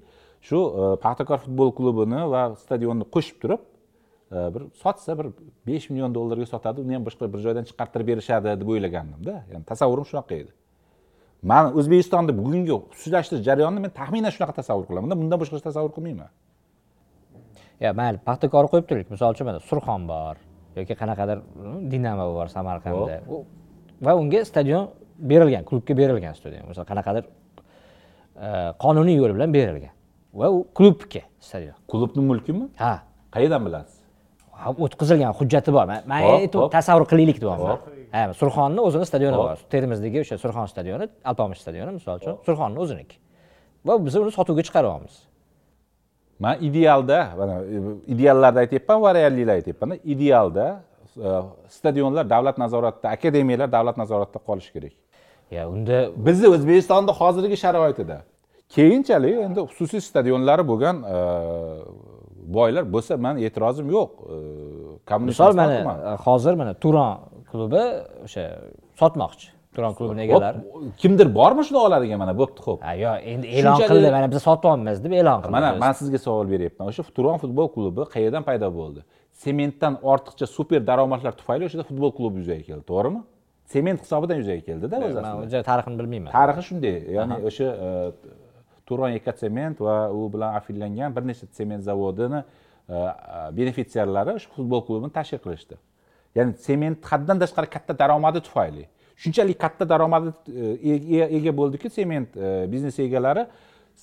shu 0.41 0.57
e, 0.57 0.95
paxtakor 1.03 1.39
futbol 1.45 1.71
klubini 1.77 2.21
va 2.33 2.43
stadionni 2.63 3.05
qo'shib 3.15 3.37
turib 3.43 3.61
e, 3.61 4.47
bir 4.55 4.63
sotsa 4.83 5.17
bir 5.19 5.31
besh 5.67 5.89
million 5.91 6.13
dollarga 6.15 6.47
sotadi. 6.53 6.81
Uni 6.85 6.97
ham 6.97 7.05
boshqa 7.07 7.29
bir 7.33 7.39
joydan 7.45 7.67
chiqartirib 7.69 8.07
berishadi 8.11 8.57
deb 8.61 8.69
o'ylagandimda 8.73 9.35
ya'ni 9.51 9.65
tasavvurim 9.71 10.07
shunaqa 10.11 10.37
edi. 10.41 10.51
Man 11.51 11.73
o'zbekistonda 11.79 12.37
bugungi 12.37 12.73
xususiylashtirish 12.93 13.43
jarayonini 13.49 13.81
men 13.85 13.93
taxminan 13.99 14.33
shunaqa 14.35 14.57
tasavvur 14.61 14.85
qilaman 14.89 15.17
bundan 15.21 15.41
boshqacha 15.41 15.69
tasavvur 15.69 15.93
qilmayman. 15.97 16.31
Yo 17.83 17.93
mayli 18.01 18.17
paxtakorni 18.29 18.69
qo'yib 18.73 18.89
turaylik. 18.89 19.09
Misol 19.13 19.33
uchun 19.35 19.49
mana 19.49 19.59
surxon 19.69 20.09
bor 20.13 20.35
yoki 20.79 20.93
qanaqadir 21.01 21.37
mm, 21.41 21.79
dinamo 21.91 22.27
bor 22.37 22.47
samarqandda. 22.57 23.15
Va 24.05 24.11
unga 24.21 24.43
stadion 24.51 24.89
berilgan 25.31 25.63
klubga 25.69 25.93
berilgan 26.01 26.33
stadion. 26.39 26.69
Misol 26.71 26.85
qanaqadir 26.91 27.23
e, 28.45 28.49
qonuniy 28.83 29.17
yo'l 29.21 29.33
bilan 29.37 29.57
berilgan 29.57 29.93
va 30.33 30.49
u 30.49 30.63
klubga 30.77 31.23
stadion 31.39 31.75
klubni 31.91 32.21
mulkimi 32.29 32.69
ha 32.83 32.93
qayerdan 33.35 33.65
bilasiz 33.65 33.97
o'tkazilgan 34.85 35.33
hujjati 35.39 35.73
bor 35.77 35.85
man 35.91 36.13
aytib 36.19 36.69
tasavvur 36.75 37.07
qilaylik 37.11 37.41
deyapman 37.43 37.79
ha 38.15 38.21
surxonni 38.41 38.81
o'zini 38.87 39.05
stadioni 39.11 39.37
bor 39.41 39.57
termizdagi 39.73 40.23
o'sha 40.23 40.37
surxon 40.43 40.69
stadioni 40.73 41.09
alpomish 41.31 41.61
stadioni 41.65 41.91
misol 41.97 42.21
uchun 42.21 42.39
surxonni 42.47 42.79
o'ziniki 42.85 43.17
va 43.87 43.97
biz 44.05 44.15
uni 44.23 44.31
sotuvga 44.37 44.63
chiqaryapmiz 44.67 45.15
man 46.43 46.55
idealda 46.69 47.19
mana 47.39 47.55
ideallarni 48.13 48.59
aytyapman 48.65 49.03
va 49.05 49.13
realliklarni 49.19 49.59
aytyapmanda 49.59 49.95
idealda 50.13 50.65
stadionlar 51.77 52.25
davlat 52.33 52.57
nazoratida 52.63 53.07
akademiyalar 53.17 53.71
davlat 53.77 53.97
nazoratida 54.03 54.39
qolishi 54.49 54.71
kerak 54.75 54.93
ya 55.57 55.63
unda 55.73 55.97
bizni 56.27 56.47
o'zbekistonda 56.55 57.11
hozirgi 57.21 57.57
sharoitida 57.63 58.17
keyinchalik 58.75 59.35
endi 59.47 59.59
xususiy 59.69 60.01
stadionlari 60.09 60.63
bo'lgan 60.71 60.97
e, 61.15 61.17
boylar 62.57 62.83
bo'lsa 62.95 63.17
man 63.25 63.35
e'tirozim 63.45 63.87
yo'q 63.97 64.09
E, 64.35 64.37
kommunist 65.09 65.39
misol 65.39 65.55
mana 65.61 66.17
hozir 66.27 66.53
mana 66.61 66.73
turon 66.83 67.11
klubi 67.51 67.83
o'sha 68.25 68.43
sotmoqchi 69.01 69.47
turon 69.75 69.93
klubini 69.97 70.21
egalari. 70.25 70.57
kimdir 71.01 71.27
bormi 71.39 71.63
shuni 71.67 71.79
oladigan 71.87 72.19
mana 72.23 72.33
bo'pti 72.41 72.61
ho'p 72.67 72.79
yo 73.03 73.11
endi 73.31 73.47
e'lon 73.57 73.77
qildi 73.91 74.09
mana 74.17 74.27
biz 74.33 74.41
sotyapmiz 74.49 74.97
deb 75.05 75.13
e'lon 75.21 75.39
qildi. 75.43 75.55
Mana 75.57 75.69
man 75.83 75.93
sizga 75.99 76.19
savol 76.27 76.47
beryapman. 76.53 76.85
O'sha 76.91 77.03
turon 77.17 77.37
futbol 77.43 77.67
klubi 77.75 78.01
qayerdan 78.15 78.43
paydo 78.49 78.67
bo'ldi? 78.79 79.01
Sementdan 79.43 79.93
ortiqcha 80.11 80.45
super 80.57 80.81
daromadlar 80.89 81.33
tufayli 81.39 81.63
o'shada 81.67 81.83
futbol 81.89 82.11
klubi 82.17 82.37
yuzaga 82.41 82.63
keldi 82.69 82.83
to'g'rimi? 82.91 83.21
Sement 83.73 83.99
hisobidan 84.03 84.37
yuzaga 84.41 84.63
keldida 84.69 84.95
o'zi 85.07 85.21
man 85.25 85.63
tarixini 85.69 85.95
bilmayman. 86.01 86.31
Tarixi 86.37 86.63
shunday 86.69 86.95
ya'ni 87.17 87.35
o'sha 87.49 87.67
e, 87.87 87.89
turon 88.91 89.15
ekotsement 89.19 89.79
va 89.87 89.95
u 90.11 90.27
bilan 90.33 90.57
afillangan 90.59 91.15
bir 91.15 91.27
nechta 91.29 91.47
sement 91.59 91.83
zavodini 91.87 92.41
e, 92.41 92.95
e, 92.95 93.41
benefitsiarlari 93.57 94.35
o'sha 94.37 94.51
futbol 94.57 94.83
klubini 94.87 95.13
tashkil 95.17 95.41
qilishdi. 95.45 95.77
Ya'ni 96.37 96.57
sement 96.67 97.07
haddan 97.11 97.41
tashqari 97.43 97.71
katta 97.75 97.97
daromadi 98.01 98.43
tufayli 98.47 98.85
shunchalik 99.23 99.59
katta 99.63 99.87
daromadi 99.93 100.33
e, 100.91 101.25
ega 101.39 101.55
bo'ldiki 101.59 101.91
sement 101.97 102.37
biznes 102.73 102.99
egalari 103.07 103.47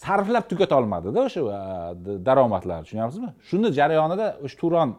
sarflab 0.05 0.45
tugata 0.51 0.75
olmadida 0.81 1.25
o'sha 1.29 1.63
daromadlarni 2.29 2.89
tushunyapsizmi? 2.89 3.31
Shuni 3.51 3.73
jarayonida 3.79 4.27
o'sha 4.45 4.61
turon 4.63 4.99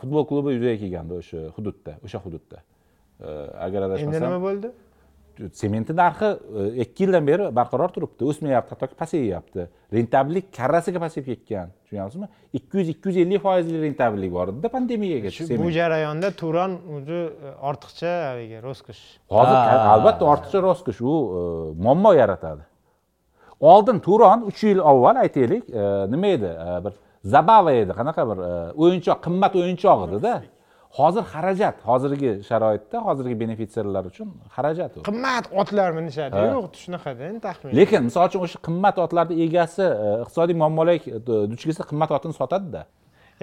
futbol 0.00 0.24
klubi 0.30 0.56
yuzaga 0.56 0.80
kelgandi 0.82 1.20
o'sha 1.20 1.44
hududda 1.58 2.00
o'sha 2.06 2.18
hududda. 2.24 2.58
Agar 3.66 3.80
adashmasam 3.88 4.18
endi 4.18 4.26
nima 4.26 4.40
bo'ldi? 4.48 4.68
Sementni 5.52 5.96
narxi 5.96 6.28
e, 6.60 6.66
ikki 6.84 7.04
yildan 7.04 7.26
beri 7.26 7.48
barqaror 7.56 7.90
turibdi. 7.94 8.24
O'smayapti 8.30 8.74
hattoki 8.74 8.94
pasayyapti 9.02 9.66
rentablik 9.94 10.48
karrasiga 10.58 11.00
pasayib 11.04 11.26
ketgan 11.30 11.72
tushunyapsizmi? 11.84 12.28
Ikki 12.58 12.78
yuz 12.78 12.88
ikki 12.94 13.08
yuz 13.08 13.16
ellik 13.24 13.42
foizli 13.42 13.82
rentabellik 13.82 14.32
bor 14.32 14.52
edida 14.52 14.68
pandemiyagacha 14.76 15.48
bu 15.64 15.70
jarayonda 15.78 16.30
turon 16.40 16.78
o'zi 16.96 17.20
e, 17.48 17.54
ortiqcha 17.70 18.12
haligi 18.28 18.62
roskosh 18.68 19.02
hozir 19.36 19.56
albatta 19.94 20.24
ortiqcha 20.32 20.62
roskosh 20.68 21.00
u 21.00 21.14
e, 21.14 21.44
muammo 21.84 22.12
yaratadi. 22.22 22.66
Oldin 23.60 23.98
turon 24.08 24.42
uch 24.50 24.64
yil 24.64 24.80
avval 24.90 25.16
aytaylik 25.24 25.68
nima 26.12 26.34
edi? 26.36 26.50
Bir 26.84 26.92
zabava 27.24 27.72
edi. 27.72 27.92
Qanaqa 28.00 28.26
bir 28.30 28.42
o'yinchoq 28.84 29.22
qimmat 29.26 29.56
o'yinchoq 29.56 30.08
edida 30.08 30.34
hozir 30.96 31.24
xarajat 31.32 31.76
hozirgi 31.88 32.30
sharoitda 32.48 32.98
hozirgi 33.06 33.34
benefitsiarlar 33.42 34.04
uchun 34.10 34.28
xarajat 34.56 34.92
u. 34.96 35.00
Qimmat 35.08 35.44
otlar 35.60 35.90
minishadi. 35.98 36.36
Ha. 36.36 36.44
yo'q 36.54 36.74
shunaqada 36.84 37.22
endi 37.30 37.40
taxmin 37.48 37.70
lekin 37.80 38.00
misol 38.08 38.24
uchun 38.30 38.40
o'sha 38.46 38.58
qimmat 38.68 38.96
otlarni 39.04 39.34
egasi 39.46 39.84
e, 39.84 40.08
iqtisodiy 40.22 40.56
muammolarga 40.62 41.08
e, 41.18 41.20
duch 41.52 41.62
kelsa 41.68 41.82
qimmat 41.90 42.10
otini 42.16 42.34
sotadida. 42.40 42.82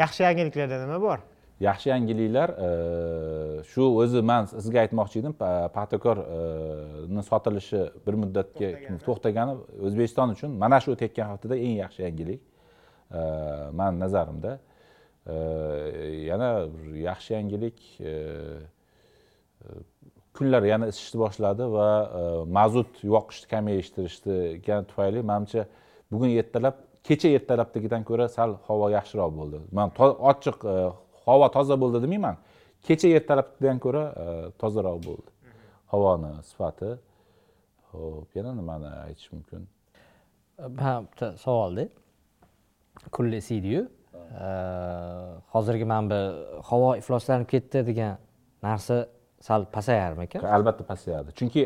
Yaxshi 0.02 0.22
yangiliklarda 0.28 0.78
nima 0.86 0.98
bor? 1.08 1.20
Yaxshi 1.68 1.88
yangiliklar 1.94 2.50
e, 2.66 2.70
shu 3.72 3.84
o'zi 4.02 4.20
man 4.32 4.44
sizga 4.54 4.80
aytmoqchi 4.86 5.18
edim 5.22 5.34
pa- 5.42 5.70
paxtakorni 5.76 7.22
sotilishi 7.30 7.82
bir 8.06 8.16
muddatga 8.24 8.70
to'xtagani 9.08 9.54
o'zbekiston 9.86 10.28
uchun 10.36 10.52
mana 10.64 10.78
shu 10.84 10.90
o'tayotgan 10.96 11.28
haftada 11.34 11.56
eng 11.66 11.76
yaxshi 11.84 12.02
yangilik 12.08 12.40
e, 13.18 13.22
man 13.80 13.92
nazarimda 14.04 14.52
Э, 15.28 15.34
yana 16.30 16.68
bir 16.68 16.96
yaxshi 16.96 17.34
yangilik 17.34 17.80
э, 18.00 18.60
э, 19.62 19.68
kunlar 20.34 20.64
yana 20.64 20.88
isishni 20.88 21.20
boshladi 21.20 21.66
va 21.72 21.88
e, 22.20 22.22
mazut 22.58 23.04
yoqishni 23.04 23.48
kamaytirishgani 23.54 24.86
tufayli 24.90 25.22
manimcha 25.32 25.62
bugun 26.12 26.30
ertalab 26.42 26.76
kecha 27.08 27.30
ertalabdagidan 27.38 28.04
ko'ra 28.10 28.28
sal 28.38 28.56
havo 28.68 28.88
yaxshiroq 28.98 29.32
bo'ldi. 29.40 29.60
Man 29.78 29.90
ochiq 30.32 30.58
e, 30.74 30.76
havo 31.26 31.48
toza 31.56 31.76
bo'ldi 31.84 32.02
demayman 32.06 32.38
kecha 32.88 33.08
ertalabdan 33.18 33.78
ko'ra 33.86 34.04
e, 34.24 34.26
tozaroq 34.62 35.00
bo'ldi. 35.08 35.30
Havoni 35.94 36.32
sifati. 36.50 36.90
Ho'p 37.92 38.30
yana 38.38 38.52
nimani 38.60 38.90
aytish 39.08 39.30
mumkin? 39.34 39.68
Ha 40.86 40.94
bitta 41.06 41.28
savolda 41.46 41.86
kunlar 43.12 43.38
isiydiyu 43.44 43.82
hozirgi 45.54 45.86
mana 45.86 46.10
bu 46.12 46.20
havo 46.70 46.96
ifloslanib 47.02 47.48
ketdi 47.54 47.86
degan 47.90 48.18
narsa 48.64 49.06
sal 49.44 49.66
pasayarmikan? 49.76 50.42
Albatta 50.58 50.84
pasayadi. 50.88 51.36
Chunki 51.40 51.64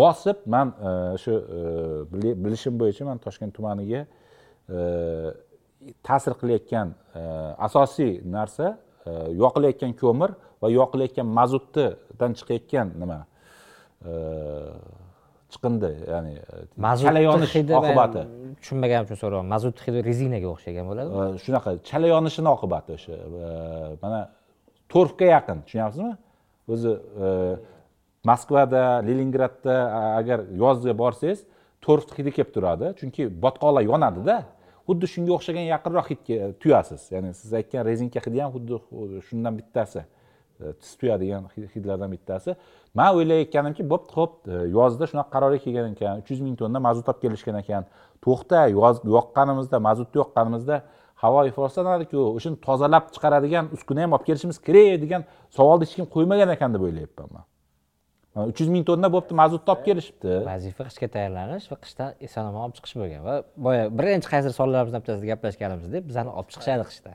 bosib 0.00 0.46
man 0.46 0.72
shu 1.22 1.32
bilishim 2.44 2.78
bo'yicha 2.80 3.04
man 3.04 3.18
toshkent 3.24 3.52
tumaniga 3.56 4.06
ta'sir 6.08 6.32
qilayotgan 6.40 6.94
asosiy 7.66 8.12
narsa 8.36 8.66
yoqilayotgan 9.42 9.92
ko'mir 10.02 10.30
va 10.62 10.68
yoqilayotgan 10.78 11.28
mazutdan 11.38 12.30
chiqayotgan 12.38 12.94
nima 13.02 13.18
chiqindi 15.52 15.90
ya'ni 16.12 16.32
e, 16.38 16.96
chala 17.04 17.20
yonish 17.28 17.54
oqibati. 17.80 18.22
tushunmaganim 18.60 19.04
uchun 19.06 19.18
so'rayapman 19.22 19.48
mazut 19.54 19.76
hidi 19.84 19.98
rezinaga 20.08 20.48
o'xshagan 20.54 20.84
bo'ladimi? 20.90 21.14
E, 21.22 21.42
shunaqa 21.44 21.70
chala 21.88 22.06
yonishini 22.14 22.50
oqibati 22.56 22.90
o'sha 22.96 23.12
e, 23.18 23.50
mana 24.02 24.20
to'rtga 24.92 25.26
yaqin 25.36 25.58
tushunyapsizmi? 25.64 26.12
O'zi 26.72 26.92
moskvada 28.30 28.82
leningradda 29.08 29.76
agar 30.20 30.38
yozga 30.64 30.92
borsangiz 31.02 31.40
to'rt 31.84 32.08
hidi 32.18 32.30
kelib 32.36 32.50
turadi. 32.56 32.86
Chunki 33.00 33.22
botqoqlar 33.44 33.82
yonadida. 33.92 34.36
Xuddi 34.88 35.06
shunga 35.14 35.32
o'xshagan 35.38 35.66
yaqinroq 35.74 36.06
hidga 36.12 36.36
tuyasiz. 36.62 37.02
Ya'ni 37.14 37.30
siz 37.40 37.50
aytgan 37.58 37.82
rezinka 37.90 38.20
hidi 38.26 38.38
ham 38.44 38.50
xuddi 38.56 38.74
shundan 39.28 39.54
bittasi 39.60 40.02
e, 40.68 40.72
tuyadigan 41.00 41.44
hidlardan 41.74 42.10
bittasi. 42.14 42.56
Man 42.98 43.14
o'ylayotganimki 43.18 43.86
bo'pti 43.92 44.18
ho'p 44.18 44.32
e, 44.48 44.62
yozda 44.76 45.08
shunaqa 45.10 45.30
qarorga 45.34 45.60
kelgan 45.64 45.92
ekan 45.94 46.22
uch 46.22 46.32
yuz 46.32 46.40
ming 46.46 46.56
tonna 46.62 46.80
mazut 46.88 47.06
olib 47.12 47.20
kelishgan 47.24 47.60
ekan. 47.62 47.86
To'xta 48.24 48.66
yoz 48.78 48.96
yoqqanimizda 49.16 49.78
mazutni 49.88 50.22
yoqqanimizda 50.22 50.82
havo 51.22 51.46
ifloslanadiku 51.50 52.18
o'shani 52.36 52.58
tozalab 52.66 53.08
chiqaradigan 53.14 53.70
uskuna 53.76 54.04
ham 54.04 54.12
olib 54.16 54.26
kelishimiz 54.28 54.58
kerak 54.68 55.00
degan 55.04 55.22
savolni 55.56 55.86
hech 55.86 55.96
kim 55.98 56.06
qo'ymagan 56.16 56.54
ekan 56.56 56.74
deb 56.74 56.82
o'ylayapman 56.88 57.28
man. 57.34 57.44
Uch 58.50 58.60
yuz 58.62 58.70
ming 58.72 58.84
tonna 58.88 59.08
bo'pti 59.12 59.36
mazutni 59.36 59.74
olib 59.74 59.82
kelishibdi. 59.88 60.36
Vazifa 60.48 60.86
qishga 60.88 61.08
tayyorlanish 61.16 61.66
va 61.72 61.76
qishda 61.84 62.04
eson 62.26 62.46
omon 62.50 62.62
olib 62.66 62.76
chiqish 62.78 62.94
bo'lgan 63.00 63.26
va 63.28 63.34
boya 63.66 63.82
birinchi 63.98 64.30
qaysi 64.34 64.52
sonlarimizdan 64.58 65.02
bittasida 65.02 65.28
gaplashganimizda 65.32 66.00
bizani 66.10 66.32
olib 66.38 66.48
chiqishadi 66.54 66.86
qishda. 66.90 67.12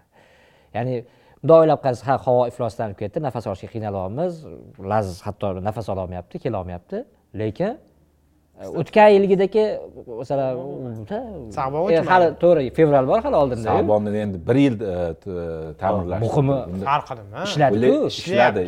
Ya'ni 0.75 0.99
bundoq 1.43 1.57
o'ylab 1.63 1.79
qarasak 1.85 2.07
ha 2.09 2.15
havo 2.27 2.43
ifloslanib 2.51 2.97
ketdi 3.01 3.17
nafas 3.27 3.45
olishga 3.51 3.69
qiynalyapmiz 3.73 4.33
laz 4.91 5.07
hatto 5.25 5.47
nafas 5.67 5.87
ololmayapti 5.93 6.35
kelolmayapti. 6.45 6.97
Lekin 7.41 7.71
e, 8.61 8.65
o'tgan 8.81 9.09
yilgidagi 9.15 9.63
masalan 10.21 10.47
e, 10.55 10.59
o'tmadi. 10.59 11.99
hali 12.11 12.27
to'g'ri 12.43 12.63
fevral 12.77 13.05
bor 13.11 13.19
hali 13.25 13.37
oldinda 13.43 13.69
sabonni 13.79 14.19
endi 14.25 14.37
bir 14.47 14.57
yil 14.65 14.75
e, 14.81 14.95
ta'mirlash 15.81 16.21
Muhimi- 16.25 16.85
hal 16.91 17.01
qildim 17.09 17.27
ishladiku 17.47 18.07
ishladi 18.13 18.63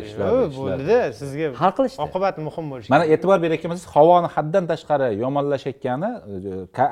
bo'ldida 0.58 0.98
sizga 1.20 1.46
hal 1.62 1.72
qilishdi. 1.78 1.98
oqibati 2.06 2.40
muhim 2.48 2.64
bo'lishi 2.72 2.88
mana 2.94 3.04
e'tibor 3.14 3.38
berayotgan 3.44 3.68
bo'lsangiz 3.72 3.88
havoni 3.96 4.28
haddan 4.36 4.64
tashqari 4.72 5.08
yomonlashayotgani 5.24 6.10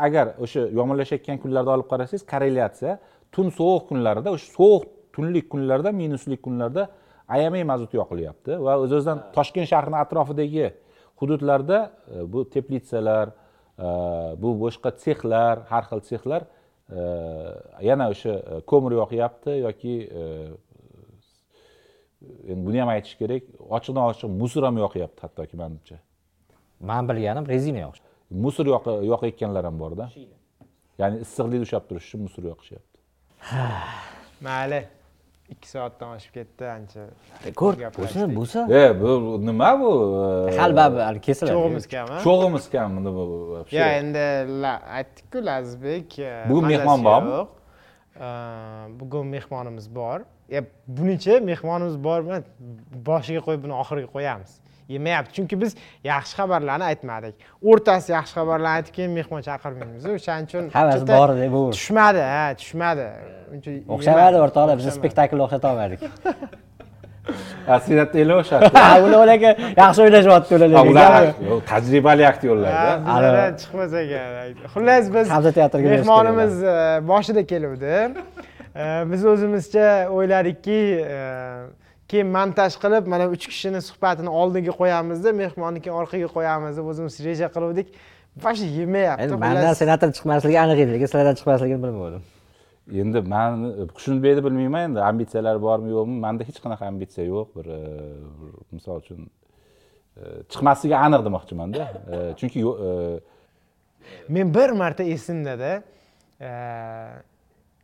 agar 0.06 0.26
o'sha 0.44 0.60
yomonlashayotgan 0.80 1.36
kunlarda 1.42 1.70
olib 1.76 1.88
qarasangiz 1.92 2.24
korrelyatsiya 2.32 2.92
tun 3.34 3.46
sovuq 3.58 3.82
kunlarida 3.90 4.28
o'sha 4.36 4.48
sovuq 4.58 4.82
tunlik 5.18 5.50
kunlarda 5.50 5.92
minusli 6.02 6.36
kunlarda 6.46 6.88
ayamay 7.28 7.64
mazut 7.70 7.94
yoqilyapti 8.00 8.56
va 8.66 8.76
o'z 8.82 8.92
o'zidan 8.98 9.24
toshkent 9.36 9.68
shahrini 9.72 9.98
atrofidagi 10.04 10.70
hududlarda 11.20 11.78
e, 12.14 12.32
bu 12.32 12.44
teplitsalar 12.54 13.28
e, 13.28 13.88
bu 14.42 14.54
boshqa 14.62 14.94
sexlar 15.04 15.64
har 15.72 15.84
xil 15.90 16.00
sexlar 16.10 16.42
e, 16.46 17.00
yana 17.90 18.08
o'sha 18.14 18.62
ko'mir 18.70 18.96
yoqyapti 19.00 19.58
yoki 19.66 19.94
endi 22.50 22.62
buni 22.66 22.80
ham 22.82 22.90
aytish 22.94 23.16
kerak 23.20 23.42
ochiqdan 23.76 24.04
ochiq 24.10 24.30
musor 24.42 24.68
ham 24.68 24.76
yoqyapti 24.84 25.20
hattoki 25.26 25.56
manimcha. 25.62 25.96
Man 26.90 27.08
bilganim 27.10 27.46
rezina 27.54 27.80
yoqish. 27.86 28.02
Musor 28.44 28.66
yoqayotganlar 29.12 29.64
ham 29.68 29.76
borda. 29.82 30.04
Ya'ni 31.00 31.22
issiqlikni 31.24 31.64
ushlab 31.66 31.84
turish 31.88 32.06
uchun 32.08 32.20
musor 32.26 32.44
yoqishyapti. 32.52 32.96
Mayli 34.46 34.80
ikki 35.52 35.68
soatdan 35.68 36.16
oshib 36.16 36.32
ketdi 36.36 36.66
ancha 36.70 37.04
ko'r 37.60 37.78
gaplashdik. 37.82 38.34
bo'lsa 38.36 38.64
e 38.80 39.00
bu 39.00 39.12
nima 39.46 39.70
bu? 39.80 39.92
Hali 40.58 40.76
baribir 40.76 41.02
hali 41.08 41.20
kesiladi. 41.20 41.54
Cho'g'imiz 41.56 41.86
kam 41.94 42.12
a 42.12 42.20
cho'g'imiz 42.26 42.70
kam 42.74 42.98
bu 43.16 43.24
yo 43.78 43.86
endi 44.00 44.24
aytdikku 44.98 45.44
lazizbek 45.50 46.18
e, 46.18 46.32
Bugun 46.50 46.64
mazasi 46.64 46.78
mehmon 46.78 47.04
bormi? 47.08 47.30
yo'q. 47.38 47.48
E, 48.26 48.28
bugun 49.00 49.26
mehmonimiz 49.26 49.86
bor. 49.94 50.20
E, 50.52 50.64
bunichi 50.98 51.40
mehmonimiz 51.50 51.96
bor 52.04 52.24
bilan 52.26 52.44
boshiga 53.10 53.40
qo'yib 53.46 53.62
buni 53.64 53.74
oxiriga 53.82 54.10
qo'yamiz 54.16 54.52
yemayapti. 54.94 55.34
Chunki 55.36 55.60
biz 55.62 55.76
yaxshi 56.04 56.34
xabarlarni 56.40 56.84
aytmadik. 56.90 57.34
O'rtasi 57.70 58.12
yaxshi 58.18 58.38
xabarlarni 58.38 58.74
aytib 58.78 58.94
keyin 58.98 59.12
mehmon 59.18 59.42
chaqirmaymiz. 59.48 60.06
O'shaning 60.14 60.46
uchun 60.50 60.70
Hammasi 60.76 61.02
juda 61.02 61.18
bor 61.18 61.30
bu. 61.56 61.62
tushmadi 61.76 62.22
ha 62.34 62.46
tushmadi. 62.60 63.06
Uncha 63.54 63.70
o'xshamadi 63.94 64.36
o'rtoqlar 64.44 64.80
biz 64.80 64.94
spektaklni 65.00 65.42
o'xshata 65.46 65.66
olmadik 65.72 66.00
o'xshatdi 68.40 68.70
ha 68.78 68.92
ular 69.04 69.18
ularga 69.24 69.50
yaxshi 69.80 70.04
o'ynashyapti 70.04 70.52
ular 70.58 70.68
ular 70.92 71.26
tajribali 71.70 72.24
bizlardan 73.06 73.58
chiqmasa 73.62 74.00
kerak. 74.12 74.62
Xullas 74.74 75.10
biz 75.14 75.26
Hamza 75.34 75.52
teatriga 75.58 75.88
mehmonimiz 75.96 76.62
e, 76.62 76.76
boshida 77.10 77.42
keluvdi. 77.52 77.92
E, 78.82 78.84
biz 79.10 79.26
o'zimizcha 79.32 79.88
o'yladikki 80.16 80.80
e, 81.16 81.18
keyin 82.10 82.28
montaj 82.36 82.72
qilib 82.82 83.04
mana 83.12 83.24
uch 83.34 83.44
kishini 83.52 83.80
suhbatini 83.88 84.30
oldinga 84.40 84.72
qo'yamizda 84.80 85.30
mehmonni 85.42 85.80
keyin 85.84 85.96
orqaga 86.02 86.28
qo'yamiz 86.36 86.72
deb 86.78 86.86
o'zimiz 86.92 87.14
reja 87.28 87.48
qiluvdik. 87.56 87.88
Вообще 88.44 88.66
yemayapti 88.78 89.22
endi 89.24 89.36
mandan 89.44 89.74
senator 89.82 90.08
chiqmasligi 90.16 90.58
aniq 90.64 90.78
edi 90.84 90.90
lekin 90.94 91.08
sizlardan 91.10 91.34
chiqmasligini 91.38 91.80
bilmadim 91.84 92.22
endi 93.00 93.20
man 93.34 93.52
xushnud 93.96 94.22
bilmayman 94.22 94.82
endi 94.88 95.00
ambitsiyalari 95.10 95.60
bormi 95.62 95.90
yo'qmi? 95.96 96.16
Manda 96.26 96.42
hech 96.48 96.58
qanaqa 96.64 96.84
ambitsiya 96.92 97.26
yo'q 97.26 97.48
bir 97.56 97.66
misol 98.72 98.96
uchun 99.02 99.20
e, 100.20 100.22
chiqmasligi 100.52 100.96
aniq 101.06 101.24
demoqchimanda. 101.28 101.82
E, 102.14 102.16
chunki 102.40 102.58
yo- 102.66 102.78
e, 102.86 102.90
men 104.28 104.54
bir 104.54 104.70
marta 104.82 105.02
esimdada 105.02 105.72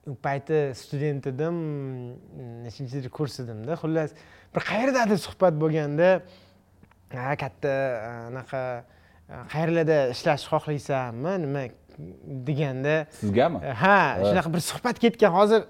u 0.07 0.15
payti 0.15 0.73
student 0.77 1.27
edim 1.27 1.57
nechinchi 2.65 3.11
kurs 3.11 3.39
edimda. 3.41 3.77
Xullas 3.81 4.13
bir 4.55 4.67
qayerdadir 4.71 5.19
suhbat 5.19 5.57
bo'lganda 5.61 6.11
ha 7.15 7.37
katta 7.37 7.71
e, 7.71 8.11
anaqa 8.31 8.63
e, 9.29 9.41
qayerlarda 9.53 9.99
ishlashni 10.15 10.51
xohlaysanmi 10.53 11.35
nima 11.45 11.65
deganda 12.49 12.97
sizgami? 13.21 13.63
e, 13.65 13.73
ha 13.83 13.97
shunaqa 14.27 14.55
bir 14.55 14.63
suhbat 14.71 15.01
ketgan. 15.05 15.33
Hozir 15.39 15.65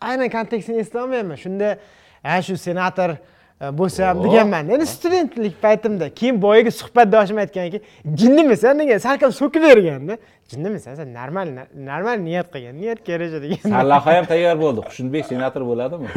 aynan 0.00 0.30
kontekstini 0.36 0.84
eslolmayman 0.84 1.38
shunda 1.44 1.78
ha 2.22 2.42
shu 2.42 2.56
senator 2.56 3.16
bo'lsam 3.60 4.18
O. 4.18 4.24
deganman. 4.24 4.68
Endi 4.68 4.86
studentlik 4.86 5.62
paytimda 5.62 6.08
keyin 6.14 6.42
boyagi 6.42 6.70
suhbatdoshim 6.70 7.38
aytganki 7.38 7.80
jinnimisan 8.20 8.78
degan 8.78 8.98
salkam 8.98 9.32
so'kib 9.32 9.62
berganda 9.62 10.16
jinnimisan 10.50 10.94
sen 10.94 11.14
normal 11.14 11.48
normal 11.74 12.16
niyat 12.28 12.48
qilgan 12.54 12.76
niyatga 12.80 13.12
yarasha 13.12 13.42
degan. 13.42 13.70
Sarlavha 13.74 14.16
ham 14.16 14.24
tayyor 14.32 14.56
bo'ldi. 14.64 14.86
Xushunbek 14.88 15.26
senator 15.32 15.66
bo'ladimi? 15.70 16.08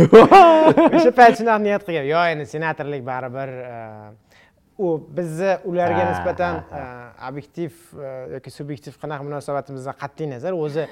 O'sha 0.95 1.11
payt 1.19 1.35
shunaqa 1.39 1.59
niyat 1.67 1.83
qilgan. 1.87 2.07
Yo 2.13 2.23
endi 2.31 2.47
senatorlik 2.55 3.05
baribir 3.11 3.53
e, 3.59 3.75
u 4.77 4.95
bizni 5.17 5.57
ularga 5.67 6.09
nisbatan 6.13 6.63
e, 6.63 6.81
obyektiv 7.29 7.71
e, 7.99 8.15
yoki 8.37 8.57
subyektiv 8.59 8.99
qanaqa 9.03 9.27
munosabatimizdan 9.27 9.99
qat'iy 10.03 10.31
nazar 10.31 10.55
o'zi 10.65 10.87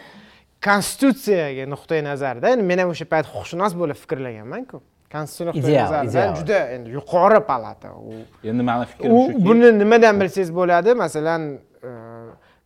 konstitutsiyaga 0.67 1.71
nuqtai 1.73 2.03
nazarda. 2.11 2.51
Endi 2.53 2.67
men 2.73 2.83
ham 2.83 2.91
o'sha 2.91 3.07
payt 3.13 3.31
huquqshunos 3.31 3.79
bo'lib 3.79 4.03
fikrlaganmanku 4.03 4.83
nazaridan 5.13 6.09
ideal. 6.09 6.35
juda 6.39 6.59
endi 6.75 6.89
yuqori 6.97 7.39
palata. 7.51 7.89
U 7.93 8.13
endi 8.49 8.63
mani 8.63 8.85
fikrim 8.91 9.11
u 9.11 9.19
shuki 9.27 9.45
buni 9.45 9.69
nimadan 9.79 10.15
bilsangiz 10.21 10.51
bo'ladi? 10.55 10.93
Masalan 11.03 11.41
e, 11.83 11.91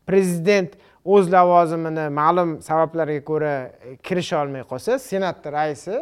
prezident 0.07 0.71
o'z 1.05 1.25
lavozimini 1.33 2.05
ma'lum 2.19 2.49
sabablarga 2.61 3.21
ko'ra 3.29 3.53
e, 3.65 3.97
kirisha 4.05 4.41
olmay 4.43 4.63
qolsa 4.71 4.99
senat 4.99 5.45
raisi 5.57 5.95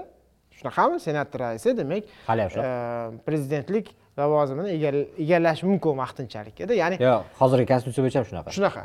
shunaqami? 0.58 1.00
Senat 1.08 1.36
raisi 1.40 1.78
demak 1.78 2.04
Hali 2.28 2.42
e, 2.42 2.70
prezidentlik 3.28 3.86
lavozimini 4.20 4.70
egall- 4.78 5.08
egallashi 5.24 5.66
mumkin 5.66 5.98
vaqtinchalik 6.04 6.60
edi. 6.66 6.74
Ya'ni 6.84 6.96
yo'q 7.02 7.24
hozirgi 7.42 7.66
konstitutsiya 7.72 8.04
bo'yicha 8.06 8.20
ham 8.20 8.28
shunaqa. 8.30 8.50
Shunaqa 8.58 8.84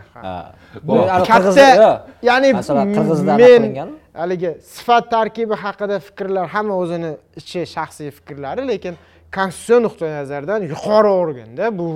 katta 1.31 1.91
ya'ni 2.29 2.53
masalan 2.61 2.87
qirg'izda 2.97 3.33
anaqa 3.35 3.43
men 3.43 3.63
qilingan 3.63 3.91
haligi 4.21 4.51
sifat 4.75 5.11
tarkibi 5.11 5.55
haqida 5.65 5.97
fikrlar 6.09 6.47
hamma 6.55 6.75
o'zini 6.83 7.11
ichi 7.41 7.61
shaxsiy 7.75 8.11
fikrlari 8.19 8.63
lekin 8.73 8.95
konstitutsion 9.37 9.81
nuqtai 9.87 10.11
nazardan 10.21 10.61
yuqori 10.73 11.11
organda 11.23 11.65
bu 11.79 11.87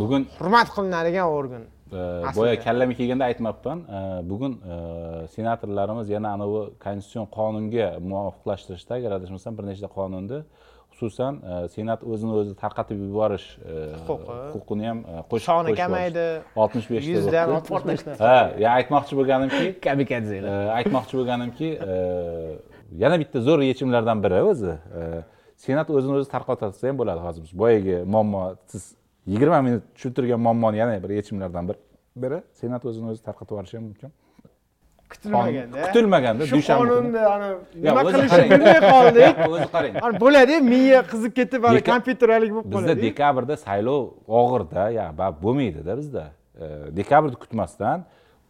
bugun 0.00 0.22
hurmat 0.38 0.68
qilinadigan 0.76 1.28
organ 1.38 1.62
boya 2.38 2.56
kallamga 2.66 2.94
kelganda 3.00 3.24
aytmabman 3.30 3.78
e, 3.96 3.98
bugun 4.30 4.52
e, 4.72 4.74
senatorlarimiz 5.34 6.08
yana 6.16 6.28
anavi 6.36 6.60
konstitutsion 6.84 7.26
qonunga 7.38 7.86
muvofiqlashtirishda 8.10 8.92
agar 8.98 9.10
adashmasam 9.18 9.52
bir 9.58 9.64
nechta 9.70 9.88
qonunda 9.98 10.38
xususan 11.02 11.34
e, 11.42 11.68
senat 11.74 12.04
o'zini 12.12 12.32
o'zi 12.40 12.54
tarqatib 12.62 12.98
yuborish 13.06 13.46
e, 13.58 13.74
Huquqi. 14.08 14.36
huquqini 14.54 14.88
ham 14.88 14.98
e, 15.02 15.24
qo'shib 15.30 15.48
soni 15.50 15.74
kamaydi. 15.82 16.26
Oltmish 16.62 16.88
beshta 16.92 17.10
yuzdan 17.10 17.54
oltmish 17.56 17.84
beshta. 17.90 18.16
Ha 18.24 18.38
ya 18.64 18.70
aytmoqchi 18.78 19.18
bo'lganimki 19.20 19.66
kamikadzelar 19.86 20.72
aytmoqchi 20.78 21.14
bo'lganimki 21.20 21.68
yana 23.02 23.20
bitta 23.22 23.44
zo'r 23.48 23.60
yechimlardan 23.70 24.24
biri 24.24 24.42
o'zi 24.52 24.74
senat 25.66 25.94
o'zini 25.96 26.18
o'zi 26.20 26.28
tarqatsa 26.34 26.88
ham 26.88 26.98
bo'ladi 27.02 27.20
hozir 27.26 27.42
biz. 27.46 27.52
Boyagi 27.62 27.96
muammo 28.14 28.42
siz 28.72 28.84
yigirma 29.26 29.62
minut 29.62 29.82
tushuntirgan 29.94 30.40
muammoni 30.40 30.76
yana 30.82 31.02
bir 31.04 31.10
yechimlardan 31.20 31.68
bir 31.68 31.76
biri 32.16 32.42
senat 32.60 32.84
o'zini 32.90 33.10
o'zi 33.12 33.22
tarqatib 33.28 33.52
yuborishi 33.54 33.76
ham 33.76 33.84
mumkin 33.90 34.10
kutilmaganda 35.14 35.82
kutilmaganda 35.86 36.42
shu 36.50 36.56
dushanba 36.56 36.84
kuni. 36.84 36.90
qonunni 36.92 37.20
nima 37.86 38.00
qilishni 38.08 38.46
bilmay 38.52 38.80
qoldik 38.92 39.34
o'zi 39.52 39.68
qarang. 39.74 39.94
Ani 40.06 40.20
bo'ladi 40.24 40.54
miya 40.72 41.00
qizib 41.12 41.32
ketib 41.38 41.60
hali 41.68 41.80
Deka- 41.80 41.92
kompyuteralik 41.92 42.50
bo'lib 42.56 42.68
bizda 42.74 42.94
qoladi. 42.94 43.02
dekabrda 43.08 43.54
saylov 43.66 44.02
og'irda 44.40 44.82
bo'lmaydida 45.44 45.92
bizda. 46.00 46.24
E, 46.62 46.64
dekabrni 46.98 47.36
kutmasdan 47.44 47.98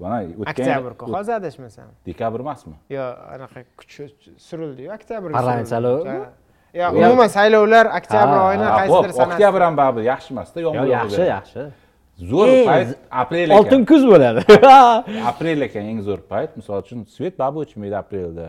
mana 0.02 0.18
o'tgan 0.42 0.50
oktyabrku 0.52 1.04
hozir 1.16 1.34
adashmasam. 1.40 1.88
Dekabr 2.08 2.38
emasmi? 2.44 2.76
Yo 2.96 3.04
anaqa 3.34 3.60
kuchi 3.80 4.04
surildiyu 4.48 4.88
oktyabr 4.96 5.28
Parlament 5.38 5.68
saylovi? 5.74 6.16
yo 6.80 6.86
umuman 6.88 7.28
saylovlar 7.28 7.86
oktyabr 7.98 8.36
oyini 8.48 8.68
qaysidir 8.78 9.12
sanasi. 9.12 9.22
oktyabr 9.26 9.60
ham 9.66 9.74
baribir 9.80 10.04
yaxshi 10.12 10.30
emasda 10.34 10.58
yo'q 10.64 10.74
yomg'ir 10.78 10.92
yaxshi 10.98 11.24
yaxshi 11.36 11.62
zo'r 12.30 12.52
payt 12.68 12.92
aprel 13.22 13.54
oltin 13.56 13.82
ekan. 13.82 13.86
kuz 13.90 14.04
bo'ladi. 14.06 14.44
Aprel 15.30 15.66
ekan 15.68 15.88
eng 15.92 16.02
zo'r 16.06 16.22
payt. 16.32 16.56
Misol 16.58 16.82
uchun 16.84 17.04
svet 17.16 17.38
baribir 17.40 17.66
o'chmaydi 17.66 17.98
aprelda. 17.98 18.48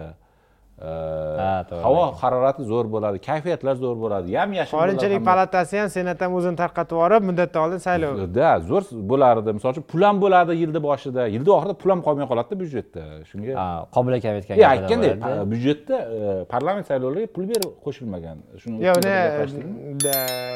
Havo 0.84 2.04
harorati 2.22 2.64
zo'r 2.72 2.88
bo'ladi 2.96 3.20
kayfiyatlar 3.28 3.76
zo'r 3.84 3.98
bo'ladi. 4.04 4.32
Yam 4.38 4.54
yashil 4.60 4.78
qonunchilik 4.78 5.22
palatasi 5.30 5.80
ham 5.82 5.90
senat 5.96 6.22
ham 6.24 6.34
o'zini 6.40 6.58
tarqatib 6.64 6.96
yuborib 6.98 7.24
muddatdan 7.30 7.62
oldin 7.66 7.82
saylov. 7.88 8.14
Da 8.40 8.50
zo'r 8.70 8.84
bo'lardi. 9.12 9.54
Misol 9.58 9.72
uchun 9.76 9.86
pul 9.94 10.02
ham 10.08 10.22
bo'ladi 10.24 10.58
yilni 10.62 10.82
boshida. 10.88 11.28
Yilni 11.36 11.52
oxirida 11.58 11.76
pul 11.84 11.90
ham 11.94 12.02
qolmay 12.08 12.28
qoladida 12.32 12.56
byudjetda. 12.62 13.04
Shunga 13.30 13.52
Ha, 13.60 13.68
qobil 13.96 14.14
aka 14.18 14.28
aytgan 14.74 15.00
yo'q 15.08 15.20
pa- 15.24 15.46
byudjetda 15.52 15.96
e, 16.18 16.46
parlament 16.54 16.86
saylovlariga 16.92 17.30
pul 17.36 17.46
berib 17.52 17.72
qo'shilmagan. 17.86 18.38
Shuni 18.62 18.76
yo'q 18.88 18.96
uni 19.02 19.16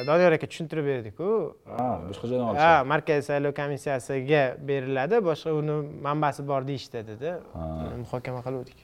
doniyor 0.10 0.32
aka 0.38 0.48
tushuntirib 0.52 0.86
berdiku. 0.92 1.28
Ha 1.78 1.88
boshqa 2.10 2.26
joydan 2.32 2.46
ha 2.46 2.52
olishadi 2.52 2.90
markaziy 2.94 3.26
saylov 3.30 3.54
komissiyasiga 3.62 4.44
beriladi 4.70 5.16
boshqa 5.30 5.50
uni 5.62 5.76
manbasi 6.08 6.42
bor 6.52 6.62
deyishdi 6.70 7.00
dedi. 7.12 7.30
Muhokama 8.04 8.42
qiluvdik 8.48 8.80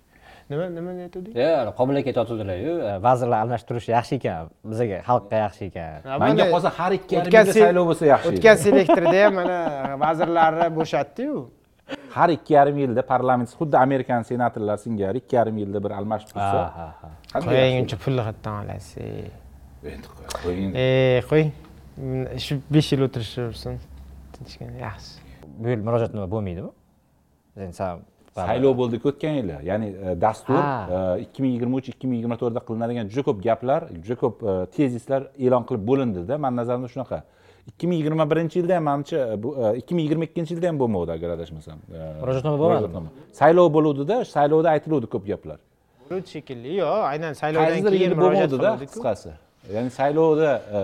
nima 0.50 0.66
nima 0.78 0.92
aytuvdik 1.08 1.34
yo'q 1.44 1.72
qobil 1.80 1.96
aka 2.02 2.10
aytayotgandilar-yu 2.12 2.74
vazirlar 3.08 3.40
almashtirish 3.44 3.88
yaxshi 3.96 4.14
ekan. 4.20 4.46
Bizga 4.72 4.98
xalqqa 5.10 5.36
yaxshi 5.46 5.64
ekan. 5.70 5.92
Manga 6.24 6.46
qolsa 6.54 6.70
har 6.80 6.92
ikki 7.00 7.14
yarim 7.18 7.30
o'tgan 7.30 7.46
saylov 7.58 7.86
bo'lsa 7.90 8.06
yaxshi 8.14 8.28
o'tgan 8.32 8.56
selektorda 8.66 9.18
ham 9.26 9.34
mana 9.40 9.58
vazirlarni 10.06 10.68
bo'shatdiyu. 10.80 11.36
Har 12.16 12.30
ikki 12.38 12.52
yarim 12.58 12.78
yilda 12.84 13.02
parlament 13.14 13.50
xuddi 13.60 13.76
amerikan 13.86 14.22
senatorlar 14.30 14.78
singari 14.86 15.18
ikki 15.24 15.36
yarim 15.40 15.58
yilda 15.64 15.80
bir 15.86 15.92
almashib 16.00 16.30
tursa 16.34 16.60
ha 16.60 16.68
ha 16.78 16.88
ha. 17.02 17.10
qanday 17.34 17.50
qo'ying 17.50 17.74
yaxshi 17.74 17.84
uncha 17.86 17.98
pulni 18.04 18.22
qayerdan 18.28 18.56
olasiz 18.64 18.96
Endi 19.94 20.08
qo'y- 20.14 20.30
qo'ying. 20.44 20.70
qo'ying. 21.30 21.50
Shu 22.46 22.54
besh 22.76 22.90
yil 22.94 23.02
o'tirishsin 23.08 23.76
tinchgina 24.36 24.78
yaxshi. 24.88 25.12
Bu 25.62 25.68
yil 25.74 25.82
murojaat 25.88 26.12
nima 26.16 26.28
bo'lmaydimi 26.34 26.72
endi 27.66 27.76
san 27.80 28.00
saylov 28.36 28.74
bo'ldiku 28.82 29.06
o'tgan 29.12 29.34
yili 29.40 29.56
ya'ni 29.70 29.88
e, 30.06 30.16
dastur 30.26 30.56
Ha. 30.64 31.18
ikki 31.26 31.40
ming 31.44 31.54
yigirma 31.56 31.76
uch 31.82 31.90
ikki 31.94 32.06
ming 32.08 32.18
yigirma 32.20 32.38
to'rtda 32.42 32.62
qilinadigan 32.68 33.06
juda 33.12 33.24
ko'p 33.30 33.40
gaplar 33.48 33.82
juda 34.04 34.16
ko'p 34.24 34.36
e, 34.50 34.54
tezislar 34.76 35.22
e'lon 35.46 35.64
qilib 35.70 35.84
bo'lindida. 35.90 36.38
Mani 36.44 36.56
nazarimda 36.62 36.90
shunaqa. 36.96 37.20
ikki 37.72 37.86
ming 37.88 37.98
yigirma 38.02 38.24
birinchi 38.32 38.56
yilda 38.60 38.74
ham 38.78 38.84
manimcha 38.90 39.18
e, 39.34 39.36
bu 39.44 39.50
ikki 39.82 39.94
ming 39.96 40.04
yigirma 40.06 40.24
ikkinchi 40.30 40.52
yilda 40.54 40.68
ham 40.72 40.78
bo'lmovdi 40.82 41.12
agar 41.18 41.30
adashmasam. 41.38 41.78
E, 41.98 42.00
Murojaatnoma 42.22 42.58
murojaatnoma. 42.64 43.10
saylov 43.40 43.68
bo'luvdida 43.78 44.16
saylovda 44.36 44.70
aytiluvdi 44.76 45.08
ko'p 45.14 45.24
gaplar. 45.32 45.58
Bo'ludi 46.10 46.28
shekilli 46.36 46.72
yo'q 46.82 47.02
aynan 47.12 47.34
saylovdan 47.42 47.80
keyin 47.94 48.14
bo'lmovdida 48.24 48.70
qisqasi. 48.84 49.32
Ya'ni 49.76 49.92
saylovda 50.00 50.50
e, 50.78 50.80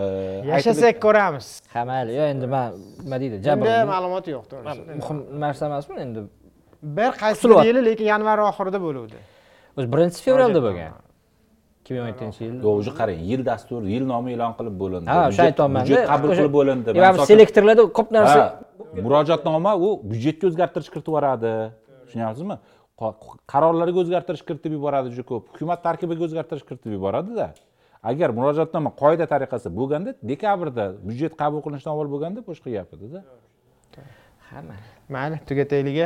yashasak 0.52 0.96
ko'ramiz. 1.06 1.48
Ha 1.74 1.82
mayli 1.92 2.12
yo'q 2.20 2.28
endi 2.34 2.48
man 2.56 2.68
nima 3.04 3.18
deydi 3.24 3.38
jabr 3.48 3.68
ma'lumot 3.94 4.26
yo'q 4.36 4.46
to'g'risi. 4.52 4.82
Muhim 5.02 5.18
narsa 5.44 5.64
emasmi 5.70 5.96
endi 6.06 6.20
bir 6.84 7.12
Qutulyapti. 7.12 7.68
yili 7.68 7.82
lekin 7.86 8.06
yanvar 8.14 8.38
oxirida 8.50 8.80
bo'luvdi. 8.86 9.18
O'zi 9.78 9.88
birinchi 9.94 10.20
fevralda 10.26 10.60
bo'lgan. 10.68 10.92
Ikki 11.82 11.92
ming 11.94 12.02
o'n 12.04 12.10
yettinchi 12.12 12.42
yil. 12.48 12.56
Yo'q 12.66 12.76
уже 12.82 12.92
qarang 13.00 13.20
yil 13.32 13.42
dastur 13.50 13.82
yil 13.94 14.04
nomi 14.14 14.30
e'lon 14.36 14.54
qilib 14.60 14.76
bo'lindi. 14.84 15.08
Ha 15.12 15.20
o'sha 15.30 15.44
aytyapmanda 15.50 15.86
byudjet 15.88 16.08
qabul 16.12 16.30
qilib 16.38 16.54
bo'lindi. 16.60 16.88
selektorlarda 17.32 17.84
ko'p 17.98 18.10
narsa 18.18 18.40
Ha, 18.40 18.48
murojaatnoma 19.06 19.72
u 19.86 19.88
byudjetga 20.12 20.46
o'zgartirish 20.50 20.90
kiritib 20.94 21.12
yuboradi. 21.12 21.52
Tushunyapsizmi? 22.06 22.56
Qa- 23.00 23.16
qarorlarga 23.54 23.98
o'zgartirish 24.04 24.44
kiritib 24.48 24.72
yuboradi 24.78 25.08
juda 25.16 25.26
ko'p. 25.32 25.44
Hukumat 25.54 25.80
tarkibiga 25.88 26.24
o'zgartirish 26.28 26.66
kiritib 26.70 26.92
yuboradida 26.98 27.48
agar 28.12 28.30
murojaatnoma 28.38 28.90
qoida 29.02 29.26
tariqasida 29.34 29.72
bo'lganda 29.80 30.10
dekabrda 30.32 30.86
byudjet 31.08 31.34
qabul 31.42 31.60
qilinishdan 31.66 31.92
avval 31.96 32.08
bo'lganda 32.14 32.40
boshqa 32.50 32.70
gap 32.76 32.90
edida 32.96 33.20
hamma 34.52 34.76
mayli 35.16 35.38
tugataylik. 35.50 35.98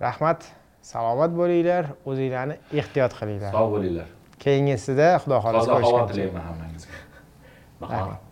Rahmat 0.00 0.44
salomat 0.82 1.30
bo'linglar 1.36 1.92
o'zinglarni 2.06 2.56
ehtiyot 2.80 3.12
qilinglar. 3.18 3.52
Sog' 3.54 3.72
bo'linglar. 3.76 4.08
Keyingisida 4.42 5.08
xudo 5.22 5.38
xohlasa 5.44 5.70
ko'rishguncha 5.74 6.12
tilayman 6.12 6.44
hammangizga. 6.48 7.00
Rahmat. 7.82 8.31